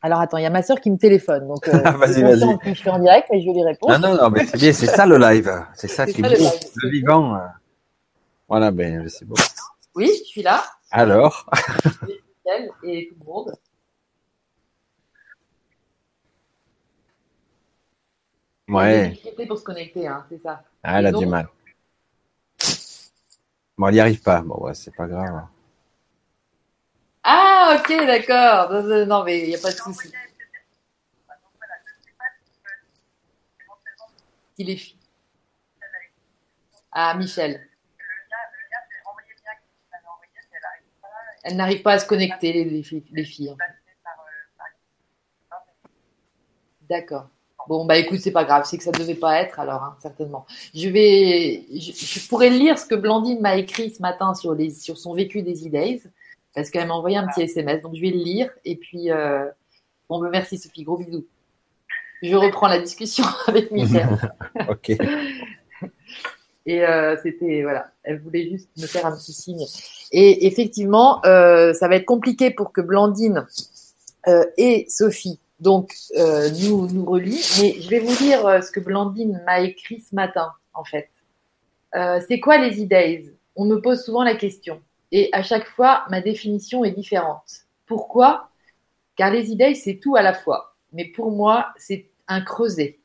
alors 0.00 0.20
attends, 0.20 0.38
il 0.38 0.44
y 0.44 0.46
a 0.46 0.50
ma 0.50 0.62
sœur 0.62 0.80
qui 0.80 0.90
me 0.90 0.96
téléphone, 0.96 1.46
donc 1.46 1.68
vas-y, 1.68 2.22
vas-y. 2.22 2.58
Je 2.64 2.72
suis 2.72 2.88
en 2.88 2.98
direct, 2.98 3.28
mais 3.30 3.42
je 3.42 3.46
vais 3.46 3.52
lui 3.52 3.64
répondre. 3.64 3.98
Non, 3.98 4.14
non, 4.14 4.22
non, 4.22 4.30
mais 4.30 4.46
c'est 4.46 4.56
bien, 4.56 4.72
c'est 4.72 4.86
ça 4.86 5.04
le 5.04 5.18
live, 5.18 5.52
c'est 5.74 5.88
ça 5.88 6.06
qui 6.06 6.22
est 6.22 6.28
le, 6.28 6.88
vivant. 6.88 7.38
Voilà, 8.48 8.70
ben 8.70 9.06
c'est 9.08 9.26
bon. 9.26 9.34
Oui, 9.94 10.10
je 10.20 10.24
suis 10.24 10.42
là. 10.42 10.64
Alors. 10.90 11.50
et 12.82 13.08
tout 13.10 13.16
le 13.20 13.26
monde. 13.26 13.52
Ouais. 18.70 19.20
pour 19.48 19.58
se 19.58 19.64
connecter, 19.64 20.06
hein, 20.06 20.24
c'est 20.28 20.38
ça. 20.38 20.62
Ah, 20.82 20.98
elle 20.98 21.06
a 21.06 21.12
du 21.12 21.26
mal. 21.26 21.48
Bon, 23.76 23.88
elle 23.88 23.94
n'y 23.94 24.00
arrive 24.00 24.22
pas. 24.22 24.42
Bon, 24.42 24.64
ouais, 24.64 24.74
c'est 24.74 24.94
pas 24.94 25.06
grave. 25.06 25.46
Ah, 27.22 27.78
ok, 27.78 28.06
d'accord. 28.06 28.72
Non, 29.06 29.24
mais 29.24 29.40
il 29.40 29.48
n'y 29.48 29.54
a 29.54 29.58
pas 29.58 29.72
de 29.72 29.76
souci. 29.76 30.12
Il 34.58 34.70
est 34.70 34.94
Ah, 36.92 37.14
Michel. 37.14 37.66
Elle 41.42 41.56
n'arrive 41.56 41.82
pas 41.82 41.92
à 41.94 41.98
se 41.98 42.06
connecter, 42.06 42.52
les, 42.64 42.82
filles. 42.82 43.04
Les 43.10 43.24
filles 43.24 43.56
D'accord. 46.82 47.30
Bon, 47.68 47.84
bah 47.84 47.98
écoute, 47.98 48.20
c'est 48.20 48.30
pas 48.30 48.44
grave, 48.44 48.64
c'est 48.64 48.78
que 48.78 48.84
ça 48.84 48.90
devait 48.90 49.14
pas 49.14 49.40
être 49.40 49.60
alors, 49.60 49.82
hein, 49.82 49.96
certainement. 50.00 50.46
Je 50.74 50.88
vais, 50.88 51.66
je, 51.70 52.28
pourrais 52.28 52.50
lire 52.50 52.78
ce 52.78 52.86
que 52.86 52.94
Blandine 52.94 53.40
m'a 53.40 53.56
écrit 53.56 53.90
ce 53.90 54.00
matin 54.00 54.34
sur 54.34 54.54
les, 54.54 54.70
sur 54.70 54.98
son 54.98 55.14
vécu 55.14 55.42
des 55.42 55.66
e-days, 55.66 56.02
parce 56.54 56.70
qu'elle 56.70 56.88
m'a 56.88 56.94
envoyé 56.94 57.16
un 57.16 57.26
petit 57.26 57.42
SMS, 57.42 57.82
donc 57.82 57.94
je 57.94 58.00
vais 58.00 58.10
le 58.10 58.18
lire. 58.18 58.50
Et 58.64 58.76
puis, 58.76 59.10
euh, 59.10 59.46
bon, 60.08 60.20
bah, 60.20 60.28
merci 60.30 60.58
Sophie, 60.58 60.84
gros 60.84 60.98
bisous. 60.98 61.26
Je 62.22 62.34
reprends 62.34 62.68
la 62.68 62.78
discussion 62.78 63.24
avec 63.46 63.70
Michel. 63.70 64.08
ok. 64.68 64.92
Et 66.66 66.84
euh, 66.84 67.16
c'était 67.22 67.62
voilà, 67.62 67.90
elle 68.04 68.20
voulait 68.20 68.50
juste 68.50 68.68
me 68.76 68.86
faire 68.86 69.06
un 69.06 69.16
petit 69.16 69.32
signe. 69.32 69.64
Et 70.12 70.46
effectivement, 70.46 71.24
euh, 71.24 71.72
ça 71.72 71.88
va 71.88 71.96
être 71.96 72.04
compliqué 72.04 72.50
pour 72.50 72.72
que 72.72 72.80
Blandine 72.80 73.46
et 74.58 74.84
Sophie 74.88 75.40
donc 75.60 75.94
euh, 76.16 76.50
nous 76.50 76.88
nous 76.88 77.04
relie. 77.04 77.40
Mais 77.60 77.80
je 77.80 77.88
vais 77.88 78.00
vous 78.00 78.16
dire 78.16 78.46
euh, 78.46 78.60
ce 78.60 78.70
que 78.70 78.80
Blandine 78.80 79.42
m'a 79.44 79.60
écrit 79.60 80.00
ce 80.00 80.14
matin, 80.14 80.52
en 80.74 80.84
fait. 80.84 81.10
Euh, 81.94 82.20
c'est 82.26 82.40
quoi 82.40 82.58
les 82.58 82.82
e 82.82 83.34
On 83.56 83.66
me 83.66 83.80
pose 83.80 84.02
souvent 84.02 84.22
la 84.22 84.34
question. 84.34 84.82
Et 85.12 85.28
à 85.32 85.42
chaque 85.42 85.66
fois, 85.66 86.04
ma 86.10 86.20
définition 86.20 86.84
est 86.84 86.92
différente. 86.92 87.66
Pourquoi? 87.86 88.48
Car 89.16 89.30
les 89.32 89.52
e 89.52 89.74
c'est 89.74 89.96
tout 89.96 90.16
à 90.16 90.22
la 90.22 90.34
fois. 90.34 90.76
Mais 90.92 91.04
pour 91.04 91.30
moi, 91.30 91.68
c'est 91.76 92.08
un 92.26 92.40
creuset. 92.40 92.98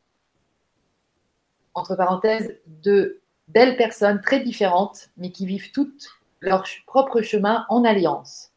Entre 1.73 1.95
parenthèses, 1.95 2.57
de 2.67 3.21
belles 3.47 3.75
personnes 3.75 4.21
très 4.21 4.39
différentes, 4.39 5.09
mais 5.17 5.31
qui 5.31 5.45
vivent 5.45 5.71
toutes 5.71 6.07
leur 6.41 6.63
propre 6.85 7.21
chemin 7.21 7.65
en 7.69 7.83
alliance. 7.83 8.51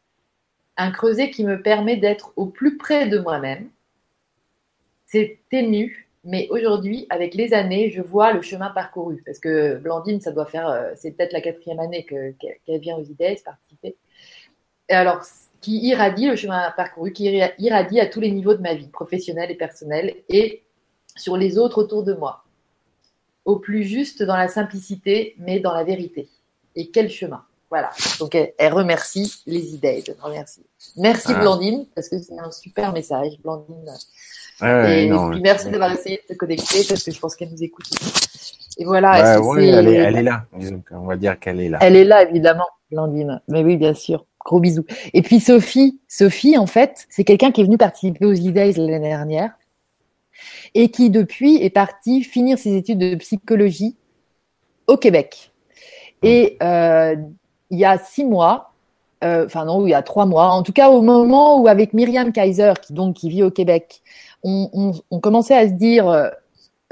Un 0.77 0.91
creuset 0.91 1.31
qui 1.31 1.43
me 1.43 1.61
permet 1.61 1.97
d'être 1.97 2.31
au 2.35 2.45
plus 2.45 2.77
près 2.77 3.07
de 3.07 3.19
moi-même, 3.19 3.69
c'est 5.11 5.39
ténu, 5.49 6.09
mais 6.23 6.47
aujourd'hui, 6.51 7.07
avec 7.09 7.33
les 7.33 7.53
années, 7.53 7.89
je 7.89 8.01
vois 8.01 8.33
le 8.33 8.41
chemin 8.41 8.69
parcouru. 8.69 9.21
Parce 9.25 9.39
que 9.39 9.75
Blandine, 9.77 10.21
ça 10.21 10.31
doit 10.31 10.45
faire, 10.45 10.67
euh, 10.69 10.91
c'est 10.95 11.11
peut-être 11.11 11.33
la 11.33 11.41
quatrième 11.41 11.79
année 11.79 12.05
qu'elle 12.05 12.79
vient 12.79 12.97
aux 12.97 13.03
idées 13.03 13.39
participer. 13.43 13.95
Et 14.89 14.93
alors, 14.93 15.21
qui 15.61 15.77
irradie 15.85 16.27
le 16.27 16.35
chemin 16.35 16.71
parcouru, 16.75 17.11
qui 17.11 17.41
irradie 17.57 17.99
à 17.99 18.07
tous 18.07 18.19
les 18.19 18.31
niveaux 18.31 18.53
de 18.53 18.61
ma 18.61 18.73
vie, 18.73 18.87
professionnelle 18.87 19.51
et 19.51 19.55
personnelle, 19.55 20.15
et 20.29 20.63
sur 21.15 21.37
les 21.37 21.57
autres 21.57 21.81
autour 21.81 22.03
de 22.03 22.13
moi. 22.13 22.43
Au 23.45 23.57
plus 23.57 23.83
juste 23.83 24.23
dans 24.23 24.37
la 24.37 24.47
simplicité, 24.47 25.35
mais 25.37 25.59
dans 25.59 25.73
la 25.73 25.83
vérité. 25.83 26.29
Et 26.75 26.89
quel 26.89 27.09
chemin 27.09 27.43
Voilà. 27.69 27.91
Donc, 28.19 28.35
elle, 28.35 28.73
remercie 28.73 29.41
les 29.45 29.73
idées. 29.73 30.03
Remercie. 30.21 30.65
Merci 30.97 31.31
ah. 31.35 31.39
Blandine, 31.39 31.85
parce 31.95 32.09
que 32.09 32.19
c'est 32.19 32.37
un 32.37 32.51
super 32.51 32.93
message, 32.93 33.39
Blandine. 33.43 33.91
Et, 34.61 35.09
puis 35.31 35.41
merci 35.41 35.69
d'avoir 35.69 35.91
essayé 35.91 36.17
de 36.17 36.33
se 36.33 36.37
connecter, 36.37 36.83
parce 36.87 37.03
que 37.03 37.11
je 37.11 37.19
pense 37.19 37.35
qu'elle 37.35 37.49
nous 37.49 37.63
écoute. 37.63 37.85
Et 38.77 38.85
voilà. 38.85 39.37
Bah 39.39 39.53
elle, 39.57 39.87
est, 39.87 39.95
elle 39.95 40.17
est 40.17 40.23
là. 40.23 40.45
On 40.91 41.05
va 41.05 41.17
dire 41.17 41.39
qu'elle 41.39 41.59
est 41.59 41.69
là. 41.69 41.79
Elle 41.81 41.95
est 41.95 42.05
là, 42.05 42.23
évidemment, 42.23 42.67
Blandine. 42.91 43.41
Mais 43.47 43.63
oui, 43.63 43.77
bien 43.77 43.93
sûr. 43.93 44.25
Gros 44.45 44.59
bisous. 44.59 44.85
Et 45.13 45.21
puis 45.21 45.39
Sophie, 45.39 45.99
Sophie, 46.07 46.57
en 46.57 46.65
fait, 46.65 47.05
c'est 47.09 47.23
quelqu'un 47.23 47.51
qui 47.51 47.61
est 47.61 47.65
venu 47.65 47.77
participer 47.77 48.25
aux 48.25 48.33
E-Days 48.33 48.73
l'année 48.77 48.99
dernière 48.99 49.51
et 50.75 50.89
qui 50.89 51.09
depuis 51.09 51.57
est 51.57 51.69
parti 51.69 52.23
finir 52.23 52.57
ses 52.57 52.75
études 52.75 52.99
de 52.99 53.15
psychologie 53.15 53.97
au 54.87 54.97
Québec. 54.97 55.51
Et 56.23 56.57
euh, 56.63 57.15
il 57.69 57.79
y 57.79 57.85
a 57.85 57.97
six 57.97 58.25
mois, 58.25 58.73
euh, 59.23 59.45
enfin 59.45 59.65
non, 59.65 59.85
il 59.85 59.91
y 59.91 59.93
a 59.93 60.01
trois 60.01 60.25
mois, 60.25 60.49
en 60.51 60.63
tout 60.63 60.73
cas 60.73 60.89
au 60.89 61.01
moment 61.01 61.61
où 61.61 61.67
avec 61.67 61.93
Myriam 61.93 62.31
Kaiser, 62.31 62.73
qui 62.81 62.93
donc 62.93 63.15
qui 63.17 63.29
vit 63.29 63.43
au 63.43 63.51
Québec, 63.51 64.01
on, 64.43 64.69
on, 64.73 64.91
on 65.11 65.19
commençait 65.19 65.55
à 65.55 65.67
se 65.67 65.73
dire 65.73 66.07
euh, 66.09 66.29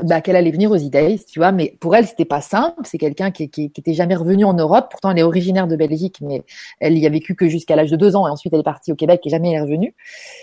bah, 0.03 0.22
qu'elle 0.22 0.36
allait 0.36 0.52
venir 0.52 0.69
aux 0.69 0.76
idées, 0.76 1.19
tu 1.28 1.40
vois, 1.40 1.52
mais 1.52 1.76
pour 1.80 1.95
elle, 1.95 2.06
c'était 2.06 2.26
pas 2.26 2.41
simple. 2.41 2.82
C'est 2.84 2.99
quelqu'un 2.99 3.32
qui, 3.32 3.49
qui, 3.49 3.72
qui 3.72 3.82
était 3.82 3.95
jamais 3.95 4.15
revenu 4.15 4.45
en 4.45 4.53
Europe. 4.53 4.90
Pourtant, 4.91 5.10
elle 5.10 5.18
est 5.18 5.24
originaire 5.24 5.68
de 5.68 5.76
Belgique, 5.76 6.18
mais 6.22 6.44
elle 6.80 6.98
y 6.99 7.07
a 7.07 7.10
vécu 7.10 7.34
que 7.34 7.48
jusqu'à 7.48 7.76
l'âge 7.76 7.90
de 7.90 7.95
deux 7.95 8.15
ans 8.15 8.28
et 8.28 8.30
ensuite 8.30 8.53
elle 8.53 8.60
est 8.60 8.64
partie 8.64 8.91
au 8.91 8.95
Québec 8.95 9.22
et 9.26 9.30
jamais 9.30 9.49
elle 9.49 9.56
est 9.56 9.61
revenue. 9.61 9.95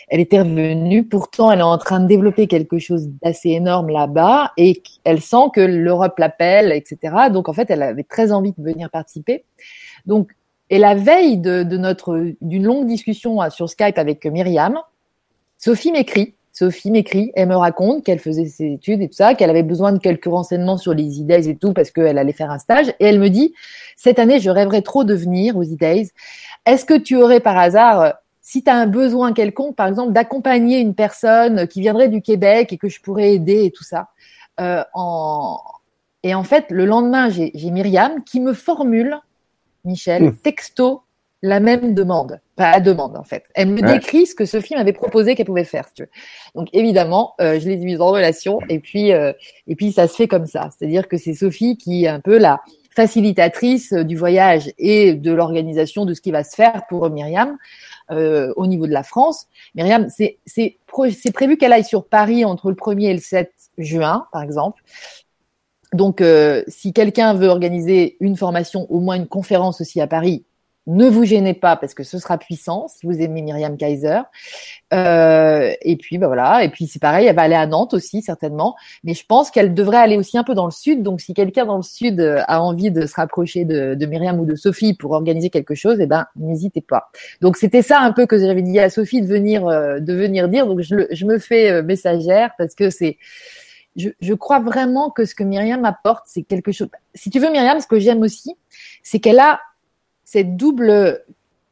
Elle 0.09 0.19
était 0.19 0.41
revenue. 0.41 1.05
Pourtant, 1.05 1.53
elle 1.53 1.61
est 1.61 1.63
en 1.63 1.79
train 1.79 2.01
de 2.01 2.07
développer 2.09 2.49
quelque 2.49 2.81
chose 2.81 3.09
d'assez 3.23 3.51
énorme 3.51 3.91
là-bas 3.91 4.53
et 4.57 4.83
elle 5.05 5.21
sent 5.21 5.51
que 5.55 5.61
l'Europe 5.61 6.19
l'appelle, 6.19 6.73
etc. 6.73 7.15
Donc, 7.33 7.49
en 7.49 7.53
fait, 7.53 7.71
elle 7.71 7.83
avait 7.83 8.03
très 8.03 8.33
envie 8.33 8.55
de 8.59 8.63
venir 8.63 8.91
participer. 8.91 9.45
Donc, 10.05 10.33
et 10.69 10.79
la 10.79 10.97
veille 10.97 11.39
de, 11.39 11.63
de 11.63 11.77
notre, 11.77 12.33
d'une 12.41 12.65
longue 12.65 12.87
discussion 12.87 13.39
sur 13.51 13.69
Skype 13.69 13.99
avec 13.99 14.25
Myriam, 14.27 14.81
Sophie 15.59 15.93
m'écrit 15.93 16.35
Sophie 16.57 16.93
m'écrit, 16.93 17.33
elle 17.35 17.49
me 17.49 17.57
raconte 17.57 18.05
qu'elle 18.05 18.21
faisait 18.21 18.47
ses 18.47 18.75
études 18.75 19.03
et 19.03 19.09
tout 19.09 19.17
ça, 19.17 19.35
qu'elle 19.35 19.51
avait 19.51 19.65
besoin 19.65 19.93
de 19.93 19.99
quelques 19.99 20.27
renseignements 20.27 20.79
sur 20.79 20.95
les 20.95 21.21
e 21.21 21.49
et 21.49 21.57
tout 21.57 21.73
parce 21.73 21.91
qu'elle 21.91 22.17
allait 22.17 22.33
faire 22.33 22.53
un 22.53 22.61
stage. 22.61 22.91
Et 23.01 23.07
elle 23.07 23.19
me 23.19 23.29
dit, 23.29 23.55
cette 23.97 24.21
année, 24.21 24.39
je 24.39 24.51
rêverais 24.51 24.83
trop 24.83 25.03
de 25.03 25.15
venir 25.15 25.57
aux 25.57 25.65
e 25.65 25.77
Est-ce 26.65 26.85
que 26.85 26.97
tu 26.97 27.17
aurais 27.17 27.41
par 27.41 27.59
hasard, 27.59 28.15
si 28.41 28.63
tu 28.63 28.71
as 28.71 28.77
un 28.77 28.87
besoin 28.87 29.33
quelconque, 29.33 29.75
par 29.75 29.89
exemple, 29.89 30.13
d'accompagner 30.13 30.79
une 30.79 30.95
personne 30.95 31.67
qui 31.67 31.81
viendrait 31.81 32.09
du 32.09 32.23
Québec 32.23 32.73
et 32.73 32.79
que 32.79 32.89
je 32.89 33.01
pourrais 33.01 33.35
aider 33.35 33.65
et 33.65 33.71
tout 33.73 33.85
ça 33.85 34.11
euh, 34.61 34.85
en... 34.95 35.59
Et 36.23 36.37
en 36.37 36.45
fait, 36.45 36.67
le 36.71 36.87
lendemain, 36.87 37.31
j'ai 37.31 37.71
Myriam 37.71 38.23
qui 38.25 38.41
me 38.41 38.53
formule, 38.55 39.19
Michel, 39.85 40.23
mmh. 40.23 40.37
texto, 40.37 41.03
la 41.45 41.61
même 41.61 41.93
demande, 41.93 42.41
pas 42.57 42.73
la 42.73 42.81
demande 42.81 43.19
en 43.19 43.23
fait. 43.23 43.45
Elle 43.55 43.69
me 43.69 43.83
décrit 43.83 44.25
ce 44.25 44.35
que 44.35 44.47
Sophie 44.47 44.75
m'avait 44.75 44.95
proposé 44.95 45.35
qu'elle 45.35 45.45
pouvait 45.45 45.65
faire. 45.65 45.87
Si 45.89 45.95
tu 45.95 46.03
veux. 46.05 46.09
Donc 46.55 46.69
évidemment, 46.73 47.35
euh, 47.43 47.61
je 47.61 47.69
les 47.69 47.75
ai 47.75 47.85
mises 47.85 48.01
en 48.01 48.09
relation 48.09 48.61
et 48.71 48.79
puis 48.79 49.13
euh, 49.13 49.35
et 49.67 49.77
puis 49.77 49.93
ça 49.93 50.09
se 50.09 50.15
fait 50.15 50.27
comme 50.27 50.47
ça. 50.47 50.71
C'est-à-dire 50.71 51.07
que 51.07 51.19
c'est 51.19 51.35
Sophie 51.35 51.77
qui 51.77 52.05
est 52.05 52.09
un 52.09 52.21
peu 52.21 52.39
la 52.39 52.63
facilitatrice 52.97 53.93
du 53.93 54.17
voyage 54.17 54.73
et 54.79 55.13
de 55.13 55.33
l'organisation 55.33 56.07
de 56.07 56.15
ce 56.15 56.23
qui 56.23 56.31
va 56.31 56.45
se 56.45 56.55
faire 56.55 56.85
pour 56.89 57.11
Myriam 57.11 57.59
euh, 58.11 58.55
au 58.57 58.67
niveau 58.67 58.87
de 58.87 58.93
la 58.93 59.03
France. 59.03 59.47
Myriam, 59.75 60.09
c'est 60.09 60.39
c'est 60.47 60.79
c'est 61.11 61.33
prévu 61.33 61.59
qu'elle 61.59 61.75
aille 61.75 61.85
sur 61.85 62.07
Paris 62.07 62.47
entre 62.47 62.71
le 62.71 62.77
1er 62.77 63.11
et 63.11 63.13
le 63.13 63.21
7 63.21 63.53
juin, 63.77 64.27
par 64.33 64.43
exemple. 64.43 64.83
Donc, 65.93 66.25
si 66.67 66.93
quelqu'un 66.93 67.35
veut 67.35 67.47
organiser 67.47 68.17
une 68.19 68.37
formation, 68.37 68.91
au 68.91 68.99
moins 68.99 69.15
une 69.15 69.29
conférence 69.29 69.81
aussi 69.81 70.01
à 70.01 70.09
Paris, 70.09 70.45
ne 70.87 71.09
vous 71.09 71.25
gênez 71.25 71.55
pas 71.55 71.77
parce 71.77 71.95
que 71.95 72.03
ce 72.03 72.19
sera 72.19 72.37
puissant 72.37 72.89
si 72.89 73.07
vous 73.07 73.21
aimez 73.21 73.41
Myriam 73.41 73.77
Kaiser. 73.77 74.21
Euh, 74.93 75.73
et 75.81 75.97
puis 75.97 76.19
bah 76.19 76.27
voilà. 76.27 76.63
Et 76.63 76.69
puis 76.69 76.87
c'est 76.87 77.01
pareil, 77.01 77.27
elle 77.27 77.37
va 77.37 77.43
aller 77.43 77.55
à 77.55 77.67
Nantes 77.67 77.95
aussi 77.95 78.21
certainement. 78.21 78.77
Mais 79.03 79.15
je 79.15 79.25
pense 79.25 79.51
qu'elle 79.51 79.73
devrait 79.73 79.99
aller 79.99 80.19
aussi 80.19 80.37
un 80.37 80.45
peu 80.45 80.55
dans 80.55 80.67
le 80.67 80.71
sud. 80.71 81.03
Donc 81.03 81.21
si 81.21 81.33
quelqu'un 81.33 81.65
dans 81.65 81.77
le 81.77 81.83
sud 81.83 82.21
euh, 82.21 82.43
a 82.49 82.61
envie 82.61 82.91
de 82.91 83.07
se 83.07 83.15
rapprocher 83.15 83.65
de, 83.65 83.95
de 83.95 84.07
Myriam 84.07 84.39
ou 84.39 84.45
de 84.45 84.55
Sophie 84.55 84.95
pour 84.95 85.13
organiser 85.13 85.49
quelque 85.49 85.75
chose, 85.75 85.99
eh 86.01 86.07
ben 86.07 86.27
n'hésitez 86.37 86.83
pas. 86.83 87.11
Donc 87.41 87.57
c'était 87.57 87.83
ça 87.83 88.01
un 88.01 88.13
peu 88.13 88.27
que 88.27 88.39
j'avais 88.39 88.63
dit 88.63 88.79
à 88.79 88.91
Sophie 88.91 89.23
de 89.23 89.27
venir 89.27 89.67
euh, 89.67 90.01
de 90.01 90.13
venir 90.13 90.49
dire. 90.49 90.67
Donc 90.67 90.81
je, 90.81 91.07
je 91.11 91.25
me 91.25 91.39
fais 91.39 91.71
euh, 91.71 91.83
messagère 91.83 92.51
parce 92.59 92.75
que 92.75 92.91
c'est 92.91 93.17
je, 93.97 94.11
je, 94.21 94.35
crois 94.35 94.59
vraiment 94.59 95.11
que 95.11 95.25
ce 95.25 95.37
que 95.37 95.45
Myriam 95.45 95.85
apporte, 95.85 96.25
c'est 96.27 96.43
quelque 96.43 96.73
chose. 96.73 96.89
Si 97.15 97.31
tu 97.31 97.39
veux, 97.39 97.51
Myriam, 97.51 97.79
ce 97.79 97.87
que 97.87 98.01
j'aime 98.01 98.23
aussi, 98.23 98.57
c'est 99.05 99.21
qu'elle 99.21 99.39
a 99.39 99.61
cette 100.35 100.57
double 100.57 101.23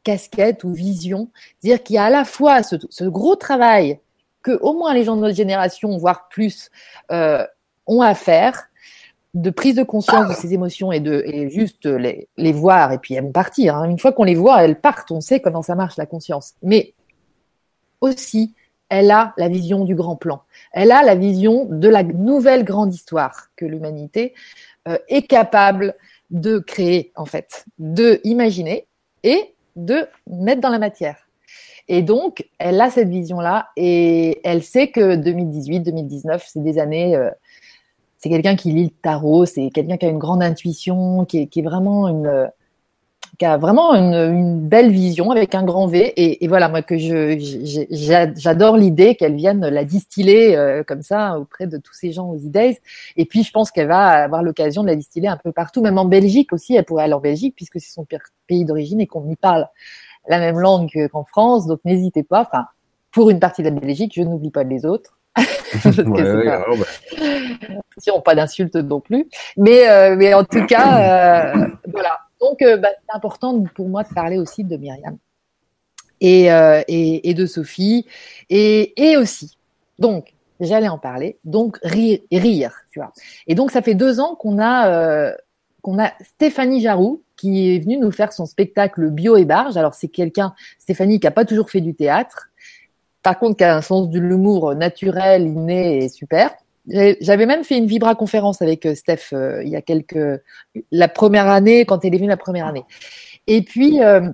casquette 0.04 0.62
ou 0.62 0.72
vision, 0.72 1.28
c'est-à-dire 1.58 1.82
qu'il 1.82 1.96
y 1.96 1.98
a 1.98 2.04
à 2.04 2.10
la 2.10 2.24
fois 2.24 2.62
ce, 2.62 3.04
gros 3.04 3.34
travail 3.34 3.98
que 4.40 4.52
au 4.60 4.72
moins 4.72 4.94
les 4.94 5.02
gens 5.02 5.16
de 5.16 5.20
notre 5.20 5.34
génération, 5.34 5.98
voire 5.98 6.28
plus, 6.28 6.70
euh, 7.10 7.44
ont 7.88 8.02
à 8.02 8.14
faire, 8.14 8.68
de 9.34 9.50
prise 9.50 9.74
de 9.74 9.82
conscience 9.82 10.28
de 10.28 10.34
ces 10.34 10.54
émotions 10.54 10.92
et 10.92 11.00
de 11.00 11.24
juste 11.48 11.86
les, 11.86 12.28
les 12.36 12.52
voir 12.52 12.92
et 12.92 12.98
puis 12.98 13.14
elles 13.14 13.24
vont 13.24 13.32
partir. 13.32 13.76
Hein. 13.76 13.90
Une 13.90 13.98
fois 13.98 14.12
qu'on 14.12 14.22
les 14.22 14.36
voit, 14.36 14.62
elles 14.62 14.78
partent. 14.78 15.10
On 15.10 15.20
sait 15.20 15.40
comment 15.40 15.62
ça 15.62 15.74
marche 15.74 15.96
la 15.96 16.06
conscience. 16.06 16.54
Mais 16.62 16.94
aussi, 18.00 18.54
elle 18.90 19.10
a 19.10 19.32
la 19.38 19.48
vision 19.48 19.84
du 19.84 19.96
grand 19.96 20.14
plan. 20.14 20.42
Elle 20.72 20.92
a 20.92 21.02
la 21.02 21.16
vision 21.16 21.64
de 21.64 21.88
la 21.88 22.04
nouvelle 22.04 22.62
grande 22.62 22.94
histoire 22.94 23.48
que 23.56 23.64
l'humanité 23.64 24.34
euh, 24.86 24.98
est 25.08 25.22
capable 25.22 25.96
de 26.32 26.58
créer, 26.58 27.12
en 27.14 27.26
fait, 27.26 27.64
de 27.78 28.20
imaginer 28.24 28.86
et 29.22 29.54
de 29.76 30.06
mettre 30.26 30.60
dans 30.60 30.70
la 30.70 30.78
matière. 30.78 31.28
Et 31.88 32.02
donc, 32.02 32.48
elle 32.58 32.80
a 32.80 32.90
cette 32.90 33.08
vision-là 33.08 33.68
et 33.76 34.40
elle 34.44 34.62
sait 34.62 34.88
que 34.88 35.16
2018, 35.16 35.80
2019, 35.80 36.44
c'est 36.46 36.62
des 36.62 36.78
années. 36.78 37.16
Euh, 37.16 37.30
c'est 38.18 38.28
quelqu'un 38.28 38.56
qui 38.56 38.72
lit 38.72 38.84
le 38.84 38.90
tarot, 38.90 39.46
c'est 39.46 39.70
quelqu'un 39.70 39.96
qui 39.96 40.06
a 40.06 40.08
une 40.08 40.18
grande 40.18 40.42
intuition, 40.42 41.24
qui 41.24 41.38
est, 41.38 41.46
qui 41.48 41.58
est 41.58 41.64
vraiment 41.64 42.08
une, 42.08 42.48
qui 43.42 43.46
a 43.46 43.56
vraiment 43.56 43.92
une, 43.92 44.14
une, 44.14 44.60
belle 44.60 44.92
vision 44.92 45.32
avec 45.32 45.56
un 45.56 45.64
grand 45.64 45.88
V. 45.88 46.12
Et, 46.16 46.44
et 46.44 46.46
voilà, 46.46 46.68
moi 46.68 46.80
que 46.80 46.96
je 46.96 47.36
j'adore 48.36 48.76
l'idée 48.76 49.16
qu'elle 49.16 49.34
vienne 49.34 49.66
la 49.66 49.84
distiller 49.84 50.56
euh, 50.56 50.84
comme 50.84 51.02
ça 51.02 51.40
auprès 51.40 51.66
de 51.66 51.76
tous 51.76 51.92
ces 51.92 52.12
gens 52.12 52.28
aux 52.28 52.38
idées. 52.38 52.78
Et 53.16 53.24
puis 53.24 53.42
je 53.42 53.50
pense 53.50 53.72
qu'elle 53.72 53.88
va 53.88 54.06
avoir 54.10 54.44
l'occasion 54.44 54.82
de 54.82 54.86
la 54.86 54.94
distiller 54.94 55.26
un 55.26 55.36
peu 55.36 55.50
partout, 55.50 55.82
même 55.82 55.98
en 55.98 56.04
Belgique 56.04 56.52
aussi. 56.52 56.76
Elle 56.76 56.84
pourrait 56.84 57.02
aller 57.02 57.14
en 57.14 57.20
Belgique 57.20 57.56
puisque 57.56 57.80
c'est 57.80 57.92
son 57.92 58.06
pays 58.46 58.64
d'origine 58.64 59.00
et 59.00 59.08
qu'on 59.08 59.28
y 59.28 59.34
parle 59.34 59.66
la 60.28 60.38
même 60.38 60.60
langue 60.60 61.08
qu'en 61.10 61.24
France. 61.24 61.66
Donc 61.66 61.80
n'hésitez 61.84 62.22
pas. 62.22 62.42
Enfin, 62.42 62.66
pour 63.10 63.28
une 63.28 63.40
partie 63.40 63.64
de 63.64 63.70
la 63.70 63.74
Belgique, 63.74 64.12
je 64.14 64.22
n'oublie 64.22 64.50
pas 64.50 64.62
les 64.62 64.86
autres. 64.86 65.18
ouais, 65.84 66.44
pas... 66.44 66.64
Oh, 66.70 66.76
bah. 66.76 68.20
pas 68.24 68.34
d'insultes 68.36 68.76
non 68.76 69.00
plus. 69.00 69.26
Mais, 69.56 69.88
euh, 69.90 70.14
mais 70.16 70.32
en 70.32 70.44
tout 70.44 70.64
cas, 70.64 71.56
euh, 71.56 71.66
voilà. 71.92 72.20
Donc, 72.42 72.60
euh, 72.60 72.76
bah, 72.76 72.88
c'est 72.98 73.16
important 73.16 73.62
pour 73.74 73.88
moi 73.88 74.02
de 74.02 74.12
parler 74.12 74.36
aussi 74.36 74.64
de 74.64 74.76
Myriam 74.76 75.16
et, 76.20 76.52
euh, 76.52 76.82
de 76.88 77.46
Sophie 77.46 78.06
et, 78.50 79.16
aussi. 79.16 79.58
Donc, 79.98 80.34
j'allais 80.58 80.88
en 80.88 80.98
parler. 80.98 81.38
Donc, 81.44 81.78
rire, 81.84 82.18
rire, 82.32 82.74
tu 82.90 82.98
vois. 82.98 83.12
Et 83.46 83.54
donc, 83.54 83.70
ça 83.70 83.80
fait 83.80 83.94
deux 83.94 84.18
ans 84.18 84.34
qu'on 84.34 84.58
a 84.58 84.88
euh, 84.90 85.32
qu'on 85.82 85.98
a 86.00 86.12
Stéphanie 86.20 86.80
Jaroux 86.80 87.22
qui 87.36 87.74
est 87.74 87.78
venue 87.80 87.98
nous 87.98 88.12
faire 88.12 88.32
son 88.32 88.46
spectacle 88.46 89.10
Bio 89.10 89.36
et 89.36 89.44
Barge. 89.44 89.76
Alors, 89.76 89.94
c'est 89.94 90.08
quelqu'un, 90.08 90.54
Stéphanie, 90.78 91.20
qui 91.20 91.26
a 91.26 91.32
pas 91.32 91.44
toujours 91.44 91.70
fait 91.70 91.80
du 91.80 91.94
théâtre. 91.94 92.48
Par 93.22 93.38
contre, 93.38 93.56
qui 93.56 93.64
a 93.64 93.76
un 93.76 93.82
sens 93.82 94.10
de 94.10 94.18
l'humour 94.18 94.74
naturel, 94.74 95.46
inné 95.46 96.04
et 96.04 96.08
super. 96.08 96.52
J'avais 96.88 97.46
même 97.46 97.62
fait 97.62 97.78
une 97.78 97.86
vibra 97.86 98.14
conférence 98.16 98.60
avec 98.60 98.86
euh, 98.86 98.94
Steph 98.94 99.32
euh, 99.32 99.62
il 99.62 99.68
y 99.68 99.76
a 99.76 99.82
quelques 99.82 100.42
la 100.90 101.08
première 101.08 101.46
année 101.48 101.84
quand 101.84 102.04
elle 102.04 102.14
est 102.14 102.18
venue 102.18 102.28
la 102.28 102.36
première 102.36 102.66
année. 102.66 102.84
Et 103.46 103.62
puis 103.62 104.02
euh, 104.02 104.28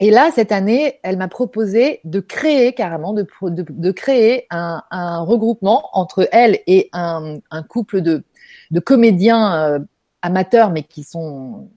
et 0.00 0.10
là 0.10 0.30
cette 0.34 0.50
année, 0.50 0.98
elle 1.02 1.18
m'a 1.18 1.28
proposé 1.28 2.00
de 2.04 2.20
créer 2.20 2.72
carrément 2.72 3.12
de 3.12 3.26
de, 3.42 3.90
créer 3.90 4.46
un, 4.50 5.20
regroupement 5.20 5.90
entre 5.92 6.26
elle 6.32 6.60
et 6.66 6.88
un, 6.92 7.38
couple 7.68 8.00
de 8.00 8.24
de 8.70 8.80
comédiens 8.80 9.84
amateurs 10.22 10.70
mais 10.70 10.84
qui 10.84 11.04
sont 11.04 11.68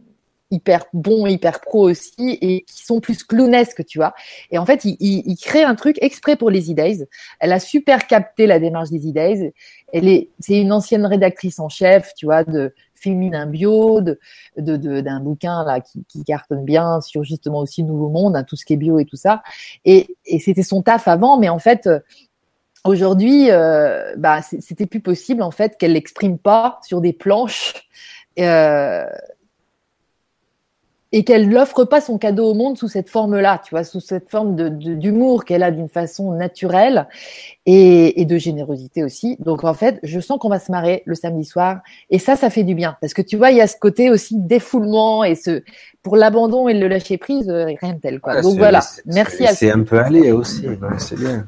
hyper 0.51 0.85
bons, 0.93 1.25
hyper 1.25 1.59
pro 1.59 1.89
aussi, 1.89 2.37
et 2.41 2.61
qui 2.61 2.85
sont 2.85 2.99
plus 2.99 3.23
clownesques, 3.23 3.85
tu 3.85 3.97
vois. 3.97 4.13
Et 4.51 4.57
en 4.57 4.65
fait, 4.65 4.85
il, 4.85 4.97
il 4.99 5.35
crée 5.37 5.63
un 5.63 5.75
truc 5.75 5.97
exprès 6.01 6.35
pour 6.35 6.49
les 6.49 6.71
E-Days. 6.71 7.05
Elle 7.39 7.51
a 7.51 7.59
super 7.59 8.07
capté 8.07 8.47
la 8.47 8.59
démarche 8.59 8.89
des 8.89 9.09
E-Days. 9.09 9.51
Elle 9.93 10.07
est, 10.07 10.29
c'est 10.39 10.59
une 10.59 10.71
ancienne 10.71 11.05
rédactrice 11.05 11.59
en 11.59 11.69
chef, 11.69 12.13
tu 12.15 12.25
vois, 12.25 12.43
de 12.43 12.73
féminin 12.93 13.45
bio, 13.45 14.01
de, 14.01 14.19
de, 14.57 15.01
d'un 15.01 15.19
bouquin 15.19 15.63
là 15.63 15.79
qui, 15.79 16.03
qui, 16.09 16.23
cartonne 16.23 16.65
bien 16.65 16.99
sur 16.99 17.23
justement 17.23 17.59
aussi 17.59 17.83
Nouveau 17.83 18.09
Monde, 18.09 18.35
hein, 18.35 18.43
tout 18.43 18.55
ce 18.55 18.65
qui 18.65 18.73
est 18.73 18.77
bio 18.77 18.99
et 18.99 19.05
tout 19.05 19.15
ça. 19.15 19.43
Et, 19.85 20.07
et 20.25 20.39
c'était 20.39 20.63
son 20.63 20.81
taf 20.81 21.07
avant, 21.07 21.37
mais 21.37 21.49
en 21.49 21.59
fait, 21.59 21.87
aujourd'hui, 22.87 23.51
euh, 23.51 24.15
bah, 24.17 24.41
c'était 24.41 24.85
plus 24.85 25.01
possible 25.01 25.41
en 25.41 25.51
fait 25.51 25.77
qu'elle 25.77 25.93
l'exprime 25.93 26.37
pas 26.37 26.79
sur 26.83 27.01
des 27.01 27.13
planches. 27.13 27.73
Euh, 28.39 29.05
et 31.11 31.23
qu'elle 31.23 31.49
n'offre 31.49 31.85
pas 31.85 32.01
son 32.01 32.17
cadeau 32.17 32.51
au 32.51 32.53
monde 32.53 32.77
sous 32.77 32.87
cette 32.87 33.09
forme-là, 33.09 33.61
tu 33.63 33.71
vois, 33.71 33.83
sous 33.83 33.99
cette 33.99 34.29
forme 34.29 34.55
de, 34.55 34.69
d'humour 34.69 35.45
qu'elle 35.45 35.63
a 35.63 35.71
d'une 35.71 35.87
façon 35.87 36.33
naturelle 36.33 37.07
et, 37.65 38.21
et, 38.21 38.25
de 38.25 38.37
générosité 38.37 39.03
aussi. 39.03 39.37
Donc 39.39 39.63
en 39.63 39.73
fait, 39.73 39.99
je 40.03 40.19
sens 40.19 40.37
qu'on 40.39 40.49
va 40.49 40.59
se 40.59 40.71
marrer 40.71 41.03
le 41.05 41.15
samedi 41.15 41.45
soir 41.45 41.79
et 42.09 42.19
ça, 42.19 42.35
ça 42.35 42.49
fait 42.49 42.63
du 42.63 42.75
bien 42.75 42.97
parce 43.01 43.13
que 43.13 43.21
tu 43.21 43.37
vois, 43.37 43.51
il 43.51 43.57
y 43.57 43.61
a 43.61 43.67
ce 43.67 43.77
côté 43.77 44.09
aussi 44.09 44.35
défoulement 44.37 45.23
et 45.23 45.35
ce 45.35 45.63
pour 46.03 46.15
l'abandon 46.15 46.67
et 46.67 46.73
le 46.73 46.87
lâcher 46.87 47.17
prise, 47.17 47.49
euh, 47.49 47.65
rien 47.81 47.93
de 47.93 47.99
tel 47.99 48.19
quoi. 48.19 48.41
Donc 48.41 48.57
voilà, 48.57 48.81
merci 49.05 49.45
à. 49.45 49.53
C'est 49.53 49.71
un 49.71 49.83
peu 49.83 49.99
aller 49.99 50.31
aussi, 50.31 50.65
c'est 50.99 51.19
bien. 51.19 51.47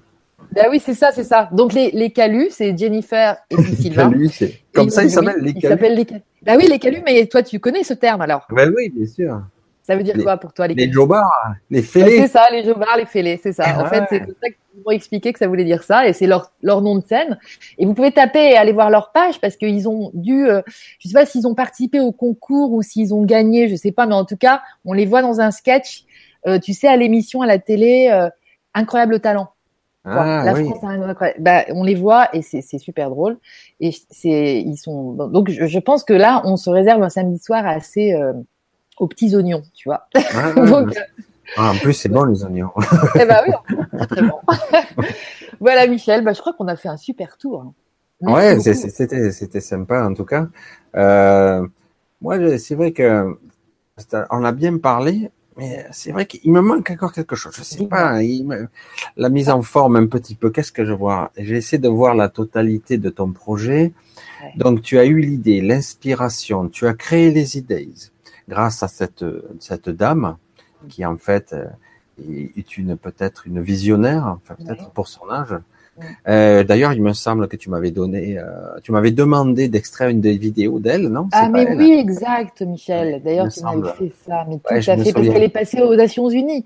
Ben 0.51 0.65
oui, 0.69 0.81
c'est 0.83 0.93
ça, 0.93 1.11
c'est 1.11 1.23
ça. 1.23 1.49
Donc 1.51 1.73
les, 1.73 1.91
les 1.91 2.11
calus, 2.11 2.49
c'est 2.51 2.75
Jennifer 2.77 3.37
et 3.49 3.55
puis 3.61 3.75
Sylvain. 3.75 4.11
c'est 4.31 4.59
comme 4.73 4.89
ça, 4.89 5.03
ils 5.03 5.11
s'appellent 5.11 5.41
les 5.41 5.53
calus. 5.53 5.77
Ils 5.85 5.95
les 5.95 6.05
calus. 6.05 6.23
Bah 6.41 6.53
oui, 6.57 6.67
les 6.69 6.79
calus, 6.79 7.01
mais 7.05 7.25
toi, 7.27 7.43
tu 7.43 7.59
connais 7.59 7.83
ce 7.83 7.93
terme 7.93 8.21
alors 8.21 8.47
Ben 8.49 8.73
oui, 8.75 8.89
bien 8.89 9.05
sûr. 9.05 9.41
Ça 9.83 9.95
veut 9.95 10.03
dire 10.03 10.15
quoi 10.21 10.37
pour 10.37 10.53
toi, 10.53 10.67
les 10.67 10.75
Les 10.75 10.91
jobards, 10.91 11.31
les 11.71 11.81
fêlés. 11.81 12.21
c'est 12.21 12.27
ça, 12.27 12.45
les 12.51 12.63
jobards, 12.63 12.95
les 12.97 13.07
fêlés, 13.07 13.39
c'est 13.41 13.53
ça. 13.53 13.83
en 13.83 13.87
fait, 13.87 14.03
c'est 14.07 14.19
comme 14.19 14.35
ça 14.39 14.49
qu'ils 14.49 14.83
m'ont 14.85 14.91
expliqué 14.91 15.33
que 15.33 15.39
ça 15.39 15.47
voulait 15.47 15.65
dire 15.65 15.81
ça, 15.81 16.07
et 16.07 16.13
c'est 16.13 16.27
leur, 16.27 16.51
leur 16.61 16.83
nom 16.83 16.95
de 16.95 17.03
scène. 17.03 17.39
Et 17.79 17.87
vous 17.87 17.95
pouvez 17.95 18.11
taper 18.11 18.51
et 18.51 18.55
aller 18.55 18.71
voir 18.71 18.91
leur 18.91 19.11
page 19.11 19.41
parce 19.41 19.55
qu'ils 19.55 19.89
ont 19.89 20.11
dû, 20.13 20.47
euh, 20.47 20.61
je 20.99 21.07
sais 21.07 21.13
pas 21.15 21.25
s'ils 21.25 21.47
ont 21.47 21.55
participé 21.55 21.99
au 21.99 22.11
concours 22.11 22.71
ou 22.71 22.83
s'ils 22.83 23.15
ont 23.15 23.23
gagné, 23.23 23.67
je 23.67 23.75
sais 23.75 23.91
pas, 23.91 24.05
mais 24.05 24.13
en 24.13 24.25
tout 24.25 24.37
cas, 24.37 24.61
on 24.85 24.93
les 24.93 25.07
voit 25.07 25.23
dans 25.23 25.41
un 25.41 25.49
sketch, 25.49 26.03
euh, 26.45 26.59
tu 26.59 26.73
sais, 26.73 26.87
à 26.87 26.95
l'émission 26.95 27.41
à 27.41 27.47
la 27.47 27.57
télé, 27.57 28.09
euh, 28.13 28.29
Incroyable 28.75 29.19
Talent. 29.19 29.49
Ah, 30.05 30.43
la 30.45 30.55
France 30.55 30.83
a 30.83 31.33
bah, 31.39 31.65
on 31.69 31.83
les 31.83 31.95
voit 31.95 32.29
et 32.33 32.41
c'est 32.41 32.61
super 32.77 33.09
drôle. 33.09 33.37
Et 33.79 33.91
c'est 34.09 34.61
ils 34.61 34.77
sont 34.77 35.13
donc 35.13 35.49
je, 35.49 35.65
je, 35.65 35.79
pense 35.79 36.03
que 36.03 36.13
là 36.13 36.41
on 36.45 36.55
se 36.55 36.69
réserve 36.69 37.03
un 37.03 37.09
samedi 37.09 37.37
soir 37.39 37.65
assez 37.65 38.13
euh, 38.13 38.33
aux 38.97 39.07
petits 39.07 39.35
oignons, 39.35 39.61
tu 39.75 39.89
vois. 39.89 40.07
Ah, 40.33 40.53
donc, 40.55 40.97
ah, 41.57 41.71
en 41.71 41.77
plus 41.77 41.93
c'est 41.93 42.09
bon 42.09 42.23
les 42.23 42.43
oignons. 42.45 42.71
eh 43.15 43.25
ben 43.25 43.41
oui, 43.45 43.77
très 44.09 44.21
bon. 44.21 44.39
voilà 45.59 45.85
Michel, 45.87 46.23
bah, 46.23 46.33
je 46.33 46.39
crois 46.39 46.53
qu'on 46.53 46.67
a 46.67 46.77
fait 46.77 46.89
un 46.89 46.97
super 46.97 47.37
tour. 47.37 47.73
Hein. 48.21 48.33
ouais, 48.33 48.59
c'était 48.59 49.31
c'était 49.31 49.61
sympa 49.61 50.05
en 50.05 50.13
tout 50.13 50.25
cas. 50.25 50.47
Euh, 50.95 51.67
moi 52.21 52.37
c'est 52.57 52.75
vrai 52.75 52.93
que 52.93 53.37
on 54.31 54.45
a 54.45 54.51
bien 54.53 54.77
parlé, 54.77 55.29
mais 55.59 55.85
c'est 55.91 56.13
vrai 56.13 56.25
qu'il 56.25 56.51
me 56.53 56.61
manque 56.61 56.89
encore 56.89 57.11
quelque 57.11 57.35
chose. 57.35 57.53
Je 57.55 57.63
sais 57.63 57.85
pas, 57.85 58.21
la 59.17 59.29
mise 59.29 59.49
en 59.49 59.61
forme 59.61 59.97
un 59.97 60.07
petit 60.07 60.35
peu. 60.35 60.49
Qu'est-ce 60.51 60.71
que 60.71 60.85
je 60.85 60.93
vois? 60.93 61.31
J'ai 61.37 61.57
essayé 61.57 61.77
de 61.77 61.89
voir 61.89 62.15
la 62.15 62.29
totalité 62.29 62.97
de 62.97 63.09
ton 63.09 63.31
projet. 63.33 63.91
Donc, 64.55 64.81
tu 64.81 64.97
as 64.97 65.05
eu 65.05 65.19
l'idée, 65.19 65.59
l'inspiration, 65.59 66.69
tu 66.69 66.87
as 66.87 66.93
créé 66.93 67.31
les 67.31 67.57
idées 67.57 67.89
grâce 68.47 68.81
à 68.83 68.87
cette 68.87 69.25
cette 69.59 69.89
dame 69.89 70.37
qui 70.87 71.05
en 71.05 71.17
fait 71.17 71.53
est 72.17 72.77
une 72.77 72.95
peut-être 72.95 73.45
une 73.45 73.61
visionnaire, 73.61 74.37
enfin 74.37 74.55
peut-être 74.55 74.91
pour 74.91 75.07
son 75.09 75.29
âge. 75.29 75.55
Euh, 76.27 76.63
D'ailleurs, 76.63 76.93
il 76.93 77.01
me 77.01 77.13
semble 77.13 77.47
que 77.47 77.55
tu 77.55 77.69
m'avais 77.69 77.91
donné, 77.91 78.37
euh, 78.37 78.43
tu 78.83 78.91
m'avais 78.91 79.11
demandé 79.11 79.67
d'extraire 79.67 80.09
une 80.09 80.21
des 80.21 80.37
vidéos 80.37 80.79
d'elle, 80.79 81.07
non? 81.07 81.27
Ah 81.31 81.49
mais 81.49 81.75
oui, 81.75 81.97
exact, 81.99 82.61
Michel. 82.61 83.21
D'ailleurs, 83.23 83.49
tu 83.49 83.61
m'avais 83.61 83.89
fait 83.97 84.11
ça, 84.25 84.45
mais 84.47 84.57
tout 84.57 84.73
à 84.73 84.81
fait, 84.81 85.13
parce 85.13 85.27
qu'elle 85.27 85.43
est 85.43 85.49
passée 85.49 85.81
aux 85.81 85.95
Nations 85.95 86.29
Unies. 86.29 86.65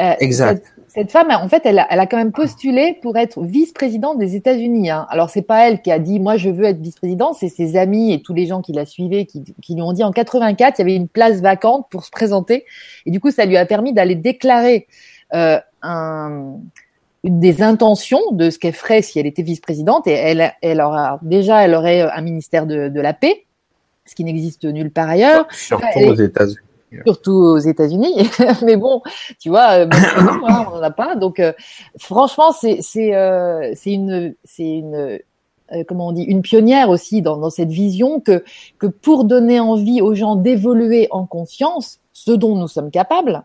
Euh, 0.00 0.14
exact. 0.18 0.72
Cette, 0.88 1.12
femme, 1.12 1.28
en 1.30 1.48
fait, 1.48 1.62
elle 1.64 1.78
a, 1.78 1.86
elle 1.90 2.00
a 2.00 2.06
quand 2.06 2.16
même 2.16 2.32
postulé 2.32 2.98
pour 3.00 3.16
être 3.16 3.42
vice-présidente 3.42 4.18
des 4.18 4.36
États-Unis. 4.36 4.90
Hein. 4.90 5.06
Alors, 5.08 5.30
c'est 5.30 5.42
pas 5.42 5.68
elle 5.68 5.82
qui 5.82 5.90
a 5.90 5.98
dit, 5.98 6.20
moi, 6.20 6.36
je 6.36 6.50
veux 6.50 6.64
être 6.64 6.80
vice-présidente, 6.80 7.36
c'est 7.38 7.48
ses 7.48 7.76
amis 7.76 8.12
et 8.12 8.22
tous 8.22 8.34
les 8.34 8.46
gens 8.46 8.60
qui 8.60 8.72
la 8.72 8.86
suivaient 8.86 9.24
qui, 9.24 9.42
qui 9.62 9.74
lui 9.74 9.82
ont 9.82 9.92
dit 9.92 10.04
en 10.04 10.12
84, 10.12 10.78
il 10.78 10.82
y 10.82 10.84
avait 10.84 10.96
une 10.96 11.08
place 11.08 11.40
vacante 11.40 11.86
pour 11.90 12.04
se 12.04 12.10
présenter, 12.10 12.64
et 13.06 13.10
du 13.10 13.20
coup, 13.20 13.30
ça 13.30 13.44
lui 13.44 13.56
a 13.56 13.66
permis 13.66 13.92
d'aller 13.92 14.14
déclarer 14.14 14.86
euh, 15.32 15.58
un 15.82 16.58
des 17.30 17.62
intentions 17.62 18.20
de 18.32 18.50
ce 18.50 18.58
qu'elle 18.58 18.74
ferait 18.74 19.02
si 19.02 19.18
elle 19.18 19.26
était 19.26 19.42
vice-présidente 19.42 20.06
et 20.06 20.12
elle, 20.12 20.52
elle 20.60 20.80
aura 20.80 21.18
déjà, 21.22 21.64
elle 21.64 21.74
aurait 21.74 22.02
un 22.02 22.20
ministère 22.20 22.66
de, 22.66 22.88
de 22.88 23.00
la 23.00 23.14
paix, 23.14 23.46
ce 24.04 24.14
qui 24.14 24.24
n'existe 24.24 24.64
nulle 24.64 24.90
part 24.90 25.08
ailleurs. 25.08 25.46
Surtout 25.50 26.00
aux 26.06 26.14
États-Unis. 26.14 26.58
Surtout 27.06 27.32
aux 27.32 27.58
États-Unis, 27.58 28.28
mais 28.62 28.76
bon, 28.76 29.02
tu 29.40 29.48
vois, 29.48 29.80
euh, 29.80 29.88
hein, 29.92 30.40
on 30.70 30.76
n'en 30.76 30.82
a 30.82 30.90
pas. 30.90 31.16
Donc, 31.16 31.40
euh, 31.40 31.52
franchement, 31.98 32.52
c'est 32.52 32.82
c'est 32.82 33.16
euh, 33.16 33.72
c'est 33.74 33.92
une 33.92 34.36
c'est 34.44 34.68
une 34.68 35.18
comment 35.88 36.08
on 36.08 36.12
dit 36.12 36.22
une 36.22 36.42
pionnière 36.42 36.90
aussi 36.90 37.20
dans, 37.20 37.36
dans 37.36 37.50
cette 37.50 37.70
vision 37.70 38.20
que 38.20 38.44
que 38.78 38.86
pour 38.86 39.24
donner 39.24 39.58
envie 39.58 40.02
aux 40.02 40.14
gens 40.14 40.36
d'évoluer 40.36 41.08
en 41.10 41.26
conscience, 41.26 41.98
ce 42.12 42.30
dont 42.30 42.54
nous 42.54 42.68
sommes 42.68 42.92
capables, 42.92 43.42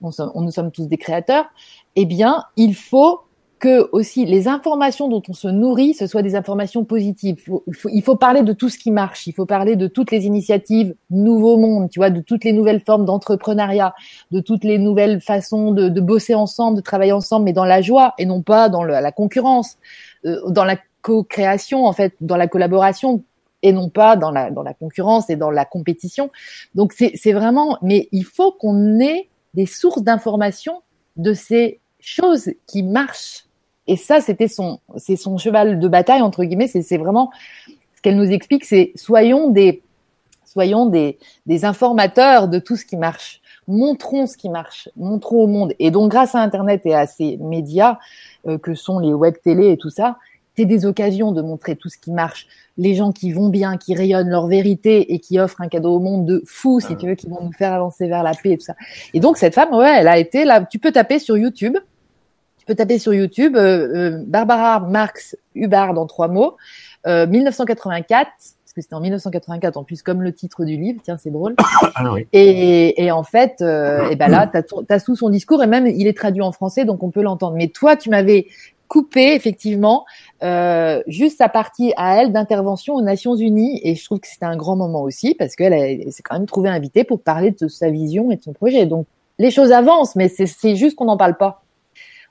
on, 0.00 0.10
on, 0.34 0.40
nous 0.40 0.50
sommes 0.50 0.72
tous 0.72 0.88
des 0.88 0.98
créateurs, 0.98 1.46
eh 1.96 2.04
bien, 2.04 2.44
il 2.56 2.74
faut 2.74 3.20
que 3.62 3.88
aussi 3.92 4.26
les 4.26 4.48
informations 4.48 5.06
dont 5.06 5.22
on 5.28 5.34
se 5.34 5.46
nourrit, 5.46 5.94
ce 5.94 6.08
soient 6.08 6.22
des 6.22 6.34
informations 6.34 6.84
positives. 6.84 7.36
Il 7.38 7.44
faut, 7.44 7.64
il 7.92 8.02
faut, 8.02 8.16
parler 8.16 8.42
de 8.42 8.52
tout 8.52 8.68
ce 8.68 8.76
qui 8.76 8.90
marche. 8.90 9.28
Il 9.28 9.32
faut 9.32 9.46
parler 9.46 9.76
de 9.76 9.86
toutes 9.86 10.10
les 10.10 10.26
initiatives 10.26 10.96
Nouveau 11.10 11.56
Monde, 11.56 11.88
tu 11.88 12.00
vois, 12.00 12.10
de 12.10 12.20
toutes 12.20 12.42
les 12.42 12.52
nouvelles 12.52 12.80
formes 12.80 13.04
d'entrepreneuriat, 13.04 13.94
de 14.32 14.40
toutes 14.40 14.64
les 14.64 14.78
nouvelles 14.78 15.20
façons 15.20 15.70
de, 15.70 15.88
de, 15.88 16.00
bosser 16.00 16.34
ensemble, 16.34 16.78
de 16.78 16.82
travailler 16.82 17.12
ensemble, 17.12 17.44
mais 17.44 17.52
dans 17.52 17.64
la 17.64 17.82
joie 17.82 18.14
et 18.18 18.26
non 18.26 18.42
pas 18.42 18.68
dans 18.68 18.82
le, 18.82 18.94
la 18.94 19.12
concurrence, 19.12 19.76
euh, 20.24 20.40
dans 20.50 20.64
la 20.64 20.76
co-création 21.02 21.86
en 21.86 21.92
fait, 21.92 22.14
dans 22.20 22.36
la 22.36 22.48
collaboration 22.48 23.22
et 23.62 23.72
non 23.72 23.88
pas 23.90 24.16
dans 24.16 24.32
la 24.32 24.50
dans 24.50 24.64
la 24.64 24.74
concurrence 24.74 25.30
et 25.30 25.36
dans 25.36 25.52
la 25.52 25.64
compétition. 25.64 26.32
Donc 26.74 26.92
c'est 26.92 27.32
vraiment, 27.32 27.78
mais 27.80 28.08
il 28.10 28.24
faut 28.24 28.50
qu'on 28.50 28.98
ait 28.98 29.28
des 29.54 29.66
sources 29.66 30.02
d'informations 30.02 30.82
de 31.16 31.32
ces 31.32 31.78
choses 32.02 32.50
qui 32.66 32.82
marchent. 32.82 33.44
Et 33.86 33.96
ça, 33.96 34.20
c'était 34.20 34.48
son, 34.48 34.80
c'est 34.96 35.16
son 35.16 35.38
cheval 35.38 35.78
de 35.78 35.88
bataille 35.88 36.22
entre 36.22 36.44
guillemets. 36.44 36.68
C'est 36.68 36.98
vraiment 36.98 37.30
ce 37.96 38.02
qu'elle 38.02 38.16
nous 38.16 38.30
explique, 38.30 38.64
c'est 38.64 38.92
soyons 38.94 39.50
des, 39.50 39.82
soyons 40.44 40.86
des, 40.86 41.18
des 41.46 41.64
informateurs 41.64 42.48
de 42.48 42.58
tout 42.58 42.76
ce 42.76 42.84
qui 42.84 42.96
marche. 42.96 43.40
Montrons 43.68 44.26
ce 44.26 44.36
qui 44.36 44.48
marche, 44.48 44.88
montrons 44.96 45.44
au 45.44 45.46
monde. 45.46 45.72
Et 45.78 45.90
donc, 45.90 46.10
grâce 46.10 46.34
à 46.34 46.40
Internet 46.40 46.82
et 46.84 46.94
à 46.94 47.06
ces 47.06 47.36
médias 47.36 47.98
euh, 48.48 48.58
que 48.58 48.74
sont 48.74 48.98
les 48.98 49.14
web 49.14 49.34
télé 49.42 49.70
et 49.70 49.76
tout 49.76 49.90
ça, 49.90 50.18
c'est 50.56 50.64
des 50.64 50.84
occasions 50.84 51.32
de 51.32 51.42
montrer 51.42 51.76
tout 51.76 51.88
ce 51.88 51.96
qui 51.96 52.10
marche. 52.10 52.46
Les 52.76 52.94
gens 52.94 53.12
qui 53.12 53.32
vont 53.32 53.48
bien, 53.48 53.76
qui 53.76 53.94
rayonnent 53.94 54.28
leur 54.28 54.46
vérité 54.46 55.14
et 55.14 55.18
qui 55.18 55.38
offrent 55.38 55.60
un 55.60 55.68
cadeau 55.68 55.94
au 55.94 56.00
monde 56.00 56.26
de 56.26 56.42
fou, 56.46 56.80
si 56.80 56.96
tu 56.96 57.06
veux, 57.06 57.14
qui 57.14 57.28
vont 57.28 57.42
nous 57.42 57.52
faire 57.52 57.72
avancer 57.72 58.08
vers 58.08 58.22
la 58.22 58.32
paix 58.34 58.50
et 58.50 58.58
tout 58.58 58.64
ça. 58.64 58.74
Et 59.14 59.20
donc 59.20 59.36
cette 59.36 59.54
femme, 59.54 59.72
ouais, 59.74 60.00
elle 60.00 60.08
a 60.08 60.18
été 60.18 60.44
là. 60.44 60.64
Tu 60.64 60.78
peux 60.78 60.92
taper 60.92 61.18
sur 61.18 61.36
YouTube. 61.36 61.76
Tu 62.62 62.66
peux 62.66 62.76
taper 62.76 63.00
sur 63.00 63.12
YouTube 63.12 63.56
euh, 63.56 64.12
euh, 64.12 64.22
Barbara 64.24 64.78
Marx 64.78 65.36
Hubbard 65.56 65.98
en 65.98 66.06
trois 66.06 66.28
mots, 66.28 66.56
euh, 67.08 67.26
1984 67.26 68.30
parce 68.72 68.72
que 68.74 68.80
c'était 68.80 68.94
en 68.94 69.00
1984 69.00 69.76
en 69.76 69.82
plus 69.82 70.00
comme 70.02 70.22
le 70.22 70.32
titre 70.32 70.64
du 70.64 70.76
livre 70.76 71.00
tiens 71.02 71.18
c'est 71.18 71.32
drôle 71.32 71.56
ah, 71.96 72.12
oui. 72.12 72.28
et, 72.32 73.04
et, 73.04 73.10
en 73.10 73.24
fait 73.24 73.56
euh, 73.60 74.08
et 74.08 74.16
ben 74.16 74.28
là 74.28 74.46
t'as 74.46 74.62
as 74.88 75.00
tout 75.00 75.16
son 75.16 75.28
discours 75.28 75.62
et 75.64 75.66
même 75.66 75.88
il 75.88 76.06
est 76.06 76.16
traduit 76.16 76.40
en 76.42 76.52
français 76.52 76.84
donc 76.84 77.02
on 77.02 77.10
peut 77.10 77.20
l'entendre 77.22 77.56
mais 77.56 77.66
toi 77.66 77.96
tu 77.96 78.08
m'avais 78.08 78.46
coupé 78.86 79.34
effectivement 79.34 80.04
euh, 80.44 81.02
juste 81.06 81.38
sa 81.38 81.48
partie 81.48 81.92
à 81.96 82.22
elle 82.22 82.30
d'intervention 82.32 82.94
aux 82.94 83.02
Nations 83.02 83.34
Unies 83.34 83.80
et 83.82 83.96
je 83.96 84.04
trouve 84.04 84.20
que 84.20 84.28
c'était 84.28 84.46
un 84.46 84.56
grand 84.56 84.76
moment 84.76 85.02
aussi 85.02 85.34
parce 85.34 85.56
qu'elle 85.56 86.12
s'est 86.12 86.22
quand 86.22 86.36
même 86.36 86.46
trouvée 86.46 86.68
invitée 86.68 87.02
pour 87.02 87.20
parler 87.20 87.50
de 87.50 87.66
sa 87.66 87.90
vision 87.90 88.30
et 88.30 88.36
de 88.36 88.42
son 88.42 88.52
projet. 88.52 88.86
Donc 88.86 89.06
les 89.38 89.50
choses 89.50 89.72
avancent, 89.72 90.14
mais 90.14 90.28
c'est 90.28 90.76
juste 90.76 90.94
qu'on 90.96 91.06
n'en 91.06 91.16
parle 91.16 91.36
pas. 91.36 91.61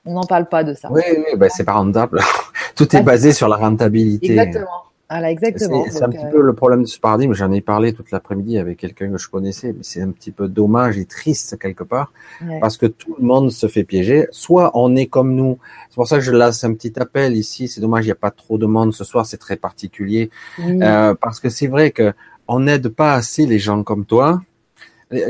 On 0.04 0.14
n'en 0.14 0.24
parle 0.24 0.48
pas 0.48 0.64
de 0.64 0.74
ça. 0.74 0.88
Oui, 0.90 1.02
oui 1.08 1.36
bah, 1.36 1.48
c'est 1.48 1.64
pas 1.64 1.74
rentable. 1.74 2.20
Tout 2.76 2.96
est 2.96 3.00
ah, 3.00 3.02
basé 3.02 3.32
sur 3.32 3.48
la 3.48 3.56
rentabilité. 3.56 4.32
Exactement. 4.32 4.82
Voilà, 5.12 5.30
exactement. 5.30 5.84
C'est 5.90 6.02
un 6.02 6.08
petit 6.08 6.24
euh... 6.24 6.30
peu 6.30 6.40
le 6.40 6.54
problème 6.54 6.82
de 6.82 6.86
ce 6.86 6.98
paradigme. 6.98 7.34
J'en 7.34 7.52
ai 7.52 7.60
parlé 7.60 7.92
toute 7.92 8.10
l'après-midi 8.12 8.56
avec 8.56 8.78
quelqu'un 8.78 9.10
que 9.10 9.18
je 9.18 9.28
connaissais, 9.28 9.74
mais 9.74 9.82
c'est 9.82 10.00
un 10.00 10.10
petit 10.10 10.32
peu 10.32 10.48
dommage 10.48 10.96
et 10.96 11.04
triste 11.04 11.58
quelque 11.58 11.84
part, 11.84 12.12
ouais. 12.40 12.58
parce 12.60 12.78
que 12.78 12.86
tout 12.86 13.14
le 13.18 13.26
monde 13.26 13.52
se 13.52 13.66
fait 13.66 13.84
piéger. 13.84 14.26
Soit 14.30 14.70
on 14.72 14.96
est 14.96 15.06
comme 15.06 15.34
nous. 15.34 15.58
C'est 15.90 15.96
pour 15.96 16.08
ça 16.08 16.16
que 16.16 16.24
je 16.24 16.32
lance 16.32 16.64
un 16.64 16.72
petit 16.72 16.98
appel 16.98 17.36
ici. 17.36 17.68
C'est 17.68 17.82
dommage, 17.82 18.04
il 18.04 18.08
n'y 18.08 18.12
a 18.12 18.16
pas 18.16 18.30
trop 18.30 18.56
de 18.56 18.64
monde 18.64 18.94
ce 18.94 19.04
soir. 19.04 19.26
C'est 19.26 19.36
très 19.36 19.56
particulier, 19.56 20.30
euh, 20.58 21.14
parce 21.20 21.40
que 21.40 21.50
c'est 21.50 21.66
vrai 21.66 21.90
que 21.90 22.14
on 22.48 22.60
n'aide 22.60 22.88
pas 22.88 23.12
assez 23.12 23.44
les 23.44 23.58
gens 23.58 23.82
comme 23.82 24.06
toi. 24.06 24.40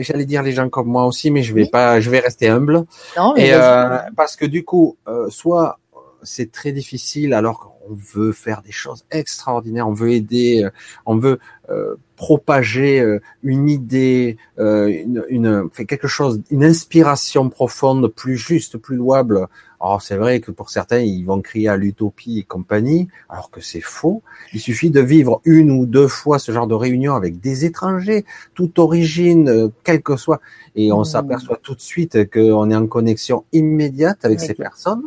J'allais 0.01 0.25
dire 0.27 0.43
les 0.43 0.53
gens 0.53 0.69
comme 0.69 0.89
moi 0.89 1.07
aussi, 1.07 1.31
mais 1.31 1.43
je 1.43 1.53
vais 1.55 1.63
Oui. 1.63 1.71
pas, 1.71 2.01
je 2.01 2.09
vais 2.11 2.21
rester 2.21 2.49
humble. 2.49 2.85
Non, 3.17 3.35
mais 3.35 3.49
Et 3.49 3.55
euh, 3.55 3.99
parce 4.17 4.37
que 4.37 4.47
du 4.47 4.65
coup, 4.65 4.97
euh, 5.09 5.29
soit 5.29 5.79
c'est 6.25 6.53
très 6.53 6.71
difficile 6.73 7.35
alors 7.35 7.59
qu'on 7.59 7.95
veut 8.15 8.31
faire 8.31 8.63
des 8.63 8.71
choses 8.71 9.05
extraordinaires, 9.11 9.89
on 9.89 9.93
veut 9.93 10.13
aider, 10.13 10.63
euh, 10.65 10.71
on 11.05 11.17
veut 11.17 11.41
euh, 11.69 11.97
propager 12.15 13.01
euh, 13.01 13.21
une 13.43 13.69
idée, 13.69 14.37
une, 14.57 15.25
une 15.29 15.69
fait 15.73 15.85
quelque 15.85 16.07
chose, 16.07 16.41
une 16.51 16.63
inspiration 16.65 17.49
profonde, 17.49 18.07
plus 18.07 18.37
juste, 18.37 18.79
plus 18.79 18.95
louable 18.97 19.49
alors 19.83 20.01
c'est 20.01 20.17
vrai 20.17 20.39
que 20.41 20.53
pour 20.53 20.71
certains, 20.71 21.01
ils 21.01 21.25
vont 21.25 21.41
crier 21.41 21.69
à 21.69 21.77
l'utopie 21.77 22.39
et 22.39 22.43
compagnie, 22.45 23.09
alors 23.29 23.51
que 23.51 23.61
c'est 23.61 23.81
faux. 23.81 24.23
Il 24.53 24.61
suffit 24.61 24.91
de 24.91 25.01
vivre 25.01 25.41
une 25.45 25.73
ou 25.73 25.87
deux 25.87 26.07
fois 26.07 26.39
ce 26.39 26.53
genre 26.53 26.69
de 26.69 26.75
réunion 26.75 27.15
avec 27.15 27.41
des 27.41 27.65
étrangers, 27.65 28.25
toute 28.55 28.79
origine, 28.79 29.49
euh, 29.49 29.69
quelle 29.83 30.01
que 30.01 30.17
soit, 30.17 30.41
et 30.77 30.93
on 30.93 31.01
mmh. 31.01 31.05
s'aperçoit 31.05 31.59
tout 31.61 31.75
de 31.75 31.81
suite 31.81 32.31
qu'on 32.31 32.71
est 32.71 32.77
en 32.77 32.87
connexion 32.87 33.45
immédiate 33.53 34.25
avec 34.25 34.39
ces 34.39 34.55
personnes. 34.55 35.03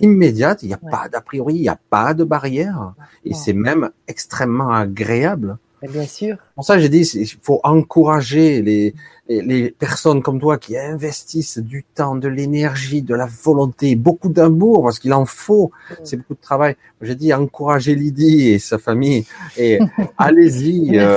Immédiate, 0.00 0.62
il 0.64 0.68
n'y 0.68 0.74
a 0.74 0.78
pas 0.78 1.08
d'a 1.08 1.20
priori, 1.20 1.54
il 1.54 1.62
n'y 1.62 1.68
a 1.68 1.78
pas 1.88 2.12
de 2.12 2.24
barrière, 2.24 2.94
et 3.24 3.32
c'est 3.32 3.52
même 3.52 3.90
extrêmement 4.08 4.70
agréable. 4.70 5.58
Bien 5.82 6.06
sûr. 6.06 6.36
Pour 6.54 6.64
ça, 6.64 6.78
j'ai 6.78 6.88
dit, 6.88 7.02
il 7.14 7.28
faut 7.42 7.60
encourager 7.62 8.62
les, 8.62 8.94
les, 9.28 9.70
personnes 9.70 10.22
comme 10.22 10.40
toi 10.40 10.58
qui 10.58 10.76
investissent 10.76 11.58
du 11.58 11.84
temps, 11.84 12.16
de 12.16 12.28
l'énergie, 12.28 13.02
de 13.02 13.14
la 13.14 13.26
volonté, 13.26 13.96
beaucoup 13.96 14.28
d'amour, 14.28 14.82
parce 14.82 14.98
qu'il 14.98 15.12
en 15.12 15.26
faut, 15.26 15.70
mm. 15.90 15.94
c'est 16.04 16.16
beaucoup 16.16 16.34
de 16.34 16.40
travail. 16.40 16.76
J'ai 17.00 17.14
dit 17.14 17.32
encourager 17.34 17.94
Lydie 17.94 18.50
et 18.50 18.58
sa 18.58 18.78
famille 18.78 19.26
et 19.56 19.78
allez-y. 20.18 20.98
Euh, 20.98 21.14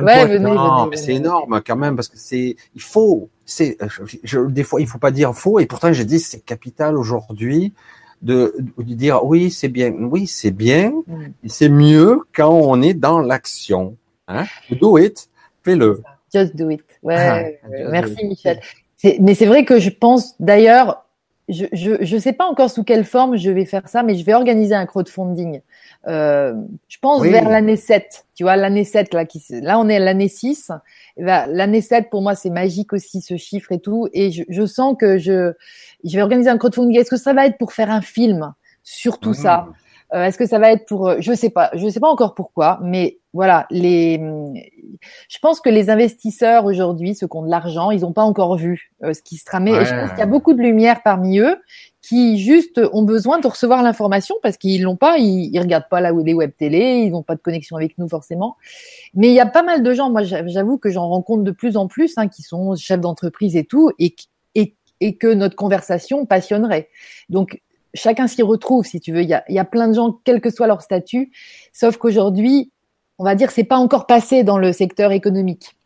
ouais, 0.00 0.96
c'est 0.96 1.14
énorme 1.14 1.60
quand 1.66 1.76
même 1.76 1.96
parce 1.96 2.08
que 2.08 2.18
c'est, 2.18 2.56
il 2.74 2.82
faut, 2.82 3.28
c'est, 3.44 3.76
des 4.48 4.64
fois 4.64 4.80
il 4.80 4.86
faut 4.86 4.98
pas 4.98 5.10
dire 5.10 5.34
faux 5.34 5.58
et 5.58 5.66
pourtant 5.66 5.92
j'ai 5.92 6.04
dit 6.04 6.20
c'est 6.20 6.40
capital 6.40 6.96
aujourd'hui 6.96 7.72
de, 8.20 8.54
de, 8.76 8.94
dire 8.94 9.24
oui 9.24 9.50
c'est 9.50 9.68
bien, 9.68 9.92
oui 9.92 10.26
c'est 10.26 10.50
bien, 10.50 10.92
mm. 11.06 11.26
c'est 11.46 11.68
mieux 11.68 12.20
quand 12.34 12.52
on 12.52 12.80
est 12.82 12.94
dans 12.94 13.20
l'action. 13.20 13.96
Hein? 14.28 14.44
Do 14.80 14.98
it, 14.98 15.28
fais-le. 15.62 16.02
Just 16.32 16.54
do 16.54 16.68
it. 16.70 16.82
Ouais, 17.08 17.60
ah, 17.64 17.68
merci 17.90 18.24
Michel. 18.24 18.60
Mais 19.20 19.34
c'est 19.34 19.46
vrai 19.46 19.64
que 19.64 19.78
je 19.78 19.90
pense 19.90 20.34
d'ailleurs, 20.40 21.04
je, 21.48 21.64
je 21.72 21.92
je 22.00 22.18
sais 22.18 22.32
pas 22.32 22.46
encore 22.46 22.70
sous 22.70 22.84
quelle 22.84 23.04
forme 23.04 23.36
je 23.36 23.50
vais 23.50 23.64
faire 23.64 23.88
ça, 23.88 24.02
mais 24.02 24.16
je 24.16 24.24
vais 24.24 24.34
organiser 24.34 24.74
un 24.74 24.86
crowdfunding. 24.86 25.60
Euh, 26.06 26.54
je 26.88 26.98
pense 27.00 27.22
vers 27.22 27.48
l'année 27.48 27.76
7. 27.76 28.26
Tu 28.34 28.42
vois, 28.42 28.56
l'année 28.56 28.84
7 28.84 29.14
là 29.14 29.24
qui 29.24 29.42
là 29.50 29.78
on 29.78 29.88
est 29.88 29.96
à 29.96 30.00
l'année 30.00 30.28
6. 30.28 30.72
Ben, 31.16 31.46
l'année 31.48 31.80
7 31.80 32.10
pour 32.10 32.22
moi 32.22 32.34
c'est 32.34 32.50
magique 32.50 32.92
aussi 32.92 33.20
ce 33.20 33.36
chiffre 33.36 33.72
et 33.72 33.80
tout 33.80 34.08
et 34.12 34.30
je, 34.30 34.44
je 34.48 34.66
sens 34.66 34.96
que 34.98 35.18
je 35.18 35.52
je 36.04 36.16
vais 36.16 36.22
organiser 36.22 36.50
un 36.50 36.58
crowdfunding. 36.58 36.98
Est-ce 36.98 37.10
que 37.10 37.16
ça 37.16 37.32
va 37.32 37.46
être 37.46 37.58
pour 37.58 37.72
faire 37.72 37.90
un 37.90 38.02
film 38.02 38.52
sur 38.82 39.18
tout 39.18 39.34
ça? 39.34 39.66
mmh. 39.68 39.72
Euh, 40.14 40.24
Est-ce 40.24 40.38
que 40.38 40.46
ça 40.46 40.58
va 40.58 40.72
être 40.72 40.86
pour 40.86 41.20
je 41.20 41.32
sais 41.32 41.50
pas, 41.50 41.70
je 41.74 41.88
sais 41.88 42.00
pas 42.00 42.08
encore 42.08 42.34
pourquoi, 42.34 42.78
mais 42.82 43.18
voilà, 43.34 43.66
les, 43.70 44.20
je 45.28 45.38
pense 45.40 45.60
que 45.60 45.68
les 45.68 45.90
investisseurs 45.90 46.64
aujourd'hui, 46.64 47.14
ceux 47.14 47.28
qui 47.28 47.36
ont 47.36 47.44
de 47.44 47.50
l'argent, 47.50 47.90
ils 47.90 48.00
n'ont 48.00 48.12
pas 48.12 48.22
encore 48.22 48.56
vu 48.56 48.90
euh, 49.04 49.12
ce 49.12 49.22
qui 49.22 49.36
se 49.36 49.44
tramait. 49.44 49.72
Et 49.72 49.84
je 49.84 49.94
pense 49.94 50.10
qu'il 50.10 50.18
y 50.18 50.22
a 50.22 50.26
beaucoup 50.26 50.54
de 50.54 50.62
lumière 50.62 51.02
parmi 51.02 51.38
eux 51.38 51.56
qui 52.00 52.38
juste 52.38 52.80
ont 52.92 53.02
besoin 53.02 53.38
de 53.38 53.46
recevoir 53.46 53.82
l'information 53.82 54.36
parce 54.42 54.56
qu'ils 54.56 54.82
l'ont 54.82 54.96
pas, 54.96 55.18
ils, 55.18 55.50
ils 55.52 55.60
regardent 55.60 55.88
pas 55.90 56.00
là 56.00 56.14
où 56.14 56.24
les 56.24 56.32
web 56.32 56.52
télé, 56.56 57.02
ils 57.04 57.10
n'ont 57.10 57.22
pas 57.22 57.34
de 57.34 57.40
connexion 57.40 57.76
avec 57.76 57.98
nous 57.98 58.08
forcément. 58.08 58.56
Mais 59.14 59.28
il 59.28 59.34
y 59.34 59.40
a 59.40 59.46
pas 59.46 59.62
mal 59.62 59.82
de 59.82 59.92
gens, 59.92 60.10
moi 60.10 60.22
j'avoue 60.22 60.78
que 60.78 60.88
j'en 60.90 61.08
rencontre 61.08 61.42
de 61.42 61.50
plus 61.50 61.76
en 61.76 61.86
plus, 61.86 62.16
hein, 62.16 62.28
qui 62.28 62.42
sont 62.42 62.74
chefs 62.76 63.00
d'entreprise 63.00 63.56
et 63.56 63.64
tout, 63.64 63.90
et, 63.98 64.16
et, 64.54 64.74
et 65.00 65.16
que 65.16 65.32
notre 65.32 65.54
conversation 65.54 66.24
passionnerait. 66.24 66.88
Donc 67.28 67.60
chacun 67.94 68.26
s'y 68.26 68.42
retrouve, 68.42 68.84
si 68.84 69.00
tu 69.00 69.12
veux. 69.12 69.22
Il 69.22 69.28
y 69.28 69.34
a, 69.34 69.44
il 69.48 69.54
y 69.54 69.58
a 69.58 69.64
plein 69.64 69.88
de 69.88 69.94
gens, 69.94 70.18
quel 70.24 70.40
que 70.40 70.50
soit 70.50 70.66
leur 70.66 70.82
statut, 70.82 71.32
sauf 71.72 71.96
qu'aujourd'hui, 71.96 72.70
on 73.18 73.24
va 73.24 73.34
dire, 73.34 73.50
c'est 73.50 73.64
pas 73.64 73.78
encore 73.78 74.06
passé 74.06 74.44
dans 74.44 74.58
le 74.58 74.72
secteur 74.72 75.12
économique. 75.12 75.76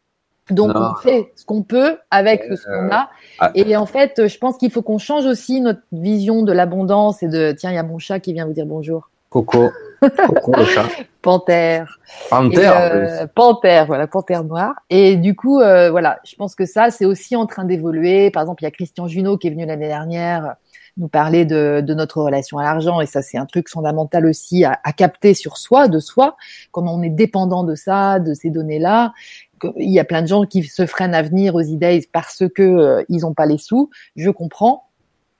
Donc 0.50 0.72
on 0.74 0.94
fait 0.96 1.32
ce 1.36 1.44
qu'on 1.44 1.62
peut 1.62 1.98
avec 2.10 2.44
ce 2.44 2.64
qu'on 2.64 2.94
a. 2.94 3.08
Ah. 3.38 3.52
Et 3.54 3.76
en 3.76 3.86
fait, 3.86 4.26
je 4.26 4.38
pense 4.38 4.58
qu'il 4.58 4.70
faut 4.70 4.82
qu'on 4.82 4.98
change 4.98 5.24
aussi 5.24 5.60
notre 5.60 5.82
vision 5.92 6.42
de 6.42 6.52
l'abondance 6.52 7.22
et 7.22 7.28
de 7.28 7.52
tiens, 7.52 7.70
il 7.70 7.76
y 7.76 7.78
a 7.78 7.82
mon 7.82 7.98
chat 7.98 8.20
qui 8.20 8.32
vient 8.32 8.46
vous 8.46 8.52
dire 8.52 8.66
bonjour. 8.66 9.08
Coco. 9.30 9.70
Coco 10.00 10.52
le 10.56 10.64
chat. 10.64 10.86
Panthère. 11.22 12.00
Panthère. 12.28 12.76
Euh, 12.76 13.26
panthère, 13.32 13.86
voilà, 13.86 14.08
panthère 14.08 14.42
noire. 14.42 14.74
Et 14.90 15.16
du 15.16 15.36
coup, 15.36 15.60
euh, 15.60 15.90
voilà, 15.90 16.18
je 16.24 16.34
pense 16.34 16.56
que 16.56 16.66
ça, 16.66 16.90
c'est 16.90 17.04
aussi 17.04 17.36
en 17.36 17.46
train 17.46 17.64
d'évoluer. 17.64 18.32
Par 18.32 18.42
exemple, 18.42 18.64
il 18.64 18.66
y 18.66 18.68
a 18.68 18.72
Christian 18.72 19.06
Junot 19.06 19.38
qui 19.38 19.46
est 19.46 19.50
venu 19.50 19.64
l'année 19.64 19.86
dernière 19.86 20.56
nous 20.96 21.08
parler 21.08 21.44
de, 21.44 21.80
de 21.80 21.94
notre 21.94 22.20
relation 22.22 22.58
à 22.58 22.62
l'argent. 22.62 23.00
Et 23.00 23.06
ça, 23.06 23.22
c'est 23.22 23.38
un 23.38 23.46
truc 23.46 23.68
fondamental 23.68 24.26
aussi 24.26 24.64
à, 24.64 24.78
à, 24.84 24.92
capter 24.92 25.34
sur 25.34 25.56
soi, 25.56 25.88
de 25.88 25.98
soi, 25.98 26.36
comment 26.70 26.94
on 26.94 27.02
est 27.02 27.10
dépendant 27.10 27.64
de 27.64 27.74
ça, 27.74 28.18
de 28.18 28.34
ces 28.34 28.50
données-là. 28.50 29.12
Il 29.76 29.90
y 29.90 30.00
a 30.00 30.04
plein 30.04 30.22
de 30.22 30.26
gens 30.26 30.44
qui 30.44 30.64
se 30.64 30.86
freinent 30.86 31.14
à 31.14 31.22
venir 31.22 31.54
aux 31.54 31.60
idées 31.60 32.06
parce 32.12 32.42
que 32.54 32.62
euh, 32.62 33.04
ils 33.08 33.20
n'ont 33.20 33.34
pas 33.34 33.46
les 33.46 33.58
sous. 33.58 33.90
Je 34.16 34.30
comprends. 34.30 34.88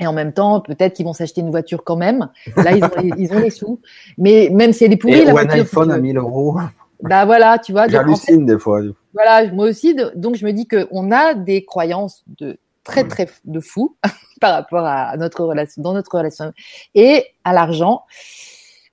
Et 0.00 0.06
en 0.06 0.12
même 0.12 0.32
temps, 0.32 0.60
peut-être 0.60 0.94
qu'ils 0.94 1.06
vont 1.06 1.12
s'acheter 1.12 1.42
une 1.42 1.50
voiture 1.50 1.84
quand 1.84 1.96
même. 1.96 2.28
Là, 2.56 2.72
ils 2.72 2.84
ont, 2.84 2.90
les, 3.00 3.12
ils 3.18 3.32
ont 3.32 3.38
les 3.38 3.50
sous. 3.50 3.80
Mais 4.18 4.48
même 4.50 4.72
si 4.72 4.84
elle 4.84 4.92
est 4.92 4.96
pourrie, 4.96 5.20
Et 5.20 5.24
la 5.24 5.34
ou 5.34 5.38
un 5.38 5.48
iPhone 5.48 5.90
à 5.90 5.98
1000 5.98 6.16
euros. 6.16 6.56
Bah 7.02 7.24
voilà, 7.24 7.58
tu 7.58 7.72
vois. 7.72 7.88
J'hallucine 7.88 8.46
des 8.46 8.58
fois. 8.58 8.80
Voilà, 9.12 9.52
moi 9.52 9.68
aussi. 9.68 9.96
Donc 10.14 10.36
je 10.36 10.46
me 10.46 10.52
dis 10.52 10.66
qu'on 10.66 11.10
a 11.10 11.34
des 11.34 11.64
croyances 11.64 12.24
de 12.38 12.58
très 12.84 13.06
très 13.06 13.28
de 13.44 13.60
fou 13.60 13.96
par 14.40 14.54
rapport 14.54 14.84
à 14.84 15.16
notre 15.16 15.44
relation, 15.44 15.82
dans 15.82 15.94
notre 15.94 16.14
relation 16.14 16.52
et 16.94 17.24
à 17.44 17.52
l'argent. 17.52 18.04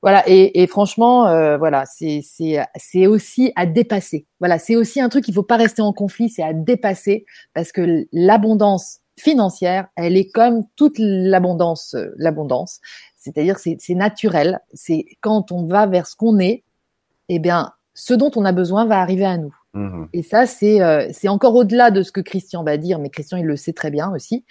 Voilà 0.02 0.24
et, 0.28 0.62
et 0.62 0.68
franchement, 0.68 1.28
euh, 1.28 1.58
voilà, 1.58 1.86
c'est 1.86 2.22
c'est 2.24 2.64
c'est 2.78 3.08
aussi 3.08 3.52
à 3.56 3.66
dépasser. 3.66 4.26
Voilà, 4.40 4.58
c'est 4.58 4.78
aussi 4.78 5.02
un 5.02 5.10
truc 5.10 5.26
qu'il 5.26 5.34
faut 5.34 5.44
pas 5.44 5.58
rester 5.58 5.82
en 5.82 5.92
conflit, 5.92 6.30
c'est 6.30 6.44
à 6.44 6.54
dépasser 6.54 7.26
parce 7.54 7.72
que 7.74 8.06
l'abondance 8.14 9.00
financière, 9.18 9.88
elle 9.98 10.16
est 10.16 10.32
comme 10.32 10.64
toute 10.78 10.96
l'abondance, 10.98 11.96
euh, 11.96 12.14
l'abondance. 12.18 12.80
C'est-à-dire 13.18 13.60
c'est 13.60 13.76
c'est 13.80 13.96
naturel. 13.96 14.62
C'est 14.74 15.06
quand 15.22 15.52
on 15.52 15.66
va 15.66 15.86
vers 15.86 16.08
ce 16.08 16.16
qu'on 16.16 16.40
est, 16.40 16.64
eh 17.28 17.40
bien, 17.40 17.74
ce 17.94 18.14
dont 18.14 18.32
on 18.38 18.46
a 18.46 18.54
besoin 18.54 18.86
va 18.86 19.02
arriver 19.02 19.26
à 19.26 19.38
nous. 19.38 19.54
Mmh 19.74 20.06
et 20.14 20.24
ça, 20.24 20.48
c'est 20.48 20.82
euh, 20.82 21.08
c'est 21.12 21.28
encore 21.28 21.56
au-delà 21.56 21.92
de 21.92 22.02
ce 22.02 22.12
que 22.12 22.22
Christian 22.22 22.64
va 22.64 22.78
dire, 22.78 22.98
mais 22.98 23.10
Christian, 23.10 23.38
il 23.38 23.46
le 23.46 23.56
sait 23.56 23.74
très 23.74 23.92
bien 23.92 24.12
aussi. 24.12 24.44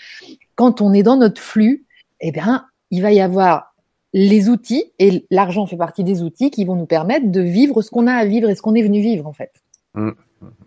Quand 0.54 0.80
on 0.80 0.92
est 0.92 1.02
dans 1.02 1.16
notre 1.16 1.40
flux, 1.40 1.86
eh 2.20 2.30
bien, 2.30 2.66
il 2.90 3.02
va 3.02 3.12
y 3.12 3.20
avoir 3.20 3.74
les 4.12 4.48
outils, 4.48 4.92
et 4.98 5.26
l'argent 5.30 5.66
fait 5.66 5.76
partie 5.76 6.04
des 6.04 6.22
outils 6.22 6.50
qui 6.50 6.64
vont 6.64 6.76
nous 6.76 6.86
permettre 6.86 7.30
de 7.30 7.40
vivre 7.40 7.82
ce 7.82 7.90
qu'on 7.90 8.06
a 8.06 8.14
à 8.14 8.24
vivre 8.24 8.48
et 8.48 8.54
ce 8.54 8.62
qu'on 8.62 8.74
est 8.74 8.82
venu 8.82 9.00
vivre, 9.00 9.26
en 9.26 9.32
fait. 9.32 9.52
Mmh. 9.94 10.10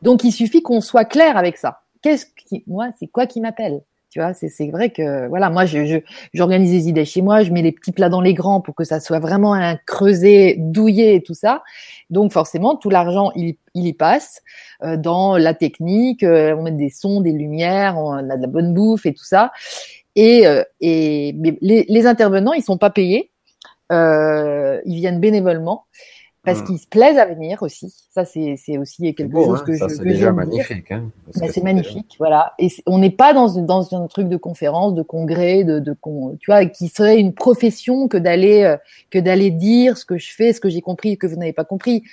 Donc, 0.01 0.23
il 0.23 0.31
suffit 0.31 0.61
qu'on 0.61 0.81
soit 0.81 1.05
clair 1.05 1.37
avec 1.37 1.57
ça. 1.57 1.81
Qu'est-ce 2.01 2.25
qui, 2.25 2.63
moi, 2.67 2.89
c'est 2.99 3.07
quoi 3.07 3.25
qui 3.25 3.41
m'appelle? 3.41 3.81
Tu 4.11 4.19
vois, 4.19 4.33
c'est 4.33 4.69
vrai 4.69 4.89
que 4.89 5.29
voilà, 5.29 5.49
moi 5.49 5.65
je 5.65 6.01
j'organise 6.33 6.69
des 6.69 6.89
idées 6.89 7.05
chez 7.05 7.21
moi, 7.21 7.43
je 7.43 7.51
mets 7.51 7.61
les 7.61 7.71
petits 7.71 7.93
plats 7.93 8.09
dans 8.09 8.19
les 8.19 8.33
grands 8.33 8.59
pour 8.59 8.75
que 8.75 8.83
ça 8.83 8.99
soit 8.99 9.19
vraiment 9.19 9.53
un 9.53 9.77
creuset 9.77 10.57
douillé 10.59 11.15
et 11.15 11.23
tout 11.23 11.33
ça. 11.33 11.63
Donc 12.09 12.33
forcément, 12.33 12.75
tout 12.75 12.89
l'argent 12.89 13.31
il, 13.37 13.55
il 13.73 13.87
y 13.87 13.93
passe 13.93 14.41
euh, 14.83 14.97
dans 14.97 15.37
la 15.37 15.53
technique, 15.53 16.23
euh, 16.23 16.53
on 16.57 16.63
met 16.63 16.71
des 16.71 16.89
sons, 16.89 17.21
des 17.21 17.31
lumières, 17.31 17.97
on 17.97 18.11
a 18.29 18.35
de 18.35 18.41
la 18.41 18.47
bonne 18.47 18.73
bouffe 18.73 19.05
et 19.05 19.13
tout 19.13 19.23
ça. 19.23 19.53
Et 20.17 20.45
euh, 20.45 20.61
et 20.81 21.33
les, 21.61 21.85
les, 21.87 22.05
intervenants, 22.05 22.51
ils 22.51 22.63
sont 22.63 22.77
pas 22.77 22.89
payés, 22.89 23.31
ils 23.91 24.81
viennent 24.85 25.21
bénévolement 25.21 25.85
parce 26.43 26.61
mmh. 26.61 26.63
qu'ils 26.65 26.79
se 26.79 26.87
plaisent 26.87 27.17
à 27.17 27.25
venir 27.25 27.61
aussi. 27.61 27.93
Ça, 28.09 28.25
c'est, 28.25 28.57
aussi 28.77 29.13
quelque 29.13 29.33
chose 29.33 29.59
hein. 29.59 29.63
que 29.65 29.77
ça, 29.77 29.87
je. 29.87 29.95
C'est 29.95 30.03
déjà 30.03 30.31
magnifique. 30.31 30.91
Hein, 30.91 31.11
bah, 31.39 31.47
c'est 31.51 31.63
magnifique, 31.63 32.15
voilà. 32.17 32.53
Et 32.57 32.69
on 32.87 32.97
n'est 32.97 33.11
pas 33.11 33.33
dans 33.33 33.47
dans 33.61 33.95
un 33.95 34.07
truc 34.07 34.27
de 34.27 34.37
conférence, 34.37 34.95
de 34.95 35.03
congrès, 35.03 35.63
de, 35.63 35.79
de 35.79 35.95
tu 36.39 36.51
vois, 36.51 36.65
qui 36.65 36.87
serait 36.87 37.19
une 37.19 37.33
profession 37.33 38.07
que 38.07 38.17
d'aller 38.17 38.63
euh, 38.63 38.77
que 39.11 39.19
d'aller 39.19 39.51
dire 39.51 39.97
ce 39.97 40.05
que 40.05 40.17
je 40.17 40.33
fais, 40.33 40.51
ce 40.51 40.59
que 40.59 40.69
j'ai 40.69 40.81
compris, 40.81 41.17
que 41.17 41.27
vous 41.27 41.35
n'avez 41.35 41.53
pas 41.53 41.65
compris 41.65 42.03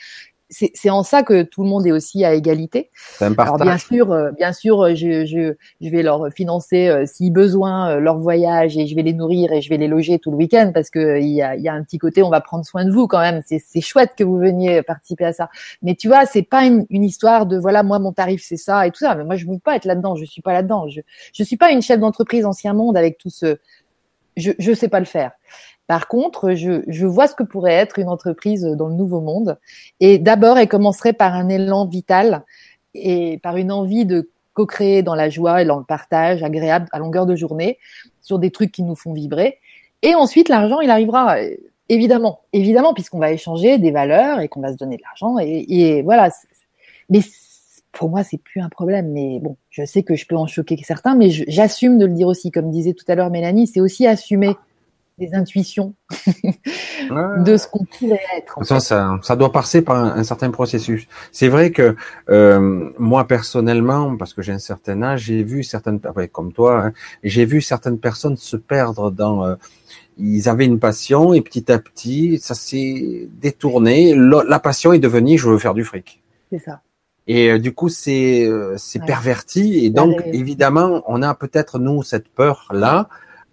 c'est 0.51 0.91
en 0.91 1.03
ça 1.03 1.23
que 1.23 1.43
tout 1.43 1.62
le 1.62 1.69
monde 1.69 1.87
est 1.87 1.93
aussi 1.93 2.25
à 2.25 2.33
égalité. 2.35 2.91
Alors 3.20 3.59
bien 3.59 3.77
sûr, 3.77 4.12
euh, 4.12 4.31
bien 4.33 4.53
sûr, 4.53 4.83
euh, 4.83 4.95
je, 4.95 5.27
je, 5.27 5.55
je 5.81 5.91
vais 5.91 6.03
leur 6.03 6.29
financer 6.33 6.89
euh, 6.89 7.05
si 7.07 7.31
besoin 7.31 7.97
leur 7.97 8.19
voyage 8.19 8.79
et 8.79 8.87
je 8.87 8.95
vais 8.95 9.03
les 9.03 9.12
nourrir 9.12 9.53
et 9.53 9.61
je 9.61 9.69
vais 9.69 9.77
les 9.77 9.89
loger 9.89 10.19
tout 10.19 10.31
le 10.31 10.37
week-end 10.37 10.70
parce 10.73 10.91
que 10.91 11.20
il 11.20 11.29
y 11.29 11.43
a, 11.43 11.55
y 11.57 11.69
a 11.69 11.75
un 11.75 11.83
petit 11.83 11.99
côté 11.99 12.23
on 12.23 12.31
va 12.31 12.41
prendre 12.41 12.65
soin 12.65 12.85
de 12.85 12.91
vous 12.91 13.07
quand 13.07 13.20
même. 13.20 13.43
C'est 13.47 13.81
chouette 13.81 14.12
que 14.16 14.25
vous 14.25 14.39
veniez 14.39 14.83
participer 14.83 15.27
à 15.27 15.33
ça. 15.33 15.51
Mais 15.83 15.95
tu 15.95 16.09
vois, 16.09 16.25
c'est 16.25 16.43
pas 16.43 16.65
une, 16.65 16.87
une, 16.91 17.05
histoire 17.05 17.47
de 17.47 17.59
voilà 17.59 17.83
moi 17.83 17.99
mon 17.99 18.12
tarif 18.12 18.43
c'est 18.45 18.57
ça 18.57 18.87
et 18.87 18.91
tout 18.91 19.01
ça. 19.01 19.15
Mais 19.15 19.25
moi 19.25 19.37
je 19.37 19.47
veux 19.47 19.59
pas 19.59 19.77
être 19.77 19.85
là-dedans. 19.85 20.16
Je 20.16 20.25
suis 20.25 20.43
pas 20.43 20.53
là-dedans. 20.53 20.89
Je 20.89 21.01
je 21.33 21.43
suis 21.43 21.57
pas 21.57 21.73
une 21.73 21.83
chef 21.83 22.01
d'entreprise 22.01 22.45
ancien 22.47 22.73
monde 22.73 22.97
avec 22.97 23.19
tout 23.19 23.31
ce 23.31 23.59
je 24.39 24.52
je 24.59 24.73
sais 24.73 24.89
pas 24.89 25.01
le 25.01 25.06
faire. 25.06 25.32
Par 25.89 26.06
contre, 26.06 26.52
je, 26.52 27.06
vois 27.06 27.28
ce 27.28 27.35
que 27.35 27.43
pourrait 27.43 27.73
être 27.73 27.98
une 27.98 28.10
entreprise 28.10 28.62
dans 28.62 28.89
le 28.89 28.94
nouveau 28.94 29.23
monde. 29.23 29.59
Et 30.01 30.19
d'abord, 30.19 30.59
elle 30.59 30.69
commencerait 30.69 31.15
par 31.15 31.35
un 31.35 31.48
élan 31.48 31.86
vital 31.86 32.44
et 32.93 33.39
par 33.39 33.56
une 33.56 33.73
envie 33.73 34.05
de 34.05 34.31
co-créer 34.52 35.02
dans 35.02 35.15
la 35.15 35.31
joie 35.31 35.62
et 35.62 35.65
dans 35.65 35.78
le 35.78 35.85
partage 35.85 36.43
agréable 36.43 36.89
à 36.93 36.98
longueur 36.98 37.24
de 37.24 37.35
journée 37.36 37.78
sur 38.20 38.39
des 38.39 38.51
trucs 38.51 38.70
qui 38.70 38.82
nous 38.82 38.97
font 38.97 39.15
vibrer. 39.15 39.60
Et 40.02 40.15
ensuite, 40.15 40.51
l'argent, 40.51 40.81
il 40.81 40.90
arrivera. 40.90 41.36
Évidemment, 41.89 42.40
évidemment, 42.52 42.93
puisqu'on 42.93 43.19
va 43.19 43.32
échanger 43.32 43.78
des 43.78 43.90
valeurs 43.90 44.40
et 44.40 44.48
qu'on 44.48 44.60
va 44.60 44.73
se 44.73 44.77
donner 44.77 44.98
de 44.98 45.02
l'argent. 45.02 45.39
Et, 45.39 45.65
et, 45.69 46.02
voilà. 46.02 46.28
Mais 47.09 47.20
pour 47.99 48.11
moi, 48.11 48.23
c'est 48.23 48.39
plus 48.39 48.61
un 48.61 48.69
problème. 48.69 49.11
Mais 49.11 49.41
bon, 49.43 49.57
je 49.70 49.85
sais 49.85 50.05
que 50.05 50.15
je 50.15 50.25
peux 50.25 50.37
en 50.37 50.47
choquer 50.47 50.81
certains, 50.85 51.16
mais 51.16 51.31
j'assume 51.31 51.99
de 51.99 52.07
le 52.07 52.12
dire 52.12 52.29
aussi. 52.29 52.53
Comme 52.53 52.70
disait 52.70 52.95
tout 52.95 53.05
à 53.09 53.16
l'heure 53.16 53.31
Mélanie, 53.31 53.66
c'est 53.66 53.81
aussi 53.81 54.07
assumer 54.07 54.57
des 55.19 55.35
intuitions 55.35 55.95
de 57.11 57.57
ce 57.57 57.66
qu'on 57.66 57.85
pourrait 57.85 58.20
être. 58.37 58.65
Ça, 58.65 58.79
ça, 58.79 59.19
ça, 59.20 59.35
doit 59.35 59.51
passer 59.51 59.83
par 59.83 59.97
un, 59.97 60.23
certain 60.23 60.53
processus. 60.53 61.09
C'est 61.33 61.49
vrai 61.49 61.73
que 61.73 61.97
euh, 62.31 62.91
moi 62.99 63.27
personnellement, 63.27 64.16
parce 64.16 64.33
que 64.33 64.43
j'ai 64.43 64.53
un 64.53 64.61
certain 64.61 65.03
âge, 65.03 65.23
j'ai 65.23 65.43
vu 65.43 65.65
certaines, 65.65 65.99
comme 66.31 66.53
toi, 66.53 66.85
hein, 66.85 66.93
j'ai 67.25 67.47
vu 67.47 67.61
certaines 67.61 67.99
personnes 67.99 68.37
se 68.37 68.57
perdre 68.57 69.11
dans. 69.11 69.45
Euh, 69.45 69.57
ils 70.19 70.49
avaient 70.49 70.66
une 70.66 70.79
passion 70.79 71.35
et 71.35 71.41
petit 71.41 71.70
à 71.73 71.81
petit, 71.81 72.39
ça 72.39 72.55
s'est 72.55 73.29
détourné. 73.41 74.15
La 74.15 74.61
passion 74.61 74.93
est 74.93 74.99
devenue, 75.01 75.37
je 75.37 75.49
veux 75.49 75.59
faire 75.59 75.75
du 75.75 75.83
fric. 75.83 76.23
C'est 76.51 76.61
ça. 76.61 76.81
Et 77.29 77.51
euh, 77.51 77.59
du 77.59 77.73
coup, 77.73 77.91
c'est 77.91 78.47
euh, 78.47 78.75
c'est 78.79 79.05
perverti. 79.05 79.85
Et 79.85 79.91
donc, 79.91 80.23
évidemment, 80.27 81.03
on 81.07 81.23
a 81.23 81.35
peut-être 81.35 81.79
nous 81.79 82.03
cette 82.03 82.29
peur 82.29 82.67
là 82.73 83.09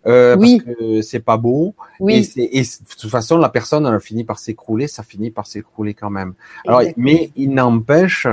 euh, 0.08 0.38
oui. 0.40 0.62
parce 0.64 0.78
que 0.78 1.02
c'est 1.02 1.20
pas 1.20 1.38
beau. 1.38 1.76
Oui. 2.00 2.32
Et, 2.38 2.60
et, 2.60 2.62
de 2.62 2.96
toute 3.00 3.12
façon, 3.12 3.38
la 3.38 3.50
personne 3.50 3.86
elle 3.86 4.00
finit 4.00 4.24
par 4.24 4.40
s'écrouler, 4.40 4.88
ça 4.88 5.04
finit 5.04 5.30
par 5.30 5.46
s'écrouler 5.46 5.94
quand 5.94 6.10
même. 6.10 6.34
Alors, 6.66 6.84
mais 6.96 7.32
il 7.36 7.52
n'empêche 7.52 8.28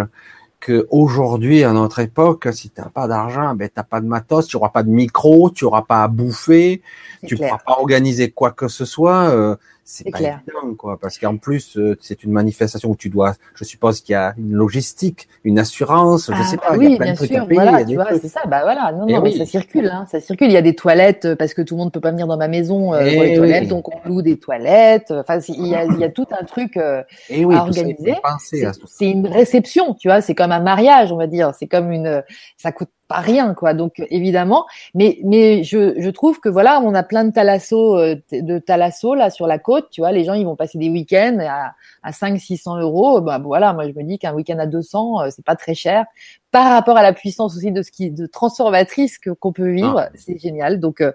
que 0.62 0.86
aujourd'hui, 0.90 1.64
à 1.64 1.72
notre 1.72 1.98
époque, 1.98 2.48
si 2.52 2.70
t'as 2.70 2.88
pas 2.88 3.08
d'argent, 3.08 3.54
ben 3.56 3.68
t'as 3.72 3.82
pas 3.82 4.00
de 4.00 4.06
matos, 4.06 4.46
tu 4.46 4.56
auras 4.56 4.68
pas 4.68 4.84
de 4.84 4.90
micro, 4.90 5.50
tu 5.50 5.64
auras 5.64 5.82
pas 5.82 6.04
à 6.04 6.08
bouffer, 6.08 6.82
tu 7.26 7.36
pourras 7.36 7.58
pas 7.58 7.72
organiser 7.78 8.30
quoi 8.30 8.52
que 8.52 8.68
ce 8.68 8.84
soit. 8.84 9.28
Euh, 9.30 9.56
c'est 9.84 10.10
pas 10.10 10.18
clair. 10.18 10.40
évident, 10.46 10.74
quoi, 10.74 10.98
parce 10.98 11.18
qu'en 11.18 11.36
plus, 11.36 11.76
euh, 11.76 11.96
c'est 12.00 12.22
une 12.22 12.32
manifestation 12.32 12.90
où 12.90 12.96
tu 12.96 13.08
dois, 13.08 13.34
je 13.54 13.64
suppose 13.64 14.00
qu'il 14.00 14.12
y 14.12 14.16
a 14.16 14.34
une 14.38 14.52
logistique, 14.52 15.28
une 15.44 15.58
assurance, 15.58 16.30
je 16.32 16.42
sais 16.42 16.56
ah, 16.62 16.68
pas, 16.70 16.76
oui, 16.76 16.86
il 16.86 16.90
y 16.92 16.94
a 16.94 16.98
plein 16.98 17.12
de 17.12 17.16
trucs 17.16 17.32
à 17.32 17.44
payer. 17.44 17.60
Voilà, 17.60 17.84
tu 17.84 17.94
vois, 17.94 18.06
c'est 18.20 18.28
ça, 18.28 18.42
bah 18.46 18.60
voilà, 18.62 18.92
non, 18.92 19.06
non, 19.06 19.22
mais 19.22 19.32
ça 19.32 19.44
circule, 19.44 19.86
hein, 19.86 20.06
ça 20.10 20.20
circule. 20.20 20.48
Il 20.48 20.52
y 20.52 20.56
a 20.56 20.62
des 20.62 20.74
toilettes 20.74 21.24
euh, 21.24 21.36
parce 21.36 21.54
que 21.54 21.62
tout 21.62 21.74
le 21.74 21.78
monde 21.80 21.92
peut 21.92 22.00
pas 22.00 22.12
venir 22.12 22.26
dans 22.26 22.36
ma 22.36 22.48
maison 22.48 22.94
euh, 22.94 23.12
pour 23.12 23.22
les 23.22 23.34
toilettes, 23.34 23.68
donc 23.68 23.88
on 23.88 24.08
loue 24.08 24.22
des 24.22 24.38
toilettes. 24.38 25.10
Enfin, 25.10 25.38
il 25.48 25.66
y 25.66 25.74
a, 25.74 25.84
il 25.84 25.98
y 25.98 26.04
a 26.04 26.10
tout 26.10 26.26
un 26.38 26.44
truc 26.44 26.76
euh, 26.76 27.02
à 27.30 27.62
organiser. 27.62 28.14
C'est 28.38 29.10
une 29.10 29.26
réception, 29.26 29.94
tu 29.94 30.08
vois, 30.08 30.20
c'est 30.20 30.34
comme 30.34 30.52
un 30.52 30.60
mariage, 30.60 31.12
on 31.12 31.16
va 31.16 31.26
dire. 31.26 31.52
C'est 31.58 31.66
comme 31.66 31.90
une, 31.90 32.22
ça 32.56 32.72
coûte 32.72 32.90
pas 33.12 33.20
rien 33.20 33.54
quoi. 33.54 33.74
Donc 33.74 34.02
évidemment 34.10 34.66
mais 34.94 35.18
mais 35.24 35.62
je, 35.62 36.00
je 36.00 36.10
trouve 36.10 36.40
que 36.40 36.48
voilà 36.48 36.80
on 36.80 36.94
a 36.94 37.02
plein 37.02 37.24
de 37.24 37.32
thalassos 37.32 37.96
euh, 37.96 38.16
de 38.32 38.58
thalassos 38.58 39.14
là 39.14 39.30
sur 39.30 39.46
la 39.46 39.58
côte 39.58 39.88
tu 39.90 40.00
vois. 40.00 40.12
Les 40.12 40.24
gens 40.24 40.34
ils 40.34 40.44
vont 40.44 40.56
passer 40.56 40.78
des 40.78 40.90
week-ends 40.90 41.38
à 41.40 41.74
à 42.02 42.12
5 42.12 42.40
600 42.40 42.80
euros. 42.80 43.20
Bah 43.20 43.40
voilà 43.42 43.72
moi 43.72 43.86
je 43.86 43.92
me 43.92 44.02
dis 44.02 44.18
qu'un 44.18 44.34
week-end 44.34 44.58
à 44.58 44.66
200 44.66 45.20
euh, 45.20 45.28
c'est 45.30 45.44
pas 45.44 45.56
très 45.56 45.74
cher. 45.74 46.04
Par 46.50 46.70
rapport 46.72 46.96
à 46.96 47.02
la 47.02 47.12
puissance 47.12 47.56
aussi 47.56 47.72
de 47.72 47.82
ce 47.82 47.90
qui 47.90 48.10
de 48.10 48.26
transformatrice 48.26 49.18
que 49.18 49.30
qu'on 49.30 49.52
peut 49.52 49.70
vivre 49.70 50.00
ah. 50.00 50.10
c'est 50.14 50.38
génial. 50.38 50.80
Donc 50.80 51.00
euh, 51.00 51.12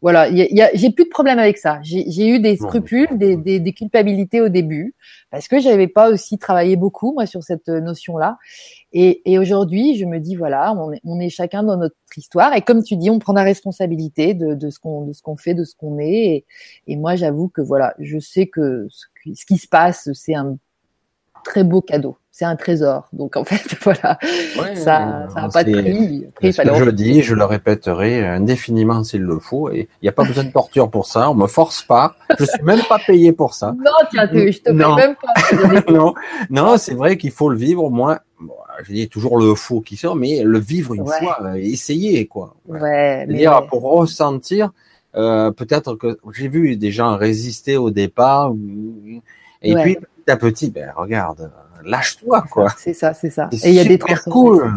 voilà, 0.00 0.28
y 0.28 0.46
y 0.54 0.62
a, 0.62 0.70
j'ai 0.74 0.90
plus 0.90 1.04
de 1.04 1.08
problème 1.08 1.38
avec 1.38 1.58
ça. 1.58 1.80
J'ai 1.82 2.28
eu 2.28 2.38
des 2.38 2.56
scrupules, 2.56 3.18
des, 3.18 3.36
des, 3.36 3.58
des, 3.58 3.72
culpabilités 3.72 4.40
au 4.40 4.48
début, 4.48 4.94
parce 5.30 5.48
que 5.48 5.58
j'avais 5.58 5.88
pas 5.88 6.10
aussi 6.10 6.38
travaillé 6.38 6.76
beaucoup 6.76 7.12
moi 7.12 7.26
sur 7.26 7.42
cette 7.42 7.68
notion-là. 7.68 8.38
Et, 8.92 9.22
et 9.30 9.38
aujourd'hui, 9.38 9.96
je 9.96 10.04
me 10.04 10.20
dis 10.20 10.36
voilà, 10.36 10.72
on 10.74 10.92
est, 10.92 11.00
on 11.04 11.18
est, 11.18 11.30
chacun 11.30 11.62
dans 11.64 11.76
notre 11.76 11.96
histoire, 12.16 12.54
et 12.54 12.62
comme 12.62 12.82
tu 12.82 12.96
dis, 12.96 13.10
on 13.10 13.18
prend 13.18 13.32
la 13.32 13.42
responsabilité 13.42 14.34
de, 14.34 14.54
de 14.54 14.70
ce 14.70 14.78
qu'on 14.78 15.04
de 15.04 15.12
ce 15.12 15.22
qu'on 15.22 15.36
fait, 15.36 15.54
de 15.54 15.64
ce 15.64 15.74
qu'on 15.74 15.98
est. 15.98 16.06
Et, 16.06 16.46
et 16.86 16.96
moi, 16.96 17.16
j'avoue 17.16 17.48
que 17.48 17.60
voilà, 17.60 17.94
je 17.98 18.18
sais 18.18 18.46
que 18.46 18.86
ce 19.34 19.44
qui 19.46 19.58
se 19.58 19.68
passe, 19.68 20.08
c'est 20.14 20.34
un 20.34 20.58
très 21.44 21.64
beau 21.64 21.80
cadeau 21.80 22.16
c'est 22.38 22.44
un 22.44 22.54
trésor. 22.54 23.08
Donc 23.12 23.36
en 23.36 23.42
fait, 23.42 23.64
voilà, 23.82 24.16
ça 24.76 25.26
n'a 25.34 25.48
pas 25.48 25.64
de 25.64 25.72
prix. 25.72 26.52
ce 26.52 26.62
que 26.62 26.84
je 26.84 26.90
dis, 26.90 27.20
je 27.22 27.34
le 27.34 27.44
répéterai 27.44 28.24
indéfiniment 28.24 29.02
s'il 29.02 29.22
le 29.22 29.40
faut. 29.40 29.70
Et 29.70 29.88
il 30.00 30.04
n'y 30.04 30.08
a 30.08 30.12
pas 30.12 30.22
besoin 30.22 30.44
de 30.44 30.52
torture 30.52 30.88
pour 30.88 31.06
ça. 31.06 31.30
On 31.30 31.34
me 31.34 31.48
force 31.48 31.82
pas. 31.82 32.14
Je 32.38 32.44
suis 32.44 32.62
même 32.62 32.82
pas 32.88 33.00
payé 33.04 33.32
pour 33.32 33.54
ça. 33.54 33.74
Non, 33.76 33.90
tiens, 34.12 34.28
je 34.32 34.58
te 34.60 34.70
non. 34.70 34.94
même 34.94 35.16
pas. 35.16 35.92
non, 35.92 36.14
non, 36.48 36.76
c'est 36.78 36.94
vrai 36.94 37.16
qu'il 37.16 37.32
faut 37.32 37.48
le 37.48 37.56
vivre. 37.56 37.90
Moi, 37.90 38.20
je 38.84 38.92
dis 38.92 39.08
toujours 39.08 39.36
le 39.36 39.56
faux 39.56 39.80
qui 39.80 39.96
sort, 39.96 40.14
mais 40.14 40.44
le 40.44 40.60
vivre 40.60 40.94
une 40.94 41.06
fois, 41.06 41.38
euh, 41.42 41.54
essayer 41.54 42.24
quoi. 42.26 42.54
Ouais. 42.68 43.26
Mais... 43.26 43.38
Dire 43.38 43.66
pour 43.66 43.82
ressentir. 43.82 44.70
Euh, 45.16 45.50
peut-être 45.50 45.96
que 45.96 46.18
j'ai 46.32 46.46
vu 46.46 46.76
des 46.76 46.92
gens 46.92 47.16
résister 47.16 47.76
au 47.76 47.90
départ, 47.90 48.54
et 49.62 49.74
puis 49.74 49.98
à 50.28 50.36
petit, 50.36 50.70
ben 50.70 50.92
regarde, 50.96 51.50
lâche-toi, 51.84 52.44
quoi. 52.50 52.68
C'est 52.78 52.92
ça, 52.92 53.14
c'est 53.14 53.30
ça. 53.30 53.48
Et 53.52 53.68
il 53.68 53.74
y 53.74 53.80
a 53.80 53.84
des 53.84 53.98
trucs 53.98 54.20
cool. 54.24 54.70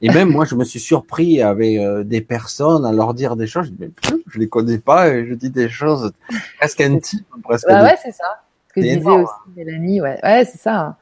et, 0.00 0.08
même 0.10 0.30
moi, 0.30 0.44
je 0.44 0.54
me 0.54 0.64
suis 0.64 0.80
surpris 0.80 1.42
avec 1.42 1.78
euh, 1.78 2.04
des 2.04 2.20
personnes 2.20 2.84
à 2.84 2.92
leur 2.92 3.14
dire 3.14 3.36
des 3.36 3.46
choses. 3.46 3.66
Je, 3.66 3.86
dis, 3.86 3.92
je 4.26 4.38
les 4.38 4.48
connais 4.48 4.78
pas 4.78 5.08
et 5.08 5.26
je 5.26 5.34
dis 5.34 5.50
des 5.50 5.68
choses 5.68 6.12
presque 6.58 6.80
intimes, 6.80 7.24
presque. 7.42 7.66
Bah 7.66 7.82
ouais, 7.82 7.96
c'est 8.02 8.12
ça. 8.12 8.42
Ce 8.68 8.74
que 8.74 8.80
disait 8.80 9.04
aussi 9.04 9.32
Mélanie, 9.56 10.00
ouais, 10.00 10.18
ouais, 10.22 10.44
c'est 10.44 10.60
ça. 10.60 10.96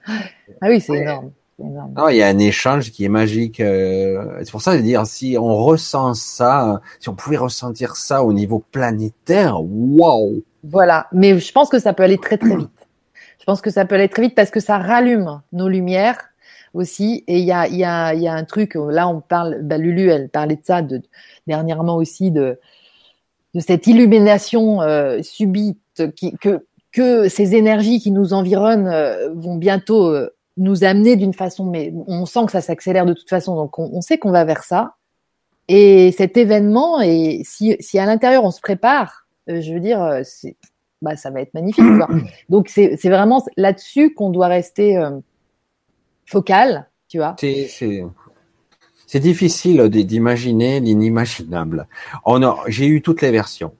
Ah 0.60 0.68
oui, 0.68 0.80
c'est 0.80 0.96
énorme. 0.96 1.30
Non, 1.58 2.08
il 2.08 2.16
y 2.16 2.22
a 2.22 2.28
un 2.28 2.38
échange 2.38 2.92
qui 2.92 3.04
est 3.04 3.08
magique. 3.08 3.58
Euh, 3.60 4.38
c'est 4.44 4.50
pour 4.52 4.62
ça 4.62 4.76
de 4.76 4.80
dire 4.80 5.06
si 5.06 5.36
on 5.38 5.56
ressent 5.56 6.14
ça, 6.14 6.80
si 7.00 7.08
on 7.08 7.14
pouvait 7.14 7.36
ressentir 7.36 7.96
ça 7.96 8.22
au 8.22 8.32
niveau 8.32 8.62
planétaire, 8.70 9.60
waouh. 9.60 10.42
Voilà, 10.62 11.08
mais 11.12 11.38
je 11.38 11.52
pense 11.52 11.68
que 11.68 11.80
ça 11.80 11.92
peut 11.92 12.04
aller 12.04 12.18
très 12.18 12.38
très 12.38 12.56
vite. 12.56 12.70
Je 13.48 13.52
pense 13.54 13.62
que 13.62 13.70
ça 13.70 13.86
peut 13.86 13.94
aller 13.94 14.10
très 14.10 14.20
vite 14.20 14.34
parce 14.34 14.50
que 14.50 14.60
ça 14.60 14.76
rallume 14.76 15.40
nos 15.52 15.70
lumières 15.70 16.18
aussi. 16.74 17.24
Et 17.28 17.38
il 17.38 17.46
y 17.46 17.52
a, 17.52 17.66
y, 17.66 17.82
a, 17.82 18.12
y 18.12 18.28
a 18.28 18.34
un 18.34 18.44
truc, 18.44 18.74
là 18.74 19.08
on 19.08 19.22
parle, 19.22 19.62
bah, 19.62 19.78
Lulu, 19.78 20.10
elle 20.10 20.28
parlait 20.28 20.56
de 20.56 20.64
ça 20.64 20.82
de, 20.82 21.00
dernièrement 21.46 21.96
aussi, 21.96 22.30
de, 22.30 22.60
de 23.54 23.60
cette 23.60 23.86
illumination 23.86 24.82
euh, 24.82 25.22
subite, 25.22 26.12
qui, 26.14 26.36
que, 26.36 26.66
que 26.92 27.30
ces 27.30 27.54
énergies 27.54 28.00
qui 28.00 28.10
nous 28.10 28.34
environnent 28.34 28.86
euh, 28.86 29.32
vont 29.32 29.56
bientôt 29.56 30.08
euh, 30.08 30.28
nous 30.58 30.84
amener 30.84 31.16
d'une 31.16 31.32
façon, 31.32 31.64
mais 31.64 31.94
on 32.06 32.26
sent 32.26 32.44
que 32.44 32.52
ça 32.52 32.60
s'accélère 32.60 33.06
de 33.06 33.14
toute 33.14 33.30
façon, 33.30 33.56
donc 33.56 33.78
on, 33.78 33.88
on 33.94 34.02
sait 34.02 34.18
qu'on 34.18 34.30
va 34.30 34.44
vers 34.44 34.62
ça. 34.62 34.96
Et 35.68 36.12
cet 36.12 36.36
événement, 36.36 37.00
et 37.00 37.40
si, 37.46 37.76
si 37.80 37.98
à 37.98 38.04
l'intérieur 38.04 38.44
on 38.44 38.50
se 38.50 38.60
prépare, 38.60 39.26
je 39.46 39.72
veux 39.72 39.80
dire, 39.80 40.20
c'est 40.22 40.56
bah, 41.02 41.16
ça 41.16 41.30
va 41.30 41.40
être 41.40 41.54
magnifique. 41.54 41.84
Quoi. 41.84 42.08
Donc 42.48 42.68
c'est 42.68 42.96
vraiment 43.04 43.44
là-dessus 43.56 44.14
qu'on 44.14 44.30
doit 44.30 44.48
rester 44.48 44.96
euh, 44.96 45.18
focal, 46.26 46.88
tu 47.08 47.18
vois. 47.18 47.36
C'est 49.06 49.20
difficile 49.20 49.88
d'imaginer 49.88 50.80
l'inimaginable. 50.80 51.86
J'ai 52.66 52.86
eu 52.86 53.00
toutes 53.00 53.22
les 53.22 53.30
versions. 53.30 53.72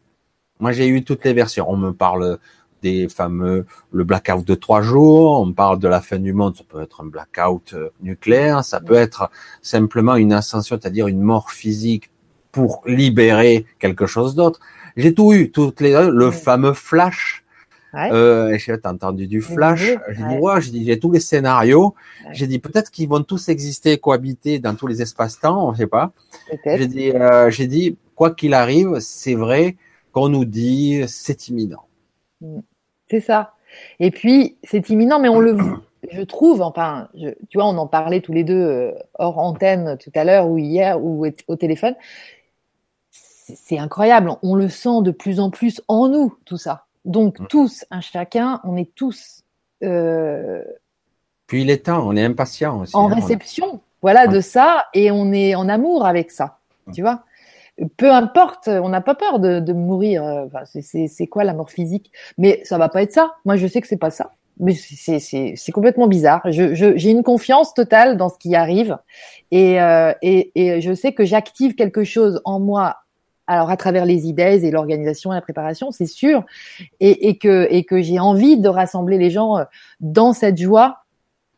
Moi, 0.58 0.72
j'ai 0.72 0.88
eu 0.88 1.04
toutes 1.04 1.24
les 1.24 1.34
versions. 1.34 1.66
On 1.68 1.76
me 1.76 1.92
parle 1.92 2.38
des 2.82 3.08
fameux 3.08 3.66
le 3.92 4.04
blackout 4.04 4.44
de 4.46 4.54
trois 4.54 4.82
jours. 4.82 5.40
On 5.40 5.46
me 5.46 5.52
parle 5.52 5.78
de 5.78 5.88
la 5.88 6.00
fin 6.00 6.18
du 6.18 6.32
monde. 6.32 6.56
Ça 6.56 6.64
peut 6.66 6.80
être 6.80 7.02
un 7.02 7.06
blackout 7.06 7.74
euh, 7.74 7.90
nucléaire. 8.00 8.64
Ça 8.64 8.80
peut 8.80 8.94
être 8.94 9.30
simplement 9.60 10.16
une 10.16 10.32
ascension, 10.32 10.78
c'est-à-dire 10.80 11.08
une 11.08 11.20
mort 11.20 11.50
physique 11.50 12.10
pour 12.50 12.82
libérer 12.86 13.66
quelque 13.78 14.06
chose 14.06 14.34
d'autre. 14.34 14.60
J'ai 14.98 15.14
tout 15.14 15.32
eu, 15.32 15.52
toutes 15.52 15.80
les 15.80 15.92
le 16.10 16.30
fameux 16.32 16.72
flash. 16.72 17.44
Ouais. 17.94 18.10
Euh, 18.12 18.58
j'ai 18.58 18.74
entendu 18.84 19.28
du 19.28 19.40
flash. 19.40 19.96
J'ai 20.08 20.24
dit 20.24 20.36
ouais, 20.38 20.60
j'ai 20.60 20.70
dit 20.72 20.84
j'ai 20.84 20.98
tous 20.98 21.12
les 21.12 21.20
scénarios. 21.20 21.94
J'ai 22.32 22.48
dit 22.48 22.58
peut-être 22.58 22.90
qu'ils 22.90 23.08
vont 23.08 23.22
tous 23.22 23.48
exister, 23.48 23.96
cohabiter 23.96 24.58
dans 24.58 24.74
tous 24.74 24.88
les 24.88 25.00
espaces-temps, 25.00 25.68
on 25.68 25.74
sait 25.74 25.86
pas. 25.86 26.10
J'ai 26.64 26.88
dit 26.88 27.12
euh, 27.12 27.48
j'ai 27.48 27.68
dit 27.68 27.96
quoi 28.16 28.32
qu'il 28.32 28.54
arrive, 28.54 28.98
c'est 28.98 29.36
vrai 29.36 29.76
qu'on 30.10 30.28
nous 30.28 30.44
dit 30.44 31.04
c'est 31.06 31.48
imminent. 31.48 31.84
Mm. 32.40 32.58
C'est 33.08 33.20
ça. 33.20 33.54
Et 34.00 34.10
puis 34.10 34.56
c'est 34.64 34.90
imminent, 34.90 35.20
mais 35.20 35.28
on 35.28 35.38
le 35.38 35.56
je 36.10 36.22
trouve, 36.22 36.60
enfin, 36.60 37.08
je, 37.14 37.28
tu 37.48 37.58
vois, 37.58 37.66
on 37.66 37.78
en 37.78 37.86
parlait 37.86 38.20
tous 38.20 38.32
les 38.32 38.44
deux 38.44 38.54
euh, 38.60 38.92
hors 39.14 39.38
antenne 39.38 39.96
tout 39.98 40.12
à 40.14 40.24
l'heure 40.24 40.48
ou 40.48 40.58
hier 40.58 41.00
ou 41.00 41.24
au 41.46 41.56
téléphone 41.56 41.94
c'est 43.54 43.78
incroyable. 43.78 44.32
On 44.42 44.54
le 44.54 44.68
sent 44.68 45.02
de 45.02 45.10
plus 45.10 45.40
en 45.40 45.50
plus 45.50 45.80
en 45.88 46.08
nous, 46.08 46.36
tout 46.44 46.58
ça. 46.58 46.86
Donc, 47.04 47.40
mm. 47.40 47.46
tous, 47.48 47.84
un 47.90 48.00
chacun, 48.00 48.60
on 48.64 48.76
est 48.76 48.94
tous. 48.94 49.42
Euh, 49.82 50.62
Puis 51.46 51.62
il 51.62 51.70
est 51.70 51.86
temps, 51.86 52.06
on 52.06 52.16
est 52.16 52.24
impatient 52.24 52.80
aussi. 52.80 52.96
En 52.96 53.10
hein, 53.10 53.14
réception, 53.14 53.80
voilà, 54.02 54.26
de 54.26 54.40
ça, 54.40 54.86
et 54.94 55.10
on 55.10 55.32
est 55.32 55.54
en 55.54 55.68
amour 55.68 56.04
avec 56.04 56.30
ça. 56.30 56.58
Mm. 56.86 56.92
Tu 56.92 57.02
vois 57.02 57.24
peu 57.96 58.10
importe, 58.10 58.66
on 58.66 58.88
n'a 58.88 59.00
pas 59.00 59.14
peur 59.14 59.38
de, 59.38 59.72
mourir. 59.72 60.24
Enfin, 60.24 60.64
c'est 60.64 61.26
quoi 61.28 61.44
la 61.44 61.54
mort 61.54 61.70
physique? 61.70 62.10
Mais 62.36 62.60
ça 62.64 62.76
va 62.76 62.88
pas 62.88 63.02
être 63.02 63.12
ça. 63.12 63.36
Moi, 63.44 63.54
je 63.56 63.68
sais 63.68 63.80
que 63.80 63.86
c'est 63.86 63.96
pas 63.96 64.10
ça. 64.10 64.32
Mais 64.58 64.74
c'est 64.74 65.72
complètement 65.72 66.08
bizarre. 66.08 66.42
J'ai 66.46 66.74
je, 66.74 67.08
une 67.08 67.22
confiance 67.22 67.74
totale 67.74 68.16
dans 68.16 68.28
ce 68.28 68.38
qui 68.38 68.56
arrive 68.56 68.98
et, 69.52 69.80
euh, 69.80 70.12
et, 70.20 70.50
et 70.56 70.80
je 70.80 70.92
sais 70.92 71.12
que 71.12 71.24
j'active 71.24 71.76
quelque 71.76 72.02
chose 72.02 72.40
en 72.44 72.58
moi 72.58 72.96
alors 73.48 73.70
à 73.70 73.76
travers 73.76 74.04
les 74.04 74.28
idées 74.28 74.64
et 74.64 74.70
l'organisation 74.70 75.32
et 75.32 75.34
la 75.34 75.40
préparation, 75.40 75.90
c'est 75.90 76.06
sûr, 76.06 76.44
et, 77.00 77.28
et 77.28 77.38
que 77.38 77.66
et 77.70 77.84
que 77.84 78.00
j'ai 78.00 78.20
envie 78.20 78.58
de 78.58 78.68
rassembler 78.68 79.18
les 79.18 79.30
gens 79.30 79.58
euh, 79.58 79.64
dans 80.00 80.32
cette 80.32 80.58
joie 80.58 80.98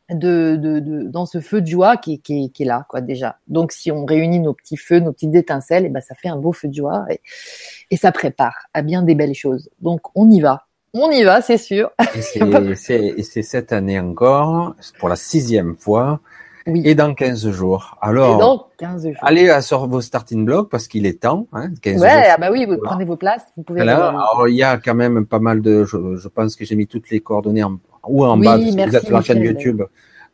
de, 0.08 0.56
de, 0.56 0.80
de, 0.80 1.02
dans 1.04 1.26
ce 1.26 1.40
feu 1.40 1.60
de 1.60 1.66
joie 1.66 1.96
qui, 1.96 2.20
qui, 2.20 2.50
qui, 2.50 2.62
est 2.62 2.66
là, 2.66 2.84
quoi, 2.88 3.00
déjà. 3.00 3.38
Donc, 3.46 3.72
si 3.72 3.92
on 3.92 4.04
réunit 4.04 4.40
nos 4.40 4.54
petits 4.54 4.76
feux, 4.76 4.98
nos 4.98 5.12
petites 5.12 5.34
étincelles, 5.34 5.86
et 5.86 5.88
ben, 5.88 6.00
ça 6.00 6.14
fait 6.14 6.28
un 6.28 6.36
beau 6.36 6.52
feu 6.52 6.68
de 6.68 6.74
joie 6.74 7.06
et, 7.10 7.20
et 7.90 7.96
ça 7.96 8.10
prépare 8.10 8.66
à 8.74 8.82
bien 8.82 9.02
des 9.02 9.14
belles 9.14 9.34
choses. 9.34 9.70
Donc, 9.80 10.00
on 10.14 10.30
y 10.30 10.40
va. 10.40 10.66
On 10.92 11.10
y 11.10 11.22
va, 11.22 11.40
c'est 11.40 11.58
sûr. 11.58 11.92
Et 12.16 12.22
c'est 13.22 13.42
cette 13.42 13.72
année 13.72 14.00
encore, 14.00 14.74
pour 14.98 15.08
la 15.08 15.16
sixième 15.16 15.76
fois, 15.76 16.20
oui. 16.66 16.82
et 16.84 16.94
dans 16.94 17.14
15 17.14 17.50
jours. 17.50 17.96
Alors, 18.00 18.38
dans 18.38 18.66
15 18.78 19.04
jours. 19.04 19.14
allez 19.22 19.60
sur 19.62 19.86
vos 19.86 20.00
starting 20.00 20.44
blocks 20.44 20.70
parce 20.70 20.88
qu'il 20.88 21.06
est 21.06 21.20
temps. 21.22 21.46
Hein, 21.52 21.70
15 21.80 22.00
ouais, 22.00 22.08
jours, 22.10 22.20
ah 22.34 22.36
bah 22.38 22.50
oui, 22.52 22.66
vous 22.66 22.76
prenez 22.82 23.04
vos 23.04 23.16
places. 23.16 23.44
Vous 23.56 23.62
pouvez 23.62 23.80
alors, 23.80 24.46
il 24.48 24.56
y 24.56 24.62
a 24.62 24.78
quand 24.78 24.94
même 24.94 25.26
pas 25.26 25.38
mal 25.38 25.60
de. 25.60 25.84
Je, 25.84 26.16
je 26.16 26.28
pense 26.28 26.56
que 26.56 26.64
j'ai 26.64 26.76
mis 26.76 26.86
toutes 26.86 27.10
les 27.10 27.20
coordonnées 27.20 27.62
en, 27.64 27.78
ou 28.08 28.24
en 28.24 28.38
oui, 28.38 28.44
bas 28.46 28.58
si 28.58 28.70
vous 28.70 28.78
êtes 28.96 29.04
sur 29.04 29.14
la 29.16 29.22
chaîne. 29.22 29.42
YouTube. 29.42 29.82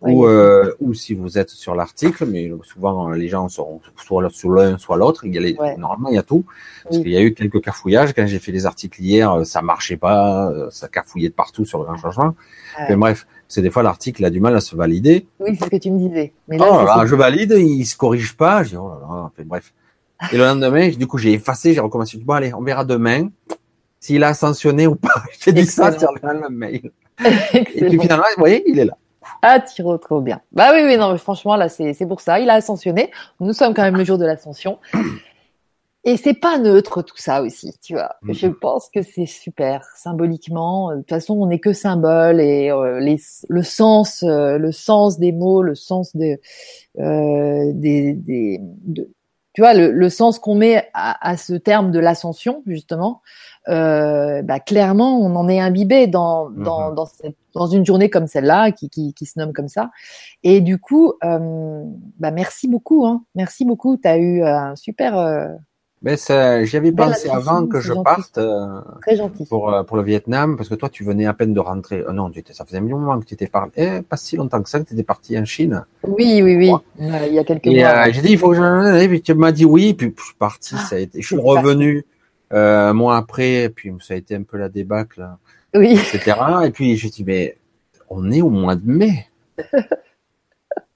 Oui. 0.03 0.13
Ou, 0.13 0.27
euh, 0.27 0.75
ou 0.79 0.93
si 0.93 1.15
vous 1.15 1.39
êtes 1.39 1.49
sur 1.49 1.75
l'article, 1.75 2.27
mais 2.27 2.53
souvent 2.65 3.09
les 3.11 3.29
gens 3.29 3.49
sont 3.49 3.81
soit 3.97 4.29
sur 4.29 4.51
l'un, 4.51 4.77
soit 4.77 4.99
l'autre. 4.99 5.25
Il 5.25 5.35
y 5.35 5.39
a 5.39 5.41
les, 5.41 5.55
Ouais. 5.57 5.75
Normalement, 5.79 6.11
il 6.11 6.17
y 6.17 6.19
a 6.19 6.23
tout. 6.23 6.45
Parce 6.85 6.97
Oui. 6.99 7.03
qu'il 7.05 7.13
y 7.13 7.17
a 7.17 7.23
eu 7.23 7.33
quelques 7.33 7.63
cafouillages. 7.63 8.13
Quand 8.13 8.27
j'ai 8.27 8.39
fait 8.39 8.53
les 8.53 8.67
articles 8.67 9.01
hier, 9.01 9.33
euh, 9.33 9.45
ça 9.45 9.63
marchait 9.63 9.97
pas, 9.97 10.51
euh, 10.51 10.69
ça 10.71 10.89
cafouillait 10.89 11.31
de 11.31 11.35
partout 11.35 11.65
sur 11.65 11.79
le 11.79 11.85
grand 11.87 11.97
changement. 11.97 12.35
Ouais. 12.79 12.87
Mais 12.91 12.97
bref, 12.97 13.27
c'est 13.49 13.63
des 13.63 13.71
fois 13.71 13.83
l'article 13.83 14.25
a 14.25 14.31
du 14.31 14.41
mal 14.41 14.57
à 14.57 14.61
se 14.61 14.75
valider. 14.77 15.27
Oui, 15.41 15.57
c'est 15.59 15.65
ce 15.65 15.71
que 15.71 15.77
tu 15.77 15.91
me 15.91 15.99
disais. 15.99 16.33
Mais 16.49 16.59
là, 16.59 16.67
Oh 16.69 16.85
là, 16.85 17.07
je 17.07 17.15
valide, 17.15 17.55
il 17.57 17.85
se 17.85 17.97
corrige 17.97 18.37
pas. 18.37 18.63
Je 18.63 18.71
dis, 18.71 18.77
oh 18.77 18.89
là 18.89 19.31
là, 19.39 19.45
bref. 19.45 19.73
Et 20.33 20.39
le 20.39 20.45
lendemain, 20.45 20.89
du 20.89 21.07
coup, 21.07 21.19
j'ai 21.19 21.33
effacé, 21.33 21.75
j'ai 21.75 21.81
recommencé. 21.81 22.13
Je 22.13 22.19
dis, 22.19 22.25
Bon, 22.25 22.35
allez, 22.35 22.53
on 22.55 22.63
verra 22.63 22.85
demain 22.85 23.29
s'il 24.01 24.23
a 24.25 24.29
ascensionné 24.29 24.87
ou 24.87 24.95
pas. 24.95 25.23
J'ai 25.41 25.53
dit 25.53 25.67
ça 25.67 25.97
sur 25.99 26.13
le 26.13 26.49
mail. 26.49 26.91
Et 27.55 27.63
puis 27.65 27.99
finalement, 27.99 28.25
vous 28.37 28.41
voyez, 28.41 28.63
il 28.67 28.79
est 28.79 28.85
là. 28.85 28.97
Ah, 29.43 29.59
Tiro, 29.59 29.99
trop 29.99 30.21
bien. 30.21 30.41
Bah 30.53 30.71
oui, 30.73 30.83
oui, 30.85 30.97
non, 30.97 31.13
mais 31.13 31.19
franchement, 31.19 31.57
là, 31.57 31.69
c'est 31.69 31.93
c'est 31.95 32.07
pour 32.07 32.21
ça. 32.21 32.39
Il 32.39 32.49
a 32.49 32.55
ascensionné. 32.55 33.11
Nous 33.41 33.53
sommes 33.53 33.75
quand 33.75 33.83
même 33.83 33.97
le 33.97 34.05
jour 34.05 34.19
de 34.19 34.25
l'ascension. 34.25 34.79
Et 36.09 36.17
c'est 36.17 36.35
pas 36.35 36.57
neutre 36.59 37.03
tout 37.03 37.17
ça 37.19 37.43
aussi, 37.43 37.77
tu 37.83 37.95
vois. 37.95 38.15
Mhm. 38.23 38.33
Je 38.35 38.47
pense 38.47 38.89
que 38.95 39.03
c'est 39.03 39.27
super 39.27 39.85
symboliquement. 39.97 40.93
De 40.93 40.99
toute 40.99 41.11
façon, 41.11 41.35
on 41.35 41.47
n'est 41.47 41.59
que 41.59 41.73
symbole 41.73 42.41
et 42.41 42.71
euh, 42.71 43.01
les, 43.01 43.19
le 43.49 43.63
sens, 43.65 44.23
euh, 44.23 44.57
le 44.57 44.71
sens 44.71 45.19
des 45.19 45.33
mots, 45.33 45.63
le 45.63 45.75
sens 45.75 46.15
de, 46.15 46.39
euh, 47.01 47.73
des, 47.75 48.13
des 48.15 48.61
de- 48.63 49.11
tu 49.53 49.63
vois, 49.63 49.73
le, 49.75 49.91
le 49.91 50.09
sens 50.11 50.39
qu'on 50.39 50.55
met 50.55 50.87
à, 50.95 51.29
à 51.31 51.37
ce 51.39 51.55
terme 51.55 51.91
de 51.91 51.99
l'ascension 51.99 52.63
justement. 52.67 53.23
Euh, 53.69 54.43
bah, 54.43 54.61
clairement, 54.61 55.19
on 55.19 55.35
en 55.35 55.49
est 55.49 55.59
imbibé 55.59 56.07
dans 56.07 56.51
dans 56.51 56.91
Mhm. 56.91 56.95
dans, 56.95 57.07
cette- 57.07 57.37
dans 57.55 57.67
une 57.67 57.85
journée 57.85 58.11
comme 58.11 58.27
celle-là 58.29 58.71
qui, 58.71 58.91
qui 58.91 59.13
qui 59.15 59.27
se 59.27 59.39
nomme 59.41 59.53
comme 59.55 59.69
ça. 59.69 59.91
Et 60.45 60.61
du 60.61 60.79
coup, 60.79 61.15
euh, 61.25 61.83
bah 62.21 62.31
merci 62.31 62.69
beaucoup, 62.69 63.07
hein. 63.07 63.25
Merci 63.35 63.65
beaucoup. 63.65 63.97
Tu 63.97 64.07
as 64.07 64.19
eu 64.19 64.43
un 64.45 64.77
super 64.77 65.19
euh, 65.19 65.49
Mais 66.07 66.17
ça, 66.17 66.63
j'y 66.65 66.77
avais 66.77 66.93
pensé 66.93 67.29
avant 67.29 67.67
que 67.67 67.81
je 67.81 67.89
gentil. 67.89 68.05
parte 68.05 68.39
euh, 68.39 68.81
très 69.03 69.19
pour 69.49 69.75
euh, 69.75 69.83
pour 69.83 69.97
le 69.97 70.05
Vietnam, 70.05 70.57
parce 70.57 70.69
que 70.69 70.77
toi, 70.77 70.89
tu 70.89 71.03
venais 71.03 71.27
à 71.27 71.35
peine 71.35 71.53
de 71.53 71.59
rentrer. 71.59 72.05
Euh, 72.07 72.13
non, 72.13 72.31
ça 72.53 72.65
faisait 72.65 72.79
un 72.79 72.83
moment 72.83 73.19
que 73.19 73.25
tu 73.25 73.35
étais 73.35 73.49
parti. 73.49 73.73
Eh, 73.77 74.03
pas 74.03 74.17
si 74.17 74.37
longtemps 74.37 74.63
que 74.63 74.69
ça, 74.69 74.79
que 74.79 74.85
tu 74.87 74.95
étais 74.95 75.03
parti 75.03 75.37
en 75.37 75.45
Chine. 75.45 75.85
Oui, 76.05 76.43
oui, 76.45 76.55
oui. 76.57 76.71
Euh, 77.01 77.27
il 77.27 77.35
y 77.35 77.41
a 77.41 77.45
quelques 77.45 77.67
Et 77.67 77.81
mois. 77.81 78.09
j'ai 78.13 78.21
dit, 78.23 78.29
il 78.31 78.39
faut 78.39 78.51
que 78.51 78.55
je... 78.57 79.03
Et 79.03 79.09
puis 79.09 79.21
tu 79.21 79.35
m'as 79.35 79.51
dit 79.51 79.65
oui, 79.65 79.95
puis 79.95 80.15
je 80.17 80.23
suis 80.23 80.35
parti. 80.37 80.77
Ah, 80.79 80.85
ça 80.89 80.95
a 80.95 80.99
été... 81.01 81.21
Je 81.21 81.27
suis 81.27 81.37
revenu 81.41 82.05
un 82.53 82.93
mois 82.93 83.17
après, 83.17 83.69
puis 83.75 83.93
ça 83.99 84.15
a 84.15 84.17
été 84.17 84.37
un 84.37 84.45
peu 84.45 84.59
la 84.59 84.69
débâcle, 84.69 85.29
Oui. 85.75 85.95
etc. 86.15 86.37
Et 86.65 86.71
puis 86.71 86.97
j'ai 86.97 87.09
dit, 87.09 87.25
mais 87.25 87.57
on 88.09 88.31
est 88.31 88.43
au 88.43 88.51
mois 88.51 88.77
de 88.77 88.89
mai. 88.89 89.27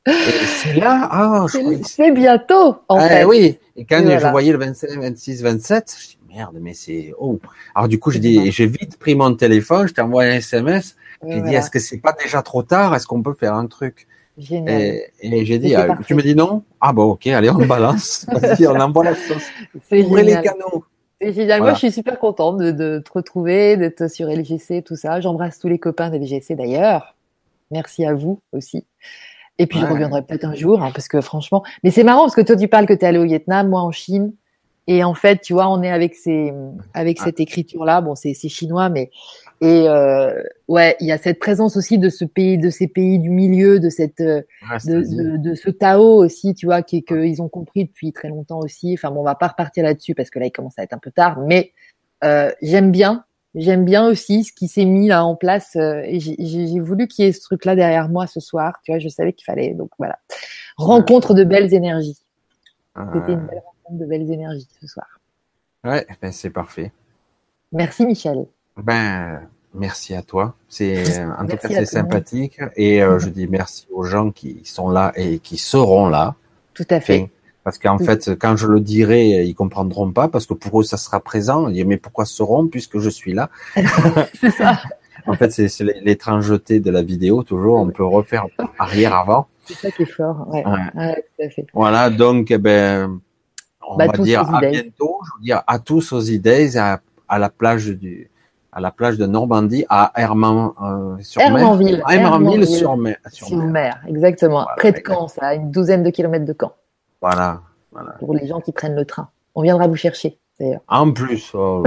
C'est 0.06 0.74
là, 0.74 1.08
ah, 1.10 1.46
C'est 1.84 2.10
bientôt, 2.10 2.76
en 2.88 2.96
Ah, 2.96 3.08
fait. 3.08 3.24
oui, 3.24 3.58
et 3.76 3.84
quand 3.84 4.00
Et 4.00 4.18
je 4.18 4.26
voyais 4.28 4.52
le 4.52 4.58
25, 4.58 4.98
26, 4.98 5.42
27, 5.42 5.96
je 6.00 6.06
dis 6.08 6.18
merde, 6.34 6.56
mais 6.60 6.72
c'est 6.74 7.12
oh. 7.18 7.38
Alors 7.74 7.88
du 7.88 7.98
coup, 7.98 8.10
j'ai 8.10 8.18
dit, 8.18 8.48
vite 8.50 8.98
pris 8.98 9.14
mon 9.14 9.34
téléphone, 9.34 9.88
je 9.88 9.92
t'ai 9.94 10.00
envoyé 10.00 10.32
un 10.32 10.36
SMS, 10.36 10.96
j'ai 11.28 11.42
dit 11.42 11.54
est-ce 11.54 11.70
que 11.70 11.78
c'est 11.78 11.98
pas 11.98 12.14
déjà 12.22 12.40
trop 12.42 12.62
tard, 12.62 12.94
est-ce 12.94 13.06
qu'on 13.06 13.22
peut 13.22 13.34
faire 13.34 13.54
un 13.54 13.66
truc? 13.66 14.06
Génial. 14.38 14.80
Et, 14.80 15.10
et 15.20 15.44
j'ai 15.44 15.58
dit, 15.58 15.74
ah, 15.74 15.98
tu 16.06 16.14
me 16.14 16.22
dis 16.22 16.34
non? 16.34 16.62
Ah 16.80 16.94
bon, 16.94 17.10
ok, 17.10 17.26
allez, 17.26 17.50
on 17.50 17.66
balance, 17.66 18.24
vas-y, 18.32 18.66
on 18.66 18.80
envoie 18.80 19.04
la 19.04 19.14
sauce, 19.14 19.42
C'est 19.88 20.02
ouvrez 20.02 20.22
les. 20.22 20.40
C'est 21.20 21.34
génial. 21.34 21.60
Moi, 21.60 21.74
je 21.74 21.78
suis 21.80 21.92
super 21.92 22.18
contente 22.18 22.56
de, 22.56 22.70
de 22.70 23.02
te 23.04 23.12
retrouver, 23.12 23.76
d'être 23.76 24.10
sur 24.10 24.28
LGC, 24.28 24.82
tout 24.82 24.96
ça. 24.96 25.20
J'embrasse 25.20 25.58
tous 25.58 25.68
les 25.68 25.78
copains 25.78 26.08
de 26.08 26.16
LGC 26.16 26.54
d'ailleurs. 26.54 27.14
Merci 27.70 28.06
à 28.06 28.14
vous 28.14 28.40
aussi. 28.52 28.86
Et 29.58 29.66
puis, 29.66 29.78
je 29.78 29.84
reviendrai 29.86 30.22
peut-être 30.22 30.44
un 30.46 30.54
jour, 30.54 30.82
hein, 30.82 30.90
parce 30.94 31.06
que 31.08 31.20
franchement, 31.20 31.62
mais 31.84 31.90
c'est 31.90 32.04
marrant 32.04 32.22
parce 32.22 32.34
que 32.34 32.40
toi, 32.40 32.56
tu 32.56 32.66
parles 32.68 32.86
que 32.86 32.94
tu 32.94 33.00
es 33.00 33.08
allé 33.08 33.18
au 33.18 33.24
Vietnam, 33.24 33.68
moi 33.68 33.82
en 33.82 33.90
Chine. 33.90 34.32
Et 34.86 35.04
en 35.04 35.14
fait, 35.14 35.40
tu 35.42 35.52
vois, 35.52 35.68
on 35.68 35.82
est 35.82 35.90
avec 35.90 36.14
ces, 36.14 36.52
avec 36.94 37.18
Ouais. 37.18 37.26
cette 37.26 37.38
écriture-là. 37.38 38.00
Bon, 38.00 38.14
c'est, 38.16 38.32
c'est 38.34 38.48
chinois, 38.48 38.88
mais, 38.88 39.10
et, 39.60 39.84
euh, 39.86 40.42
ouais, 40.66 40.96
il 41.00 41.06
y 41.06 41.12
a 41.12 41.18
cette 41.18 41.38
présence 41.38 41.76
aussi 41.76 41.98
de 41.98 42.08
ce 42.08 42.24
pays, 42.24 42.56
de 42.58 42.70
ces 42.70 42.88
pays 42.88 43.18
du 43.18 43.28
milieu, 43.30 43.78
de 43.78 43.90
cette, 43.90 44.20
euh, 44.20 44.40
Ouais, 44.68 44.78
de, 44.86 45.00
de, 45.02 45.36
de 45.36 45.54
ce 45.54 45.68
Tao 45.70 46.16
aussi, 46.24 46.54
tu 46.54 46.66
vois, 46.66 46.82
qui, 46.82 47.04
qu'ils 47.04 47.40
ont 47.42 47.48
compris 47.50 47.84
depuis 47.84 48.12
très 48.12 48.28
longtemps 48.28 48.58
aussi. 48.58 48.94
Enfin 48.98 49.10
bon, 49.12 49.20
on 49.20 49.24
va 49.24 49.34
pas 49.34 49.48
repartir 49.48 49.84
là-dessus 49.84 50.14
parce 50.14 50.30
que 50.30 50.38
là, 50.38 50.46
il 50.46 50.50
commence 50.52 50.78
à 50.78 50.82
être 50.82 50.94
un 50.94 50.98
peu 50.98 51.10
tard, 51.10 51.38
mais 51.46 51.72
euh, 52.24 52.50
j'aime 52.62 52.90
bien, 52.90 53.24
j'aime 53.54 53.84
bien 53.84 54.06
aussi 54.06 54.44
ce 54.44 54.52
qui 54.52 54.68
s'est 54.68 54.84
mis 54.84 55.08
là 55.08 55.24
en 55.24 55.34
place. 55.36 55.76
euh, 55.76 56.02
j'ai- 56.12 56.80
voulu 56.80 57.08
qu'il 57.08 57.24
y 57.24 57.28
ait 57.28 57.32
ce 57.32 57.40
truc-là 57.40 57.74
derrière 57.76 58.08
moi 58.08 58.26
ce 58.26 58.40
soir. 58.40 58.80
Tu 58.84 58.92
vois, 58.92 58.98
je 58.98 59.08
savais 59.08 59.32
qu'il 59.32 59.44
fallait. 59.44 59.74
Donc 59.74 59.90
voilà, 59.98 60.18
rencontre 60.76 61.34
de 61.34 61.44
belles 61.44 61.72
énergies. 61.74 62.18
C'était 63.14 63.32
une 63.32 63.46
belle 63.46 63.62
rencontre 63.64 63.98
de 64.00 64.06
belles 64.06 64.30
énergies 64.30 64.68
ce 64.80 64.86
soir. 64.86 65.06
Ouais, 65.84 66.06
ben 66.20 66.32
c'est 66.32 66.50
parfait. 66.50 66.92
Merci 67.72 68.04
Michel. 68.04 68.46
Ben, 68.76 69.48
merci 69.74 70.14
à 70.14 70.22
toi. 70.22 70.54
C'est, 70.68 71.02
en 71.38 71.46
tout 71.46 71.56
cas, 71.56 71.68
c'est 71.68 71.86
sympathique. 71.86 72.60
Et 72.76 73.02
euh, 73.02 73.18
je 73.18 73.28
dis 73.28 73.46
merci 73.46 73.86
aux 73.92 74.04
gens 74.04 74.30
qui 74.30 74.62
sont 74.64 74.90
là 74.90 75.12
et 75.16 75.38
qui 75.38 75.56
seront 75.56 76.08
là. 76.08 76.34
Tout 76.74 76.86
à 76.90 77.00
fait. 77.00 77.20
Enfin, 77.22 77.30
parce 77.64 77.78
qu'en 77.78 77.98
Oui. 77.98 78.04
fait, 78.06 78.34
quand 78.38 78.56
je 78.56 78.66
le 78.66 78.80
dirai, 78.80 79.44
ils 79.44 79.54
comprendront 79.54 80.10
pas 80.12 80.28
parce 80.28 80.46
que 80.46 80.54
pour 80.54 80.80
eux, 80.80 80.84
ça 80.84 80.96
sera 80.96 81.20
présent. 81.20 81.68
Ils 81.68 81.74
disent, 81.74 81.84
mais 81.86 81.96
pourquoi 81.96 82.24
seront 82.24 82.66
puisque 82.68 82.98
je 82.98 83.10
suis 83.10 83.32
là? 83.34 83.50
C'est 84.40 84.50
ça. 84.50 84.78
En 85.26 85.34
fait, 85.34 85.50
c'est 85.52 85.68
l'étrangeté 86.02 86.80
de 86.80 86.90
la 86.90 87.02
vidéo. 87.02 87.42
Toujours, 87.42 87.76
on 87.78 87.90
peut 87.90 88.02
refaire 88.06 88.46
arrière 88.78 89.14
avant. 89.14 89.48
C'est 89.66 89.74
ça 89.74 89.90
qui 89.90 90.04
est 90.04 90.06
fort. 90.06 90.48
Ouais. 90.48 90.64
Ouais. 90.66 90.78
Ouais, 90.94 91.24
tout 91.36 91.44
à 91.44 91.50
fait. 91.50 91.66
Voilà, 91.74 92.08
donc, 92.08 92.50
eh 92.50 92.56
ben, 92.56 93.20
on 93.86 93.98
Bah, 93.98 94.06
va 94.06 94.16
dire 94.24 94.54
à 94.54 94.60
bientôt. 94.60 95.18
Je 95.26 95.30
veux 95.38 95.44
dire 95.44 95.62
à 95.66 95.78
tous 95.78 96.14
aux 96.14 96.22
idées, 96.22 96.74
à, 96.78 97.00
à 97.28 97.38
la 97.38 97.50
plage 97.50 97.88
du, 97.88 98.30
à 98.72 98.80
la 98.80 98.90
plage 98.90 99.18
de 99.18 99.26
Normandie, 99.26 99.84
à 99.90 100.10
Herman, 100.16 100.70
euh, 100.82 101.16
sur 101.20 101.42
mer. 101.42 101.58
Hermanville. 101.58 102.02
Hermanville 102.08 102.22
Hermanville. 102.62 102.66
sur 102.66 102.96
mer. 102.96 103.16
Sur 103.30 103.46
Sur 103.48 103.56
mer. 103.58 103.66
mer, 103.68 104.00
exactement. 104.08 104.62
Voilà, 104.62 104.74
Près 104.78 104.92
de. 104.92 105.02
Caen, 105.06 105.28
ça, 105.28 105.48
à 105.48 105.54
une 105.54 105.70
douzaine 105.70 106.02
de 106.02 106.08
kilomètres 106.08 106.46
de 106.46 106.56
Caen, 106.58 106.72
Voilà, 107.20 107.62
voilà. 107.92 108.12
pour 108.12 108.34
les 108.34 108.46
gens 108.46 108.60
qui 108.60 108.72
prennent 108.72 108.96
le 108.96 109.04
train. 109.04 109.28
On 109.54 109.62
viendra 109.62 109.86
vous 109.86 109.96
chercher, 109.96 110.38
d'ailleurs. 110.58 110.80
En 110.88 111.12
plus, 111.12 111.50
oh 111.54 111.84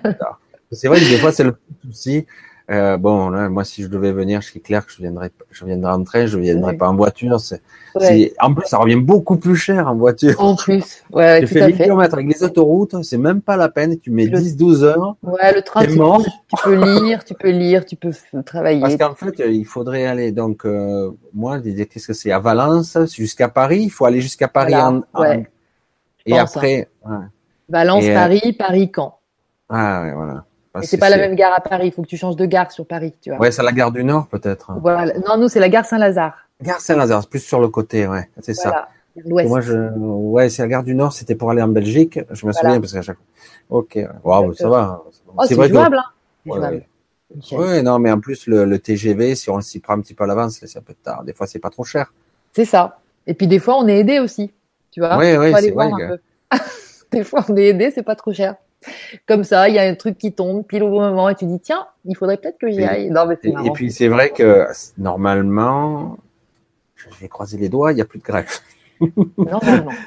c'est 0.72 0.88
vrai 0.88 0.98
que 0.98 1.08
des 1.08 1.18
fois 1.18 1.32
c'est 1.32 1.44
le 1.44 1.56
souci. 1.84 2.26
Euh, 2.70 2.96
bon, 2.96 3.28
là, 3.30 3.48
moi, 3.48 3.64
si 3.64 3.82
je 3.82 3.88
devais 3.88 4.12
venir, 4.12 4.42
c'est 4.42 4.60
clair 4.60 4.86
que 4.86 4.92
je 4.92 4.98
viendrais, 4.98 5.30
je 5.50 5.64
viendrais 5.64 5.92
en 5.92 6.04
train, 6.04 6.26
je 6.26 6.38
viendrais 6.38 6.72
Ouais. 6.72 6.76
pas 6.78 6.88
en 6.88 6.94
voiture. 6.96 7.38
C'est, 7.40 7.60
Ouais. 7.94 8.32
en 8.40 8.54
plus, 8.54 8.66
ça 8.66 8.78
revient 8.78 8.96
beaucoup 8.96 9.36
plus 9.36 9.56
cher 9.56 9.88
en 9.88 9.96
voiture. 9.96 10.40
En 10.40 10.54
plus, 10.56 11.02
ouais, 11.12 11.40
tu 11.40 11.46
tout 11.48 11.52
fais 11.54 11.62
à 11.62 11.66
1000 11.66 11.76
fait. 11.76 11.84
km 11.84 12.14
avec 12.14 12.26
les 12.32 12.42
autoroutes, 12.44 13.02
c'est 13.02 13.18
même 13.18 13.42
pas 13.42 13.56
la 13.56 13.68
peine. 13.68 13.98
Tu 13.98 14.10
mets 14.10 14.26
Le- 14.26 14.38
10-12 14.38 14.84
heures. 14.84 15.16
Ouais, 15.22 15.52
le 15.54 15.60
train, 15.62 15.84
tu, 15.84 15.96
mort. 15.96 16.22
tu 16.48 16.56
peux 16.62 17.02
lire, 17.04 17.24
tu 17.24 17.34
peux 17.34 17.50
lire, 17.50 17.84
tu 17.84 17.96
peux 17.96 18.12
travailler. 18.44 18.80
Parce 18.80 18.96
qu'en 18.96 19.14
fait, 19.14 19.40
euh, 19.40 19.50
il 19.50 19.64
faudrait 19.66 20.06
aller. 20.06 20.30
Donc, 20.32 20.64
euh, 20.64 21.10
moi, 21.34 21.60
qu'est-ce 21.60 22.06
que 22.06 22.12
c'est? 22.14 22.30
À 22.30 22.38
Valence 22.38 22.96
jusqu'à 23.14 23.48
Paris. 23.48 23.82
Il 23.82 23.90
faut 23.90 24.04
aller 24.06 24.20
jusqu'à 24.20 24.48
Paris 24.48 24.72
Voilà, 24.72 24.90
en, 24.90 25.02
en- 25.14 25.20
ouais. 25.20 25.46
et 26.24 26.38
après. 26.38 26.88
Valence, 27.68 28.04
Et, 28.04 28.10
euh, 28.10 28.14
Paris, 28.14 28.52
Paris, 28.58 28.92
Caen. 28.94 29.18
Ah 29.68 30.02
ouais, 30.04 30.12
voilà. 30.14 30.44
Et 30.80 30.86
c'est 30.86 30.96
pas 30.98 31.10
la 31.10 31.16
même 31.18 31.34
gare 31.34 31.52
à 31.54 31.60
Paris. 31.60 31.88
Il 31.88 31.92
faut 31.92 32.02
que 32.02 32.06
tu 32.06 32.16
changes 32.16 32.36
de 32.36 32.46
gare 32.46 32.72
sur 32.72 32.86
Paris, 32.86 33.12
tu 33.20 33.30
vois. 33.30 33.38
Ouais, 33.38 33.50
c'est 33.50 33.62
la 33.62 33.72
gare 33.72 33.92
du 33.92 34.04
Nord 34.04 34.26
peut-être. 34.28 34.72
Voilà. 34.80 35.12
Non, 35.18 35.36
nous, 35.38 35.48
c'est 35.48 35.60
la 35.60 35.68
gare 35.68 35.84
Saint-Lazare. 35.84 36.34
Gare 36.62 36.80
Saint-Lazare, 36.80 37.22
c'est 37.22 37.28
plus 37.30 37.40
sur 37.40 37.60
le 37.60 37.68
côté, 37.68 38.06
ouais, 38.06 38.30
c'est 38.40 38.54
ça. 38.54 38.68
Voilà. 38.70 38.88
L'ouest. 39.26 39.48
Moi, 39.48 39.60
je, 39.60 39.74
ouais, 39.98 40.48
c'est 40.48 40.62
la 40.62 40.68
gare 40.68 40.82
du 40.82 40.94
Nord, 40.94 41.12
c'était 41.12 41.34
pour 41.34 41.50
aller 41.50 41.60
en 41.60 41.68
Belgique. 41.68 42.18
Je 42.30 42.46
me 42.46 42.52
Voilà. 42.52 42.58
souviens 42.68 42.80
parce 42.80 42.92
qu'à 42.94 43.02
chaque 43.02 43.16
fois. 43.16 43.78
Ok, 43.80 43.98
waouh, 44.24 44.54
ça 44.54 44.68
va. 44.68 45.02
Oh, 45.36 45.42
c'est 45.46 45.54
vrai 45.54 45.68
que- 45.68 45.74
jouable, 45.74 45.96
hein. 45.98 46.04
Ouais, 46.46 46.56
jouable. 46.58 46.74
ouais. 46.76 46.88
Michel. 47.36 47.58
Ouais, 47.58 47.82
non, 47.82 47.98
mais 47.98 48.10
en 48.10 48.20
plus 48.20 48.46
le, 48.46 48.64
le 48.64 48.78
TGV, 48.78 49.34
si 49.34 49.50
on 49.50 49.60
s'y 49.60 49.80
prend 49.80 49.94
un 49.94 50.00
petit 50.00 50.14
peu 50.14 50.24
à 50.24 50.26
l'avance, 50.26 50.60
c'est 50.64 50.78
un 50.78 50.82
peu 50.82 50.94
tard. 50.94 51.24
Des 51.24 51.32
fois, 51.34 51.46
c'est 51.46 51.58
pas 51.58 51.70
trop 51.70 51.84
cher. 51.84 52.12
C'est 52.52 52.64
ça. 52.66 52.98
Et 53.26 53.34
puis, 53.34 53.46
des 53.46 53.58
fois, 53.58 53.76
on 53.78 53.86
est 53.88 53.98
aidé 53.98 54.18
aussi. 54.20 54.52
Tu 54.90 55.00
vois. 55.00 55.14
Faut 55.14 55.20
aller 55.20 55.52
c'est 55.60 55.70
vrai 55.70 55.90
que-. 55.90 56.56
Des 57.12 57.24
fois, 57.24 57.44
on 57.48 57.56
est 57.56 57.66
aidé, 57.68 57.90
c'est 57.90 58.02
pas 58.02 58.16
trop 58.16 58.32
cher. 58.32 58.56
Comme 59.26 59.44
ça, 59.44 59.68
il 59.68 59.74
y 59.74 59.78
a 59.78 59.82
un 59.82 59.94
truc 59.94 60.18
qui 60.18 60.32
tombe 60.32 60.64
pile 60.66 60.82
au 60.82 60.90
bon 60.90 61.00
moment 61.00 61.28
et 61.28 61.34
tu 61.34 61.44
dis 61.46 61.60
tiens, 61.60 61.86
il 62.04 62.16
faudrait 62.16 62.36
peut-être 62.36 62.58
que 62.58 62.70
j'y 62.70 62.82
aille. 62.84 63.10
Non, 63.10 63.26
mais 63.26 63.36
c'est 63.42 63.48
Et, 63.48 63.52
marrant. 63.52 63.66
et 63.66 63.70
puis 63.72 63.90
c'est 63.90 64.08
vrai 64.08 64.30
que 64.30 64.66
normalement, 64.98 66.16
je 66.96 67.06
vais 67.20 67.28
croiser 67.28 67.58
les 67.58 67.68
doigts, 67.68 67.92
il 67.92 67.96
n'y 67.96 68.00
a 68.00 68.04
plus 68.04 68.18
de 68.18 68.24
grève. 68.24 68.48
Normalement. 69.36 69.92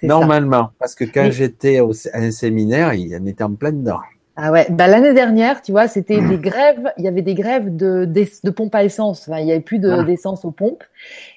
Ça. 0.00 0.08
Normalement, 0.08 0.70
parce 0.80 0.96
que 0.96 1.04
quand 1.04 1.26
Oui. 1.26 1.32
j'étais 1.32 1.78
à 1.78 1.84
un 2.18 2.32
séminaire, 2.32 2.92
il 2.94 3.14
en 3.16 3.24
était 3.24 3.44
en 3.44 3.54
plein 3.54 3.70
dedans. 3.70 4.00
Ah 4.34 4.50
ouais, 4.50 4.66
bah, 4.70 4.88
l'année 4.88 5.14
dernière, 5.14 5.62
tu 5.62 5.70
vois, 5.70 5.86
c'était 5.86 6.20
des 6.20 6.38
grèves, 6.38 6.90
il 6.98 7.04
y 7.04 7.08
avait 7.08 7.22
des 7.22 7.34
grèves 7.34 7.76
de, 7.76 8.04
de 8.06 8.50
pompes 8.50 8.74
à 8.74 8.82
essence. 8.82 9.28
Enfin, 9.28 9.38
il 9.38 9.46
y 9.46 9.52
avait 9.52 9.60
plus 9.60 9.78
de, 9.78 9.88
Ah. 9.90 10.02
d'essence 10.02 10.44
aux 10.44 10.50
pompes. 10.50 10.82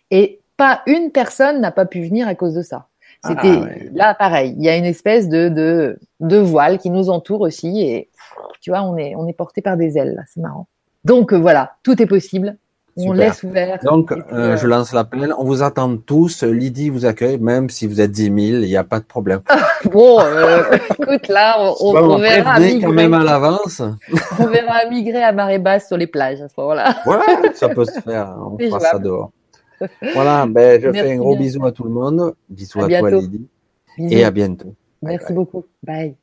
Et 0.09 0.39
pas 0.57 0.81
une 0.87 1.11
personne 1.11 1.61
n'a 1.61 1.71
pas 1.71 1.85
pu 1.85 2.01
venir 2.03 2.27
à 2.27 2.33
cause 2.33 2.55
de 2.55 2.63
ça. 2.63 2.87
C'était 3.25 3.55
Ah 3.55 3.63
ouais. 3.63 3.89
là 3.93 4.13
pareil. 4.13 4.55
Il 4.57 4.63
y 4.63 4.69
a 4.69 4.75
une 4.77 4.85
espèce 4.85 5.29
de, 5.29 5.49
de, 5.49 5.97
de 6.19 6.37
voile 6.37 6.77
qui 6.77 6.89
nous 6.89 7.09
entoure 7.09 7.41
aussi 7.41 7.81
et 7.81 8.09
tu 8.61 8.71
vois, 8.71 8.81
on 8.83 8.97
est, 8.97 9.15
on 9.15 9.27
est 9.27 9.33
porté 9.33 9.61
par 9.61 9.77
des 9.77 9.97
ailes. 9.97 10.15
là. 10.15 10.23
C'est 10.33 10.41
marrant. 10.41 10.67
Donc 11.03 11.33
euh, 11.33 11.37
voilà, 11.37 11.73
tout 11.83 12.01
est 12.01 12.05
possible. 12.07 12.57
On 12.97 13.11
laisse 13.11 13.43
ouvert. 13.43 13.77
Donc, 13.83 14.13
puis, 14.13 14.21
euh, 14.31 14.53
euh, 14.53 14.57
je 14.57 14.67
lance 14.67 14.93
l'appel. 14.93 15.33
On 15.37 15.43
vous 15.43 15.63
attend 15.63 15.97
tous. 15.97 16.43
Lydie 16.43 16.89
vous 16.89 17.05
accueille, 17.05 17.37
même 17.37 17.69
si 17.69 17.87
vous 17.87 17.99
êtes 17.99 18.11
10 18.11 18.23
000, 18.23 18.37
il 18.37 18.59
n'y 18.67 18.77
a 18.77 18.85
pas 18.85 18.99
de 18.99 19.05
problème. 19.05 19.41
Bon, 19.91 20.19
euh, 20.21 20.63
écoute, 20.99 21.27
là, 21.27 21.57
on, 21.59 21.75
on, 21.93 21.95
on 22.13 22.17
verra 22.17 22.51
à 22.51 22.53
prévenez 22.55 22.79
quand 22.81 22.87
migrer, 22.87 22.93
même 23.09 23.13
à 23.13 23.23
l'avance. 23.25 23.81
on 24.39 24.45
verra 24.47 24.85
migrer 24.89 25.21
à 25.23 25.33
marée 25.33 25.59
basse 25.59 25.87
sur 25.87 25.97
les 25.97 26.07
plages 26.07 26.41
à 26.41 26.47
ce 26.47 26.53
moment-là. 26.57 26.95
Voilà, 27.03 27.25
ça 27.53 27.67
peut 27.67 27.83
se 27.85 27.99
faire. 27.99 28.33
On 28.39 28.57
fera 28.57 28.79
ça 28.79 28.97
dehors. 28.97 29.31
Voilà, 30.13 30.45
ben, 30.49 30.81
je 30.81 30.87
Merci 30.89 30.99
fais 31.01 31.13
un 31.13 31.17
gros 31.17 31.35
bien. 31.35 31.45
bisou 31.45 31.65
à 31.65 31.71
tout 31.71 31.83
le 31.83 31.89
monde. 31.89 32.35
Bisous 32.49 32.81
À 32.81 32.85
à, 32.85 32.87
toi. 32.99 33.21
Lydie. 33.21 33.47
Bisous. 33.97 34.13
Et 34.13 34.23
à 34.23 34.31
bientôt. 34.31 34.73
Merci 35.01 35.27
bye. 35.27 35.35
beaucoup. 35.35 35.65
Bye. 35.83 36.15